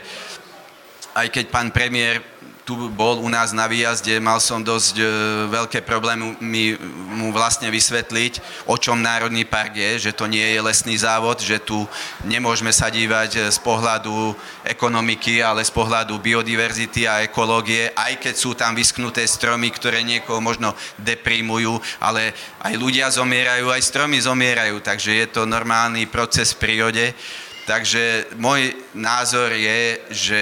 aj 1.19 1.27
keď 1.35 1.45
pán 1.51 1.69
premiér 1.75 2.23
tu 2.71 2.87
bol 2.95 3.19
u 3.19 3.27
nás 3.27 3.51
na 3.51 3.67
výjazde, 3.67 4.23
mal 4.23 4.39
som 4.39 4.63
dosť 4.63 4.95
e, 4.95 5.05
veľké 5.51 5.83
problémy 5.83 6.39
mi, 6.39 6.79
mu 7.11 7.35
vlastne 7.35 7.67
vysvetliť, 7.67 8.63
o 8.71 8.79
čom 8.79 9.03
Národný 9.03 9.43
park 9.43 9.75
je, 9.75 10.07
že 10.07 10.15
to 10.15 10.31
nie 10.31 10.55
je 10.55 10.63
lesný 10.63 10.95
závod, 10.95 11.43
že 11.43 11.59
tu 11.59 11.83
nemôžeme 12.23 12.71
sa 12.71 12.87
dívať 12.87 13.31
e, 13.35 13.39
z 13.51 13.59
pohľadu 13.59 14.39
ekonomiky, 14.63 15.43
ale 15.43 15.67
z 15.67 15.75
pohľadu 15.75 16.15
biodiverzity 16.23 17.11
a 17.11 17.27
ekológie, 17.27 17.91
aj 17.91 18.23
keď 18.23 18.35
sú 18.39 18.55
tam 18.55 18.79
vysknuté 18.79 19.27
stromy, 19.27 19.75
ktoré 19.75 20.07
niekoho 20.07 20.39
možno 20.39 20.71
deprimujú, 21.03 21.75
ale 21.99 22.39
aj 22.63 22.79
ľudia 22.79 23.11
zomierajú, 23.11 23.67
aj 23.67 23.83
stromy 23.83 24.23
zomierajú, 24.23 24.79
takže 24.79 25.11
je 25.11 25.27
to 25.27 25.43
normálny 25.43 26.07
proces 26.07 26.55
v 26.55 26.71
prírode. 26.71 27.19
Takže 27.67 28.31
môj 28.39 28.79
názor 28.95 29.51
je, 29.59 29.99
že 30.15 30.41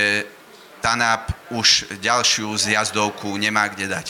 TANAP 0.80 1.52
už 1.52 1.98
ďalšiu 2.00 2.54
zjazdovku 2.56 3.30
nemá 3.36 3.68
kde 3.68 3.88
dať. 3.88 4.06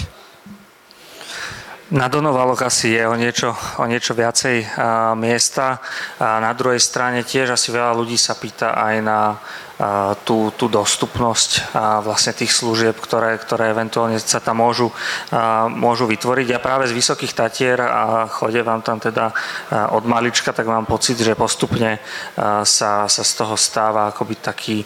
Na 1.88 2.04
Donovaloch 2.12 2.60
asi 2.60 3.00
je 3.00 3.08
o 3.08 3.16
niečo, 3.16 3.56
o 3.80 3.88
niečo 3.88 4.12
viacej 4.12 4.60
a, 4.60 5.16
miesta. 5.16 5.80
A 6.20 6.36
na 6.36 6.52
druhej 6.52 6.84
strane 6.84 7.24
tiež 7.24 7.56
asi 7.56 7.72
veľa 7.72 7.96
ľudí 7.96 8.20
sa 8.20 8.36
pýta 8.36 8.76
aj 8.76 8.94
na 9.00 9.40
a, 9.80 10.12
tú, 10.20 10.52
tú 10.52 10.68
dostupnosť 10.68 11.72
a 11.72 12.04
vlastne 12.04 12.36
tých 12.36 12.52
služieb, 12.52 12.92
ktoré, 12.92 13.40
ktoré 13.40 13.72
eventuálne 13.72 14.20
sa 14.20 14.36
tam 14.36 14.60
môžu, 14.60 14.92
a, 15.32 15.64
môžu 15.72 16.04
vytvoriť. 16.04 16.52
Ja 16.52 16.60
práve 16.60 16.92
z 16.92 16.92
Vysokých 16.92 17.32
Tatier 17.32 17.80
a 17.80 18.28
chodie 18.28 18.60
vám 18.60 18.84
tam 18.84 19.00
teda 19.00 19.32
od 19.88 20.04
malička, 20.04 20.52
tak 20.52 20.68
mám 20.68 20.84
pocit, 20.84 21.16
že 21.16 21.32
postupne 21.32 22.04
sa, 22.68 23.08
sa 23.08 23.22
z 23.24 23.32
toho 23.32 23.56
stáva 23.56 24.12
akoby 24.12 24.36
taký 24.44 24.84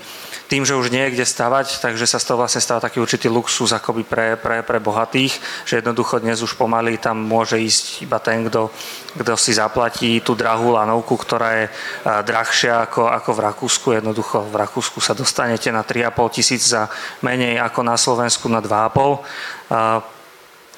tým, 0.53 0.69
že 0.69 0.77
už 0.77 0.93
nie 0.93 1.09
je 1.09 1.17
kde 1.17 1.25
stavať, 1.25 1.81
takže 1.81 2.05
sa 2.05 2.21
z 2.21 2.29
toho 2.29 2.45
vlastne 2.45 2.61
stáva 2.61 2.85
taký 2.85 3.01
určitý 3.01 3.33
luxus 3.33 3.73
akoby 3.73 4.05
pre, 4.05 4.37
pre, 4.37 4.61
pre 4.61 4.85
bohatých, 4.85 5.41
že 5.65 5.81
jednoducho 5.81 6.21
dnes 6.21 6.45
už 6.45 6.61
pomaly 6.61 7.01
tam 7.01 7.25
môže 7.25 7.57
ísť 7.57 8.05
iba 8.05 8.21
ten, 8.21 8.45
kto, 8.45 8.69
kto 9.17 9.33
si 9.41 9.57
zaplatí 9.57 10.21
tú 10.21 10.37
drahú 10.37 10.77
lanovku, 10.77 11.17
ktorá 11.17 11.57
je 11.57 11.73
drahšia 12.05 12.85
ako, 12.85 13.09
ako 13.09 13.31
v 13.33 13.41
Rakúsku. 13.49 13.87
Jednoducho 13.97 14.45
v 14.45 14.61
Rakúsku 14.61 15.01
sa 15.01 15.17
dostanete 15.17 15.73
na 15.73 15.89
3,5 15.89 16.37
tisíc 16.37 16.69
za 16.69 16.85
menej 17.25 17.57
ako 17.57 17.81
na 17.89 17.97
Slovensku 17.97 18.53
na 18.53 18.61
2,5. 18.61 19.73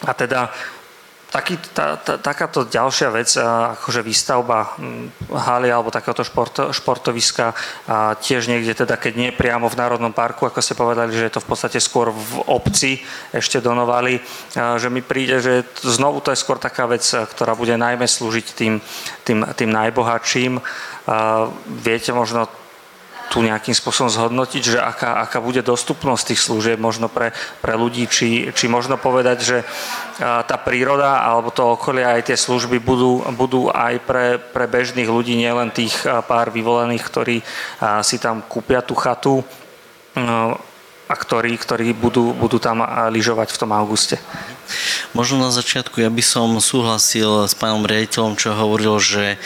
A 0.05 0.13
teda 0.15 0.55
taký, 1.35 1.59
tá, 1.75 1.99
tá, 1.99 2.15
takáto 2.15 2.63
ďalšia 2.63 3.11
vec, 3.11 3.35
akože 3.75 4.07
výstavba 4.07 4.79
hm, 4.79 5.35
haly 5.35 5.67
alebo 5.67 5.91
takéhoto 5.91 6.23
šport, 6.23 6.71
športoviska, 6.71 7.51
a 7.91 8.15
tiež 8.15 8.47
niekde 8.47 8.87
teda, 8.87 8.95
keď 8.95 9.13
nie 9.19 9.31
priamo 9.35 9.67
v 9.67 9.75
Národnom 9.75 10.15
parku, 10.15 10.47
ako 10.47 10.63
ste 10.63 10.79
povedali, 10.79 11.11
že 11.11 11.27
je 11.27 11.35
to 11.35 11.43
v 11.43 11.49
podstate 11.51 11.83
skôr 11.83 12.15
v 12.15 12.47
obci 12.47 13.03
ešte 13.35 13.59
donovali, 13.59 14.23
že 14.55 14.87
mi 14.87 15.03
príde, 15.03 15.43
že 15.43 15.67
znovu 15.83 16.23
to 16.23 16.31
je 16.31 16.39
skôr 16.39 16.63
taká 16.63 16.87
vec, 16.87 17.03
ktorá 17.03 17.59
bude 17.59 17.75
najmä 17.75 18.07
slúžiť 18.07 18.47
tým, 18.55 18.79
tým, 19.27 19.43
tým 19.59 19.71
najbohatším. 19.75 20.63
Viete 21.83 22.11
možno 22.15 22.47
tu 23.33 23.41
nejakým 23.43 23.75
spôsobom 23.75 24.13
zhodnotiť, 24.13 24.63
že 24.63 24.79
aká, 24.79 25.25
aká 25.25 25.43
bude 25.43 25.65
dostupnosť 25.65 26.33
tých 26.33 26.45
služieb 26.45 26.79
možno 26.79 27.11
pre, 27.11 27.35
pre 27.59 27.75
ľudí, 27.75 28.07
či, 28.07 28.53
či 28.53 28.71
možno 28.71 29.01
povedať, 29.01 29.39
že 29.43 29.59
tá 30.21 30.57
príroda 30.61 31.25
alebo 31.25 31.51
to 31.51 31.75
okolie 31.75 32.07
aj 32.07 32.31
tie 32.31 32.37
služby 32.39 32.79
budú, 32.79 33.25
budú 33.35 33.73
aj 33.73 33.95
pre, 34.07 34.39
pre 34.39 34.71
bežných 34.71 35.11
ľudí, 35.11 35.35
nielen 35.35 35.75
tých 35.75 36.07
pár 36.29 36.55
vyvolených, 36.55 37.03
ktorí 37.03 37.37
si 38.07 38.17
tam 38.23 38.45
kúpia 38.47 38.85
tú 38.85 38.95
chatu 38.95 39.43
a 41.05 41.15
ktorí, 41.19 41.59
ktorí 41.59 41.93
budú, 41.93 42.33
budú 42.33 42.63
tam 42.63 42.81
lyžovať 43.11 43.51
v 43.51 43.61
tom 43.61 43.75
auguste. 43.75 44.17
Možno 45.13 45.37
na 45.43 45.53
začiatku 45.53 46.01
ja 46.01 46.09
by 46.09 46.25
som 46.25 46.57
súhlasil 46.57 47.45
s 47.45 47.53
pánom 47.53 47.85
riaditeľom, 47.85 48.39
čo 48.39 48.57
hovoril, 48.57 48.97
že 49.03 49.37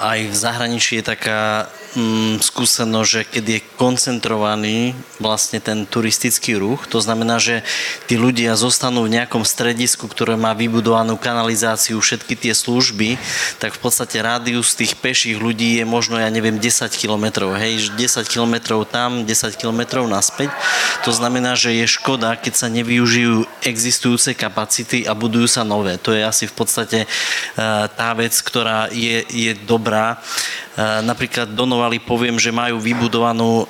aj 0.00 0.18
v 0.32 0.36
zahraničí 0.36 0.98
je 0.98 1.04
taká 1.06 1.70
mm, 1.96 2.44
skúsenosť, 2.44 3.08
že 3.08 3.22
keď 3.24 3.44
je 3.48 3.60
koncentrovaný 3.80 4.92
vlastne 5.16 5.58
ten 5.58 5.88
turistický 5.88 6.60
ruch, 6.60 6.84
to 6.86 7.00
znamená, 7.00 7.40
že 7.40 7.64
tí 8.04 8.20
ľudia 8.20 8.52
zostanú 8.54 9.08
v 9.08 9.16
nejakom 9.16 9.42
stredisku, 9.42 10.04
ktoré 10.06 10.36
má 10.36 10.52
vybudovanú 10.52 11.16
kanalizáciu, 11.16 11.98
všetky 11.98 12.36
tie 12.36 12.52
služby, 12.52 13.16
tak 13.56 13.72
v 13.74 13.80
podstate 13.80 14.20
rádius 14.20 14.76
tých 14.76 14.94
peších 15.00 15.40
ľudí 15.40 15.80
je 15.80 15.84
možno, 15.88 16.20
ja 16.20 16.28
neviem, 16.28 16.60
10 16.60 16.92
kilometrov, 16.92 17.56
hej, 17.56 17.90
10 17.96 18.28
kilometrov 18.28 18.84
tam, 18.86 19.24
10 19.24 19.56
kilometrov 19.56 20.04
naspäť. 20.04 20.52
To 21.08 21.10
znamená, 21.10 21.56
že 21.56 21.72
je 21.72 21.88
škoda, 21.88 22.36
keď 22.36 22.54
sa 22.54 22.68
nevyužijú 22.68 23.48
existujúce 23.64 24.36
kapacity 24.36 25.08
a 25.08 25.16
budujú 25.16 25.48
sa 25.48 25.64
nové. 25.64 25.96
To 26.04 26.12
je 26.12 26.20
asi 26.20 26.44
v 26.44 26.54
podstate 26.54 26.98
e, 27.04 27.08
tá 27.88 28.10
vec, 28.12 28.36
ktorá 28.36 28.92
je, 28.92 29.24
je 29.32 29.52
dobrá. 29.64 30.20
E, 30.76 31.00
napríklad 31.00 31.56
Donovali 31.86 32.02
poviem, 32.02 32.34
že 32.34 32.50
majú 32.50 32.82
vybudovanú 32.82 33.62
e, 33.62 33.64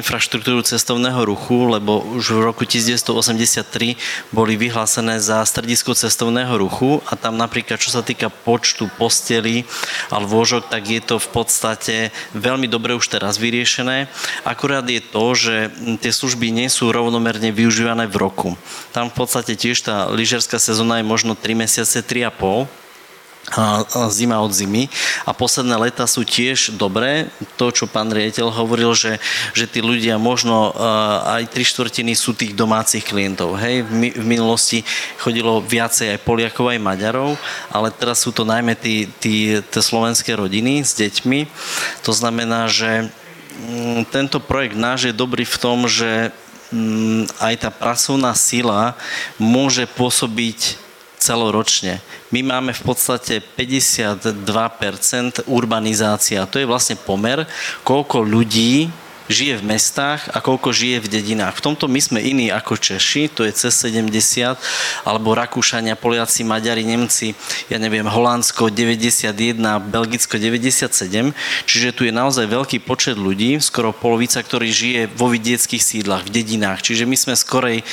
infraštruktúru 0.00 0.64
cestovného 0.64 1.28
ruchu, 1.28 1.68
lebo 1.68 2.00
už 2.16 2.40
v 2.40 2.48
roku 2.48 2.64
1983 2.64 4.00
boli 4.32 4.56
vyhlásené 4.56 5.20
za 5.20 5.44
stredisko 5.44 5.92
cestovného 5.92 6.56
ruchu 6.56 7.04
a 7.04 7.20
tam 7.20 7.36
napríklad, 7.36 7.76
čo 7.76 7.92
sa 7.92 8.00
týka 8.00 8.32
počtu 8.32 8.88
posteli 8.96 9.68
a 10.08 10.16
lôžok, 10.16 10.72
tak 10.72 10.88
je 10.88 11.04
to 11.04 11.20
v 11.20 11.28
podstate 11.36 11.96
veľmi 12.32 12.64
dobre 12.64 12.96
už 12.96 13.12
teraz 13.12 13.36
vyriešené. 13.36 14.08
Akurát 14.48 14.88
je 14.88 15.04
to, 15.04 15.24
že 15.36 15.68
tie 16.00 16.16
služby 16.16 16.48
nie 16.48 16.72
sú 16.72 16.88
rovnomerne 16.88 17.52
využívané 17.52 18.08
v 18.08 18.24
roku. 18.24 18.48
Tam 18.96 19.12
v 19.12 19.20
podstate 19.20 19.52
tiež 19.52 19.84
tá 19.84 20.08
lyžerská 20.08 20.56
sezóna 20.56 20.96
je 20.96 21.04
možno 21.04 21.36
3 21.36 21.60
mesiace, 21.60 22.00
3,5 22.00 22.79
zima 24.10 24.38
od 24.38 24.54
zimy. 24.54 24.86
A 25.26 25.34
posledné 25.34 25.74
leta 25.76 26.06
sú 26.06 26.22
tiež 26.22 26.78
dobré. 26.78 27.30
To, 27.58 27.74
čo 27.74 27.90
pán 27.90 28.10
riaditeľ 28.10 28.54
hovoril, 28.54 28.94
že, 28.94 29.18
že 29.54 29.66
tí 29.66 29.82
ľudia 29.82 30.16
možno 30.16 30.70
aj 31.26 31.50
tri 31.50 31.66
štvrtiny 31.66 32.14
sú 32.14 32.32
tých 32.34 32.54
domácich 32.54 33.02
klientov. 33.02 33.58
Hej, 33.58 33.86
v 33.90 34.24
minulosti 34.26 34.86
chodilo 35.18 35.58
viacej 35.62 36.16
aj 36.16 36.24
Poliakov, 36.24 36.70
aj 36.70 36.82
Maďarov, 36.82 37.34
ale 37.74 37.90
teraz 37.90 38.22
sú 38.22 38.30
to 38.30 38.46
najmä 38.46 38.78
tí, 38.78 39.10
tí, 39.18 39.58
tí 39.58 39.80
slovenské 39.80 40.36
rodiny 40.38 40.86
s 40.86 40.94
deťmi. 40.94 41.50
To 42.06 42.12
znamená, 42.14 42.70
že 42.70 43.10
mm, 43.10 44.10
tento 44.14 44.38
projekt 44.38 44.78
náš 44.78 45.10
je 45.10 45.14
dobrý 45.14 45.42
v 45.42 45.56
tom, 45.58 45.90
že 45.90 46.30
mm, 46.70 47.42
aj 47.42 47.54
tá 47.66 47.70
pracovná 47.74 48.32
sila 48.38 48.94
môže 49.36 49.84
pôsobiť 49.90 50.89
celoročne. 51.20 52.00
My 52.32 52.40
máme 52.40 52.72
v 52.72 52.82
podstate 52.82 53.44
52% 53.44 55.44
urbanizácia. 55.46 56.48
To 56.48 56.56
je 56.56 56.66
vlastne 56.66 56.96
pomer, 56.96 57.44
koľko 57.84 58.24
ľudí 58.24 58.88
žije 59.30 59.62
v 59.62 59.78
mestách 59.78 60.28
a 60.34 60.42
koľko 60.42 60.74
žije 60.74 61.06
v 61.06 61.08
dedinách. 61.08 61.56
V 61.56 61.64
tomto 61.70 61.86
my 61.86 62.00
sme 62.02 62.18
iní 62.20 62.50
ako 62.50 62.76
Češi, 62.76 63.30
to 63.30 63.46
je 63.46 63.54
cez 63.54 63.72
70, 63.72 64.58
alebo 65.06 65.32
Rakúšania, 65.38 65.94
Poliaci, 65.94 66.42
Maďari, 66.42 66.82
Nemci, 66.82 67.38
ja 67.70 67.78
neviem, 67.78 68.04
Holandsko 68.04 68.68
91, 68.68 69.56
Belgicko 69.88 70.34
97, 70.36 71.32
čiže 71.64 71.94
tu 71.94 72.02
je 72.04 72.12
naozaj 72.12 72.50
veľký 72.50 72.82
počet 72.82 73.14
ľudí, 73.14 73.62
skoro 73.62 73.94
polovica, 73.94 74.42
ktorí 74.42 74.68
žije 74.74 75.00
vo 75.14 75.30
vidieckých 75.30 75.80
sídlach, 75.80 76.26
v 76.26 76.42
dedinách, 76.42 76.82
čiže 76.82 77.06
my 77.06 77.16
sme 77.16 77.34
skorej 77.38 77.78
e, 77.80 77.84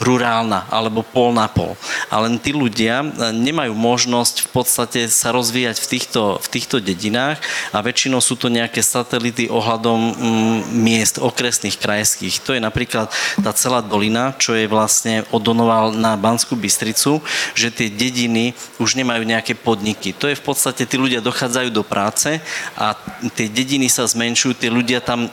rurálna, 0.00 0.66
alebo 0.72 1.04
pol 1.04 1.36
na 1.36 1.46
pol. 1.46 1.76
A 2.08 2.24
len 2.24 2.40
tí 2.40 2.56
ľudia 2.56 3.04
e, 3.04 3.06
nemajú 3.36 3.76
možnosť 3.76 4.48
v 4.48 4.48
podstate 4.50 5.00
sa 5.12 5.30
rozvíjať 5.36 5.76
v 5.76 5.86
týchto, 5.86 6.22
v 6.40 6.48
týchto 6.48 6.76
dedinách 6.80 7.36
a 7.76 7.84
väčšinou 7.84 8.24
sú 8.24 8.40
to 8.40 8.48
nejaké 8.48 8.80
satelity 8.80 9.50
ohľadom 9.52 9.98
mm, 10.16 10.37
miest 10.72 11.18
okresných, 11.18 11.78
krajských. 11.78 12.40
To 12.46 12.54
je 12.54 12.60
napríklad 12.62 13.10
tá 13.42 13.50
celá 13.52 13.82
dolina, 13.84 14.34
čo 14.38 14.54
je 14.54 14.70
vlastne 14.70 15.26
odonoval 15.34 15.92
na 15.94 16.14
Banskú 16.14 16.54
Bystricu, 16.54 17.20
že 17.52 17.74
tie 17.74 17.90
dediny 17.90 18.54
už 18.78 18.94
nemajú 18.96 19.22
nejaké 19.26 19.58
podniky. 19.58 20.14
To 20.16 20.30
je 20.30 20.38
v 20.38 20.44
podstate, 20.44 20.86
tí 20.86 20.96
ľudia 20.96 21.24
dochádzajú 21.24 21.68
do 21.74 21.82
práce 21.84 22.40
a 22.78 22.94
tie 23.34 23.50
dediny 23.50 23.90
sa 23.90 24.06
zmenšujú, 24.06 24.54
tí 24.56 24.68
ľudia 24.70 25.02
tam 25.02 25.26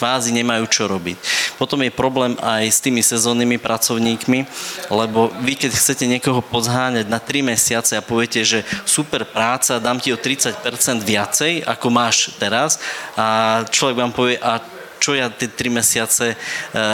kvázi 0.00 0.32
nemajú 0.32 0.64
čo 0.72 0.88
robiť. 0.88 1.20
Potom 1.60 1.84
je 1.84 1.92
problém 1.92 2.32
aj 2.40 2.64
s 2.72 2.80
tými 2.80 3.04
sezónnymi 3.04 3.60
pracovníkmi, 3.60 4.48
lebo 4.88 5.28
vy 5.44 5.60
keď 5.60 5.76
chcete 5.76 6.08
niekoho 6.08 6.40
pozháňať 6.40 7.04
na 7.04 7.20
3 7.20 7.44
mesiace 7.44 8.00
a 8.00 8.02
poviete, 8.02 8.40
že 8.40 8.64
super 8.88 9.28
práca, 9.28 9.76
dám 9.76 10.00
ti 10.00 10.08
o 10.08 10.16
30% 10.16 10.64
viacej, 11.04 11.68
ako 11.68 11.86
máš 11.92 12.32
teraz 12.40 12.80
a 13.12 13.60
človek 13.68 13.96
vám 14.00 14.12
povie, 14.16 14.40
a 14.40 14.79
čo 15.00 15.16
ja 15.16 15.32
tie 15.32 15.48
3 15.48 15.72
mesiace 15.72 16.32
e, 16.32 16.36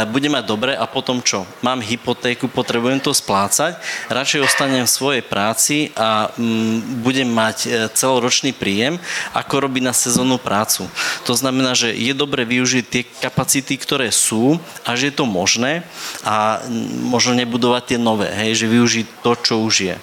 budem 0.06 0.30
mať 0.30 0.44
dobre 0.46 0.72
a 0.78 0.86
potom 0.86 1.18
čo? 1.18 1.42
Mám 1.60 1.82
hypotéku, 1.82 2.46
potrebujem 2.46 3.02
to 3.02 3.10
splácať, 3.10 3.74
radšej 4.06 4.46
ostanem 4.46 4.86
v 4.86 4.94
svojej 4.94 5.22
práci 5.26 5.90
a 5.98 6.30
mm, 6.30 7.02
budem 7.02 7.26
mať 7.26 7.56
e, 7.66 7.68
celoročný 7.90 8.54
príjem, 8.54 9.02
ako 9.34 9.66
robiť 9.66 9.82
na 9.82 9.92
sezónnu 9.92 10.38
prácu. 10.38 10.86
To 11.26 11.34
znamená, 11.34 11.74
že 11.74 11.90
je 11.90 12.14
dobre 12.14 12.46
využiť 12.46 12.84
tie 12.86 13.02
kapacity, 13.02 13.74
ktoré 13.74 14.14
sú 14.14 14.62
a 14.86 14.94
že 14.94 15.10
je 15.10 15.18
to 15.18 15.26
možné 15.26 15.82
a 16.22 16.62
mm, 16.62 17.10
možno 17.10 17.34
nebudovať 17.34 17.82
tie 17.92 17.98
nové, 17.98 18.30
hej, 18.30 18.62
že 18.64 18.70
využiť 18.70 19.06
to, 19.26 19.32
čo 19.42 19.54
už 19.66 19.74
je. 19.82 19.96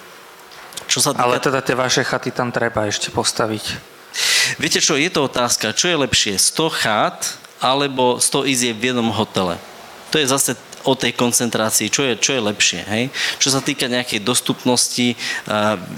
Čo 0.91 0.99
sa 0.99 1.15
týka... 1.15 1.23
Ale 1.23 1.39
teda 1.39 1.63
tie 1.63 1.79
vaše 1.79 2.03
chaty 2.03 2.35
tam 2.35 2.51
treba 2.51 2.83
ešte 2.83 3.07
postaviť. 3.07 3.95
Viete 4.61 4.77
čo, 4.83 4.93
je 4.93 5.09
to 5.09 5.25
otázka, 5.25 5.73
čo 5.73 5.89
je 5.89 5.97
lepšie, 5.97 6.37
100 6.37 6.69
chát 6.69 7.17
alebo 7.61 8.17
100 8.21 8.49
izieb 8.49 8.77
v 8.79 8.93
jednom 8.93 9.09
hotele. 9.13 9.57
To 10.13 10.21
je 10.21 10.29
zase 10.29 10.51
o 10.84 10.93
tej 10.95 11.15
koncentrácii, 11.15 11.88
čo 11.89 12.03
je, 12.03 12.13
čo 12.19 12.36
je 12.36 12.41
lepšie. 12.43 12.81
Hej? 12.88 13.03
Čo 13.39 13.49
sa 13.55 13.61
týka 13.63 13.88
nejakej 13.88 14.23
dostupnosti, 14.23 15.15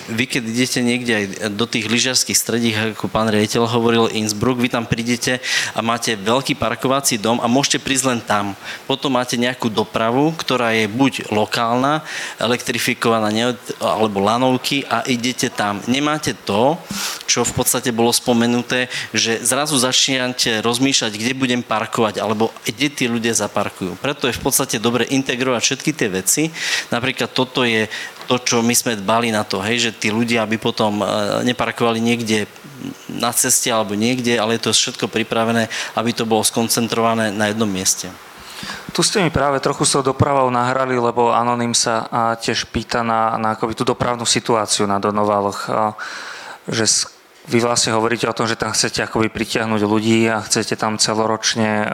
vy 0.10 0.24
keď 0.26 0.44
idete 0.46 0.80
niekde 0.86 1.14
aj 1.14 1.26
do 1.54 1.66
tých 1.66 1.90
lyžiarských 1.90 2.38
stredí, 2.38 2.70
ako 2.74 3.10
pán 3.10 3.30
riaditeľ 3.30 3.66
hovoril, 3.70 4.14
Innsbruck, 4.14 4.62
vy 4.62 4.70
tam 4.70 4.86
prídete 4.86 5.42
a 5.74 5.82
máte 5.82 6.14
veľký 6.16 6.56
parkovací 6.56 7.18
dom 7.18 7.42
a 7.42 7.50
môžete 7.50 7.82
prísť 7.82 8.06
len 8.06 8.20
tam. 8.22 8.54
Potom 8.86 9.14
máte 9.14 9.36
nejakú 9.36 9.68
dopravu, 9.70 10.32
ktorá 10.38 10.72
je 10.78 10.86
buď 10.86 11.34
lokálna, 11.34 12.06
elektrifikovaná 12.38 13.28
alebo 13.82 14.22
lanovky 14.22 14.86
a 14.86 15.02
idete 15.10 15.50
tam. 15.50 15.82
Nemáte 15.90 16.38
to, 16.46 16.78
čo 17.26 17.42
v 17.42 17.54
podstate 17.58 17.90
bolo 17.90 18.14
spomenuté, 18.14 18.88
že 19.10 19.42
zrazu 19.42 19.76
začínate 19.82 20.62
rozmýšľať, 20.62 21.12
kde 21.18 21.34
budem 21.34 21.62
parkovať, 21.66 22.22
alebo 22.22 22.54
kde 22.62 22.88
tí 22.94 23.06
ľudia 23.10 23.34
zaparkujú. 23.34 23.98
Preto 23.98 24.30
je 24.30 24.38
v 24.38 24.44
podstate 24.46 24.75
dobre 24.80 25.08
integrovať 25.10 25.62
všetky 25.62 25.92
tie 25.96 26.10
veci. 26.10 26.44
Napríklad 26.92 27.32
toto 27.32 27.64
je 27.66 27.88
to, 28.26 28.42
čo 28.42 28.66
my 28.66 28.74
sme 28.74 28.98
dbali 28.98 29.30
na 29.30 29.46
to, 29.46 29.62
hej, 29.62 29.90
že 29.90 29.92
tí 29.94 30.10
ľudia 30.10 30.46
by 30.50 30.58
potom 30.58 31.02
e, 31.02 31.06
neparkovali 31.46 32.02
niekde 32.02 32.50
na 33.08 33.32
ceste 33.32 33.70
alebo 33.70 33.94
niekde, 33.94 34.36
ale 34.36 34.58
je 34.58 34.70
to 34.70 34.76
všetko 34.76 35.08
pripravené, 35.08 35.70
aby 35.96 36.12
to 36.12 36.26
bolo 36.26 36.42
skoncentrované 36.42 37.30
na 37.30 37.54
jednom 37.54 37.70
mieste. 37.70 38.10
Tu 38.96 39.04
ste 39.04 39.20
mi 39.20 39.30
práve 39.30 39.60
trochu 39.60 39.84
s 39.84 39.94
tou 40.00 40.02
dopravou 40.02 40.48
nahrali, 40.48 40.96
lebo 40.96 41.36
Anonym 41.36 41.76
sa 41.76 42.08
tiež 42.40 42.72
pýta 42.72 43.04
na, 43.04 43.36
na 43.36 43.60
akoby 43.60 43.76
tú 43.76 43.84
dopravnú 43.84 44.24
situáciu 44.24 44.88
na 44.88 44.98
Donovaloch. 45.04 45.68
Že 46.64 46.86
vy 47.52 47.60
vlastne 47.62 47.94
hovoríte 47.94 48.26
o 48.26 48.34
tom, 48.34 48.48
že 48.48 48.56
tam 48.56 48.72
chcete 48.72 49.04
akoby 49.04 49.28
pritiahnuť 49.30 49.82
ľudí 49.84 50.26
a 50.32 50.42
chcete 50.42 50.80
tam 50.80 50.96
celoročne 50.96 51.86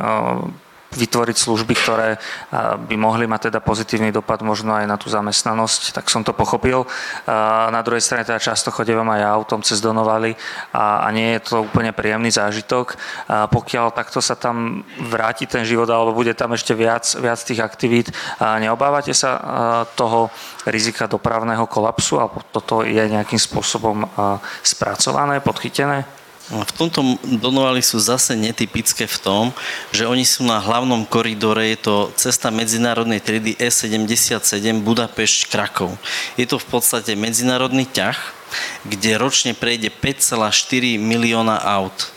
vytvoriť 0.91 1.37
služby, 1.39 1.73
ktoré 1.75 2.19
by 2.87 2.95
mohli 2.99 3.23
mať 3.27 3.47
teda 3.47 3.59
pozitívny 3.63 4.11
dopad 4.11 4.43
možno 4.43 4.75
aj 4.75 4.85
na 4.87 4.99
tú 4.99 5.07
zamestnanosť, 5.07 5.95
tak 5.95 6.11
som 6.11 6.21
to 6.21 6.35
pochopil. 6.35 6.83
Na 7.71 7.81
druhej 7.81 8.03
strane 8.03 8.27
teda 8.27 8.43
často 8.43 8.75
chodím 8.75 9.07
aj 9.07 9.23
autom 9.23 9.63
cez 9.63 9.79
Donovali 9.79 10.35
a, 10.75 11.03
a 11.03 11.07
nie 11.15 11.33
je 11.39 11.47
to 11.47 11.65
úplne 11.65 11.95
príjemný 11.95 12.29
zážitok. 12.29 12.95
A 13.31 13.47
pokiaľ 13.47 13.95
takto 13.95 14.19
sa 14.19 14.35
tam 14.35 14.83
vráti 15.07 15.47
ten 15.47 15.63
život 15.63 15.87
alebo 15.89 16.11
bude 16.11 16.35
tam 16.35 16.53
ešte 16.53 16.75
viac, 16.75 17.07
viac 17.17 17.39
tých 17.39 17.63
aktivít, 17.63 18.11
neobávate 18.39 19.15
sa 19.15 19.31
toho 19.95 20.29
rizika 20.67 21.07
dopravného 21.07 21.65
kolapsu 21.65 22.19
alebo 22.19 22.43
toto 22.51 22.83
je 22.83 23.01
nejakým 23.01 23.39
spôsobom 23.39 24.05
spracované, 24.61 25.39
podchytené? 25.39 26.20
V 26.51 26.73
tomto 26.75 27.15
Donovali 27.23 27.79
sú 27.79 27.95
zase 27.95 28.35
netypické 28.35 29.07
v 29.07 29.17
tom, 29.23 29.45
že 29.95 30.03
oni 30.03 30.27
sú 30.27 30.43
na 30.43 30.59
hlavnom 30.59 31.07
koridore, 31.07 31.71
je 31.71 31.79
to 31.79 31.95
cesta 32.19 32.51
medzinárodnej 32.51 33.23
triedy 33.23 33.55
E77 33.55 34.83
Budapešť-Krakov. 34.83 35.95
Je 36.35 36.43
to 36.43 36.59
v 36.59 36.67
podstate 36.67 37.15
medzinárodný 37.15 37.87
ťah, 37.87 38.19
kde 38.83 39.15
ročne 39.15 39.55
prejde 39.55 39.87
5,4 39.87 40.99
milióna 40.99 41.55
aut. 41.55 42.11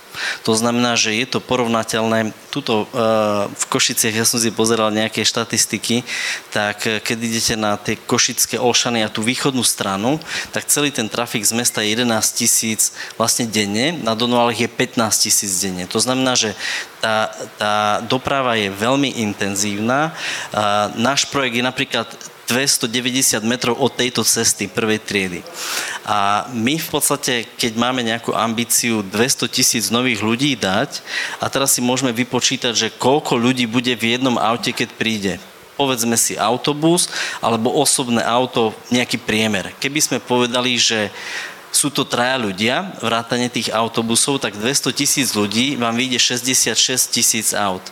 To 0.47 0.53
znamená, 0.55 0.95
že 0.95 1.15
je 1.15 1.27
to 1.27 1.43
porovnateľné. 1.43 2.33
Tuto 2.51 2.87
uh, 2.87 3.51
v 3.51 3.65
Košiciach, 3.67 4.15
ja 4.15 4.27
som 4.27 4.39
si 4.39 4.55
pozeral 4.55 4.95
nejaké 4.95 5.27
štatistiky, 5.27 6.07
tak 6.55 6.87
uh, 6.87 7.03
keď 7.03 7.17
idete 7.19 7.55
na 7.59 7.75
tie 7.75 7.99
Košické 7.99 8.57
Olšany 8.59 9.03
a 9.03 9.11
tú 9.11 9.27
východnú 9.27 9.67
stranu, 9.67 10.23
tak 10.55 10.71
celý 10.71 10.95
ten 10.95 11.11
trafik 11.11 11.43
z 11.43 11.55
mesta 11.55 11.83
je 11.83 11.99
11 11.99 12.11
tisíc 12.35 12.95
vlastne 13.19 13.47
denne, 13.51 13.95
na 14.03 14.15
Donoválech 14.15 14.67
je 14.67 14.71
15 14.71 15.25
tisíc 15.25 15.53
denne. 15.63 15.87
To 15.91 15.99
znamená, 15.99 16.39
že 16.39 16.55
tá, 17.05 17.29
tá 17.59 17.75
doprava 18.07 18.57
je 18.57 18.73
veľmi 18.73 19.21
intenzívna. 19.21 20.17
Náš 20.97 21.29
projekt 21.29 21.61
je 21.61 21.65
napríklad 21.65 22.09
290 22.49 23.41
metrov 23.45 23.75
od 23.81 23.93
tejto 23.93 24.21
cesty 24.25 24.69
prvej 24.69 25.01
triedy. 25.01 25.41
A 26.05 26.49
my 26.53 26.77
v 26.77 26.89
podstate, 26.89 27.49
keď 27.57 27.73
máme 27.81 28.05
nejakú 28.05 28.37
ambíciu 28.37 29.01
200 29.01 29.49
tisíc 29.49 29.89
nových 29.89 30.21
ľudí 30.21 30.53
dať, 30.57 31.01
a 31.41 31.49
teraz 31.49 31.77
si 31.77 31.81
môžeme 31.81 32.13
vypočítať, 32.13 32.73
že 32.77 32.95
koľko 32.97 33.41
ľudí 33.41 33.65
bude 33.65 33.93
v 33.97 34.17
jednom 34.17 34.37
aute, 34.37 34.73
keď 34.73 34.91
príde 34.95 35.35
povedzme 35.75 36.15
si 36.15 36.39
autobus 36.39 37.11
alebo 37.43 37.75
osobné 37.75 38.23
auto, 38.23 38.71
nejaký 38.95 39.19
priemer. 39.19 39.75
Keby 39.83 39.99
sme 39.99 40.19
povedali, 40.23 40.79
že 40.79 41.11
sú 41.75 41.91
to 41.91 42.07
traja 42.07 42.39
ľudia, 42.39 42.95
vrátane 43.03 43.51
tých 43.51 43.75
autobusov, 43.75 44.39
tak 44.39 44.55
200 44.55 44.95
tisíc 44.95 45.35
ľudí 45.35 45.75
vám 45.75 45.99
vyjde 45.99 46.39
66 46.39 47.11
tisíc 47.11 47.51
aut 47.51 47.83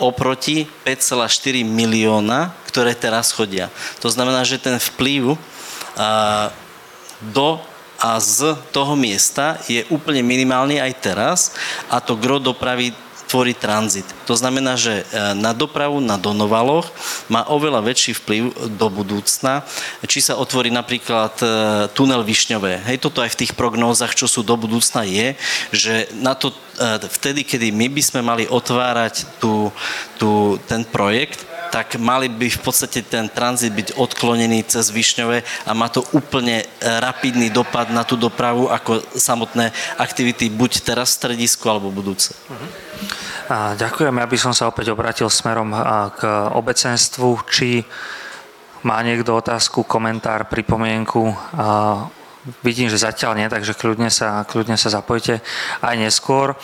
oproti 0.00 0.64
5,4 0.84 1.64
milióna, 1.66 2.54
ktoré 2.68 2.96
teraz 2.96 3.32
chodia. 3.32 3.68
To 4.00 4.08
znamená, 4.08 4.44
že 4.46 4.62
ten 4.62 4.80
vplyv 4.80 5.36
do 7.32 7.48
a 8.02 8.18
z 8.18 8.58
toho 8.74 8.98
miesta 8.98 9.62
je 9.70 9.86
úplne 9.94 10.26
minimálny 10.26 10.82
aj 10.82 10.92
teraz 10.98 11.38
a 11.86 12.02
to 12.02 12.18
gro 12.18 12.42
dopravy 12.42 12.90
tvorí 13.32 13.56
tranzit. 13.56 14.04
To 14.28 14.36
znamená, 14.36 14.76
že 14.76 15.00
e, 15.00 15.04
na 15.32 15.56
dopravu 15.56 16.04
na 16.04 16.20
Donovaloch 16.20 16.92
má 17.32 17.48
oveľa 17.48 17.80
väčší 17.80 18.12
vplyv 18.20 18.76
do 18.76 18.86
budúcna, 18.92 19.64
či 20.04 20.20
sa 20.20 20.36
otvorí 20.36 20.68
napríklad 20.68 21.32
e, 21.40 21.46
tunel 21.96 22.20
Višňové. 22.20 22.84
Hej, 22.84 23.00
toto 23.00 23.24
aj 23.24 23.32
v 23.32 23.40
tých 23.40 23.56
prognózach, 23.56 24.12
čo 24.12 24.28
sú 24.28 24.44
do 24.44 24.52
budúcna 24.60 25.08
je, 25.08 25.32
že 25.72 26.12
na 26.20 26.36
to 26.36 26.52
e, 26.76 27.08
vtedy, 27.08 27.40
kedy 27.40 27.72
my 27.72 27.88
by 27.88 28.02
sme 28.04 28.20
mali 28.20 28.44
otvárať 28.44 29.40
tú, 29.40 29.72
tú, 30.20 30.60
ten 30.68 30.84
projekt, 30.84 31.48
tak 31.72 31.96
mali 31.96 32.28
by 32.28 32.52
v 32.52 32.60
podstate 32.60 33.00
ten 33.00 33.32
tranzit 33.32 33.72
byť 33.72 33.96
odklonený 33.96 34.68
cez 34.68 34.92
Višňové 34.92 35.40
a 35.64 35.72
má 35.72 35.88
to 35.88 36.04
úplne 36.12 36.68
rapidný 36.84 37.48
dopad 37.48 37.88
na 37.88 38.04
tú 38.04 38.20
dopravu 38.20 38.68
ako 38.68 39.00
samotné 39.16 39.72
aktivity 39.96 40.52
buď 40.52 40.84
teraz 40.84 41.16
v 41.16 41.32
stredisku 41.32 41.64
alebo 41.72 41.88
budúce. 41.88 42.36
Uh-huh. 42.52 42.68
Ďakujem, 43.80 44.12
ja 44.12 44.28
by 44.28 44.36
som 44.36 44.52
sa 44.52 44.68
opäť 44.68 44.92
obratil 44.92 45.32
smerom 45.32 45.72
k 46.12 46.20
obecenstvu. 46.52 47.40
Či 47.48 47.88
má 48.84 49.00
niekto 49.00 49.32
otázku, 49.32 49.88
komentár, 49.88 50.44
pripomienku? 50.52 51.32
Vidím, 52.66 52.90
že 52.90 52.98
zatiaľ 52.98 53.38
nie, 53.38 53.46
takže 53.46 53.78
kľudne 53.78 54.10
sa, 54.10 54.42
kľudne 54.42 54.74
sa 54.74 54.90
zapojte 54.90 55.38
aj 55.78 55.94
neskôr. 55.94 56.58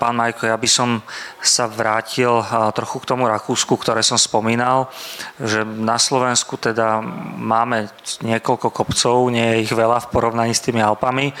Pán 0.00 0.14
Majko, 0.16 0.48
ja 0.48 0.56
by 0.56 0.64
som 0.64 1.04
sa 1.44 1.68
vrátil 1.68 2.40
trochu 2.72 3.04
k 3.04 3.08
tomu 3.12 3.28
Rakúsku, 3.28 3.76
ktoré 3.76 4.00
som 4.00 4.16
spomínal, 4.16 4.88
že 5.36 5.60
na 5.60 6.00
Slovensku 6.00 6.56
teda 6.56 7.04
máme 7.36 7.92
niekoľko 8.24 8.72
kopcov, 8.72 9.28
nie 9.28 9.44
je 9.60 9.68
ich 9.68 9.72
veľa 9.76 10.08
v 10.08 10.10
porovnaní 10.10 10.56
s 10.56 10.64
tými 10.64 10.80
Alpami 10.80 11.36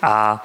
a 0.00 0.40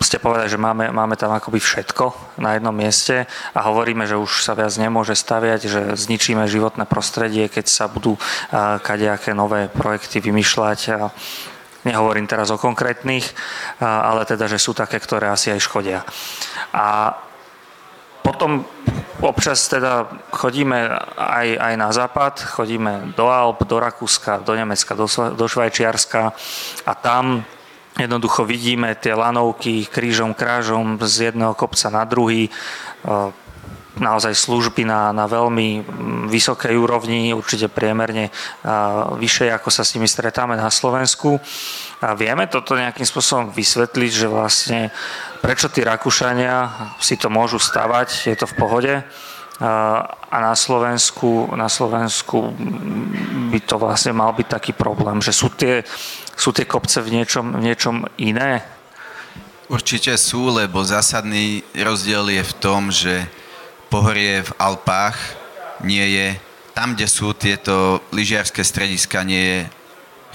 ste 0.00 0.16
povedali, 0.16 0.48
že 0.48 0.56
máme, 0.56 0.88
máme 0.90 1.14
tam 1.20 1.30
akoby 1.36 1.60
všetko 1.60 2.36
na 2.40 2.56
jednom 2.56 2.72
mieste 2.72 3.28
a 3.52 3.60
hovoríme, 3.68 4.08
že 4.08 4.16
už 4.16 4.42
sa 4.42 4.56
viac 4.56 4.72
nemôže 4.80 5.12
staviať, 5.12 5.60
že 5.68 5.80
zničíme 5.92 6.48
životné 6.48 6.88
prostredie, 6.88 7.52
keď 7.52 7.68
sa 7.68 7.84
budú 7.84 8.16
kadejaké 8.80 9.36
nové 9.36 9.68
projekty 9.68 10.24
vymýšľať. 10.24 10.78
A 10.96 11.12
nehovorím 11.84 12.24
teraz 12.24 12.48
o 12.48 12.60
konkrétnych, 12.60 13.28
ale 13.80 14.24
teda, 14.24 14.48
že 14.48 14.56
sú 14.56 14.72
také, 14.72 14.96
ktoré 14.96 15.28
asi 15.28 15.52
aj 15.52 15.60
škodia. 15.64 16.00
A 16.72 17.16
potom 18.24 18.64
občas 19.20 19.68
teda 19.68 20.08
chodíme 20.32 20.96
aj, 21.16 21.48
aj 21.56 21.74
na 21.76 21.88
západ, 21.92 22.34
chodíme 22.40 23.12
do 23.16 23.28
Alp, 23.28 23.64
do 23.64 23.76
Rakúska, 23.80 24.44
do 24.44 24.56
Nemecka, 24.56 24.96
do, 24.96 25.08
do 25.36 25.44
Švajčiarska 25.48 26.32
a 26.88 26.92
tam 26.96 27.44
Jednoducho 27.98 28.46
vidíme 28.46 28.94
tie 28.94 29.18
lanovky 29.18 29.88
krížom 29.90 30.36
krážom 30.36 31.00
z 31.02 31.32
jedného 31.32 31.58
kopca 31.58 31.90
na 31.90 32.06
druhý, 32.06 32.46
e, 32.46 32.50
naozaj 34.00 34.32
služby 34.32 34.88
na, 34.88 35.12
na 35.12 35.28
veľmi 35.28 35.84
vysokej 36.30 36.72
úrovni, 36.78 37.36
určite 37.36 37.68
priemerne 37.68 38.32
vyššej, 39.18 39.50
ako 39.52 39.68
sa 39.68 39.84
s 39.84 39.92
nimi 39.94 40.08
stretáme 40.08 40.56
na 40.56 40.72
Slovensku. 40.72 41.36
A 42.00 42.16
vieme 42.16 42.48
toto 42.48 42.78
nejakým 42.78 43.04
spôsobom 43.04 43.52
vysvetliť, 43.52 44.12
že 44.24 44.26
vlastne 44.30 44.80
prečo 45.44 45.68
tí 45.68 45.84
Rakúšania 45.84 46.70
si 46.96 47.20
to 47.20 47.28
môžu 47.28 47.60
stavať, 47.60 48.32
je 48.32 48.36
to 48.40 48.48
v 48.48 48.56
pohode, 48.56 48.94
a 49.60 50.36
na 50.40 50.56
Slovensku, 50.56 51.52
na 51.52 51.68
Slovensku 51.68 52.48
by 53.52 53.60
to 53.60 53.76
vlastne 53.76 54.16
mal 54.16 54.32
byť 54.32 54.48
taký 54.48 54.72
problém, 54.72 55.20
že 55.20 55.36
sú 55.36 55.52
tie, 55.52 55.84
sú 56.32 56.48
tie 56.56 56.64
kopce 56.64 57.04
v 57.04 57.20
niečom, 57.20 57.60
v 57.60 57.68
niečom 57.68 58.08
iné? 58.16 58.64
Určite 59.68 60.16
sú, 60.16 60.48
lebo 60.48 60.80
zásadný 60.80 61.60
rozdiel 61.76 62.40
je 62.40 62.42
v 62.42 62.56
tom, 62.56 62.88
že 62.88 63.28
pohorie 63.92 64.40
v 64.42 64.50
Alpách 64.56 65.18
nie 65.84 66.08
je, 66.08 66.28
tam, 66.72 66.96
kde 66.96 67.06
sú 67.06 67.36
tieto 67.36 68.00
lyžiarské 68.16 68.64
strediska, 68.64 69.20
nie 69.22 69.44
je 69.44 69.60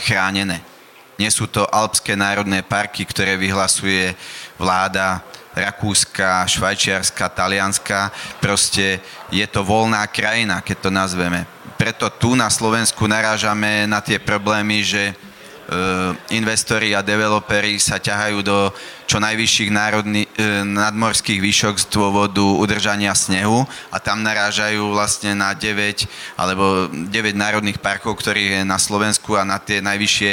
chránené. 0.05 0.61
Nie 1.17 1.32
sú 1.32 1.47
to 1.47 1.65
alpské 1.65 2.13
národné 2.13 2.61
parky, 2.61 3.07
ktoré 3.07 3.39
vyhlasuje 3.39 4.13
vláda 4.59 5.23
Rakúska, 5.56 6.43
Švajčiarska, 6.45 7.32
Talianska. 7.32 8.12
Proste 8.43 8.99
je 9.32 9.47
to 9.47 9.64
voľná 9.64 10.03
krajina, 10.12 10.60
keď 10.60 10.78
to 10.84 10.89
nazveme. 10.91 11.47
Preto 11.80 12.12
tu 12.12 12.36
na 12.36 12.51
Slovensku 12.51 13.08
narážame 13.08 13.88
na 13.88 14.03
tie 14.03 14.20
problémy, 14.20 14.84
že 14.84 15.16
Eh, 15.66 16.38
investori 16.38 16.93
a 16.93 17.01
developeri 17.01 17.82
sa 17.82 17.97
ťahajú 17.97 18.45
do 18.45 18.70
čo 19.10 19.18
najvyšších 19.18 19.74
národný, 19.74 20.30
eh, 20.38 20.62
nadmorských 20.62 21.41
výšok 21.41 21.82
z 21.82 21.86
dôvodu 21.89 22.45
udržania 22.45 23.18
snehu 23.18 23.66
a 23.89 23.97
tam 23.97 24.22
narážajú 24.22 24.93
vlastne 24.93 25.34
na 25.34 25.58
9 25.58 26.06
alebo 26.38 26.86
9 27.10 27.34
národných 27.34 27.82
parkov, 27.82 28.14
ktorých 28.22 28.62
je 28.62 28.62
na 28.62 28.78
Slovensku 28.78 29.34
a 29.34 29.41
na 29.41 29.58
tie 29.58 29.82
najvyššie 29.82 30.32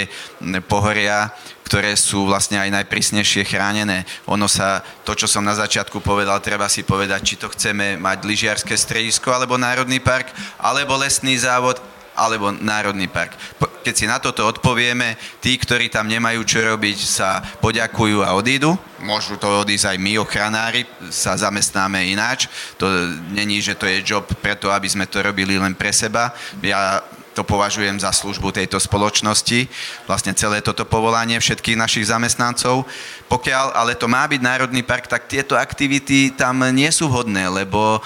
pohoria, 0.68 1.32
ktoré 1.72 1.96
sú 1.96 2.28
vlastne 2.28 2.60
aj 2.60 2.68
najprísnejšie 2.68 3.48
chránené. 3.48 4.04
Ono 4.28 4.44
sa, 4.44 4.84
to 5.08 5.16
čo 5.16 5.24
som 5.24 5.40
na 5.40 5.56
začiatku 5.56 6.04
povedal, 6.04 6.36
treba 6.44 6.68
si 6.68 6.84
povedať, 6.84 7.24
či 7.24 7.40
to 7.40 7.48
chceme 7.48 7.96
mať 7.96 8.28
lyžiarske 8.28 8.76
stredisko 8.76 9.32
alebo 9.32 9.56
národný 9.56 9.96
park, 9.96 10.36
alebo 10.60 11.00
lesný 11.00 11.32
závod, 11.40 11.80
alebo 12.12 12.52
národný 12.52 13.08
park. 13.08 13.40
Keď 13.88 13.94
si 13.96 14.04
na 14.04 14.20
toto 14.20 14.44
odpovieme, 14.44 15.16
tí, 15.40 15.56
ktorí 15.56 15.88
tam 15.88 16.12
nemajú 16.12 16.44
čo 16.44 16.60
robiť, 16.60 16.98
sa 17.08 17.40
poďakujú 17.64 18.20
a 18.20 18.36
odídu. 18.36 18.76
Môžu 19.00 19.40
to 19.40 19.64
odísť 19.64 19.96
aj 19.96 19.98
my, 19.98 20.20
ochranári, 20.20 20.84
sa 21.08 21.40
zamestnáme 21.40 22.04
ináč. 22.04 22.52
To 22.76 22.84
není, 23.32 23.64
že 23.64 23.72
to 23.72 23.88
je 23.88 24.04
job 24.04 24.28
preto, 24.44 24.68
aby 24.68 24.92
sme 24.92 25.08
to 25.08 25.24
robili 25.24 25.56
len 25.56 25.72
pre 25.72 25.88
seba. 25.88 26.36
Ja 26.60 27.00
to 27.32 27.42
považujem 27.42 27.96
za 27.96 28.12
službu 28.12 28.52
tejto 28.52 28.76
spoločnosti, 28.76 29.66
vlastne 30.04 30.36
celé 30.36 30.60
toto 30.60 30.84
povolanie 30.84 31.40
všetkých 31.40 31.80
našich 31.80 32.08
zamestnancov. 32.12 32.84
Pokiaľ 33.28 33.72
ale 33.72 33.96
to 33.96 34.06
má 34.06 34.28
byť 34.28 34.40
Národný 34.40 34.84
park, 34.84 35.08
tak 35.08 35.28
tieto 35.28 35.56
aktivity 35.56 36.36
tam 36.36 36.60
nie 36.70 36.88
sú 36.92 37.08
vhodné, 37.08 37.48
lebo 37.48 37.98
e, 37.98 38.00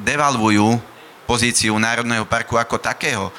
devalvujú 0.00 0.80
pozíciu 1.24 1.76
Národného 1.80 2.28
parku 2.28 2.60
ako 2.60 2.76
takého. 2.76 3.32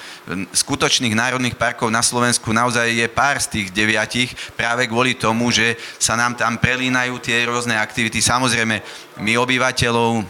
Skutočných 0.54 1.14
národných 1.14 1.54
parkov 1.54 1.94
na 1.94 2.02
Slovensku 2.02 2.50
naozaj 2.50 2.90
je 2.90 3.06
pár 3.06 3.38
z 3.38 3.62
tých 3.62 3.68
deviatich 3.70 4.34
práve 4.58 4.90
kvôli 4.90 5.14
tomu, 5.14 5.54
že 5.54 5.78
sa 6.02 6.18
nám 6.18 6.34
tam 6.34 6.58
prelínajú 6.58 7.22
tie 7.22 7.46
rôzne 7.46 7.78
aktivity. 7.78 8.26
Samozrejme, 8.26 8.82
my 9.22 9.32
obyvateľov 9.38 10.26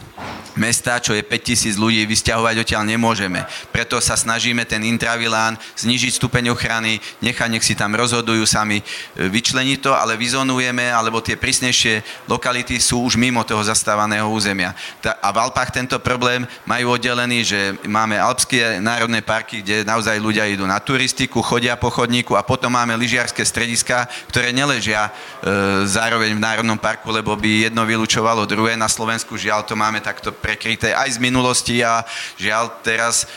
mesta, 0.56 0.98
čo 0.98 1.12
je 1.12 1.22
5000 1.22 1.76
ľudí, 1.76 2.02
vysťahovať 2.08 2.64
odtiaľ 2.64 2.82
nemôžeme. 2.88 3.44
Preto 3.70 4.00
sa 4.00 4.16
snažíme 4.16 4.64
ten 4.64 4.80
intravilán 4.82 5.56
znižiť 5.76 6.12
stupeň 6.16 6.52
ochrany, 6.52 6.98
nechať, 7.20 7.48
nech 7.52 7.64
si 7.64 7.76
tam 7.76 7.92
rozhodujú 7.92 8.42
sami, 8.48 8.80
e, 8.80 8.84
vyčleniť 9.28 9.78
to, 9.84 9.92
ale 9.92 10.16
vyzonujeme, 10.16 10.88
alebo 10.88 11.20
tie 11.20 11.36
prísnejšie 11.36 12.26
lokality 12.26 12.80
sú 12.80 13.04
už 13.04 13.20
mimo 13.20 13.44
toho 13.44 13.60
zastávaného 13.60 14.26
územia. 14.32 14.72
A 15.04 15.28
v 15.30 15.40
Alpách 15.44 15.70
tento 15.76 16.00
problém 16.00 16.48
majú 16.64 16.96
oddelený, 16.96 17.38
že 17.44 17.60
máme 17.84 18.16
Alpské 18.16 18.80
národné 18.80 19.20
parky, 19.20 19.60
kde 19.60 19.84
naozaj 19.86 20.18
ľudia 20.18 20.50
idú 20.50 20.66
na 20.66 20.82
turistiku, 20.82 21.38
chodia 21.46 21.78
po 21.78 21.94
chodníku 21.94 22.34
a 22.34 22.42
potom 22.42 22.74
máme 22.74 22.98
lyžiarske 22.98 23.46
strediska, 23.46 24.10
ktoré 24.26 24.50
neležia 24.50 25.06
e, 25.06 25.10
zároveň 25.86 26.34
v 26.34 26.42
Národnom 26.42 26.74
parku, 26.74 27.14
lebo 27.14 27.38
by 27.38 27.70
jedno 27.70 27.86
vylúčovalo 27.86 28.42
druhé. 28.50 28.74
Na 28.74 28.90
Slovensku 28.90 29.38
žiaľ 29.38 29.62
to 29.62 29.78
máme 29.78 30.02
takto 30.02 30.34
prekryté 30.34 30.90
aj 30.90 31.14
z 31.14 31.22
minulosti 31.22 31.86
a 31.86 32.02
žiaľ 32.34 32.82
teraz 32.82 33.30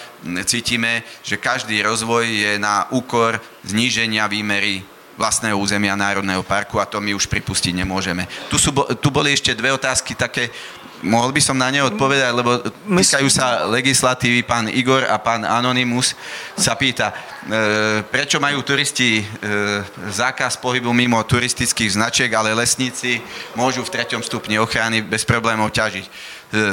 cítime, 0.50 1.06
že 1.22 1.38
každý 1.38 1.78
rozvoj 1.86 2.26
je 2.26 2.52
na 2.58 2.90
úkor 2.90 3.38
zníženia 3.62 4.26
výmery 4.26 4.82
vlastného 5.20 5.60
územia 5.60 6.00
Národného 6.00 6.40
parku 6.48 6.80
a 6.80 6.88
to 6.88 7.04
my 7.04 7.12
už 7.12 7.28
pripustiť 7.28 7.76
nemôžeme. 7.76 8.24
Tu, 8.48 8.56
sú, 8.56 8.72
tu 9.04 9.12
boli 9.12 9.36
ešte 9.36 9.52
dve 9.52 9.76
otázky 9.76 10.16
také, 10.16 10.48
mohol 11.04 11.32
by 11.32 11.42
som 11.44 11.56
na 11.56 11.72
ne 11.72 11.84
odpovedať, 11.84 12.32
lebo 12.36 12.60
týkajú 12.88 13.28
sa 13.32 13.68
legislatívy. 13.68 14.44
Pán 14.44 14.68
Igor 14.68 15.08
a 15.08 15.20
pán 15.20 15.48
Anonymus 15.48 16.16
sa 16.56 16.76
pýta, 16.76 17.12
e, 17.12 18.02
prečo 18.08 18.40
majú 18.40 18.64
turisti 18.64 19.20
e, 19.20 19.24
zákaz 20.12 20.60
pohybu 20.60 20.92
mimo 20.92 21.20
turistických 21.24 21.96
značiek, 21.96 22.32
ale 22.32 22.56
lesníci 22.56 23.24
môžu 23.56 23.84
v 23.84 23.94
treťom 23.96 24.24
stupni 24.24 24.60
ochrany 24.60 25.04
bez 25.04 25.24
problémov 25.24 25.72
ťažiť. 25.72 26.06
E, 26.06 26.12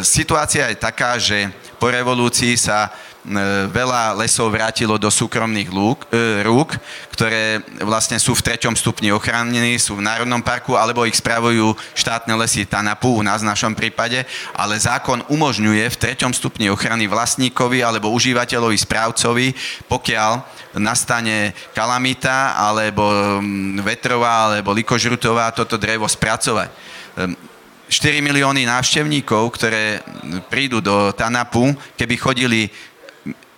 situácia 0.03 0.71
je 0.71 0.77
taká, 0.79 1.19
že 1.19 1.51
po 1.77 1.93
revolúcii 1.93 2.57
sa 2.57 2.91
veľa 3.75 4.15
lesov 4.15 4.55
vrátilo 4.55 4.95
do 4.97 5.11
súkromných 5.11 5.67
lúk, 5.67 6.07
e, 6.15 6.47
rúk, 6.47 6.79
ktoré 7.11 7.59
vlastne 7.83 8.23
sú 8.23 8.39
v 8.39 8.45
treťom 8.47 8.79
stupni 8.79 9.11
ochránení, 9.11 9.83
sú 9.83 9.99
v 9.99 10.07
Národnom 10.07 10.39
parku, 10.39 10.79
alebo 10.79 11.03
ich 11.03 11.19
spravujú 11.19 11.75
štátne 11.99 12.31
lesy 12.39 12.63
TANAPu, 12.63 13.19
u 13.19 13.27
nás 13.27 13.43
v 13.43 13.51
našom 13.51 13.75
prípade, 13.75 14.23
ale 14.55 14.79
zákon 14.79 15.27
umožňuje 15.27 15.91
v 15.91 16.01
treťom 16.01 16.31
stupni 16.31 16.71
ochrany 16.71 17.11
vlastníkovi 17.11 17.83
alebo 17.83 18.15
užívateľovi, 18.15 18.77
správcovi, 18.79 19.47
pokiaľ 19.91 20.33
nastane 20.79 21.51
kalamita, 21.75 22.55
alebo 22.55 23.03
mm, 23.43 23.83
vetrová, 23.83 24.55
alebo 24.55 24.71
likožrutová, 24.71 25.51
toto 25.51 25.75
drevo 25.75 26.07
spracovať. 26.07 26.69
Ehm, 27.17 27.35
4 27.87 28.19
milióny 28.19 28.67
návštevníkov, 28.67 29.55
ktoré 29.55 30.03
prídu 30.51 30.83
do 30.83 31.15
Tanapu, 31.15 31.71
keby 31.95 32.15
chodili 32.19 32.67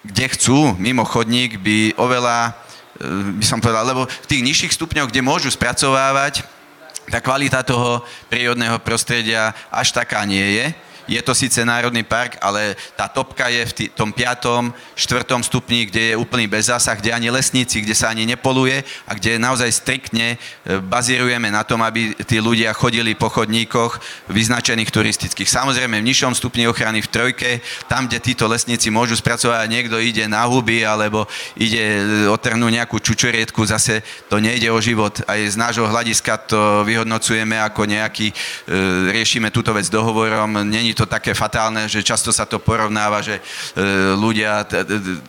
kde 0.05 0.24
chcú, 0.34 0.74
mimo 0.78 1.03
chodník, 1.05 1.59
by 1.59 1.94
oveľa, 1.99 2.55
e, 2.99 3.40
by 3.40 3.44
som 3.46 3.59
povedal, 3.62 3.86
lebo 3.86 4.03
v 4.07 4.30
tých 4.30 4.42
nižších 4.44 4.74
stupňoch, 4.74 5.11
kde 5.11 5.24
môžu 5.24 5.51
spracovávať, 5.51 6.46
tá 7.09 7.24
kvalita 7.24 7.64
toho 7.64 8.05
prírodného 8.28 8.76
prostredia 8.84 9.57
až 9.72 9.96
taká 9.96 10.28
nie 10.28 10.61
je 10.61 10.66
je 11.09 11.20
to 11.24 11.32
síce 11.32 11.56
národný 11.64 12.04
park, 12.04 12.36
ale 12.44 12.76
tá 12.92 13.09
topka 13.09 13.48
je 13.48 13.64
v 13.64 13.72
tom 13.96 14.12
5. 14.12 14.76
4. 14.92 15.24
stupni, 15.40 15.88
kde 15.88 16.12
je 16.12 16.20
úplný 16.20 16.44
bezzásah, 16.44 17.00
kde 17.00 17.16
ani 17.16 17.32
lesníci, 17.32 17.80
kde 17.80 17.96
sa 17.96 18.12
ani 18.12 18.28
nepoluje 18.28 18.84
a 19.09 19.16
kde 19.16 19.40
naozaj 19.40 19.72
striktne 19.72 20.36
e, 20.36 20.36
bazírujeme 20.84 21.48
na 21.48 21.64
tom, 21.64 21.80
aby 21.80 22.12
tí 22.28 22.36
ľudia 22.36 22.76
chodili 22.76 23.16
po 23.16 23.32
chodníkoch 23.32 23.96
vyznačených 24.28 24.92
turistických. 24.92 25.48
Samozrejme 25.48 25.96
v 25.96 26.09
nižšom 26.12 26.36
stupni 26.36 26.68
ochrany 26.68 27.00
v 27.00 27.09
trojke, 27.09 27.50
tam, 27.88 28.04
kde 28.04 28.20
títo 28.20 28.44
lesníci 28.44 28.92
môžu 28.92 29.16
spracovať, 29.16 29.64
niekto 29.64 29.96
ide 29.96 30.28
na 30.28 30.44
huby 30.44 30.84
alebo 30.84 31.24
ide 31.56 31.80
e, 31.80 32.02
otrhnúť 32.28 32.84
nejakú 32.84 33.00
čučoriedku, 33.00 33.64
zase 33.64 34.04
to 34.28 34.36
nejde 34.36 34.68
o 34.68 34.76
život. 34.76 35.24
Aj 35.24 35.40
z 35.40 35.56
nášho 35.56 35.88
hľadiska 35.88 36.36
to 36.44 36.84
vyhodnocujeme 36.84 37.56
ako 37.64 37.88
nejaký, 37.88 38.28
e, 38.28 38.34
riešime 39.16 39.48
túto 39.48 39.72
vec 39.72 39.88
dohovorom, 39.88 40.68
není 40.68 40.97
to 40.99 41.07
také 41.07 41.30
fatálne, 41.30 41.86
že 41.86 42.03
často 42.03 42.34
sa 42.34 42.42
to 42.42 42.59
porovnáva, 42.59 43.22
že 43.22 43.38
e, 43.38 43.42
ľudia, 44.18 44.66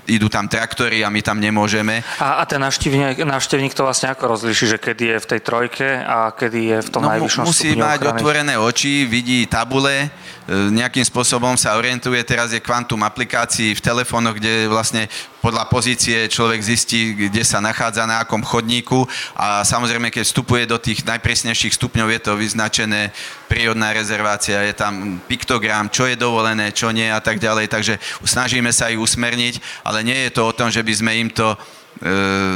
idú 0.09 0.25
tam 0.25 0.49
traktory 0.49 1.05
a 1.05 1.13
my 1.13 1.21
tam 1.21 1.37
nemôžeme. 1.37 2.01
A, 2.17 2.41
a 2.41 2.43
ten 2.49 2.57
návštevník, 2.57 3.21
návštevník 3.21 3.77
to 3.77 3.85
vlastne 3.85 4.09
ako 4.09 4.33
rozlíši, 4.33 4.65
že 4.73 4.77
kedy 4.81 5.03
je 5.13 5.17
v 5.21 5.29
tej 5.29 5.41
trojke 5.45 5.87
a 6.01 6.33
kedy 6.33 6.59
je 6.73 6.77
v 6.81 6.89
tom 6.89 7.05
no, 7.05 7.13
najvyššom 7.13 7.45
musí 7.45 7.77
mať 7.77 8.01
ochrany? 8.01 8.17
otvorené 8.17 8.53
oči, 8.57 9.05
vidí 9.05 9.45
tabule, 9.45 10.09
E, 10.49 10.73
nejakým 10.73 11.05
spôsobom 11.05 11.53
sa 11.53 11.77
orientuje. 11.77 12.17
Teraz 12.25 12.49
je 12.49 12.57
kvantum 12.57 13.05
aplikácií 13.05 13.77
v 13.77 13.85
telefónoch, 13.85 14.41
kde 14.41 14.65
vlastne 14.65 15.05
podľa 15.45 15.69
pozície 15.69 16.25
človek 16.25 16.59
zistí, 16.59 17.13
kde 17.15 17.45
sa 17.45 17.61
nachádza, 17.61 18.09
na 18.09 18.25
akom 18.25 18.43
chodníku 18.43 19.07
a 19.39 19.63
samozrejme, 19.63 20.11
keď 20.11 20.23
vstupuje 20.27 20.63
do 20.67 20.75
tých 20.75 21.05
najpresnejších 21.07 21.77
stupňov, 21.79 22.11
je 22.11 22.19
to 22.19 22.33
vyznačené 22.35 23.15
prírodná 23.47 23.95
rezervácia, 23.95 24.67
je 24.67 24.75
tam 24.75 25.21
piktogram, 25.31 25.58
čo 25.91 26.07
je 26.07 26.15
dovolené, 26.15 26.71
čo 26.71 26.89
nie 26.89 27.07
a 27.11 27.19
tak 27.19 27.37
ďalej, 27.37 27.67
takže 27.67 27.99
snažíme 28.23 28.71
sa 28.73 28.89
ich 28.89 28.99
usmerniť, 28.99 29.85
ale 29.85 30.03
nie 30.03 30.17
je 30.27 30.31
to 30.33 30.47
o 30.47 30.55
tom, 30.55 30.71
že 30.71 30.81
by 30.81 30.93
sme 30.95 31.11
im 31.19 31.29
to 31.29 31.53
e, 31.53 31.57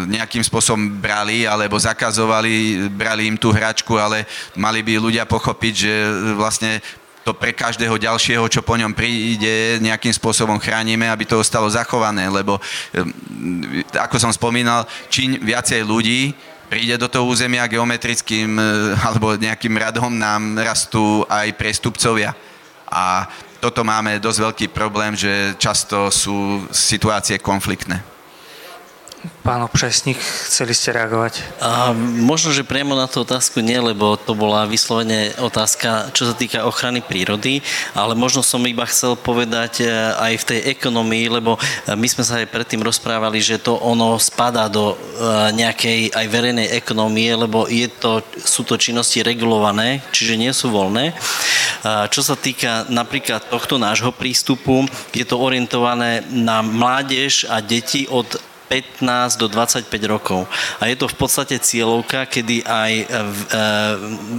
nejakým 0.10 0.42
spôsobom 0.42 1.00
brali 1.00 1.46
alebo 1.46 1.76
zakazovali, 1.76 2.88
brali 2.90 3.30
im 3.30 3.38
tú 3.38 3.52
hračku, 3.52 3.96
ale 4.00 4.26
mali 4.56 4.82
by 4.82 5.00
ľudia 5.00 5.24
pochopiť, 5.28 5.74
že 5.74 5.94
vlastne 6.34 6.82
to 7.24 7.32
pre 7.32 7.56
každého 7.56 7.96
ďalšieho, 7.96 8.44
čo 8.52 8.60
po 8.60 8.76
ňom 8.76 8.92
príde, 8.92 9.80
nejakým 9.80 10.12
spôsobom 10.12 10.60
chránime, 10.60 11.08
aby 11.08 11.24
to 11.24 11.40
ostalo 11.40 11.72
zachované, 11.72 12.28
lebo 12.28 12.60
ako 13.96 14.16
som 14.20 14.32
spomínal, 14.36 14.84
čím 15.08 15.40
viacej 15.40 15.88
ľudí 15.88 16.36
príde 16.74 16.98
do 16.98 17.06
toho 17.06 17.30
územia 17.30 17.70
geometrickým 17.70 18.58
e, 18.58 18.64
alebo 18.98 19.38
nejakým 19.38 19.78
radom 19.78 20.10
nám 20.10 20.58
rastú 20.58 21.22
aj 21.30 21.54
priestupcovia. 21.54 22.34
A 22.92 23.28
toto 23.64 23.84
máme 23.84 24.20
dosť 24.20 24.40
veľký 24.40 24.66
problém, 24.76 25.16
že 25.16 25.56
často 25.56 26.12
sú 26.12 26.68
situácie 26.72 27.40
konfliktné. 27.40 28.13
Pán 29.24 29.64
Opšesník, 29.64 30.20
chceli 30.20 30.76
ste 30.76 30.92
reagovať? 30.92 31.64
A 31.64 31.96
možno, 31.96 32.52
že 32.52 32.68
priamo 32.68 32.92
na 32.92 33.08
tú 33.08 33.24
otázku 33.24 33.64
nie, 33.64 33.80
lebo 33.80 34.20
to 34.20 34.36
bola 34.36 34.68
vyslovene 34.68 35.32
otázka, 35.40 36.12
čo 36.12 36.28
sa 36.28 36.36
týka 36.36 36.68
ochrany 36.68 37.00
prírody, 37.00 37.64
ale 37.96 38.20
možno 38.20 38.44
som 38.44 38.60
iba 38.68 38.84
chcel 38.84 39.16
povedať 39.16 39.80
e, 39.80 39.88
aj 40.20 40.34
v 40.44 40.48
tej 40.52 40.60
ekonomii, 40.76 41.40
lebo 41.40 41.56
e, 41.56 41.60
my 41.96 42.08
sme 42.12 42.28
sa 42.28 42.44
aj 42.44 42.52
predtým 42.52 42.84
rozprávali, 42.84 43.40
že 43.40 43.64
to 43.64 43.80
ono 43.80 44.20
spadá 44.20 44.68
do 44.68 44.92
e, 44.92 44.96
nejakej 45.56 46.12
aj 46.12 46.26
verejnej 46.28 46.68
ekonomie, 46.76 47.32
lebo 47.32 47.72
je 47.72 47.88
to, 47.88 48.20
sú 48.44 48.68
to 48.68 48.76
činnosti 48.76 49.24
regulované, 49.24 50.04
čiže 50.12 50.36
nie 50.36 50.52
sú 50.52 50.68
voľné. 50.68 51.16
Čo 51.84 52.24
sa 52.24 52.36
týka 52.40 52.88
napríklad 52.88 53.48
tohto 53.52 53.76
nášho 53.76 54.12
prístupu, 54.16 54.88
je 55.12 55.24
to 55.28 55.36
orientované 55.36 56.24
na 56.32 56.64
mládež 56.64 57.44
a 57.48 57.60
deti 57.60 58.08
od 58.08 58.40
15 58.74 59.38
do 59.38 59.46
25 59.46 59.86
rokov. 60.10 60.50
A 60.82 60.90
je 60.90 60.98
to 60.98 61.06
v 61.06 61.14
podstate 61.14 61.62
cieľovka, 61.62 62.26
kedy 62.26 62.66
aj 62.66 62.92
e, 62.98 63.06
e, 63.06 63.14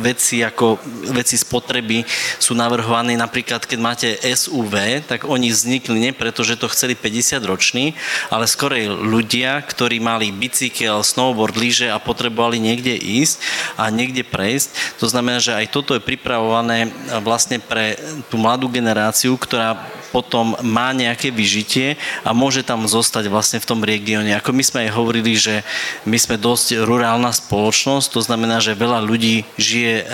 veci 0.02 0.42
ako 0.42 0.82
veci 1.14 1.38
spotreby 1.38 2.02
sú 2.42 2.58
navrhované 2.58 3.14
napríklad, 3.14 3.62
keď 3.62 3.78
máte 3.78 4.08
SUV, 4.18 5.06
tak 5.06 5.30
oni 5.30 5.54
vznikli 5.54 6.02
nie 6.02 6.10
preto, 6.10 6.42
že 6.42 6.58
to 6.58 6.66
chceli 6.66 6.98
50 6.98 7.46
roční, 7.46 7.94
ale 8.26 8.50
skorej 8.50 8.90
ľudia, 8.90 9.62
ktorí 9.62 10.02
mali 10.02 10.34
bicykel, 10.34 11.06
snowboard, 11.06 11.54
lyže 11.54 11.86
a 11.94 12.02
potrebovali 12.02 12.58
niekde 12.58 12.98
ísť 12.98 13.38
a 13.78 13.86
niekde 13.94 14.26
prejsť. 14.26 14.98
To 14.98 15.06
znamená, 15.06 15.38
že 15.38 15.54
aj 15.54 15.70
toto 15.70 15.94
je 15.94 16.02
pripravované 16.02 16.90
vlastne 17.22 17.62
pre 17.62 17.94
tú 18.26 18.34
mladú 18.34 18.66
generáciu, 18.66 19.38
ktorá 19.38 19.78
potom 20.14 20.54
má 20.62 20.94
nejaké 20.94 21.34
vyžitie 21.34 21.98
a 22.22 22.30
môže 22.30 22.62
tam 22.62 22.86
zostať 22.86 23.26
vlastne 23.26 23.58
v 23.58 23.66
tom 23.66 23.82
regióne. 23.82 24.38
Ako 24.38 24.54
my 24.54 24.62
sme 24.62 24.86
aj 24.86 24.94
hovorili, 24.94 25.34
že 25.34 25.66
my 26.06 26.14
sme 26.14 26.38
dosť 26.38 26.86
rurálna 26.86 27.34
spoločnosť, 27.34 28.14
to 28.14 28.22
znamená, 28.22 28.62
že 28.62 28.78
veľa 28.78 29.02
ľudí 29.02 29.42
žije 29.58 29.94
e, 29.98 30.04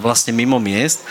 vlastne 0.00 0.32
mimo 0.32 0.56
miest 0.56 1.04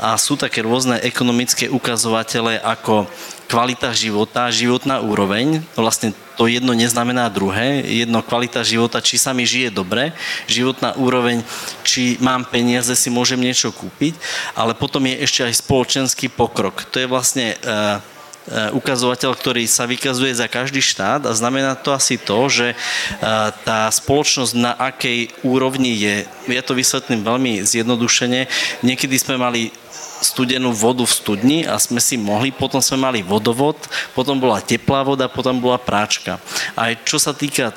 a 0.00 0.16
sú 0.16 0.40
také 0.40 0.64
rôzne 0.64 0.96
ekonomické 1.04 1.68
ukazovatele 1.68 2.56
ako 2.64 3.04
kvalita 3.50 3.90
života, 3.90 4.46
životná 4.54 5.02
úroveň, 5.02 5.58
vlastne 5.74 6.14
to 6.38 6.46
jedno 6.46 6.70
neznamená 6.70 7.26
druhé. 7.26 7.82
Jedno 7.82 8.22
kvalita 8.22 8.62
života, 8.62 9.02
či 9.02 9.18
sa 9.18 9.34
mi 9.34 9.42
žije 9.42 9.74
dobre, 9.74 10.14
životná 10.46 10.94
úroveň, 10.94 11.42
či 11.82 12.14
mám 12.22 12.46
peniaze, 12.46 12.94
si 12.94 13.10
môžem 13.10 13.42
niečo 13.42 13.74
kúpiť, 13.74 14.14
ale 14.54 14.78
potom 14.78 15.02
je 15.10 15.18
ešte 15.26 15.42
aj 15.42 15.66
spoločenský 15.66 16.30
pokrok. 16.30 16.86
To 16.94 17.02
je 17.02 17.10
vlastne 17.10 17.58
uh, 17.58 17.98
ukazovateľ, 18.72 19.36
ktorý 19.36 19.66
sa 19.68 19.84
vykazuje 19.84 20.32
za 20.32 20.48
každý 20.48 20.80
štát 20.80 21.28
a 21.28 21.36
znamená 21.36 21.76
to 21.76 21.92
asi 21.92 22.16
to, 22.16 22.48
že 22.48 22.72
tá 23.62 23.86
spoločnosť 23.92 24.52
na 24.56 24.72
akej 24.74 25.30
úrovni 25.44 25.92
je, 25.94 26.14
ja 26.48 26.62
to 26.64 26.74
vysvetlím 26.74 27.20
veľmi 27.20 27.60
zjednodušene, 27.62 28.48
niekedy 28.80 29.14
sme 29.20 29.36
mali 29.36 29.70
studenú 30.20 30.70
vodu 30.76 31.02
v 31.02 31.12
studni 31.12 31.58
a 31.64 31.80
sme 31.80 31.98
si 31.98 32.20
mohli, 32.20 32.52
potom 32.52 32.78
sme 32.84 33.10
mali 33.10 33.20
vodovod, 33.24 33.76
potom 34.12 34.36
bola 34.36 34.60
teplá 34.60 35.02
voda, 35.02 35.26
potom 35.26 35.58
bola 35.58 35.80
práčka. 35.80 36.38
Aj 36.76 36.92
čo 37.04 37.16
sa 37.16 37.32
týka 37.32 37.72
e, 37.72 37.74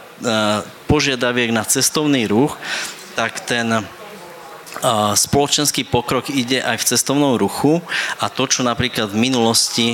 požiadaviek 0.88 1.56
na 1.56 1.64
cestovný 1.64 2.28
ruch, 2.28 2.60
tak 3.16 3.42
ten 3.48 3.84
spoločenský 5.14 5.86
pokrok 5.86 6.34
ide 6.34 6.64
aj 6.64 6.82
v 6.82 6.88
cestovnom 6.96 7.38
ruchu 7.38 7.84
a 8.18 8.28
to, 8.32 8.50
čo 8.50 8.66
napríklad 8.66 9.14
v 9.14 9.22
minulosti 9.22 9.88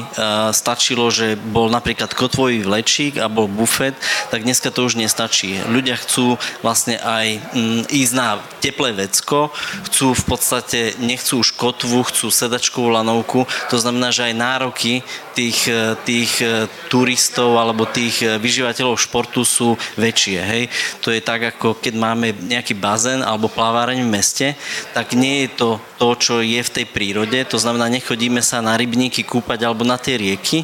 stačilo, 0.55 1.11
že 1.11 1.35
bol 1.35 1.67
napríklad 1.67 2.13
kotvový 2.15 2.63
vlečík 2.63 3.19
a 3.19 3.27
bol 3.27 3.51
bufet, 3.51 3.97
tak 4.31 4.47
dneska 4.47 4.71
to 4.71 4.87
už 4.87 4.95
nestačí. 4.95 5.59
Ľudia 5.67 5.99
chcú 5.99 6.39
vlastne 6.63 6.99
aj 7.01 7.27
mm, 7.53 7.81
ísť 7.91 8.13
na 8.15 8.39
teplé 8.63 8.95
vecko, 8.95 9.51
chcú 9.89 10.15
v 10.15 10.23
podstate, 10.23 10.79
nechcú 10.99 11.41
už 11.43 11.55
kotvu, 11.55 12.03
chcú 12.07 12.27
sedačkovú 12.31 12.91
lanovku, 12.91 13.47
to 13.67 13.77
znamená, 13.79 14.11
že 14.11 14.31
aj 14.31 14.35
nároky 14.35 14.93
tých, 15.39 15.71
tých 16.03 16.33
e, 16.43 16.67
turistov 16.91 17.55
alebo 17.55 17.87
tých 17.87 18.19
e, 18.19 18.35
vyžívateľov 18.35 18.99
športu 18.99 19.47
sú 19.47 19.79
väčšie. 19.95 20.39
Hej? 20.43 20.63
To 20.99 21.15
je 21.15 21.23
tak, 21.23 21.55
ako 21.55 21.79
keď 21.79 21.93
máme 21.95 22.35
nejaký 22.35 22.75
bazén 22.75 23.23
alebo 23.23 23.47
plaváreň 23.47 24.03
v 24.03 24.11
meste, 24.11 24.47
tak 24.93 25.13
nie 25.13 25.45
je 25.45 25.49
to 25.55 25.69
to, 25.99 26.15
čo 26.15 26.35
je 26.39 26.63
v 26.63 26.73
tej 26.73 26.85
prírode, 26.87 27.35
to 27.43 27.59
znamená, 27.59 27.91
nechodíme 27.91 28.39
sa 28.39 28.63
na 28.63 28.79
rybníky 28.79 29.27
kúpať 29.27 29.67
alebo 29.67 29.83
na 29.83 29.99
tie 29.99 30.15
rieky, 30.15 30.63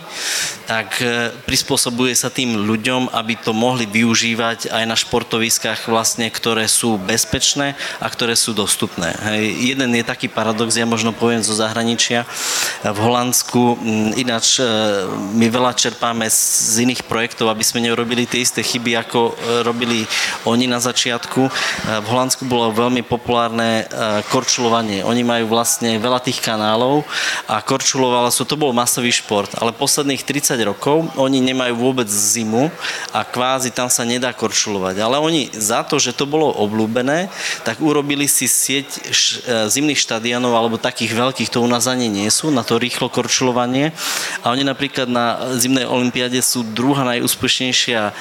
tak 0.64 1.04
e, 1.04 1.36
prispôsobuje 1.44 2.16
sa 2.16 2.32
tým 2.32 2.56
ľuďom, 2.64 3.12
aby 3.12 3.36
to 3.36 3.52
mohli 3.52 3.84
využívať 3.84 4.72
aj 4.72 4.84
na 4.88 4.96
športoviskách 4.96 5.92
vlastne, 5.92 6.32
ktoré 6.32 6.72
sú 6.72 6.96
bezpečné 6.96 7.76
a 8.00 8.08
ktoré 8.08 8.40
sú 8.40 8.56
dostupné. 8.56 9.12
Hej. 9.28 9.76
Jeden 9.76 9.92
je 9.92 10.08
taký 10.08 10.32
paradox, 10.32 10.80
ja 10.80 10.88
možno 10.88 11.12
poviem 11.12 11.44
zo 11.44 11.52
zahraničia. 11.52 12.24
V 12.88 12.96
Holandsku, 12.96 13.76
ináč 14.16 14.64
e, 14.64 14.66
my 15.36 15.52
veľa 15.52 15.76
čerpáme 15.76 16.32
z 16.32 16.80
iných 16.88 17.04
projektov, 17.12 17.52
aby 17.52 17.62
sme 17.68 17.84
neurobili 17.84 18.24
tie 18.24 18.40
isté 18.40 18.64
chyby, 18.64 19.04
ako 19.04 19.20
e, 19.20 19.34
robili 19.68 20.08
oni 20.48 20.64
na 20.72 20.80
začiatku. 20.80 21.42
V 21.86 22.08
Holandsku 22.08 22.48
bolo 22.48 22.72
veľmi 22.72 23.04
populárne 23.04 23.84
korčulovanie. 24.30 25.04
Oni 25.04 25.22
majú 25.26 25.52
vlastne 25.52 26.00
veľa 26.00 26.24
tých 26.24 26.40
kanálov 26.40 27.04
a 27.46 27.60
korčulovala 27.60 28.32
sú, 28.32 28.48
to 28.48 28.60
bol 28.60 28.72
masový 28.72 29.12
šport, 29.12 29.52
ale 29.60 29.76
posledných 29.76 30.24
30 30.24 30.56
rokov 30.64 31.06
oni 31.20 31.44
nemajú 31.44 31.76
vôbec 31.76 32.08
zimu 32.08 32.72
a 33.12 33.26
kvázi 33.28 33.76
tam 33.76 33.92
sa 33.92 34.08
nedá 34.08 34.32
korčulovať. 34.32 35.04
Ale 35.04 35.20
oni 35.20 35.52
za 35.52 35.84
to, 35.84 36.00
že 36.00 36.16
to 36.16 36.24
bolo 36.24 36.50
obľúbené, 36.56 37.28
tak 37.68 37.84
urobili 37.84 38.30
si 38.30 38.48
sieť 38.48 38.88
e, 38.88 39.02
zimných 39.68 40.00
štadionov 40.00 40.56
alebo 40.56 40.82
takých 40.82 41.14
veľkých, 41.14 41.52
to 41.52 41.62
u 41.62 41.70
nás 41.70 41.86
ani 41.90 42.08
nie 42.08 42.28
sú, 42.32 42.50
na 42.50 42.64
to 42.64 42.80
rýchlo 42.80 43.12
korčulovanie. 43.12 43.92
A 44.42 44.56
oni 44.56 44.64
napríklad 44.64 45.12
na 45.12 45.58
zimnej 45.58 45.86
olympiáde 45.88 46.40
sú 46.40 46.64
druhá 46.64 47.04
najúspešnejšia 47.04 48.14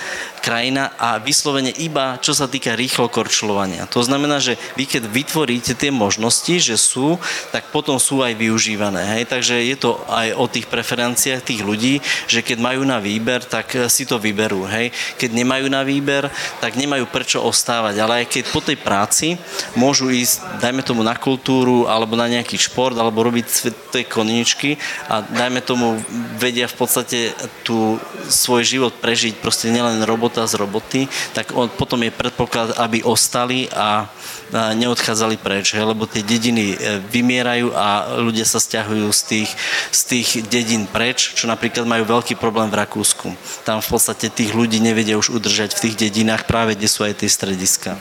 krajina 0.44 0.92
a 1.00 1.16
vyslovene 1.16 1.72
iba 1.80 2.20
čo 2.20 2.36
sa 2.36 2.44
týka 2.44 2.76
rýchlo 2.76 3.08
korčulovania. 3.08 3.88
To 3.88 4.04
znamená, 4.04 4.38
že 4.38 4.60
vy 4.76 4.84
keď 4.84 5.08
vytvoríte 5.08 5.63
tie 5.72 5.88
možnosti, 5.88 6.52
že 6.60 6.76
sú, 6.76 7.16
tak 7.48 7.72
potom 7.72 7.96
sú 7.96 8.20
aj 8.20 8.36
využívané. 8.36 9.00
Hej? 9.16 9.32
Takže 9.32 9.56
je 9.64 9.76
to 9.80 9.96
aj 10.12 10.36
o 10.36 10.44
tých 10.44 10.68
preferenciách 10.68 11.40
tých 11.40 11.64
ľudí, 11.64 12.04
že 12.28 12.44
keď 12.44 12.60
majú 12.60 12.84
na 12.84 13.00
výber, 13.00 13.40
tak 13.40 13.72
eh, 13.72 13.88
si 13.88 14.04
to 14.04 14.20
vyberú. 14.20 14.68
Hej? 14.68 14.92
Keď 15.16 15.32
nemajú 15.32 15.66
na 15.72 15.80
výber, 15.80 16.28
tak 16.60 16.76
nemajú 16.76 17.08
prečo 17.08 17.40
ostávať. 17.40 17.96
Ale 18.04 18.12
aj 18.24 18.26
keď 18.28 18.44
po 18.52 18.60
tej 18.60 18.76
práci 18.76 19.40
môžu 19.72 20.12
ísť, 20.12 20.60
dajme 20.60 20.84
tomu 20.84 21.00
na 21.00 21.16
kultúru, 21.16 21.88
alebo 21.88 22.12
na 22.20 22.28
nejaký 22.28 22.60
šport, 22.60 22.92
alebo 23.00 23.24
robiť 23.24 23.46
tie 23.88 24.04
koničky 24.04 24.76
a 25.08 25.24
dajme 25.24 25.64
tomu 25.64 25.96
vedia 26.36 26.68
v 26.68 26.76
podstate 26.76 27.32
tu 27.64 27.96
svoj 28.28 28.66
život 28.66 28.92
prežiť 29.00 29.40
proste 29.40 29.72
nielen 29.72 30.02
robot 30.04 30.34
života 30.34 30.50
z 30.50 30.54
roboty, 30.58 31.00
tak 31.30 31.54
on, 31.54 31.70
potom 31.70 32.02
je 32.02 32.10
predpoklad, 32.10 32.74
aby 32.82 33.06
ostali 33.06 33.70
a, 33.70 34.10
a 34.50 34.74
neodchádzali 34.74 35.38
preč, 35.54 35.70
he, 35.70 35.78
lebo 35.78 36.10
tie 36.10 36.26
dediny 36.26 36.74
e, 36.74 36.98
vymierajú 36.98 37.70
a 37.78 38.18
ľudia 38.18 38.42
sa 38.42 38.58
stiahujú 38.58 39.06
z 39.14 39.22
tých, 39.22 39.50
z 39.94 40.00
tých 40.02 40.28
dedín 40.50 40.90
preč, 40.90 41.30
čo 41.38 41.46
napríklad 41.46 41.86
majú 41.86 42.10
veľký 42.10 42.34
problém 42.34 42.66
v 42.74 42.82
Rakúsku. 42.82 43.30
Tam 43.62 43.78
v 43.78 43.86
podstate 43.86 44.34
tých 44.34 44.50
ľudí 44.50 44.82
nevedia 44.82 45.14
už 45.14 45.30
udržať 45.30 45.78
v 45.78 45.82
tých 45.86 46.10
dedinách, 46.10 46.50
práve 46.50 46.74
kde 46.74 46.90
sú 46.90 47.06
aj 47.06 47.22
tie 47.22 47.30
strediska. 47.30 47.94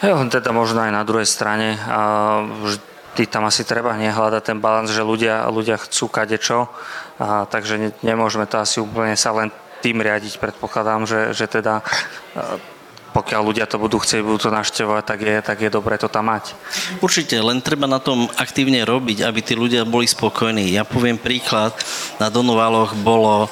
Hej, 0.00 0.16
teda 0.32 0.48
možno 0.56 0.80
aj 0.80 0.96
na 0.96 1.04
druhej 1.04 1.28
strane, 1.28 1.76
a 1.76 2.40
vždy 2.40 3.24
tam 3.28 3.44
asi 3.44 3.68
treba 3.68 3.92
nehľadať 3.92 4.40
ten 4.40 4.56
balans, 4.64 4.88
že 4.88 5.04
ľudia, 5.04 5.44
ľudia 5.52 5.76
chcú 5.76 6.08
kadečo, 6.08 6.72
a, 7.20 7.44
takže 7.44 7.74
ne, 7.76 7.90
nemôžeme 8.00 8.48
to 8.48 8.64
asi 8.64 8.80
úplne 8.80 9.12
sa 9.12 9.36
len 9.36 9.52
tým 9.84 10.00
riadiť, 10.00 10.40
predpokladám, 10.40 11.04
že, 11.04 11.36
že 11.36 11.50
teda 11.50 11.82
e, 11.82 12.77
pokiaľ 13.12 13.40
ľudia 13.44 13.66
to 13.66 13.80
budú 13.80 13.98
chcieť, 13.98 14.20
budú 14.20 14.48
to 14.48 14.50
našťovať, 14.52 15.02
tak 15.04 15.18
je, 15.20 15.36
tak 15.40 15.58
je 15.64 15.70
dobré 15.72 15.96
to 15.96 16.08
tam 16.08 16.28
mať. 16.30 16.52
Určite, 17.00 17.38
len 17.40 17.60
treba 17.64 17.88
na 17.88 17.98
tom 17.98 18.28
aktívne 18.36 18.84
robiť, 18.84 19.24
aby 19.24 19.40
tí 19.40 19.54
ľudia 19.56 19.88
boli 19.88 20.06
spokojní. 20.06 20.72
Ja 20.72 20.84
poviem 20.84 21.16
príklad, 21.16 21.76
na 22.20 22.28
Donovaloch 22.28 22.92
bolo 23.00 23.48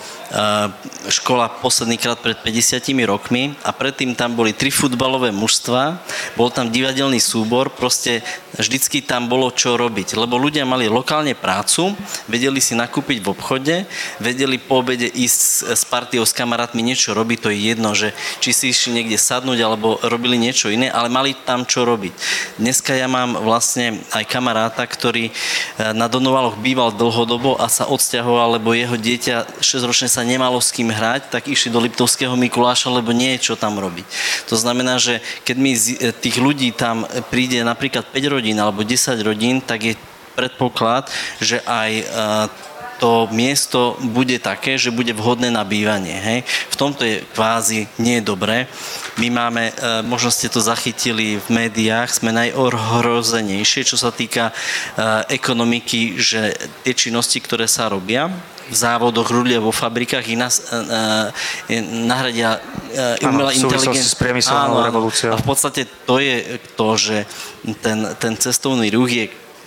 škola 1.07 1.47
posledný 1.62 1.97
krát 2.03 2.19
pred 2.19 2.35
50 2.35 2.82
rokmi 3.07 3.55
a 3.62 3.70
predtým 3.70 4.19
tam 4.19 4.35
boli 4.35 4.51
tri 4.51 4.74
futbalové 4.74 5.31
mužstva, 5.31 6.03
bol 6.35 6.51
tam 6.51 6.70
divadelný 6.70 7.23
súbor, 7.23 7.70
proste 7.70 8.27
vždycky 8.59 9.05
tam 9.05 9.31
bolo 9.31 9.53
čo 9.55 9.78
robiť, 9.78 10.19
lebo 10.19 10.35
ľudia 10.40 10.66
mali 10.66 10.90
lokálne 10.90 11.36
prácu, 11.39 11.94
vedeli 12.27 12.59
si 12.59 12.74
nakúpiť 12.74 13.23
v 13.23 13.31
obchode, 13.31 13.77
vedeli 14.19 14.59
po 14.59 14.82
obede 14.82 15.07
ísť 15.07 15.73
s 15.77 15.82
partiou, 15.86 16.27
s 16.27 16.35
kamarátmi 16.35 16.82
niečo 16.82 17.15
robiť, 17.15 17.39
to 17.39 17.53
je 17.55 17.59
jedno, 17.62 17.94
že 17.94 18.11
či 18.43 18.51
si 18.51 18.65
išli 18.74 18.98
niekde 18.98 19.20
sadnúť 19.20 19.59
alebo 19.62 20.01
robili 20.03 20.40
niečo 20.40 20.73
iné, 20.73 20.90
ale 20.90 21.07
mali 21.07 21.39
tam 21.47 21.62
čo 21.62 21.86
robiť. 21.86 22.12
Dneska 22.59 22.98
ja 22.98 23.07
mám 23.07 23.39
vlastne 23.39 24.03
aj 24.11 24.24
kamaráta, 24.27 24.82
ktorý 24.82 25.31
e, 25.31 25.32
na 25.94 26.11
Donovaloch 26.11 26.59
býval 26.59 26.97
dlhodobo 26.97 27.61
a 27.61 27.70
sa 27.70 27.86
odsťahoval, 27.86 28.59
lebo 28.59 28.74
jeho 28.74 28.97
dieťa 28.97 29.61
6-ročné 29.61 30.09
sa 30.16 30.24
nemalo 30.24 30.56
s 30.56 30.72
kým 30.72 30.88
hrať, 30.88 31.28
tak 31.28 31.52
išli 31.52 31.68
do 31.68 31.84
Liptovského 31.84 32.32
Mikuláša, 32.32 32.88
lebo 32.88 33.12
nie 33.12 33.36
je 33.36 33.52
čo 33.52 33.55
tam 33.60 33.76
robiť. 33.76 34.09
To 34.48 34.56
znamená, 34.56 34.97
že 34.97 35.20
keď 35.44 35.56
mi 35.60 35.76
z 35.76 36.09
tých 36.16 36.40
ľudí 36.40 36.72
tam 36.72 37.05
príde 37.28 37.60
napríklad 37.60 38.09
5 38.09 38.32
rodín 38.32 38.56
alebo 38.56 38.80
10 38.80 39.12
rodín, 39.20 39.60
tak 39.60 39.93
je 39.93 39.94
predpoklad, 40.32 41.09
že 41.40 41.60
aj 41.64 42.09
to 42.97 43.28
miesto 43.32 43.97
bude 44.01 44.40
také, 44.40 44.80
že 44.80 44.94
bude 44.94 45.12
vhodné 45.12 45.52
na 45.52 45.64
bývanie. 45.64 46.16
Hej? 46.16 46.38
V 46.72 46.76
tomto 46.76 47.05
je 47.05 47.20
kvázi 47.36 47.88
nie 48.01 48.24
dobré. 48.24 48.68
My 49.20 49.28
máme, 49.28 49.68
e, 49.68 49.72
možno 50.05 50.32
ste 50.32 50.48
to 50.48 50.64
zachytili 50.64 51.36
v 51.36 51.48
médiách, 51.52 52.09
sme 52.09 52.32
najohrozenejšie, 52.32 53.84
čo 53.84 54.01
sa 54.01 54.12
týka 54.12 54.48
e, 54.48 54.52
ekonomiky, 55.36 56.16
že 56.16 56.56
tie 56.84 56.97
činnosti, 56.97 57.40
ktoré 57.40 57.68
sa 57.68 57.93
robia, 57.93 58.32
v 58.66 58.74
závodoch, 58.74 59.30
ľudia 59.30 59.62
vo 59.62 59.70
fabrikách 59.70 60.26
ich 60.26 60.38
nás, 60.38 60.74
uh, 60.74 61.30
nahradia 62.06 62.59
uh, 62.59 63.28
umelá 63.30 63.55
inteligencia. 63.55 64.02
s 64.02 64.18
priemyselnou 64.18 64.82
revolúciou. 64.82 65.34
A 65.34 65.38
v 65.38 65.47
podstate 65.47 65.86
to 66.06 66.18
je 66.18 66.59
to, 66.74 66.88
že 66.98 67.16
ten, 67.78 68.14
ten 68.18 68.34
cestovný 68.34 68.90
ruch 68.90 69.10
je 69.10 69.24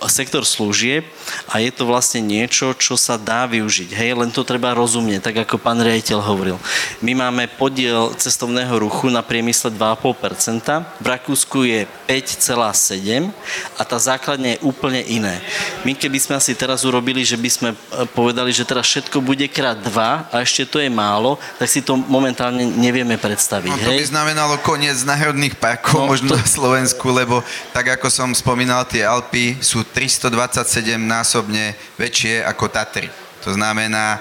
sektor 0.08 0.46
služieb 0.46 1.04
a 1.50 1.60
je 1.60 1.68
to 1.68 1.84
vlastne 1.84 2.24
niečo, 2.24 2.72
čo 2.78 2.96
sa 2.96 3.20
dá 3.20 3.44
využiť. 3.44 3.90
Hej, 3.92 4.10
len 4.16 4.30
to 4.32 4.46
treba 4.46 4.72
rozumieť, 4.72 5.28
tak 5.28 5.44
ako 5.44 5.60
pán 5.60 5.82
riaditeľ 5.82 6.18
hovoril. 6.22 6.56
My 7.04 7.12
máme 7.12 7.50
podiel 7.60 8.14
cestovného 8.16 8.72
ruchu 8.80 9.12
na 9.12 9.20
priemysle 9.20 9.74
2,5%, 9.74 11.02
v 11.02 11.06
Rakúsku 11.06 11.58
je 11.66 11.84
5,7% 12.08 13.32
a 13.76 13.82
tá 13.84 13.98
základňa 13.98 14.56
je 14.56 14.64
úplne 14.64 15.02
iné. 15.04 15.42
My 15.84 15.92
keby 15.92 16.18
sme 16.22 16.34
asi 16.38 16.56
teraz 16.56 16.86
urobili, 16.86 17.26
že 17.26 17.36
by 17.36 17.50
sme 17.50 17.70
e, 17.72 17.76
povedali, 18.14 18.54
že 18.54 18.64
teraz 18.64 18.86
všetko 18.86 19.20
bude 19.20 19.44
krát 19.50 19.76
2 19.76 20.30
a 20.30 20.34
ešte 20.40 20.68
to 20.68 20.78
je 20.78 20.88
málo, 20.92 21.36
tak 21.58 21.68
si 21.68 21.82
to 21.82 21.96
momentálne 21.96 22.62
nevieme 22.62 23.18
predstaviť. 23.18 23.72
No, 23.72 23.90
to 23.90 23.98
by 23.98 24.06
znamenalo 24.06 24.54
koniec 24.62 25.00
národných 25.02 25.56
parkov 25.58 26.06
no, 26.06 26.10
možno 26.12 26.34
to... 26.34 26.38
na 26.38 26.46
Slovensku, 26.46 27.06
lebo 27.10 27.42
tak 27.74 27.98
ako 27.98 28.06
som 28.12 28.28
spomínal, 28.36 28.86
tie 28.86 29.02
Alpy 29.02 29.58
sú 29.58 29.82
327 29.92 30.98
násobne 30.98 31.74
väčšie 31.98 32.42
ako 32.46 32.70
Tatry. 32.70 33.10
To 33.44 33.54
znamená, 33.54 34.20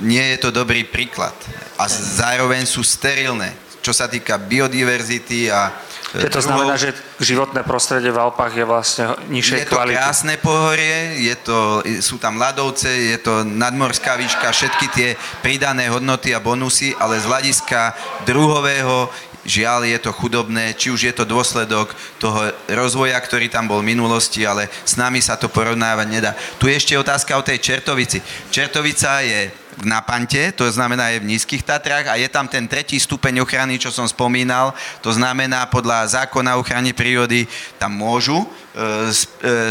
nie 0.00 0.22
je 0.34 0.38
to 0.38 0.50
dobrý 0.54 0.84
príklad. 0.84 1.34
A 1.76 1.88
zároveň 1.90 2.64
sú 2.64 2.80
sterilné, 2.84 3.52
čo 3.84 3.92
sa 3.92 4.08
týka 4.10 4.40
biodiverzity 4.40 5.50
a 5.52 5.70
je 6.14 6.30
to 6.32 6.40
znamená, 6.40 6.78
že 6.80 6.96
životné 7.20 7.66
prostredie 7.66 8.08
v 8.08 8.18
Alpách 8.22 8.54
je 8.54 8.64
vlastne 8.64 9.04
nižšej 9.28 9.68
kvality. 9.68 9.92
Je 9.92 9.98
to 9.98 10.06
krásne 10.06 10.34
pohorie, 10.40 10.98
je 11.28 11.36
to, 11.42 11.58
sú 12.00 12.16
tam 12.16 12.40
ľadovce, 12.40 12.88
je 12.88 13.18
to 13.20 13.44
nadmorská 13.44 14.16
výška, 14.16 14.54
všetky 14.54 14.86
tie 14.94 15.08
pridané 15.44 15.92
hodnoty 15.92 16.32
a 16.32 16.40
bonusy, 16.40 16.96
ale 16.96 17.20
z 17.20 17.26
hľadiska 17.26 17.92
druhového 18.24 19.10
Žiaľ, 19.46 19.86
je 19.86 19.98
to 20.02 20.10
chudobné, 20.10 20.74
či 20.74 20.90
už 20.90 21.00
je 21.06 21.14
to 21.14 21.22
dôsledok 21.22 21.94
toho 22.18 22.50
rozvoja, 22.66 23.14
ktorý 23.22 23.46
tam 23.46 23.70
bol 23.70 23.78
v 23.80 23.94
minulosti, 23.94 24.42
ale 24.42 24.66
s 24.66 24.98
nami 24.98 25.22
sa 25.22 25.38
to 25.38 25.46
porovnávať 25.46 26.06
nedá. 26.10 26.34
Tu 26.58 26.66
je 26.66 26.74
ešte 26.74 26.98
otázka 26.98 27.38
o 27.38 27.46
tej 27.46 27.62
Čertovici. 27.62 28.18
Čertovica 28.50 29.22
je 29.22 29.54
na 29.84 30.00
Pante, 30.00 30.52
to 30.56 30.64
znamená 30.72 31.12
je 31.12 31.20
v 31.20 31.28
nízkych 31.36 31.60
Tatrách 31.60 32.08
a 32.08 32.16
je 32.16 32.28
tam 32.32 32.48
ten 32.48 32.64
tretí 32.64 32.96
stupeň 32.96 33.44
ochrany, 33.44 33.76
čo 33.76 33.92
som 33.92 34.08
spomínal, 34.08 34.72
to 35.04 35.12
znamená 35.12 35.68
podľa 35.68 36.16
zákona 36.16 36.56
ochrany 36.56 36.96
prírody 36.96 37.44
tam 37.76 37.92
môžu 37.92 38.48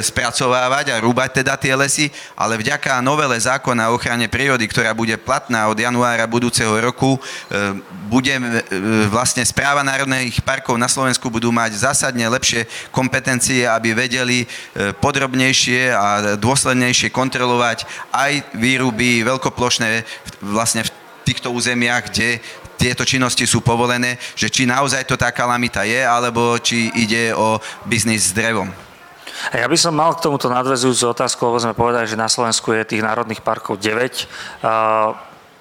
spracovávať 0.01 0.89
a 0.89 1.01
rúbať 1.01 1.41
teda 1.41 1.53
tie 1.53 1.77
lesy, 1.77 2.09
ale 2.33 2.57
vďaka 2.57 3.05
novele 3.05 3.37
zákona 3.37 3.93
o 3.93 4.01
ochrane 4.01 4.25
prírody, 4.25 4.65
ktorá 4.65 4.97
bude 4.97 5.13
platná 5.21 5.69
od 5.69 5.77
januára 5.77 6.25
budúceho 6.25 6.73
roku, 6.81 7.15
e, 7.15 7.19
bude 8.09 8.33
vlastne 9.09 9.45
správa 9.45 9.85
národných 9.85 10.41
parkov 10.41 10.77
na 10.77 10.89
Slovensku 10.89 11.29
budú 11.29 11.49
mať 11.53 11.77
zásadne 11.77 12.25
lepšie 12.29 12.65
kompetencie, 12.93 13.65
aby 13.65 13.97
vedeli 13.97 14.45
podrobnejšie 15.01 15.89
a 15.89 16.37
dôslednejšie 16.37 17.09
kontrolovať 17.09 17.89
aj 18.13 18.45
výruby 18.53 19.25
veľkoplošné 19.25 20.05
vlastne 20.45 20.85
v 20.85 20.93
týchto 21.25 21.49
územiach, 21.49 22.13
kde 22.13 22.37
tieto 22.77 23.07
činnosti 23.07 23.47
sú 23.49 23.65
povolené, 23.65 24.21
že 24.37 24.51
či 24.51 24.69
naozaj 24.69 25.07
to 25.09 25.17
tá 25.17 25.33
kalamita 25.33 25.81
je, 25.87 26.05
alebo 26.05 26.59
či 26.61 26.93
ide 26.93 27.33
o 27.33 27.57
biznis 27.87 28.29
s 28.29 28.35
drevom. 28.35 28.84
Ja 29.53 29.69
by 29.69 29.77
som 29.77 29.93
mal 29.93 30.17
k 30.17 30.25
tomuto 30.25 30.49
nadvezujúcu 30.49 31.13
otázku, 31.13 31.45
lebo 31.45 31.61
sme 31.61 31.77
povedali, 31.77 32.09
že 32.09 32.17
na 32.17 32.31
Slovensku 32.31 32.73
je 32.73 32.97
tých 32.97 33.05
národných 33.05 33.45
parkov 33.45 33.77
9 33.77 34.65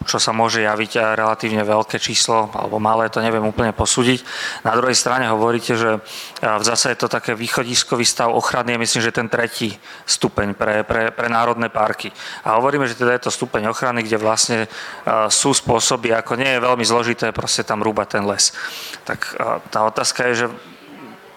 čo 0.05 0.21
sa 0.21 0.37
môže 0.37 0.61
javiť 0.61 1.17
relatívne 1.17 1.65
veľké 1.65 1.97
číslo, 1.97 2.53
alebo 2.53 2.77
malé, 2.77 3.09
to 3.09 3.25
neviem 3.25 3.43
úplne 3.43 3.73
posúdiť. 3.73 4.21
Na 4.63 4.77
druhej 4.77 4.95
strane 4.95 5.33
hovoríte, 5.33 5.75
že 5.75 5.99
v 6.45 6.63
zase 6.63 6.93
je 6.93 6.99
to 7.01 7.09
také 7.09 7.33
východiskový 7.33 8.05
stav 8.05 8.31
ochrany, 8.31 8.77
je 8.77 8.83
myslím, 8.85 9.03
že 9.03 9.17
ten 9.17 9.29
tretí 9.33 9.73
stupeň 10.05 10.53
pre, 10.55 10.85
pre, 10.85 11.09
pre 11.11 11.29
národné 11.33 11.73
parky. 11.73 12.13
A 12.45 12.61
hovoríme, 12.61 12.85
že 12.85 13.01
teda 13.01 13.17
je 13.17 13.25
to 13.27 13.33
stupeň 13.33 13.73
ochrany, 13.73 14.05
kde 14.05 14.21
vlastne 14.21 14.59
sú 15.33 15.57
spôsoby, 15.57 16.13
ako 16.13 16.37
nie 16.37 16.53
je 16.53 16.65
veľmi 16.65 16.85
zložité 16.85 17.33
proste 17.33 17.65
tam 17.65 17.81
rúbať 17.81 18.21
ten 18.21 18.25
les. 18.29 18.53
Tak 19.09 19.21
tá 19.73 19.89
otázka 19.89 20.29
je, 20.31 20.35
že 20.45 20.47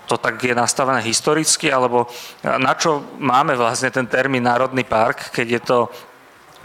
to 0.08 0.16
tak 0.18 0.40
je 0.40 0.56
nastavené 0.56 1.04
historicky, 1.04 1.68
alebo 1.68 2.08
na 2.42 2.74
čo 2.80 3.20
máme 3.20 3.60
vlastne 3.60 3.92
ten 3.92 4.08
termín 4.08 4.48
Národný 4.48 4.88
park, 4.88 5.36
keď 5.36 5.48
je 5.52 5.62
to 5.62 5.80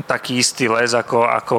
taký 0.06 0.39
istý 0.39 0.70
les 0.70 0.94
ako, 0.94 1.27
ako 1.27 1.56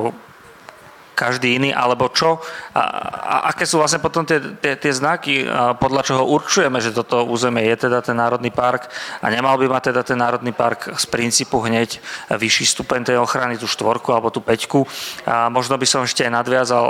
každý 1.14 1.61
iný, 1.61 1.69
alebo 1.73 2.10
čo? 2.10 2.41
A, 2.73 2.81
a 2.81 3.35
aké 3.53 3.65
sú 3.69 3.80
vlastne 3.80 4.02
potom 4.02 4.26
tie, 4.26 4.41
tie, 4.60 4.76
tie 4.76 4.94
znaky, 4.94 5.45
podľa 5.77 6.02
čoho 6.03 6.23
určujeme, 6.27 6.81
že 6.81 6.94
toto 6.94 7.23
územie 7.26 7.65
je 7.69 7.88
teda 7.88 8.02
ten 8.02 8.18
národný 8.18 8.49
park 8.49 8.90
a 9.22 9.30
nemal 9.30 9.56
by 9.56 9.69
mať 9.69 9.94
teda 9.94 10.02
ten 10.03 10.19
národný 10.19 10.52
park 10.52 10.94
z 10.98 11.06
princípu 11.07 11.61
hneď 11.64 12.02
vyšší 12.34 12.65
stupeň 12.73 13.14
tej 13.14 13.18
ochrany, 13.22 13.56
tú 13.56 13.69
štvorku 13.69 14.11
alebo 14.11 14.34
tú 14.34 14.41
peťku. 14.41 14.85
A 15.30 15.48
možno 15.48 15.77
by 15.77 15.88
som 15.88 16.02
ešte 16.03 16.26
aj 16.26 16.31
nadviazal, 16.34 16.85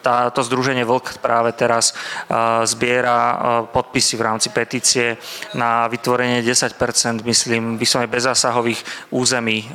tá, 0.00 0.30
to 0.30 0.40
združenie 0.46 0.86
Vlk 0.86 1.18
práve 1.18 1.52
teraz 1.52 1.92
zbiera 2.64 3.66
podpisy 3.70 4.14
v 4.16 4.22
rámci 4.22 4.48
petície 4.54 5.18
na 5.52 5.90
vytvorenie 5.90 6.40
10%, 6.40 6.78
myslím, 7.26 7.76
vyslovene 7.76 8.10
bezásahových 8.10 9.10
území 9.10 9.68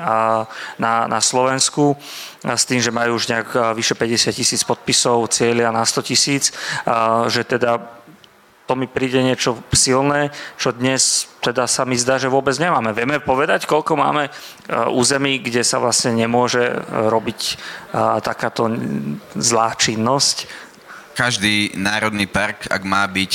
na, 0.79 0.95
na 1.07 1.19
Slovensku 1.19 1.97
s 2.43 2.63
tým, 2.65 2.81
že 2.81 2.93
majú 2.93 3.17
už 3.17 3.33
nejak 3.33 3.73
vyše 3.73 3.95
50 3.97 4.33
tisíc 4.33 4.61
podpisov, 4.61 5.29
cieľia 5.33 5.73
na 5.73 5.85
100 5.85 6.09
tisíc, 6.09 6.53
že 7.31 7.41
teda 7.47 7.97
to 8.67 8.75
mi 8.75 8.83
príde 8.83 9.23
niečo 9.23 9.55
silné, 9.71 10.27
čo 10.59 10.75
dnes 10.75 11.31
teda 11.39 11.71
sa 11.71 11.87
mi 11.87 11.95
zdá, 11.95 12.19
že 12.19 12.27
vôbec 12.27 12.51
nemáme. 12.59 12.91
Vieme 12.91 13.23
povedať, 13.23 13.63
koľko 13.63 13.95
máme 13.95 14.27
území, 14.91 15.39
kde 15.39 15.63
sa 15.63 15.79
vlastne 15.79 16.11
nemôže 16.11 16.83
robiť 16.91 17.55
takáto 18.19 18.67
zlá 19.39 19.71
činnosť? 19.71 20.51
Každý 21.15 21.79
národný 21.79 22.27
park, 22.27 22.67
ak 22.67 22.83
má 22.83 23.07
byť 23.07 23.33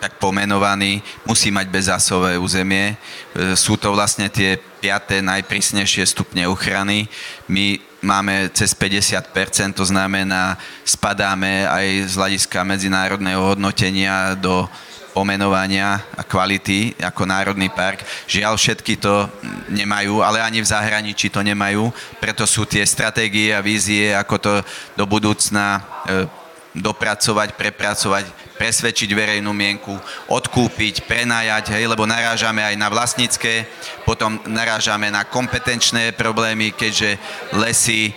tak 0.00 0.20
pomenovaný, 0.20 1.02
musí 1.24 1.48
mať 1.50 1.66
bezásové 1.68 2.36
územie. 2.36 2.94
E, 2.94 3.56
sú 3.56 3.80
to 3.80 3.92
vlastne 3.92 4.28
tie 4.28 4.60
piaté 4.80 5.24
najprísnejšie 5.24 6.04
stupne 6.06 6.44
ochrany. 6.46 7.08
My 7.48 7.80
máme 8.04 8.52
cez 8.52 8.76
50%, 8.76 9.74
to 9.74 9.84
znamená, 9.88 10.54
spadáme 10.84 11.66
aj 11.66 11.86
z 12.06 12.14
hľadiska 12.14 12.62
medzinárodného 12.62 13.56
hodnotenia 13.56 14.36
do 14.36 14.68
pomenovania 15.16 16.04
a 16.12 16.20
kvality 16.20 16.92
ako 17.00 17.24
Národný 17.24 17.72
park. 17.72 18.04
Žiaľ, 18.28 18.60
všetky 18.60 19.00
to 19.00 19.24
nemajú, 19.72 20.20
ale 20.20 20.44
ani 20.44 20.60
v 20.60 20.68
zahraničí 20.68 21.32
to 21.32 21.40
nemajú. 21.40 21.88
Preto 22.20 22.44
sú 22.44 22.68
tie 22.68 22.84
stratégie 22.84 23.56
a 23.56 23.64
vízie, 23.64 24.12
ako 24.12 24.36
to 24.36 24.52
do 24.92 25.08
budúcna 25.08 25.80
e, 26.04 26.28
dopracovať, 26.76 27.56
prepracovať, 27.56 28.28
presvedčiť 28.56 29.10
verejnú 29.12 29.52
mienku, 29.52 29.94
odkúpiť, 30.26 31.04
prenajať, 31.04 31.76
hej, 31.76 31.84
lebo 31.86 32.08
narážame 32.08 32.64
aj 32.64 32.74
na 32.80 32.88
vlastnícke, 32.88 33.68
potom 34.08 34.40
narážame 34.48 35.12
na 35.12 35.22
kompetenčné 35.28 36.16
problémy, 36.16 36.72
keďže 36.72 37.20
lesy 37.54 38.10
e, 38.10 38.12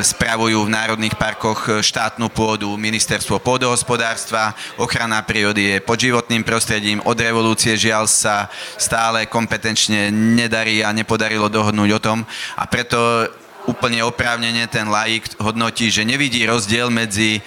spravujú 0.00 0.64
v 0.64 0.72
národných 0.72 1.18
parkoch 1.18 1.60
e, 1.66 1.70
štátnu 1.82 2.30
pôdu, 2.30 2.78
ministerstvo 2.78 3.42
pôdohospodárstva, 3.42 4.54
ochrana 4.78 5.20
prírody 5.26 5.76
je 5.76 5.84
pod 5.84 5.98
životným 5.98 6.46
prostredím, 6.46 7.02
od 7.02 7.18
revolúcie 7.18 7.74
žiaľ 7.74 8.06
sa 8.06 8.46
stále 8.78 9.26
kompetenčne 9.26 10.14
nedarí 10.14 10.86
a 10.86 10.94
nepodarilo 10.94 11.50
dohodnúť 11.50 11.90
o 11.98 12.00
tom. 12.02 12.18
A 12.54 12.64
preto 12.70 13.26
úplne 13.70 14.02
oprávnene 14.02 14.66
ten 14.66 14.90
laik 14.90 15.30
hodnotí, 15.38 15.86
že 15.94 16.02
nevidí 16.02 16.42
rozdiel 16.42 16.90
medzi 16.90 17.38
e, 17.38 17.40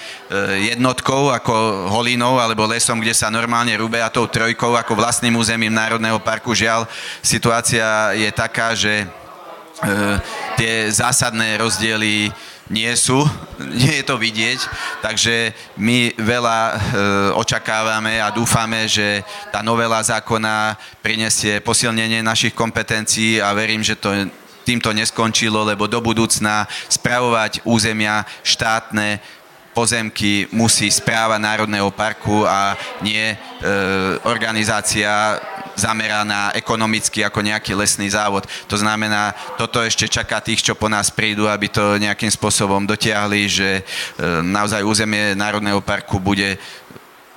jednotkou 0.71 1.27
ako 1.27 1.91
holinou 1.91 2.39
alebo 2.39 2.63
lesom, 2.63 3.03
kde 3.03 3.11
sa 3.11 3.27
normálne 3.27 3.75
rúbe 3.75 3.99
a 3.99 4.07
tou 4.07 4.23
trojkou 4.23 4.79
ako 4.79 4.95
vlastným 4.95 5.35
územím 5.35 5.75
Národného 5.75 6.23
parku. 6.23 6.55
Žiaľ, 6.55 6.87
situácia 7.19 8.15
je 8.15 8.31
taká, 8.31 8.71
že 8.71 9.03
tie 10.55 10.87
zásadné 10.91 11.57
rozdiely 11.59 12.31
nie 12.71 12.93
sú, 12.95 13.27
nie 13.83 13.99
je 13.99 14.05
to 14.07 14.15
vidieť, 14.15 14.59
takže 15.03 15.51
my 15.75 16.15
veľa 16.15 16.59
e, 16.71 16.73
očakávame 17.35 18.23
a 18.23 18.31
dúfame, 18.31 18.87
že 18.87 19.21
tá 19.51 19.59
novela 19.59 19.99
zákona 19.99 20.79
prinesie 21.03 21.59
posilnenie 21.59 22.23
našich 22.23 22.55
kompetencií 22.55 23.43
a 23.43 23.51
verím, 23.51 23.83
že 23.83 23.99
to 23.99 24.15
týmto 24.63 24.89
neskončilo, 24.95 25.67
lebo 25.67 25.85
do 25.85 25.99
budúcna 25.99 26.65
spravovať 26.89 27.61
územia 27.67 28.23
štátne 28.41 29.19
pozemky 29.73 30.47
musí 30.53 30.87
správa 30.93 31.41
Národného 31.41 31.89
parku 31.89 32.45
a 32.45 32.77
nie 33.01 33.33
e, 33.33 33.37
organizácia 34.23 35.41
zameraná 35.73 36.53
ekonomicky 36.53 37.25
ako 37.25 37.41
nejaký 37.41 37.73
lesný 37.73 38.05
závod. 38.13 38.45
To 38.69 38.77
znamená, 38.77 39.33
toto 39.57 39.81
ešte 39.81 40.05
čaká 40.05 40.37
tých, 40.37 40.61
čo 40.61 40.77
po 40.77 40.85
nás 40.85 41.09
prídu, 41.09 41.49
aby 41.49 41.65
to 41.65 41.97
nejakým 41.97 42.29
spôsobom 42.29 42.85
dotiahli, 42.85 43.41
že 43.49 43.69
e, 43.81 43.83
naozaj 44.45 44.85
územie 44.85 45.33
Národného 45.33 45.81
parku 45.81 46.21
bude 46.21 46.61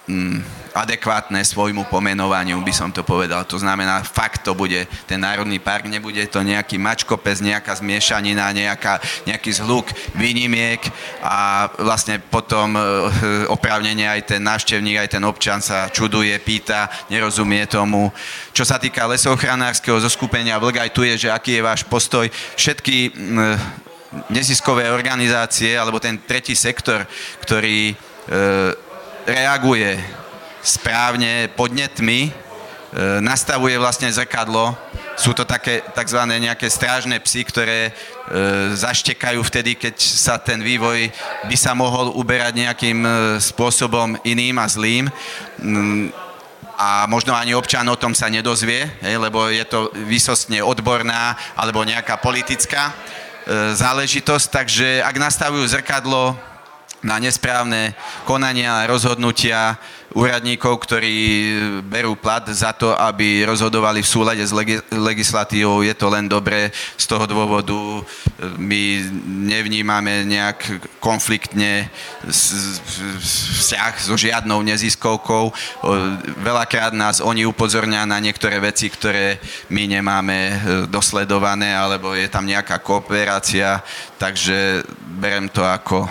mm, 0.07 0.39
adekvátne 0.77 1.41
svojmu 1.41 1.89
pomenovaniu, 1.89 2.61
by 2.61 2.74
som 2.74 2.93
to 2.93 3.01
povedal. 3.01 3.45
To 3.49 3.57
znamená, 3.57 4.05
fakt 4.05 4.45
to 4.45 4.53
bude 4.53 4.85
ten 5.09 5.16
Národný 5.16 5.57
park, 5.57 5.89
nebude 5.89 6.20
to 6.28 6.45
nejaký 6.45 6.77
mačkopes, 6.77 7.41
nejaká 7.41 7.81
zmiešanina, 7.81 8.53
nejaká, 8.53 9.01
nejaký 9.24 9.57
zhluk 9.57 9.89
výnimiek 10.12 10.85
a 11.24 11.69
vlastne 11.81 12.20
potom 12.20 12.77
e, 12.77 12.81
oprávnenie 13.49 14.05
aj 14.05 14.37
ten 14.37 14.43
návštevník, 14.45 15.01
aj 15.01 15.16
ten 15.16 15.24
občan 15.24 15.65
sa 15.65 15.89
čuduje, 15.89 16.37
pýta, 16.45 16.93
nerozumie 17.09 17.65
tomu. 17.65 18.12
Čo 18.53 18.69
sa 18.69 18.77
týka 18.77 19.09
lesochranárskeho 19.09 19.97
zoskupenia 19.97 20.61
Vlk, 20.61 20.77
aj 20.77 20.91
tu 20.93 21.09
je, 21.09 21.27
že 21.27 21.33
aký 21.33 21.57
je 21.57 21.66
váš 21.66 21.89
postoj. 21.89 22.28
Všetky 22.55 23.16
neziskové 24.28 24.89
organizácie, 24.93 25.77
alebo 25.77 26.01
ten 26.01 26.20
tretí 26.20 26.57
sektor, 26.57 27.05
ktorý 27.43 27.93
e, 27.93 27.95
reaguje 29.27 29.98
správne 30.62 31.51
podnetmi, 31.59 32.31
e, 32.31 32.32
nastavuje 33.19 33.74
vlastne 33.74 34.07
zrkadlo. 34.07 34.78
Sú 35.19 35.35
to 35.35 35.43
také 35.43 35.82
tzv. 35.94 36.20
nejaké 36.27 36.70
strážne 36.70 37.19
psy, 37.19 37.43
ktoré 37.43 37.90
e, 37.90 37.93
zaštekajú 38.78 39.43
vtedy, 39.43 39.74
keď 39.74 39.98
sa 39.98 40.39
ten 40.39 40.62
vývoj 40.62 41.11
by 41.51 41.57
sa 41.59 41.74
mohol 41.74 42.15
uberať 42.15 42.55
nejakým 42.55 42.98
e, 43.03 43.11
spôsobom 43.43 44.15
iným 44.23 44.62
a 44.62 44.66
zlým. 44.70 45.11
Mm, 45.59 46.15
a 46.77 47.09
možno 47.09 47.32
ani 47.32 47.57
občan 47.57 47.89
o 47.89 47.97
tom 47.97 48.12
sa 48.12 48.28
nedozvie, 48.28 48.85
lebo 49.01 49.48
je 49.48 49.65
to 49.65 49.89
vysostne 50.05 50.61
odborná 50.61 51.32
alebo 51.57 51.81
nejaká 51.81 52.20
politická 52.20 52.93
záležitosť. 53.73 54.47
Takže 54.53 54.89
ak 55.01 55.16
nastavujú 55.16 55.65
zrkadlo 55.73 56.36
na 57.02 57.18
nesprávne 57.18 57.94
konania 58.24 58.81
a 58.81 58.86
rozhodnutia, 58.86 59.77
úradníkov, 60.16 60.80
ktorí 60.80 61.16
berú 61.84 62.16
plat 62.16 62.40
za 62.48 62.72
to, 62.72 62.97
aby 62.97 63.44
rozhodovali 63.44 64.01
v 64.01 64.09
súlade 64.09 64.40
s 64.40 64.56
legislatívou. 64.88 65.84
Je 65.84 65.93
to 65.93 66.09
len 66.09 66.24
dobré. 66.24 66.72
Z 66.97 67.05
toho 67.05 67.28
dôvodu 67.28 67.76
e, 67.76 68.01
my 68.56 68.82
nevnímame 69.52 70.24
nejak 70.24 70.80
konfliktne 71.05 71.93
vzťah 72.24 73.94
so 74.01 74.16
žiadnou 74.16 74.64
neziskovkou. 74.64 75.52
Veľakrát 76.40 76.97
nás 76.97 77.20
oni 77.20 77.44
upozorňa 77.44 78.09
na 78.09 78.16
niektoré 78.16 78.56
veci, 78.56 78.88
ktoré 78.88 79.36
my 79.68 79.84
nemáme 79.84 80.38
e, 80.48 80.55
dosledované, 80.88 81.76
alebo 81.76 82.16
je 82.16 82.32
tam 82.32 82.48
nejaká 82.48 82.80
kooperácia, 82.80 83.84
takže 84.16 84.80
berem 85.20 85.52
to 85.52 85.60
ako 85.60 86.09
e, 86.09 86.10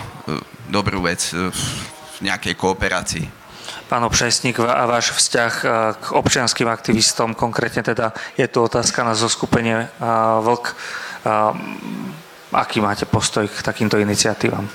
dobrú 0.70 1.02
vec 1.10 1.34
v 1.34 2.20
nejakej 2.22 2.54
kooperácii 2.54 3.45
pán 3.90 4.04
Obšajsník, 4.04 4.60
a 4.60 4.86
váš 4.86 5.14
vzťah 5.14 5.54
k 6.02 6.06
občianským 6.12 6.70
aktivistom, 6.70 7.38
konkrétne 7.38 7.84
teda 7.84 8.14
je 8.38 8.48
tu 8.48 8.62
otázka 8.62 9.04
na 9.04 9.14
zoskupenie 9.14 9.88
VLK. 10.42 10.66
Aký 12.56 12.80
máte 12.80 13.04
postoj 13.10 13.50
k 13.50 13.58
takýmto 13.66 13.98
iniciatívam? 13.98 14.70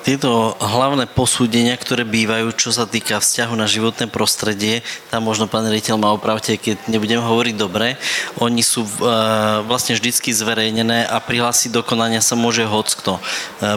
Tieto 0.00 0.54
hlavné 0.56 1.04
posúdenia, 1.10 1.76
ktoré 1.76 2.06
bývajú, 2.08 2.56
čo 2.56 2.70
sa 2.72 2.88
týka 2.88 3.20
vzťahu 3.20 3.52
na 3.58 3.68
životné 3.68 4.08
prostredie, 4.08 4.80
tam 5.12 5.26
možno 5.28 5.44
pán 5.44 5.66
riaditeľ 5.66 5.96
ma 6.00 6.14
opravte, 6.14 6.56
keď 6.56 6.88
nebudem 6.88 7.20
hovoriť 7.20 7.54
dobre, 7.58 8.00
oni 8.40 8.62
sú 8.64 8.86
vlastne 9.66 9.98
vždycky 9.98 10.32
zverejnené 10.32 11.04
a 11.04 11.20
prihlásiť 11.20 11.74
do 11.74 11.82
konania 11.84 12.24
sa 12.24 12.38
môže 12.38 12.64
hockto. 12.64 13.20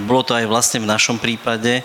Bolo 0.07 0.21
to 0.23 0.37
aj 0.37 0.47
vlastne 0.47 0.79
v 0.79 0.87
našom 0.87 1.19
prípade 1.19 1.83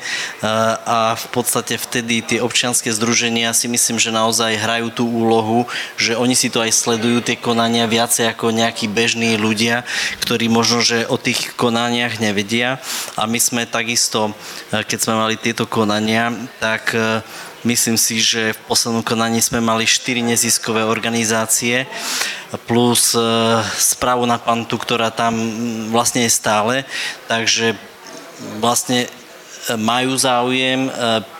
a 0.87 1.19
v 1.19 1.27
podstate 1.35 1.81
vtedy 1.81 2.23
tie 2.23 2.39
občianské 2.39 2.95
združenia 2.95 3.51
si 3.57 3.67
myslím, 3.67 3.99
že 3.99 4.15
naozaj 4.15 4.55
hrajú 4.55 4.93
tú 4.95 5.05
úlohu, 5.09 5.67
že 5.99 6.15
oni 6.15 6.39
si 6.39 6.47
to 6.47 6.63
aj 6.63 6.71
sledujú, 6.71 7.27
tie 7.27 7.35
konania 7.35 7.91
viacej 7.91 8.31
ako 8.31 8.55
nejakí 8.55 8.87
bežní 8.87 9.35
ľudia, 9.35 9.83
ktorí 10.23 10.47
možno, 10.47 10.79
že 10.79 11.09
o 11.11 11.19
tých 11.19 11.59
konaniach 11.59 12.23
nevedia 12.23 12.79
a 13.19 13.27
my 13.27 13.38
sme 13.39 13.63
takisto, 13.67 14.35
e, 14.71 14.83
keď 14.85 14.99
sme 14.99 15.15
mali 15.17 15.35
tieto 15.39 15.65
konania, 15.65 16.31
tak 16.59 16.95
e, 16.95 17.23
myslím 17.67 17.99
si, 17.99 18.23
že 18.23 18.55
v 18.55 18.61
poslednom 18.67 19.03
konaní 19.03 19.43
sme 19.43 19.59
mali 19.59 19.87
4 19.87 20.23
neziskové 20.23 20.85
organizácie 20.85 21.87
plus 22.67 23.15
e, 23.15 23.23
správu 23.79 24.27
na 24.27 24.39
pantu, 24.39 24.79
ktorá 24.79 25.11
tam 25.11 25.35
vlastne 25.91 26.27
je 26.27 26.33
stále. 26.33 26.75
Takže 27.27 27.75
vlastne 28.63 29.11
majú 29.77 30.17
záujem, 30.17 30.89
e, 30.89 30.91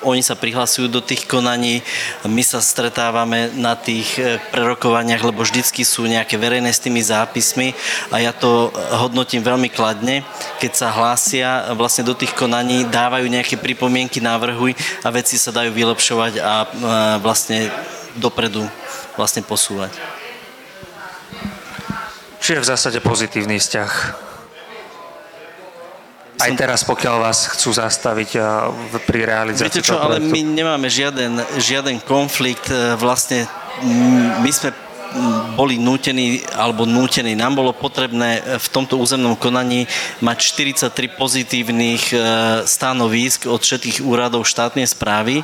oni 0.05 0.21
sa 0.21 0.37
prihlasujú 0.37 0.93
do 0.93 1.01
tých 1.01 1.25
konaní, 1.25 1.81
my 2.29 2.43
sa 2.45 2.61
stretávame 2.61 3.55
na 3.57 3.73
tých 3.73 4.21
e, 4.21 4.37
prerokovaniach, 4.53 5.25
lebo 5.25 5.41
vždycky 5.41 5.87
sú 5.87 6.05
nejaké 6.05 6.37
verejné 6.37 6.69
s 6.69 6.85
tými 6.85 7.01
zápismi 7.01 7.73
a 8.13 8.21
ja 8.21 8.37
to 8.37 8.69
hodnotím 9.01 9.41
veľmi 9.41 9.73
kladne, 9.73 10.27
keď 10.61 10.73
sa 10.77 10.93
hlásia 10.93 11.73
vlastne 11.73 12.05
do 12.05 12.13
tých 12.13 12.37
konaní, 12.37 12.85
dávajú 12.91 13.25
nejaké 13.25 13.57
pripomienky, 13.57 14.21
návrhy 14.21 14.77
a 15.01 15.09
veci 15.09 15.41
sa 15.41 15.55
dajú 15.55 15.73
vylepšovať 15.73 16.33
a 16.43 16.55
e, 16.61 16.67
vlastne 17.25 17.73
dopredu 18.19 18.67
vlastne 19.17 19.41
posúvať. 19.47 19.95
Čiže 22.39 22.63
v 22.63 22.71
zásade 22.71 22.99
pozitívny 23.03 23.59
vzťah 23.59 24.28
aj 26.39 26.51
teraz, 26.55 26.81
pokiaľ 26.87 27.15
vás 27.27 27.51
chcú 27.51 27.75
zastaviť 27.75 28.31
pri 29.05 29.21
realizácii 29.27 29.83
Viete 29.83 29.83
čo, 29.83 29.99
ale 29.99 30.23
my 30.23 30.41
nemáme 30.43 30.87
žiaden, 30.87 31.43
žiaden 31.59 31.99
konflikt. 32.03 32.71
E, 32.71 32.95
vlastne 32.95 33.51
my 34.43 34.51
sme 34.51 34.71
boli 35.57 35.81
nútení 35.81 36.45
alebo 36.55 36.85
nútení. 36.85 37.35
Nám 37.35 37.59
bolo 37.59 37.73
potrebné 37.73 38.43
v 38.61 38.69
tomto 38.69 39.01
územnom 39.01 39.35
konaní 39.35 39.89
mať 40.21 40.39
43 40.55 41.19
pozitívnych 41.19 42.03
e, 42.13 42.17
stanovisk 42.69 43.49
od 43.49 43.59
všetkých 43.59 44.05
úradov 44.05 44.45
štátnej 44.47 44.87
správy, 44.87 45.43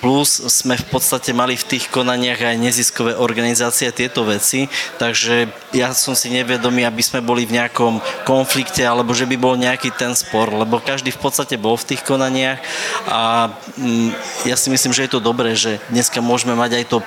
plus 0.00 0.40
sme 0.48 0.78
v 0.78 0.86
podstate 0.88 1.34
mali 1.34 1.58
v 1.58 1.76
tých 1.76 1.90
konaniach 1.90 2.40
aj 2.40 2.56
neziskové 2.56 3.12
organizácie 3.18 3.90
tieto 3.92 4.22
veci, 4.24 4.70
takže 4.96 5.50
ja 5.74 5.94
som 5.94 6.14
si 6.14 6.30
nevedomý, 6.30 6.86
aby 6.86 7.02
sme 7.02 7.22
boli 7.22 7.46
v 7.46 7.58
nejakom 7.58 8.02
konflikte 8.26 8.82
alebo 8.82 9.14
že 9.14 9.26
by 9.26 9.36
bol 9.38 9.54
nejaký 9.58 9.94
ten 9.94 10.14
spor, 10.14 10.50
lebo 10.50 10.82
každý 10.82 11.14
v 11.14 11.20
podstate 11.20 11.58
bol 11.60 11.76
v 11.76 11.94
tých 11.94 12.02
konaniach 12.02 12.58
a 13.06 13.50
mm, 13.76 14.10
ja 14.46 14.56
si 14.56 14.70
myslím, 14.70 14.94
že 14.94 15.06
je 15.06 15.12
to 15.14 15.20
dobré, 15.22 15.54
že 15.54 15.78
dneska 15.92 16.18
môžeme 16.22 16.54
mať 16.54 16.82
aj 16.82 16.84
to 16.90 16.98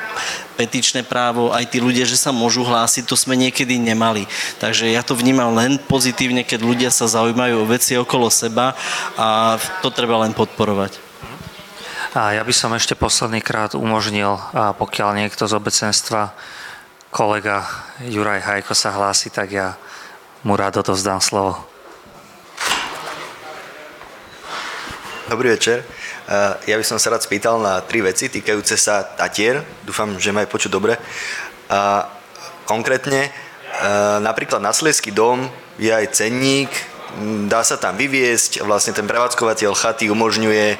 petičné 0.53 1.01
právo, 1.01 1.49
aj 1.49 1.65
tí 1.65 1.81
ľudia, 1.81 1.92
že 2.01 2.17
sa 2.17 2.33
môžu 2.33 2.65
hlásiť, 2.65 3.05
to 3.05 3.13
sme 3.13 3.37
niekedy 3.37 3.77
nemali. 3.77 4.25
Takže 4.57 4.89
ja 4.89 5.05
to 5.05 5.13
vnímam 5.13 5.53
len 5.53 5.77
pozitívne, 5.77 6.41
keď 6.41 6.65
ľudia 6.65 6.89
sa 6.89 7.05
zaujímajú 7.05 7.61
o 7.61 7.69
veci 7.69 7.93
okolo 7.93 8.33
seba 8.33 8.73
a 9.13 9.61
to 9.85 9.93
treba 9.93 10.17
len 10.25 10.33
podporovať. 10.33 10.97
A 12.17 12.33
ja 12.33 12.41
by 12.41 12.53
som 12.53 12.73
ešte 12.73 12.97
posledný 12.97 13.41
krát 13.41 13.77
umožnil, 13.77 14.37
a 14.53 14.73
pokiaľ 14.73 15.17
niekto 15.21 15.45
z 15.45 15.53
obecenstva, 15.53 16.33
kolega 17.13 17.65
Juraj 18.01 18.41
Hajko 18.41 18.73
sa 18.73 18.93
hlási, 18.93 19.29
tak 19.29 19.53
ja 19.53 19.77
mu 20.41 20.57
rád 20.57 20.81
odovzdám 20.81 21.21
slovo. 21.21 21.61
Dobrý 25.29 25.53
večer. 25.53 25.81
Eh, 26.23 26.71
ja 26.71 26.75
by 26.79 26.85
som 26.87 26.95
sa 26.95 27.11
rád 27.11 27.23
spýtal 27.23 27.59
na 27.59 27.83
tri 27.83 27.99
veci 27.99 28.31
týkajúce 28.31 28.79
sa 28.79 29.03
Tatier. 29.03 29.59
Dúfam, 29.83 30.15
že 30.15 30.31
ma 30.31 30.43
aj 30.43 30.51
počuť 30.51 30.71
dobre. 30.71 30.95
A 31.69 32.09
konkrétne, 32.65 33.29
eh, 33.29 34.17
napríklad 34.19 34.59
na 34.59 34.73
Sleský 34.73 35.11
dom 35.11 35.47
je 35.77 35.91
aj 35.93 36.15
cenník, 36.15 36.71
dá 37.45 37.61
sa 37.61 37.77
tam 37.77 37.93
vyviesť, 37.93 38.65
vlastne 38.65 38.93
ten 38.95 39.05
prevádzkovateľ 39.05 39.71
chaty 39.77 40.09
umožňuje 40.09 40.67
e, 40.73 40.77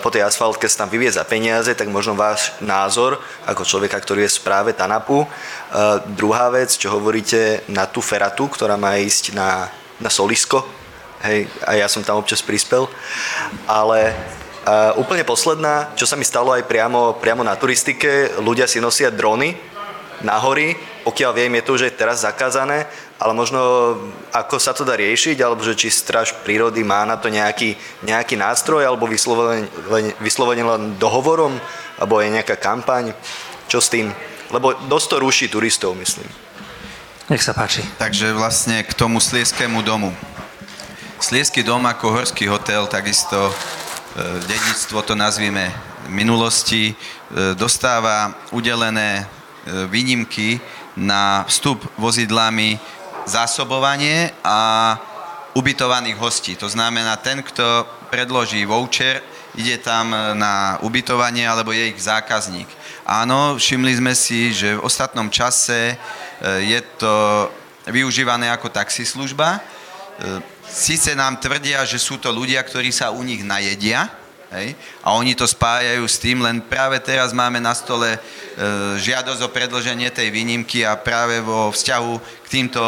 po 0.00 0.08
tej 0.08 0.24
asfaltke 0.24 0.64
sa 0.64 0.84
tam 0.84 0.90
vyviezť 0.92 1.20
za 1.20 1.28
peniaze, 1.28 1.70
tak 1.76 1.92
možno 1.92 2.16
váš 2.16 2.56
názor 2.64 3.20
ako 3.44 3.68
človeka, 3.68 4.00
ktorý 4.00 4.24
je 4.24 4.32
v 4.32 4.38
správe 4.40 4.70
TANAPu. 4.72 5.24
E, 5.24 5.28
druhá 6.16 6.48
vec, 6.48 6.72
čo 6.72 6.96
hovoríte 6.96 7.60
na 7.68 7.84
tú 7.84 8.00
feratu, 8.00 8.48
ktorá 8.48 8.80
má 8.80 8.96
ísť 8.96 9.36
na, 9.36 9.68
na 10.00 10.08
solisko, 10.08 10.64
hej, 11.28 11.44
a 11.68 11.76
ja 11.76 11.92
som 11.92 12.00
tam 12.00 12.16
občas 12.16 12.40
prispel, 12.40 12.88
ale 13.68 14.16
a 14.60 14.92
úplne 15.00 15.24
posledná, 15.24 15.88
čo 15.96 16.04
sa 16.04 16.20
mi 16.20 16.24
stalo 16.24 16.52
aj 16.52 16.68
priamo, 16.68 17.16
priamo 17.16 17.40
na 17.40 17.56
turistike, 17.56 18.28
ľudia 18.44 18.68
si 18.68 18.76
nosia 18.76 19.08
drony 19.08 19.56
na 20.20 20.36
hory, 20.36 20.76
pokiaľ 21.04 21.32
viem, 21.32 21.52
je 21.58 21.64
to 21.64 21.74
už 21.76 21.82
aj 21.88 21.94
teraz 21.96 22.16
zakázané, 22.22 22.84
ale 23.16 23.32
možno 23.32 23.60
ako 24.32 24.56
sa 24.60 24.76
to 24.76 24.84
dá 24.84 24.96
riešiť, 24.96 25.40
alebo 25.40 25.64
že 25.64 25.76
či 25.76 25.88
straž 25.88 26.36
prírody 26.44 26.84
má 26.84 27.04
na 27.08 27.16
to 27.16 27.32
nejaký, 27.32 27.76
nejaký 28.04 28.36
nástroj, 28.36 28.84
alebo 28.84 29.08
vyslovene, 29.08 29.68
vyslovene 30.20 30.64
len 30.64 30.82
dohovorom, 31.00 31.56
alebo 31.96 32.20
je 32.20 32.32
nejaká 32.32 32.56
kampaň, 32.60 33.16
čo 33.68 33.80
s 33.80 33.88
tým? 33.88 34.12
Lebo 34.52 34.76
dosť 34.88 35.06
to 35.08 35.16
ruší 35.22 35.46
turistov, 35.48 35.94
myslím. 35.96 36.26
Nech 37.30 37.44
sa 37.44 37.54
páči. 37.54 37.86
Takže 37.96 38.34
vlastne 38.34 38.82
k 38.82 38.92
tomu 38.92 39.22
Slieskému 39.22 39.80
domu. 39.86 40.10
Slieský 41.20 41.62
dom 41.62 41.84
ako 41.84 42.16
horský 42.16 42.48
hotel, 42.48 42.90
takisto 42.90 43.52
E, 44.10 44.40
dedictvo 44.42 45.02
to 45.02 45.14
nazvime 45.14 45.70
minulosti, 46.10 46.90
e, 46.90 46.94
dostáva 47.54 48.34
udelené 48.50 49.22
výnimky 49.66 50.60
na 50.96 51.44
vstup 51.48 51.84
vozidlami 51.98 52.80
zásobovanie 53.26 54.32
a 54.44 54.96
ubytovaných 55.54 56.16
hostí. 56.16 56.56
To 56.56 56.68
znamená, 56.68 57.16
ten, 57.18 57.42
kto 57.42 57.86
predloží 58.10 58.64
voucher, 58.64 59.22
ide 59.58 59.78
tam 59.82 60.14
na 60.38 60.78
ubytovanie 60.82 61.42
alebo 61.42 61.74
je 61.74 61.90
ich 61.90 61.98
zákazník. 61.98 62.70
Áno, 63.02 63.58
všimli 63.58 63.98
sme 63.98 64.14
si, 64.14 64.54
že 64.54 64.78
v 64.78 64.84
ostatnom 64.86 65.26
čase 65.26 65.98
je 66.62 66.80
to 66.98 67.46
využívané 67.90 68.46
ako 68.54 68.70
taxislužba. 68.70 69.58
Sice 70.70 71.18
nám 71.18 71.42
tvrdia, 71.42 71.82
že 71.82 71.98
sú 71.98 72.22
to 72.22 72.30
ľudia, 72.30 72.62
ktorí 72.62 72.94
sa 72.94 73.10
u 73.10 73.26
nich 73.26 73.42
najedia, 73.42 74.06
hej, 74.50 74.74
a 75.02 75.14
oni 75.14 75.34
to 75.38 75.46
spájajú 75.46 76.04
s 76.06 76.18
tým, 76.18 76.42
len 76.42 76.58
práve 76.60 76.98
teraz 76.98 77.30
máme 77.30 77.62
na 77.62 77.74
stole 77.74 78.14
e, 78.14 78.18
žiadosť 78.98 79.40
o 79.46 79.52
predlženie 79.52 80.10
tej 80.10 80.28
výnimky 80.34 80.82
a 80.82 80.98
práve 80.98 81.38
vo 81.38 81.70
vzťahu 81.70 82.12
k 82.18 82.48
týmto 82.50 82.82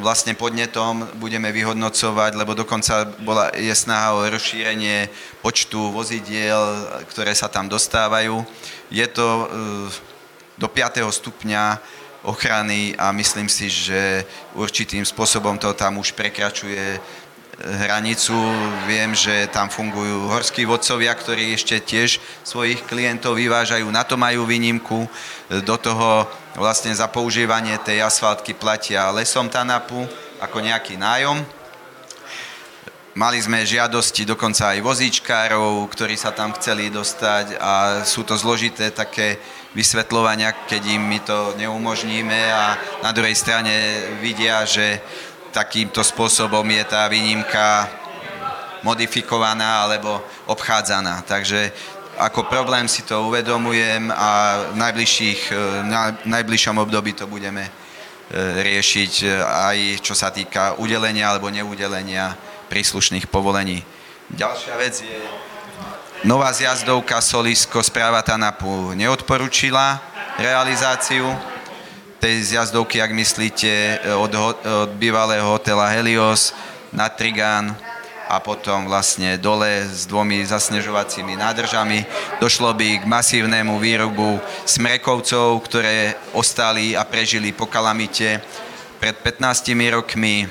vlastne 0.00 0.32
podnetom 0.32 1.04
budeme 1.20 1.52
vyhodnocovať, 1.52 2.32
lebo 2.38 2.56
dokonca 2.56 3.04
bola, 3.20 3.52
je 3.52 3.74
snaha 3.74 4.16
o 4.16 4.24
rozšírenie 4.24 5.10
počtu 5.44 5.92
vozidiel, 5.92 6.88
ktoré 7.12 7.36
sa 7.36 7.50
tam 7.50 7.68
dostávajú. 7.68 8.40
Je 8.88 9.04
to 9.10 9.26
e, 9.26 9.46
do 10.56 10.68
5. 10.70 11.02
stupňa 11.02 11.82
ochrany 12.22 12.94
a 12.94 13.10
myslím 13.10 13.50
si, 13.50 13.66
že 13.66 14.22
určitým 14.54 15.02
spôsobom 15.02 15.58
to 15.58 15.74
tam 15.74 15.98
už 15.98 16.14
prekračuje 16.14 17.02
hranicu. 17.62 18.34
Viem, 18.90 19.14
že 19.14 19.46
tam 19.48 19.70
fungujú 19.70 20.26
horskí 20.28 20.66
vodcovia, 20.66 21.14
ktorí 21.14 21.54
ešte 21.54 21.78
tiež 21.78 22.18
svojich 22.42 22.82
klientov 22.86 23.38
vyvážajú, 23.38 23.86
na 23.88 24.02
to 24.02 24.18
majú 24.18 24.44
výnimku. 24.44 25.06
Do 25.62 25.76
toho 25.78 26.26
vlastne 26.58 26.92
za 26.92 27.08
používanie 27.08 27.78
tej 27.80 28.02
asfaltky 28.02 28.52
platia 28.52 29.14
lesom 29.14 29.48
Tanapu 29.48 30.04
ako 30.42 30.58
nejaký 30.58 30.98
nájom. 30.98 31.40
Mali 33.12 33.36
sme 33.44 33.68
žiadosti 33.68 34.24
dokonca 34.24 34.72
aj 34.72 34.80
vozíčkárov, 34.80 35.84
ktorí 35.92 36.16
sa 36.16 36.32
tam 36.32 36.56
chceli 36.56 36.88
dostať 36.88 37.60
a 37.60 38.00
sú 38.08 38.24
to 38.24 38.40
zložité 38.40 38.88
také 38.88 39.36
vysvetľovania, 39.76 40.64
keď 40.64 40.82
im 40.96 41.04
my 41.12 41.18
to 41.20 41.52
neumožníme 41.60 42.40
a 42.52 42.76
na 43.04 43.12
druhej 43.12 43.36
strane 43.36 43.72
vidia, 44.20 44.64
že 44.64 45.00
takýmto 45.52 46.00
spôsobom 46.00 46.64
je 46.64 46.84
tá 46.88 47.04
výnimka 47.06 47.86
modifikovaná 48.82 49.86
alebo 49.86 50.24
obchádzaná. 50.48 51.22
Takže 51.28 51.70
ako 52.18 52.48
problém 52.48 52.88
si 52.88 53.04
to 53.04 53.28
uvedomujem 53.28 54.10
a 54.12 54.58
v 54.72 54.76
najbližších, 54.76 55.40
na 55.86 56.16
najbližšom 56.24 56.76
období 56.80 57.12
to 57.12 57.24
budeme 57.28 57.64
e, 57.64 57.70
riešiť 58.62 59.12
e, 59.22 59.26
aj 59.40 59.78
čo 60.04 60.12
sa 60.12 60.28
týka 60.28 60.76
udelenia 60.76 61.32
alebo 61.32 61.48
neudelenia 61.48 62.36
príslušných 62.68 63.28
povolení. 63.32 63.80
Ďalšia 64.32 64.74
vec 64.76 64.94
je 65.00 65.18
Nová 66.22 66.54
zjazdovka 66.54 67.18
Solisko 67.18 67.82
správa 67.82 68.22
TANAPu 68.22 68.94
neodporučila 68.94 69.98
realizáciu 70.38 71.26
tej 72.22 72.54
zjazdovky, 72.54 73.02
ak 73.02 73.10
myslíte, 73.18 73.98
od, 74.14 74.30
od 74.30 74.90
bývalého 74.94 75.42
hotela 75.42 75.90
Helios 75.90 76.54
na 76.94 77.10
Trigán 77.10 77.74
a 78.30 78.38
potom 78.38 78.86
vlastne 78.86 79.34
dole 79.42 79.82
s 79.90 80.06
dvomi 80.06 80.46
zasnežovacími 80.46 81.34
nádržami. 81.34 82.06
Došlo 82.38 82.70
by 82.78 83.02
k 83.02 83.10
masívnemu 83.10 83.74
výrobu 83.74 84.38
smrekovcov, 84.62 85.66
ktoré 85.66 86.14
ostali 86.30 86.94
a 86.94 87.02
prežili 87.02 87.50
po 87.50 87.66
kalamite 87.66 88.38
pred 89.02 89.18
15 89.18 89.74
rokmi 89.90 90.46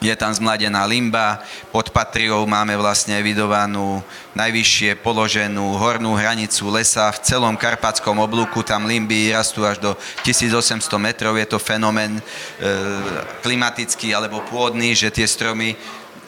je 0.00 0.14
tam 0.16 0.32
zmladená 0.32 0.80
limba, 0.88 1.44
pod 1.68 1.92
Patriou 1.92 2.48
máme 2.48 2.72
vlastne 2.80 3.20
evidovanú 3.20 4.00
najvyššie 4.32 4.96
položenú 5.04 5.76
hornú 5.76 6.16
hranicu 6.16 6.72
lesa 6.72 7.12
v 7.12 7.20
celom 7.20 7.52
karpatskom 7.52 8.16
oblúku, 8.16 8.64
tam 8.64 8.88
limby 8.88 9.28
rastú 9.36 9.68
až 9.68 9.76
do 9.76 9.92
1800 10.24 10.80
metrov, 10.96 11.36
je 11.36 11.44
to 11.44 11.60
fenomén 11.60 12.16
e, 12.16 12.22
klimatický 13.44 14.16
alebo 14.16 14.40
pôdny, 14.48 14.96
že 14.96 15.12
tie 15.12 15.28
stromy 15.28 15.76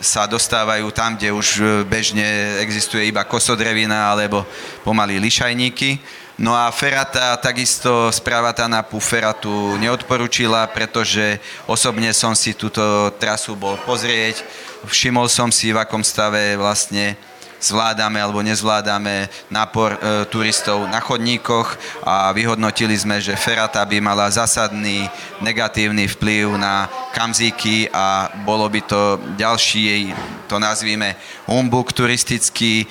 sa 0.02 0.26
dostávajú 0.28 0.90
tam, 0.92 1.16
kde 1.16 1.32
už 1.32 1.48
e, 1.56 1.62
bežne 1.88 2.60
existuje 2.60 3.08
iba 3.08 3.24
kosodrevina 3.24 4.12
alebo 4.12 4.44
pomaly 4.84 5.16
lišajníky. 5.16 5.96
No 6.40 6.56
a 6.56 6.72
Ferata, 6.72 7.36
takisto 7.36 8.08
správa 8.08 8.56
Tanapu 8.56 8.96
Feratu 8.96 9.76
neodporúčila, 9.76 10.64
pretože 10.72 11.36
osobne 11.68 12.08
som 12.16 12.32
si 12.32 12.56
túto 12.56 12.80
trasu 13.20 13.52
bol 13.52 13.76
pozrieť. 13.84 14.40
Všimol 14.88 15.28
som 15.28 15.52
si, 15.52 15.76
v 15.76 15.84
akom 15.84 16.00
stave 16.00 16.56
vlastne 16.56 17.20
zvládame 17.62 18.18
alebo 18.18 18.42
nezvládame 18.42 19.30
nápor 19.46 19.94
e, 19.94 19.98
turistov 20.26 20.82
na 20.90 20.98
chodníkoch 20.98 21.78
a 22.02 22.34
vyhodnotili 22.34 22.98
sme, 22.98 23.22
že 23.22 23.38
Ferata 23.38 23.78
by 23.86 24.02
mala 24.02 24.26
zásadný 24.26 25.06
negatívny 25.38 26.10
vplyv 26.10 26.58
na 26.58 26.90
kamzíky 27.14 27.86
a 27.94 28.34
bolo 28.42 28.66
by 28.66 28.80
to 28.82 29.20
ďalší, 29.38 30.10
to 30.50 30.58
nazvíme, 30.58 31.14
humbuk 31.46 31.94
turistický, 31.94 32.90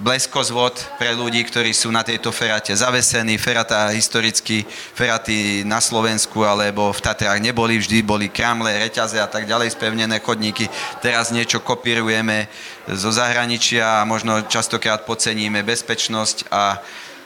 bleskozvod 0.00 0.80
pre 0.96 1.12
ľudí, 1.12 1.44
ktorí 1.44 1.76
sú 1.76 1.92
na 1.92 2.00
tejto 2.00 2.32
ferate 2.32 2.72
zavesení. 2.72 3.36
Ferata 3.36 3.92
historicky, 3.92 4.64
feraty 4.96 5.60
na 5.68 5.76
Slovensku 5.78 6.40
alebo 6.40 6.88
v 6.88 7.04
Tatrách 7.04 7.36
neboli, 7.38 7.76
vždy 7.76 8.00
boli 8.00 8.32
kramle, 8.32 8.72
reťaze 8.80 9.20
a 9.20 9.28
tak 9.28 9.44
ďalej, 9.44 9.76
spevnené 9.76 10.16
chodníky. 10.24 10.72
Teraz 11.04 11.28
niečo 11.28 11.60
kopírujeme 11.60 12.48
zo 12.88 13.12
zahraničia 13.12 14.00
a 14.00 14.08
možno 14.08 14.40
častokrát 14.48 15.04
podceníme 15.04 15.60
bezpečnosť 15.60 16.48
a 16.48 16.80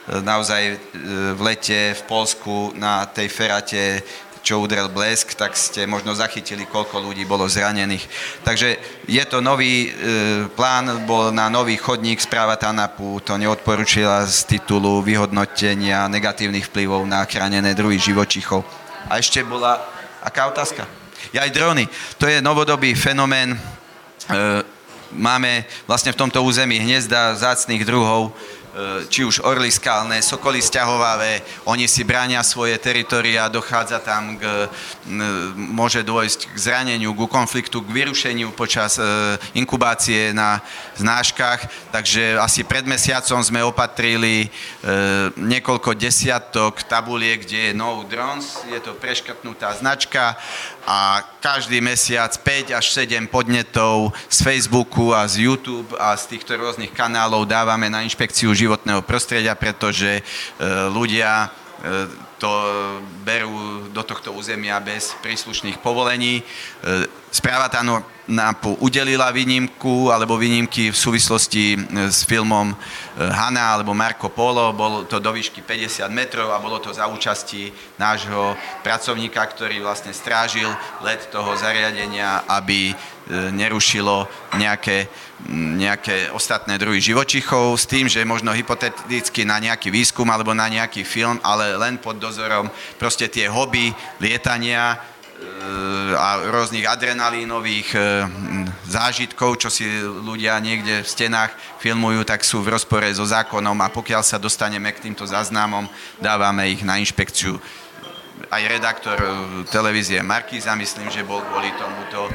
naozaj 0.05 0.61
e, 0.69 0.75
v 1.33 1.41
lete 1.41 1.97
v 1.97 2.01
Polsku 2.05 2.77
na 2.77 3.09
tej 3.09 3.25
ferate 3.31 4.05
čo 4.45 4.61
udrel 4.61 4.93
blesk, 4.93 5.33
tak 5.33 5.57
ste 5.57 5.89
možno 5.89 6.13
zachytili, 6.13 6.69
koľko 6.69 7.01
ľudí 7.01 7.25
bolo 7.25 7.49
zranených. 7.49 8.05
Takže 8.45 8.77
je 9.09 9.23
to 9.25 9.41
nový 9.41 9.89
e, 9.89 10.45
plán, 10.53 11.01
bol 11.09 11.33
na 11.33 11.49
nový 11.49 11.81
chodník, 11.81 12.21
správa 12.21 12.53
TANAPu 12.53 13.25
to 13.25 13.41
neodporučila 13.41 14.21
z 14.29 14.45
titulu 14.45 15.01
vyhodnotenia 15.01 16.05
negatívnych 16.05 16.69
vplyvov 16.69 17.09
na 17.09 17.25
chránené 17.25 17.73
druhy 17.73 17.97
živočichov. 17.97 18.61
A 19.09 19.17
ešte 19.17 19.41
bola, 19.41 19.81
aká 20.21 20.45
otázka? 20.45 20.85
Ja 21.33 21.41
aj 21.41 21.51
drony. 21.57 21.89
To 22.21 22.29
je 22.29 22.37
novodobý 22.37 22.93
fenomén. 22.93 23.57
E, 23.57 23.59
máme 25.09 25.65
vlastne 25.89 26.13
v 26.13 26.21
tomto 26.21 26.45
území 26.45 26.77
hniezda 26.77 27.33
zácných 27.33 27.81
druhov 27.81 28.29
či 29.07 29.23
už 29.23 29.39
orly 29.47 29.71
skalné, 29.71 30.19
sokoly 30.19 30.59
sťahovavé, 30.59 31.39
oni 31.63 31.87
si 31.87 32.03
bránia 32.03 32.43
svoje 32.43 32.75
teritoria, 32.75 33.47
dochádza 33.47 34.03
tam 34.03 34.35
k, 34.35 34.67
môže 35.55 36.03
dôjsť 36.03 36.51
k 36.51 36.57
zraneniu, 36.59 37.15
ku 37.15 37.27
konfliktu, 37.27 37.79
k 37.79 37.87
vyrušeniu 37.87 38.51
počas 38.51 38.99
inkubácie 39.55 40.35
na 40.35 40.59
znáškach, 40.99 41.91
takže 41.95 42.35
asi 42.35 42.67
pred 42.67 42.83
mesiacom 42.83 43.39
sme 43.39 43.63
opatrili 43.63 44.51
niekoľko 45.39 45.95
desiatok 45.95 46.83
tabuliek, 46.83 47.47
kde 47.47 47.71
je 47.71 47.73
no 47.73 48.03
drones, 48.03 48.59
je 48.67 48.79
to 48.83 48.91
preškrtnutá 48.99 49.71
značka 49.79 50.35
a 50.85 51.23
každý 51.41 51.81
mesiac 51.81 52.29
5 52.37 52.77
až 52.77 52.85
7 52.93 53.25
podnetov 53.31 54.13
z 54.29 54.37
Facebooku 54.43 55.15
a 55.15 55.25
z 55.25 55.49
YouTube 55.49 55.95
a 55.97 56.13
z 56.13 56.37
týchto 56.37 56.53
rôznych 56.57 56.93
kanálov 56.93 57.49
dávame 57.49 57.89
na 57.89 58.05
inšpekciu 58.05 58.53
životného 58.65 59.05
prostredia, 59.05 59.53
pretože 59.53 60.19
e, 60.19 60.21
ľudia 60.89 61.45
e, 61.45 61.47
to 62.41 62.51
berú 63.21 63.87
do 63.93 64.01
tohto 64.01 64.33
územia 64.33 64.81
bez 64.81 65.13
príslušných 65.21 65.77
povolení. 65.79 66.41
E, 66.41 66.43
správa 67.29 67.69
tá 67.69 67.85
NAPu 68.25 68.73
udelila 68.81 69.29
výnimku 69.29 70.09
alebo 70.09 70.33
výnimky 70.33 70.89
v 70.89 70.97
súvislosti 70.97 71.77
s 72.09 72.25
filmom 72.25 72.73
Hanna 73.21 73.77
alebo 73.77 73.93
Marco 73.93 74.33
Polo. 74.33 74.73
Bolo 74.73 75.05
to 75.05 75.21
do 75.21 75.29
výšky 75.29 75.61
50 75.61 76.09
metrov 76.09 76.49
a 76.49 76.57
bolo 76.57 76.81
to 76.81 76.89
za 76.89 77.05
účasti 77.05 77.69
nášho 78.01 78.57
pracovníka, 78.81 79.45
ktorý 79.45 79.77
vlastne 79.85 80.09
strážil 80.09 80.67
let 81.05 81.29
toho 81.29 81.53
zariadenia, 81.53 82.49
aby 82.49 82.97
nerušilo 83.29 84.25
nejaké 84.57 85.05
nejaké 85.75 86.31
ostatné 86.31 86.79
druhy 86.79 87.03
živočichov 87.03 87.75
s 87.75 87.85
tým, 87.85 88.07
že 88.07 88.23
možno 88.23 88.55
hypoteticky 88.55 89.43
na 89.43 89.59
nejaký 89.59 89.91
výskum 89.91 90.25
alebo 90.31 90.55
na 90.55 90.65
nejaký 90.71 91.03
film, 91.03 91.37
ale 91.43 91.75
len 91.75 91.99
pod 91.99 92.17
dozorom 92.17 92.71
proste 92.95 93.27
tie 93.27 93.51
hobby, 93.51 93.91
lietania 94.17 94.95
e, 94.95 94.97
a 96.15 96.39
rôznych 96.49 96.87
adrenalínových 96.87 97.89
e, 97.93 97.99
zážitkov, 98.87 99.59
čo 99.59 99.69
si 99.69 99.85
ľudia 100.01 100.55
niekde 100.63 101.03
v 101.03 101.11
stenách 101.11 101.51
filmujú, 101.83 102.23
tak 102.23 102.41
sú 102.41 102.63
v 102.63 102.73
rozpore 102.73 103.05
so 103.11 103.27
zákonom 103.27 103.75
a 103.83 103.91
pokiaľ 103.91 104.23
sa 104.23 104.41
dostaneme 104.41 104.87
k 104.95 105.11
týmto 105.11 105.27
záznamom, 105.27 105.85
dávame 106.17 106.71
ich 106.71 106.81
na 106.81 106.95
inšpekciu 106.97 107.59
aj 108.51 108.63
redaktor 108.67 109.17
e, 109.17 109.27
televízie 109.71 110.19
Markíza, 110.21 110.75
myslím, 110.75 111.07
že 111.11 111.27
bol 111.27 111.41
kvôli 111.43 111.71
tomuto, 111.79 112.27
e, 112.27 112.33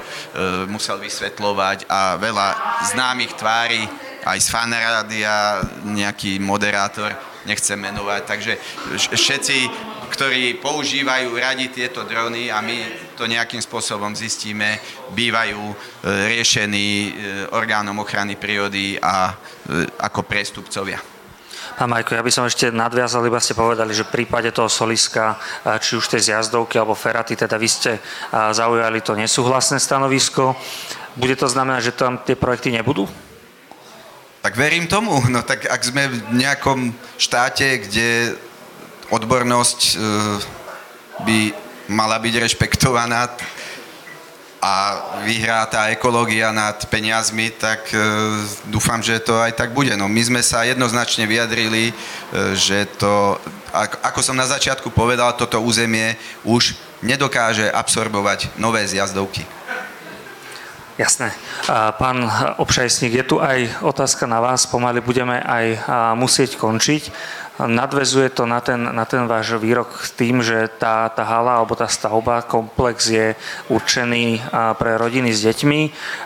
musel 0.66 0.96
vysvetľovať 1.00 1.88
a 1.88 2.16
veľa 2.16 2.48
známych 2.92 3.36
tvári, 3.36 3.82
aj 4.20 4.38
z 4.40 4.48
fanrádia, 4.52 5.64
nejaký 5.84 6.40
moderátor, 6.44 7.12
nechcem 7.48 7.80
menovať, 7.80 8.20
takže 8.28 8.52
všetci, 9.16 9.56
ktorí 10.12 10.60
používajú 10.60 11.32
radi 11.40 11.72
tieto 11.72 12.04
drony 12.04 12.52
a 12.52 12.60
my 12.60 12.84
to 13.16 13.24
nejakým 13.24 13.64
spôsobom 13.64 14.12
zistíme, 14.12 14.76
bývajú 15.16 15.62
e, 15.72 15.74
riešení 16.36 16.88
orgánom 17.56 17.96
ochrany 18.04 18.36
prírody 18.36 19.00
a 19.00 19.32
ako 20.00 20.20
prestupcovia. 20.24 21.19
Pán 21.80 21.96
Majko, 21.96 22.12
ja 22.12 22.20
by 22.20 22.28
som 22.28 22.44
ešte 22.44 22.68
nadviazal, 22.68 23.24
iba 23.24 23.40
ste 23.40 23.56
povedali, 23.56 23.96
že 23.96 24.04
v 24.04 24.20
prípade 24.20 24.52
toho 24.52 24.68
soliska, 24.68 25.40
či 25.80 25.96
už 25.96 26.12
tej 26.12 26.28
zjazdovky 26.28 26.76
alebo 26.76 26.92
feraty, 26.92 27.32
teda 27.32 27.56
vy 27.56 27.68
ste 27.72 27.96
zaujali 28.36 29.00
to 29.00 29.16
nesúhlasné 29.16 29.80
stanovisko. 29.80 30.52
Bude 31.16 31.40
to 31.40 31.48
znamenať, 31.48 31.88
že 31.88 31.96
tam 31.96 32.20
tie 32.20 32.36
projekty 32.36 32.76
nebudú? 32.76 33.08
Tak 34.44 34.60
verím 34.60 34.92
tomu. 34.92 35.24
No 35.32 35.40
tak 35.40 35.72
ak 35.72 35.80
sme 35.80 36.12
v 36.12 36.44
nejakom 36.44 36.92
štáte, 37.16 37.64
kde 37.88 38.36
odbornosť 39.08 39.80
e, 39.80 39.92
by 41.24 41.38
mala 41.96 42.20
byť 42.20 42.34
rešpektovaná, 42.44 43.32
a 44.60 45.00
vyhrá 45.24 45.64
tá 45.64 45.88
ekológia 45.88 46.52
nad 46.52 46.76
peniazmi, 46.92 47.48
tak 47.48 47.88
e, 47.90 47.96
dúfam, 48.68 49.00
že 49.00 49.16
to 49.16 49.40
aj 49.40 49.56
tak 49.56 49.72
bude. 49.72 49.96
No 49.96 50.04
my 50.04 50.20
sme 50.20 50.44
sa 50.44 50.68
jednoznačne 50.68 51.24
vyjadrili, 51.24 51.90
e, 51.90 51.94
že 52.52 52.84
to, 53.00 53.40
ako, 53.72 53.96
ako 54.04 54.20
som 54.20 54.36
na 54.36 54.44
začiatku 54.44 54.92
povedal, 54.92 55.32
toto 55.32 55.56
územie 55.64 56.12
už 56.44 56.76
nedokáže 57.00 57.72
absorbovať 57.72 58.52
nové 58.60 58.84
zjazdovky. 58.84 59.48
Jasné. 61.00 61.32
Pán 61.96 62.28
Obšajsník, 62.60 63.16
je 63.16 63.24
tu 63.24 63.40
aj 63.40 63.80
otázka 63.80 64.28
na 64.28 64.36
vás, 64.36 64.68
pomaly 64.68 65.00
budeme 65.00 65.40
aj 65.40 65.88
musieť 66.12 66.60
končiť 66.60 67.08
nadvezuje 67.66 68.30
to 68.30 68.46
na 68.46 68.62
ten, 68.62 68.78
na 68.78 69.04
ten 69.04 69.26
váš 69.26 69.58
výrok 69.58 69.90
tým, 70.14 70.40
že 70.40 70.70
tá, 70.78 71.10
tá 71.10 71.26
hala 71.26 71.58
alebo 71.58 71.74
tá 71.74 71.90
stavba, 71.90 72.46
komplex 72.46 73.10
je 73.10 73.34
určený 73.68 74.38
pre 74.78 74.94
rodiny 74.94 75.34
s 75.34 75.42
deťmi. 75.42 75.80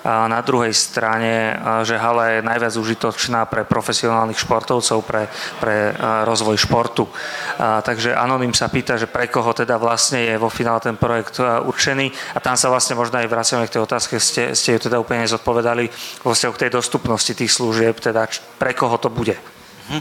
A 0.04 0.28
na 0.28 0.44
druhej 0.44 0.76
strane, 0.76 1.56
že 1.82 1.96
hala 1.96 2.38
je 2.38 2.46
najviac 2.46 2.74
užitočná 2.76 3.48
pre 3.48 3.64
profesionálnych 3.64 4.36
športovcov, 4.36 4.98
pre, 5.08 5.32
pre 5.58 5.96
rozvoj 6.28 6.60
športu. 6.60 7.08
A, 7.56 7.80
takže 7.80 8.12
Anonym 8.12 8.52
sa 8.52 8.68
pýta, 8.68 9.00
že 9.00 9.08
pre 9.08 9.32
koho 9.32 9.56
teda 9.56 9.80
vlastne 9.80 10.20
je 10.20 10.36
vo 10.36 10.52
finále 10.52 10.84
ten 10.84 11.00
projekt 11.00 11.40
určený 11.40 12.12
a 12.36 12.38
tam 12.38 12.60
sa 12.60 12.68
vlastne 12.68 12.98
možno 12.98 13.16
aj 13.22 13.30
vraciame 13.32 13.64
k 13.64 13.80
tej 13.80 13.82
otázke, 13.88 14.20
ste, 14.20 14.52
ste 14.52 14.76
ju 14.76 14.90
teda 14.90 15.00
úplne 15.00 15.24
zodpovedali 15.24 15.88
vzťahu 16.20 16.52
k 16.52 16.62
tej 16.66 16.70
dostupnosti 16.74 17.32
tých 17.32 17.52
služieb, 17.54 17.96
teda 18.02 18.26
pre 18.58 18.74
koho 18.74 18.98
to 18.98 19.08
bude. 19.08 19.53
Mhm. 19.84 20.00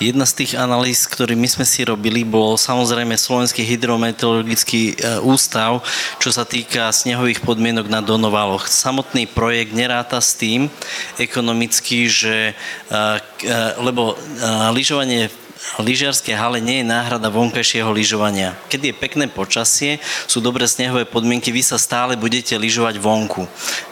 Jedna 0.00 0.26
z 0.26 0.42
tých 0.42 0.52
analýz, 0.58 1.06
ktoré 1.06 1.38
my 1.38 1.46
sme 1.46 1.62
si 1.62 1.86
robili, 1.86 2.26
bol 2.26 2.58
samozrejme 2.58 3.14
Slovenský 3.14 3.62
hydrometeorologický 3.62 4.82
e, 4.90 5.22
ústav, 5.22 5.86
čo 6.18 6.34
sa 6.34 6.42
týka 6.42 6.90
snehových 6.90 7.38
podmienok 7.44 7.86
na 7.86 8.02
Donovaloch. 8.02 8.66
Samotný 8.66 9.30
projekt 9.30 9.70
neráta 9.70 10.18
s 10.18 10.34
tým 10.34 10.66
ekonomicky, 11.14 12.10
že, 12.10 12.52
e, 12.52 12.54
e, 12.90 13.58
lebo 13.78 14.18
lyžovanie 14.74 15.30
lyžiarskej 15.80 16.34
hale 16.36 16.58
nie 16.58 16.80
je 16.80 16.90
náhrada 16.90 17.28
vonkajšieho 17.28 17.88
lyžovania. 17.92 18.56
Keď 18.72 18.80
je 18.80 18.94
pekné 18.96 19.26
počasie, 19.28 20.00
sú 20.24 20.40
dobré 20.40 20.64
snehové 20.64 21.04
podmienky, 21.04 21.52
vy 21.52 21.62
sa 21.64 21.76
stále 21.76 22.16
budete 22.16 22.56
lyžovať 22.56 22.96
vonku. 22.96 23.44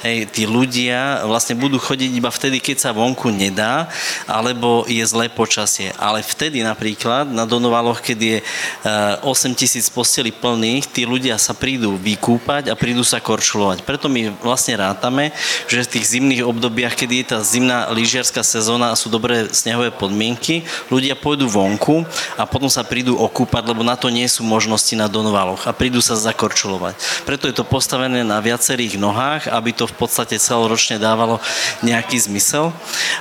Hej, 0.04 0.32
tí 0.32 0.48
ľudia 0.48 1.24
vlastne 1.28 1.54
budú 1.56 1.76
chodiť 1.76 2.10
iba 2.12 2.32
vtedy, 2.32 2.58
keď 2.58 2.76
sa 2.88 2.90
vonku 2.96 3.28
nedá, 3.28 3.88
alebo 4.24 4.88
je 4.88 5.04
zlé 5.04 5.28
počasie. 5.28 5.92
Ale 6.00 6.24
vtedy 6.24 6.64
napríklad 6.64 7.28
na 7.28 7.44
Donovaloch, 7.44 8.00
keď 8.00 8.18
je 8.18 8.36
8 9.22 9.24
eh, 9.24 9.56
tisíc 9.56 9.86
posteli 9.92 10.32
plných, 10.32 10.88
tí 10.88 11.04
ľudia 11.04 11.36
sa 11.36 11.52
prídu 11.52 12.00
vykúpať 12.00 12.72
a 12.72 12.78
prídu 12.78 13.04
sa 13.04 13.20
korčulovať. 13.20 13.84
Preto 13.84 14.08
my 14.08 14.32
vlastne 14.40 14.76
rátame, 14.76 15.30
že 15.68 15.84
v 15.84 15.92
tých 15.98 16.16
zimných 16.16 16.42
obdobiach, 16.44 16.96
keď 16.96 17.10
je 17.12 17.24
tá 17.28 17.38
zimná 17.44 17.88
lyžiarská 17.92 18.40
sezóna 18.40 18.92
a 18.92 18.98
sú 18.98 19.12
dobré 19.12 19.48
snehové 19.52 19.92
podmienky, 19.92 20.64
ľudia 20.88 21.12
pôjdu 21.18 21.46
vonku 21.46 21.57
a 22.38 22.46
potom 22.46 22.70
sa 22.70 22.86
prídu 22.86 23.18
okúpať, 23.18 23.62
lebo 23.66 23.82
na 23.82 23.98
to 23.98 24.12
nie 24.12 24.26
sú 24.30 24.46
možnosti 24.46 24.94
na 24.94 25.10
Donovaloch 25.10 25.66
a 25.66 25.74
prídu 25.74 25.98
sa 25.98 26.14
zakorčulovať. 26.14 27.24
Preto 27.26 27.50
je 27.50 27.54
to 27.56 27.66
postavené 27.66 28.22
na 28.22 28.38
viacerých 28.38 29.00
nohách, 29.00 29.50
aby 29.50 29.74
to 29.74 29.90
v 29.90 29.96
podstate 29.98 30.38
celoročne 30.38 31.00
dávalo 31.00 31.40
nejaký 31.82 32.18
zmysel. 32.18 32.70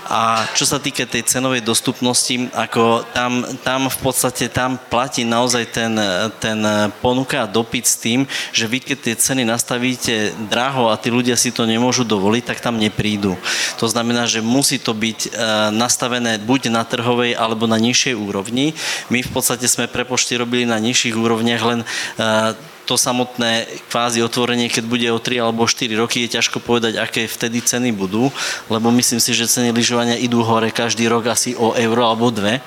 A 0.07 0.45
čo 0.53 0.67
sa 0.67 0.77
týka 0.77 1.07
tej 1.07 1.25
cenovej 1.25 1.63
dostupnosti, 1.63 2.51
ako 2.53 3.07
tam, 3.15 3.45
tam 3.63 3.87
v 3.87 3.97
podstate 4.01 4.51
tam 4.51 4.77
platí 4.77 5.23
naozaj 5.23 5.63
ten, 5.71 5.93
ten 6.37 6.59
ponuka 7.01 7.43
a 7.43 7.49
dopyt 7.49 7.85
s 7.85 7.95
tým, 7.97 8.27
že 8.53 8.69
vy 8.69 8.79
keď 8.83 8.97
tie 9.03 9.15
ceny 9.15 9.43
nastavíte 9.43 10.35
draho 10.47 10.89
a 10.91 10.99
tí 10.99 11.11
ľudia 11.11 11.35
si 11.35 11.51
to 11.51 11.67
nemôžu 11.67 12.07
dovoliť, 12.07 12.43
tak 12.43 12.59
tam 12.63 12.79
neprídu. 12.79 13.35
To 13.77 13.85
znamená, 13.87 14.25
že 14.25 14.43
musí 14.43 14.79
to 14.79 14.93
byť 14.93 15.19
e, 15.27 15.29
nastavené 15.73 16.39
buď 16.41 16.71
na 16.71 16.83
trhovej 16.83 17.35
alebo 17.35 17.67
na 17.67 17.77
nižšej 17.77 18.15
úrovni. 18.27 18.75
My 19.07 19.23
v 19.23 19.31
podstate 19.31 19.63
sme 19.71 19.87
prepočty 19.87 20.35
robili 20.35 20.67
na 20.67 20.75
nižších 20.83 21.15
úrovniach, 21.15 21.63
len 21.63 21.79
eh, 21.81 22.75
to 22.87 22.95
samotné 22.95 23.67
kvázi 23.91 24.23
otvorenie, 24.23 24.71
keď 24.71 24.83
bude 24.87 25.07
o 25.11 25.19
3 25.19 25.43
alebo 25.43 25.67
4 25.67 25.91
roky, 25.99 26.23
je 26.23 26.39
ťažko 26.39 26.63
povedať, 26.63 26.95
aké 26.95 27.27
vtedy 27.27 27.59
ceny 27.59 27.91
budú, 27.91 28.31
lebo 28.71 28.87
myslím 28.95 29.19
si, 29.19 29.35
že 29.35 29.51
ceny 29.51 29.75
lyžovania 29.75 30.15
idú 30.15 30.39
hore 30.39 30.71
každý 30.71 31.11
rok 31.11 31.27
asi 31.27 31.51
o 31.59 31.75
euro 31.75 32.07
alebo 32.07 32.31
dve. 32.31 32.63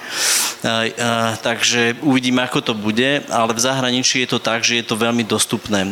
Takže 1.41 2.05
uvidíme, 2.05 2.45
ako 2.45 2.61
to 2.61 2.73
bude, 2.77 3.25
ale 3.33 3.57
v 3.57 3.65
zahraničí 3.65 4.21
je 4.21 4.37
to 4.37 4.39
tak, 4.39 4.61
že 4.61 4.85
je 4.85 4.85
to 4.85 5.01
veľmi 5.01 5.25
dostupné. 5.25 5.89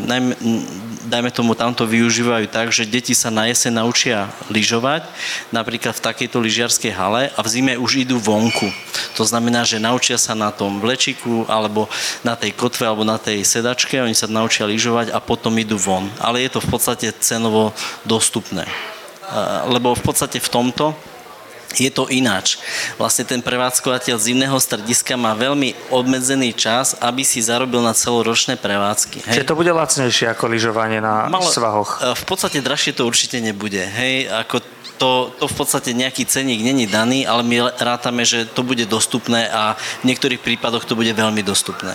Dajme 1.08 1.32
tomu, 1.32 1.56
tamto 1.56 1.88
využívajú 1.88 2.52
tak, 2.52 2.68
že 2.68 2.84
deti 2.84 3.16
sa 3.16 3.32
na 3.32 3.48
jeseň 3.48 3.80
naučia 3.80 4.28
lyžovať, 4.52 5.08
napríklad 5.48 5.96
v 5.96 6.04
takejto 6.04 6.36
lyžiarskej 6.36 6.92
hale 6.92 7.32
a 7.32 7.40
v 7.40 7.48
zime 7.48 7.72
už 7.80 8.04
idú 8.04 8.20
vonku. 8.20 8.68
To 9.18 9.26
znamená, 9.26 9.66
že 9.66 9.82
naučia 9.82 10.14
sa 10.14 10.38
na 10.38 10.54
tom 10.54 10.78
vlečiku 10.78 11.42
alebo 11.50 11.90
na 12.22 12.38
tej 12.38 12.54
kotve 12.54 12.86
alebo 12.86 13.02
na 13.02 13.18
tej 13.18 13.42
sedačke, 13.42 13.98
oni 13.98 14.14
sa 14.14 14.30
naučia 14.30 14.62
lyžovať 14.62 15.10
a 15.10 15.18
potom 15.18 15.50
idú 15.58 15.74
von. 15.74 16.06
Ale 16.22 16.46
je 16.46 16.54
to 16.54 16.62
v 16.62 16.70
podstate 16.70 17.10
cenovo 17.18 17.74
dostupné. 18.06 18.62
Lebo 19.66 19.98
v 19.98 20.02
podstate 20.06 20.38
v 20.38 20.46
tomto 20.46 20.94
je 21.76 21.90
to 21.92 22.08
ináč. 22.08 22.56
Vlastne 22.96 23.28
ten 23.28 23.44
prevádzkovateľ 23.44 24.16
zimného 24.16 24.56
strediska 24.56 25.20
má 25.20 25.36
veľmi 25.36 25.76
obmedzený 25.92 26.56
čas, 26.56 26.96
aby 26.96 27.20
si 27.26 27.44
zarobil 27.44 27.84
na 27.84 27.92
celoročné 27.92 28.56
prevádzky. 28.56 29.28
Hej. 29.28 29.34
Čiže 29.42 29.48
to 29.52 29.58
bude 29.58 29.68
lacnejšie 29.68 30.32
ako 30.32 30.48
lyžovanie 30.48 31.04
na 31.04 31.28
Malo, 31.28 31.44
svahoch? 31.44 32.00
E, 32.00 32.16
v 32.16 32.24
podstate 32.24 32.64
drahšie 32.64 32.96
to 32.96 33.04
určite 33.04 33.36
nebude. 33.44 33.84
Hej, 33.84 34.32
ako 34.32 34.64
to, 34.98 35.10
to 35.38 35.44
v 35.46 35.54
podstate 35.54 35.94
nejaký 35.94 36.26
ceník 36.26 36.64
není 36.64 36.88
daný, 36.90 37.22
ale 37.28 37.46
my 37.46 37.70
rátame, 37.78 38.26
že 38.26 38.48
to 38.48 38.66
bude 38.66 38.82
dostupné 38.90 39.46
a 39.46 39.78
v 40.02 40.10
niektorých 40.10 40.42
prípadoch 40.42 40.88
to 40.88 40.98
bude 40.98 41.12
veľmi 41.14 41.44
dostupné. 41.46 41.94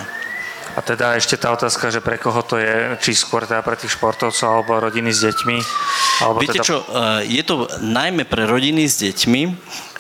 A 0.74 0.82
teda 0.82 1.14
ešte 1.14 1.38
tá 1.38 1.54
otázka, 1.54 1.94
že 1.94 2.02
pre 2.02 2.18
koho 2.18 2.42
to 2.42 2.58
je, 2.58 2.98
či 2.98 3.14
skôr 3.14 3.46
teda 3.46 3.62
pre 3.62 3.78
tých 3.78 3.94
športovcov 3.94 4.50
alebo 4.50 4.82
rodiny 4.82 5.14
s 5.14 5.22
deťmi? 5.22 5.58
Alebo 6.26 6.42
Viete 6.42 6.60
teda... 6.62 6.66
čo, 6.66 6.78
e, 6.82 7.30
je 7.30 7.44
to 7.46 7.70
najmä 7.78 8.26
pre 8.26 8.50
rodiny 8.50 8.90
s 8.90 8.98
deťmi, 8.98 9.42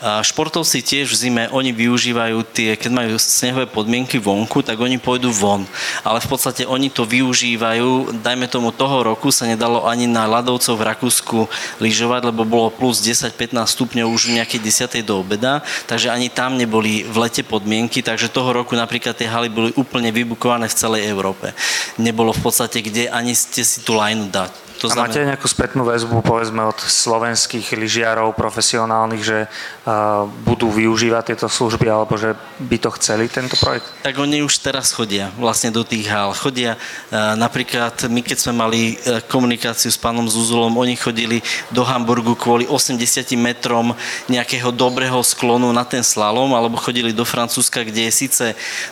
športovci 0.03 0.83
tiež 0.83 1.15
v 1.15 1.19
zime, 1.19 1.43
oni 1.55 1.71
využívajú 1.71 2.43
tie, 2.51 2.75
keď 2.75 2.91
majú 2.91 3.15
snehové 3.15 3.65
podmienky 3.71 4.19
vonku, 4.19 4.59
tak 4.59 4.75
oni 4.75 4.99
pôjdu 4.99 5.31
von. 5.31 5.63
Ale 6.03 6.19
v 6.19 6.27
podstate 6.27 6.67
oni 6.67 6.91
to 6.91 7.07
využívajú, 7.07 8.19
dajme 8.19 8.51
tomu 8.51 8.75
toho 8.75 9.03
roku 9.03 9.31
sa 9.31 9.47
nedalo 9.47 9.87
ani 9.87 10.03
na 10.03 10.27
ľadovcov 10.27 10.75
v 10.75 10.87
Rakúsku 10.91 11.37
lyžovať, 11.79 12.27
lebo 12.27 12.43
bolo 12.43 12.67
plus 12.67 12.99
10-15 12.99 13.55
stupňov 13.63 14.11
už 14.11 14.21
v 14.27 14.43
nejakej 14.43 14.59
10. 14.59 15.07
do 15.07 15.23
obeda, 15.23 15.63
takže 15.87 16.11
ani 16.11 16.27
tam 16.27 16.59
neboli 16.59 17.07
v 17.07 17.15
lete 17.23 17.47
podmienky, 17.47 18.03
takže 18.03 18.27
toho 18.27 18.51
roku 18.51 18.75
napríklad 18.75 19.15
tie 19.15 19.31
haly 19.31 19.47
boli 19.47 19.71
úplne 19.79 20.11
vybukované 20.11 20.67
v 20.67 20.75
celej 20.75 21.07
Európe. 21.07 21.55
Nebolo 21.95 22.35
v 22.35 22.43
podstate 22.43 22.83
kde 22.83 23.07
ani 23.07 23.31
ste 23.31 23.63
si 23.63 23.79
tú 23.81 23.95
lajnu 23.95 24.27
dať. 24.27 24.72
To 24.83 24.91
znamená... 24.91 25.07
A 25.07 25.11
máte 25.15 25.23
nejakú 25.23 25.47
spätnú 25.47 25.87
väzbu, 25.87 26.19
povedzme, 26.19 26.59
od 26.67 26.75
slovenských 26.75 27.71
lyžiarov 27.79 28.35
profesionálnych, 28.35 29.23
že 29.23 29.47
uh, 29.47 30.27
budú 30.43 30.67
využívať 30.67 31.31
tieto 31.31 31.47
služby, 31.47 31.87
alebo 31.87 32.19
že 32.19 32.35
by 32.59 32.77
to 32.83 32.91
chceli, 32.99 33.31
tento 33.31 33.55
projekt? 33.55 33.87
Tak 34.03 34.19
oni 34.19 34.43
už 34.43 34.59
teraz 34.59 34.91
chodia 34.91 35.31
vlastne 35.39 35.71
do 35.71 35.87
tých 35.87 36.11
hál. 36.11 36.35
Chodia 36.35 36.75
uh, 36.75 37.39
napríklad, 37.39 37.95
my 38.11 38.19
keď 38.19 38.37
sme 38.43 38.53
mali 38.59 38.99
uh, 39.07 39.23
komunikáciu 39.23 39.87
s 39.87 39.95
pánom 39.95 40.27
Zuzulom, 40.27 40.75
oni 40.75 40.99
chodili 40.99 41.39
do 41.71 41.87
Hamburgu 41.87 42.35
kvôli 42.35 42.67
80 42.67 42.99
metrom 43.39 43.95
nejakého 44.27 44.67
dobrého 44.75 45.23
sklonu 45.23 45.71
na 45.71 45.87
ten 45.87 46.03
slalom, 46.03 46.51
alebo 46.51 46.75
chodili 46.75 47.15
do 47.15 47.23
Francúzska, 47.23 47.87
kde 47.87 48.11
je 48.11 48.19
síce 48.27 48.45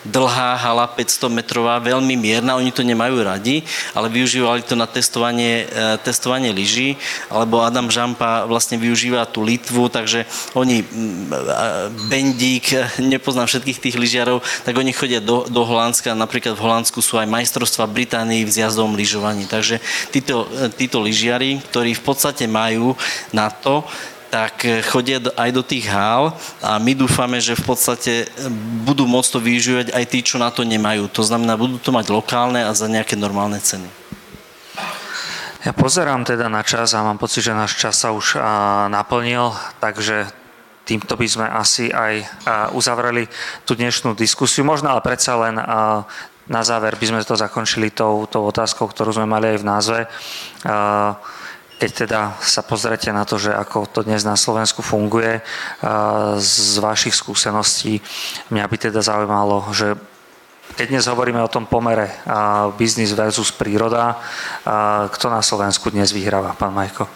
dlhá 0.08 0.56
hala 0.56 0.88
500 0.88 1.28
metrová, 1.28 1.84
veľmi 1.84 2.16
mierna, 2.16 2.56
oni 2.56 2.72
to 2.72 2.80
nemajú 2.80 3.20
radi, 3.20 3.60
ale 3.92 4.08
využívali 4.08 4.64
to 4.64 4.80
na 4.80 4.88
testovanie 4.88 5.68
E, 5.81 5.81
testovanie 6.02 6.52
lyží, 6.52 6.98
alebo 7.28 7.62
Adam 7.62 7.92
Žampa 7.92 8.46
vlastne 8.46 8.80
využíva 8.80 9.26
tú 9.28 9.44
Litvu, 9.46 9.88
takže 9.88 10.26
oni, 10.54 10.84
Bendík, 12.10 12.76
nepoznám 13.14 13.48
všetkých 13.48 13.82
tých 13.82 13.96
lyžiarov, 14.00 14.44
tak 14.64 14.78
oni 14.78 14.92
chodia 14.96 15.20
do, 15.20 15.46
do 15.48 15.62
Holandska, 15.66 16.18
napríklad 16.18 16.58
v 16.58 16.64
Holandsku 16.64 17.00
sú 17.02 17.18
aj 17.18 17.30
majstrovstva 17.30 17.90
Británii 17.90 18.46
v 18.48 18.54
zjazdovom 18.54 18.98
lyžovaní. 18.98 19.46
Takže 19.50 19.82
títo, 20.10 20.48
e, 20.52 20.70
títo 20.72 21.02
lyžiari, 21.02 21.62
ktorí 21.72 21.98
v 21.98 22.04
podstate 22.04 22.46
majú 22.46 22.94
na 23.34 23.50
to, 23.50 23.84
tak 24.32 24.64
chodia 24.88 25.20
aj 25.36 25.50
do 25.52 25.60
tých 25.60 25.92
hál 25.92 26.32
a 26.64 26.80
my 26.80 26.96
dúfame, 26.96 27.44
že 27.44 27.52
v 27.52 27.68
podstate 27.68 28.32
budú 28.88 29.04
môcť 29.04 29.28
to 29.28 29.40
využívať 29.44 29.88
aj 29.92 30.06
tí, 30.08 30.24
čo 30.24 30.40
na 30.40 30.48
to 30.48 30.64
nemajú. 30.64 31.12
To 31.12 31.20
znamená, 31.20 31.60
budú 31.60 31.76
to 31.76 31.92
mať 31.92 32.08
lokálne 32.08 32.64
a 32.64 32.72
za 32.72 32.88
nejaké 32.88 33.20
normálne 33.20 33.60
ceny. 33.60 33.92
Ja 35.62 35.78
pozerám 35.78 36.26
teda 36.26 36.50
na 36.50 36.66
čas 36.66 36.98
a 36.98 37.06
mám 37.06 37.22
pocit, 37.22 37.46
že 37.46 37.54
náš 37.54 37.78
čas 37.78 37.94
sa 37.94 38.10
už 38.10 38.34
naplnil, 38.90 39.54
takže 39.78 40.26
týmto 40.90 41.14
by 41.14 41.28
sme 41.30 41.46
asi 41.46 41.94
aj 41.94 42.26
uzavreli 42.74 43.30
tú 43.62 43.78
dnešnú 43.78 44.18
diskusiu. 44.18 44.66
Možno 44.66 44.90
ale 44.90 45.06
predsa 45.06 45.38
len 45.38 45.62
na 46.50 46.62
záver 46.66 46.98
by 46.98 47.06
sme 47.06 47.22
to 47.22 47.38
zakončili 47.38 47.94
tou, 47.94 48.26
tou 48.26 48.42
otázkou, 48.50 48.90
ktorú 48.90 49.14
sme 49.14 49.30
mali 49.30 49.54
aj 49.54 49.58
v 49.62 49.70
názve. 49.70 50.00
Keď 51.78 51.92
teda 51.94 52.42
sa 52.42 52.66
pozrete 52.66 53.14
na 53.14 53.22
to, 53.22 53.38
že 53.38 53.54
ako 53.54 53.86
to 53.86 54.02
dnes 54.02 54.26
na 54.26 54.34
Slovensku 54.34 54.82
funguje, 54.82 55.46
z 56.42 56.74
vašich 56.82 57.14
skúseností, 57.14 58.02
mňa 58.50 58.66
by 58.66 58.78
teda 58.82 59.06
zaujímalo, 59.06 59.70
že 59.78 59.94
keď 60.76 60.86
dnes 60.88 61.08
hovoríme 61.08 61.42
o 61.44 61.52
tom 61.52 61.68
pomere 61.68 62.10
biznis 62.80 63.12
versus 63.12 63.52
príroda, 63.52 64.18
kto 65.12 65.26
na 65.28 65.44
Slovensku 65.44 65.92
dnes 65.92 66.16
vyhráva, 66.16 66.56
pán 66.56 66.72
Majko? 66.72 67.08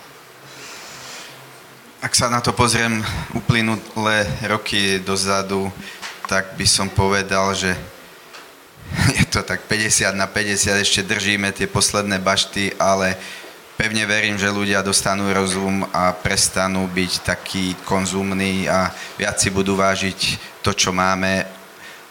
Ak 2.03 2.13
sa 2.13 2.29
na 2.29 2.37
to 2.37 2.53
pozriem 2.53 3.01
uplynulé 3.33 4.29
roky 4.45 5.01
dozadu, 5.01 5.73
tak 6.29 6.53
by 6.53 6.65
som 6.69 6.85
povedal, 6.85 7.49
že 7.57 7.73
je 9.17 9.25
to 9.25 9.41
tak 9.41 9.65
50 9.65 10.13
na 10.13 10.29
50, 10.29 10.85
ešte 10.85 11.01
držíme 11.01 11.49
tie 11.49 11.65
posledné 11.65 12.21
bašty, 12.21 12.77
ale 12.77 13.17
pevne 13.73 14.05
verím, 14.05 14.37
že 14.37 14.53
ľudia 14.53 14.85
dostanú 14.85 15.33
rozum 15.33 15.81
a 15.89 16.13
prestanú 16.13 16.85
byť 16.85 17.11
takí 17.25 17.73
konzumní 17.83 18.69
a 18.69 18.93
viac 19.17 19.41
si 19.41 19.49
budú 19.49 19.73
vážiť 19.75 20.37
to, 20.61 20.77
čo 20.77 20.93
máme 20.93 21.64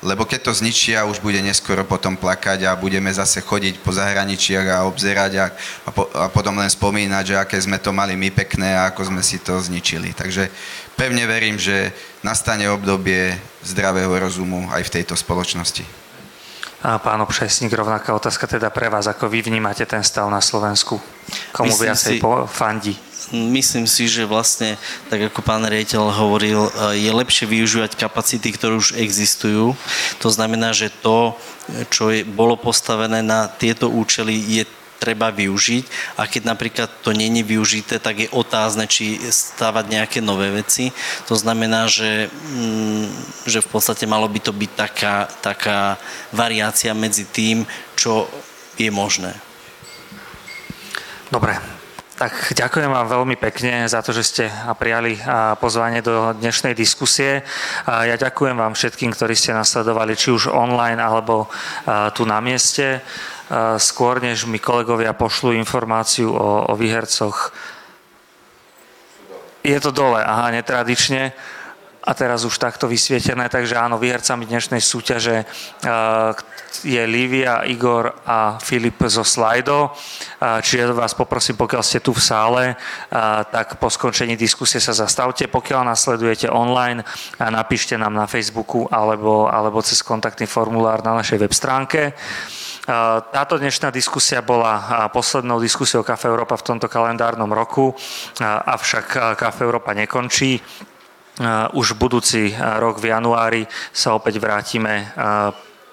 lebo 0.04 0.28
keď 0.28 0.44
to 0.44 0.52
zničia, 0.52 1.08
už 1.08 1.24
bude 1.24 1.40
neskoro 1.40 1.80
potom 1.80 2.12
plakať 2.12 2.68
a 2.68 2.76
budeme 2.76 3.08
zase 3.08 3.40
chodiť 3.40 3.80
po 3.80 3.88
zahraničiach 3.88 4.66
a 4.68 4.84
obzerať 4.84 5.32
a, 5.40 5.46
a, 5.88 5.90
po, 5.90 6.04
a 6.12 6.28
potom 6.28 6.60
len 6.60 6.68
spomínať, 6.68 7.24
že 7.24 7.40
aké 7.40 7.56
sme 7.56 7.80
to 7.80 7.88
mali 7.88 8.12
my 8.12 8.28
pekné 8.28 8.76
a 8.76 8.92
ako 8.92 9.08
sme 9.08 9.24
si 9.24 9.40
to 9.40 9.56
zničili. 9.56 10.12
Takže 10.12 10.52
pevne 10.92 11.24
verím, 11.24 11.56
že 11.56 11.88
nastane 12.20 12.68
obdobie 12.68 13.32
zdravého 13.64 14.12
rozumu 14.12 14.68
aj 14.76 14.84
v 14.84 14.92
tejto 15.00 15.16
spoločnosti. 15.16 16.04
A 16.84 17.00
pán 17.00 17.16
Obšesník, 17.24 17.72
rovnaká 17.72 18.12
otázka 18.12 18.44
teda 18.44 18.68
pre 18.68 18.92
vás, 18.92 19.08
ako 19.08 19.32
vy 19.32 19.40
vnímate 19.40 19.88
ten 19.88 20.04
stav 20.04 20.28
na 20.28 20.44
Slovensku? 20.44 21.00
Komu 21.56 21.72
Myslím 21.72 21.88
viacej 21.88 22.16
si... 22.20 22.52
fandí? 22.52 22.92
Myslím 23.32 23.88
si, 23.88 24.10
že 24.10 24.28
vlastne, 24.28 24.76
tak 25.08 25.30
ako 25.30 25.40
pán 25.40 25.64
riaditeľ 25.64 26.12
hovoril, 26.12 26.68
je 26.92 27.10
lepšie 27.12 27.46
využívať 27.48 27.96
kapacity, 27.96 28.52
ktoré 28.52 28.76
už 28.76 28.98
existujú. 28.98 29.78
To 30.20 30.28
znamená, 30.28 30.74
že 30.76 30.90
to, 30.90 31.38
čo 31.88 32.12
je, 32.12 32.26
bolo 32.26 32.58
postavené 32.58 33.24
na 33.24 33.48
tieto 33.48 33.88
účely, 33.88 34.36
je 34.36 34.64
treba 35.04 35.28
využiť 35.28 36.16
a 36.16 36.24
keď 36.24 36.42
napríklad 36.48 36.88
to 37.04 37.12
je 37.12 37.44
využité, 37.44 38.00
tak 38.00 38.24
je 38.24 38.32
otázne, 38.32 38.88
či 38.88 39.20
stávať 39.28 39.92
nejaké 39.92 40.18
nové 40.24 40.48
veci. 40.48 40.96
To 41.28 41.36
znamená, 41.36 41.84
že, 41.92 42.32
mm, 42.32 43.04
že 43.44 43.60
v 43.60 43.68
podstate 43.68 44.08
malo 44.08 44.24
by 44.32 44.40
to 44.40 44.52
byť 44.56 44.70
taká, 44.72 45.28
taká 45.44 46.00
variácia 46.32 46.96
medzi 46.96 47.28
tým, 47.28 47.68
čo 48.00 48.24
je 48.80 48.88
možné. 48.88 49.36
Dobre, 51.28 51.73
tak 52.14 52.54
ďakujem 52.54 52.90
vám 52.94 53.10
veľmi 53.10 53.34
pekne 53.34 53.90
za 53.90 53.98
to, 53.98 54.14
že 54.14 54.22
ste 54.22 54.44
prijali 54.78 55.18
pozvanie 55.58 55.98
do 55.98 56.30
dnešnej 56.38 56.70
diskusie. 56.70 57.42
Ja 57.86 58.14
ďakujem 58.14 58.54
vám 58.54 58.78
všetkým, 58.78 59.10
ktorí 59.10 59.34
ste 59.34 59.50
nasledovali 59.50 60.14
či 60.14 60.30
už 60.30 60.46
online 60.46 61.02
alebo 61.02 61.50
tu 62.14 62.22
na 62.22 62.38
mieste. 62.38 63.02
Skôr, 63.82 64.22
než 64.22 64.46
mi 64.46 64.62
kolegovia 64.62 65.10
pošlú 65.10 65.58
informáciu 65.58 66.30
o, 66.30 66.70
o 66.70 66.74
výhercoch, 66.78 67.50
je 69.64 69.78
to 69.80 69.90
dole, 69.90 70.20
aha, 70.20 70.52
netradične 70.54 71.32
a 72.04 72.12
teraz 72.12 72.44
už 72.44 72.60
takto 72.60 72.84
vysvietené, 72.84 73.48
takže 73.48 73.80
áno, 73.80 73.96
výhercami 73.96 74.44
dnešnej 74.44 74.84
súťaže 74.84 75.48
je 76.84 77.02
Livia, 77.08 77.64
Igor 77.64 78.12
a 78.28 78.60
Filip 78.60 79.00
zo 79.08 79.24
Slido. 79.24 79.96
Čiže 80.36 80.92
vás 80.92 81.16
poprosím, 81.16 81.56
pokiaľ 81.56 81.80
ste 81.80 82.04
tu 82.04 82.12
v 82.12 82.20
sále, 82.20 82.64
tak 83.48 83.80
po 83.80 83.88
skončení 83.88 84.36
diskusie 84.36 84.84
sa 84.84 84.92
zastavte. 84.92 85.48
Pokiaľ 85.48 85.80
nasledujete 85.88 86.52
online, 86.52 87.00
napíšte 87.40 87.96
nám 87.96 88.12
na 88.12 88.28
Facebooku 88.28 88.84
alebo, 88.92 89.48
alebo 89.48 89.80
cez 89.80 90.04
kontaktný 90.04 90.44
formulár 90.44 91.00
na 91.00 91.16
našej 91.16 91.40
web 91.40 91.56
stránke. 91.56 92.12
Táto 93.32 93.56
dnešná 93.56 93.88
diskusia 93.88 94.44
bola 94.44 95.08
poslednou 95.08 95.56
diskusiou 95.56 96.04
Kafe 96.04 96.28
Európa 96.28 96.60
v 96.60 96.68
tomto 96.68 96.84
kalendárnom 96.84 97.48
roku, 97.48 97.96
avšak 98.44 99.40
Kafe 99.40 99.64
Európa 99.64 99.96
nekončí. 99.96 100.60
Už 101.74 101.98
budúci 101.98 102.54
rok 102.54 103.02
v 103.02 103.10
januári 103.10 103.62
sa 103.90 104.14
opäť 104.14 104.38
vrátime 104.38 105.10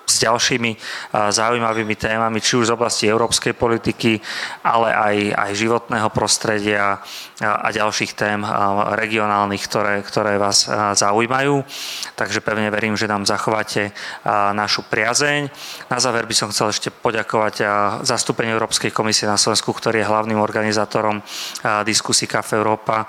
s 0.02 0.20
ďalšími 0.28 0.76
zaujímavými 1.16 1.96
témami, 1.96 2.44
či 2.44 2.60
už 2.60 2.68
z 2.68 2.76
oblasti 2.76 3.08
európskej 3.08 3.56
politiky, 3.56 4.20
ale 4.60 4.92
aj, 4.92 5.16
aj 5.40 5.52
životného 5.56 6.10
prostredia 6.12 7.00
a 7.40 7.68
ďalších 7.72 8.12
tém 8.12 8.44
regionálnych, 9.00 9.64
ktoré, 9.66 10.04
ktoré 10.04 10.36
vás 10.36 10.68
zaujímajú. 11.00 11.64
Takže 12.20 12.44
pevne 12.44 12.68
verím, 12.70 13.00
že 13.00 13.08
nám 13.08 13.24
zachováte 13.24 13.96
našu 14.52 14.84
priazeň. 14.84 15.48
Na 15.88 16.04
záver 16.04 16.28
by 16.28 16.36
som 16.36 16.52
chcel 16.52 16.76
ešte 16.76 16.92
poďakovať 16.92 17.64
zastúpeniu 18.04 18.60
Európskej 18.60 18.92
komisie 18.92 19.32
na 19.32 19.40
Slovensku, 19.40 19.72
ktorý 19.72 20.04
je 20.04 20.12
hlavným 20.12 20.44
organizátorom 20.44 21.24
diskusí 21.88 22.28
Cafe 22.28 22.60
Európa 22.60 23.08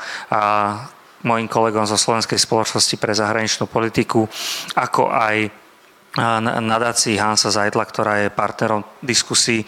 mojim 1.22 1.46
kolegom 1.50 1.86
zo 1.86 1.98
Slovenskej 1.98 2.38
spoločnosti 2.38 2.94
pre 2.98 3.14
zahraničnú 3.14 3.70
politiku, 3.70 4.26
ako 4.74 5.10
aj 5.10 5.50
nadácii 6.60 7.16
Hansa 7.16 7.48
Zajdla, 7.48 7.88
ktorá 7.88 8.20
je 8.20 8.28
partnerom 8.28 8.84
diskusí 9.00 9.64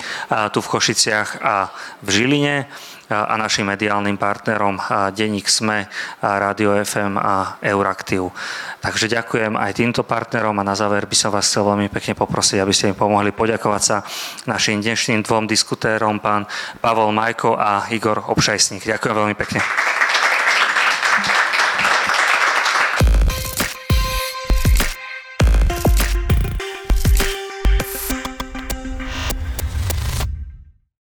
tu 0.52 0.58
v 0.60 0.70
Košiciach 0.76 1.40
a 1.40 1.72
v 2.04 2.08
Žiline 2.12 2.68
a 3.08 3.32
našim 3.40 3.64
mediálnym 3.64 4.20
partnerom 4.20 4.76
Deník 5.16 5.48
SME, 5.48 5.88
Radio 6.20 6.76
FM 6.76 7.16
a 7.16 7.56
Euraktiv. 7.64 8.28
Takže 8.84 9.08
ďakujem 9.08 9.56
aj 9.56 9.72
týmto 9.72 10.04
partnerom 10.04 10.60
a 10.60 10.68
na 10.68 10.76
záver 10.76 11.08
by 11.08 11.16
som 11.16 11.32
vás 11.32 11.48
chcel 11.48 11.64
veľmi 11.64 11.88
pekne 11.88 12.12
poprosiť, 12.12 12.60
aby 12.60 12.72
ste 12.76 12.92
mi 12.92 12.94
pomohli 12.96 13.32
poďakovať 13.32 13.80
sa 13.80 14.04
našim 14.44 14.84
dnešným 14.84 15.24
dvom 15.24 15.48
diskutérom, 15.48 16.20
pán 16.20 16.44
Pavol 16.84 17.08
Majko 17.16 17.56
a 17.56 17.88
Igor 17.88 18.20
Obšajsník. 18.20 18.84
Ďakujem 18.84 19.16
veľmi 19.16 19.36
pekne. 19.36 19.64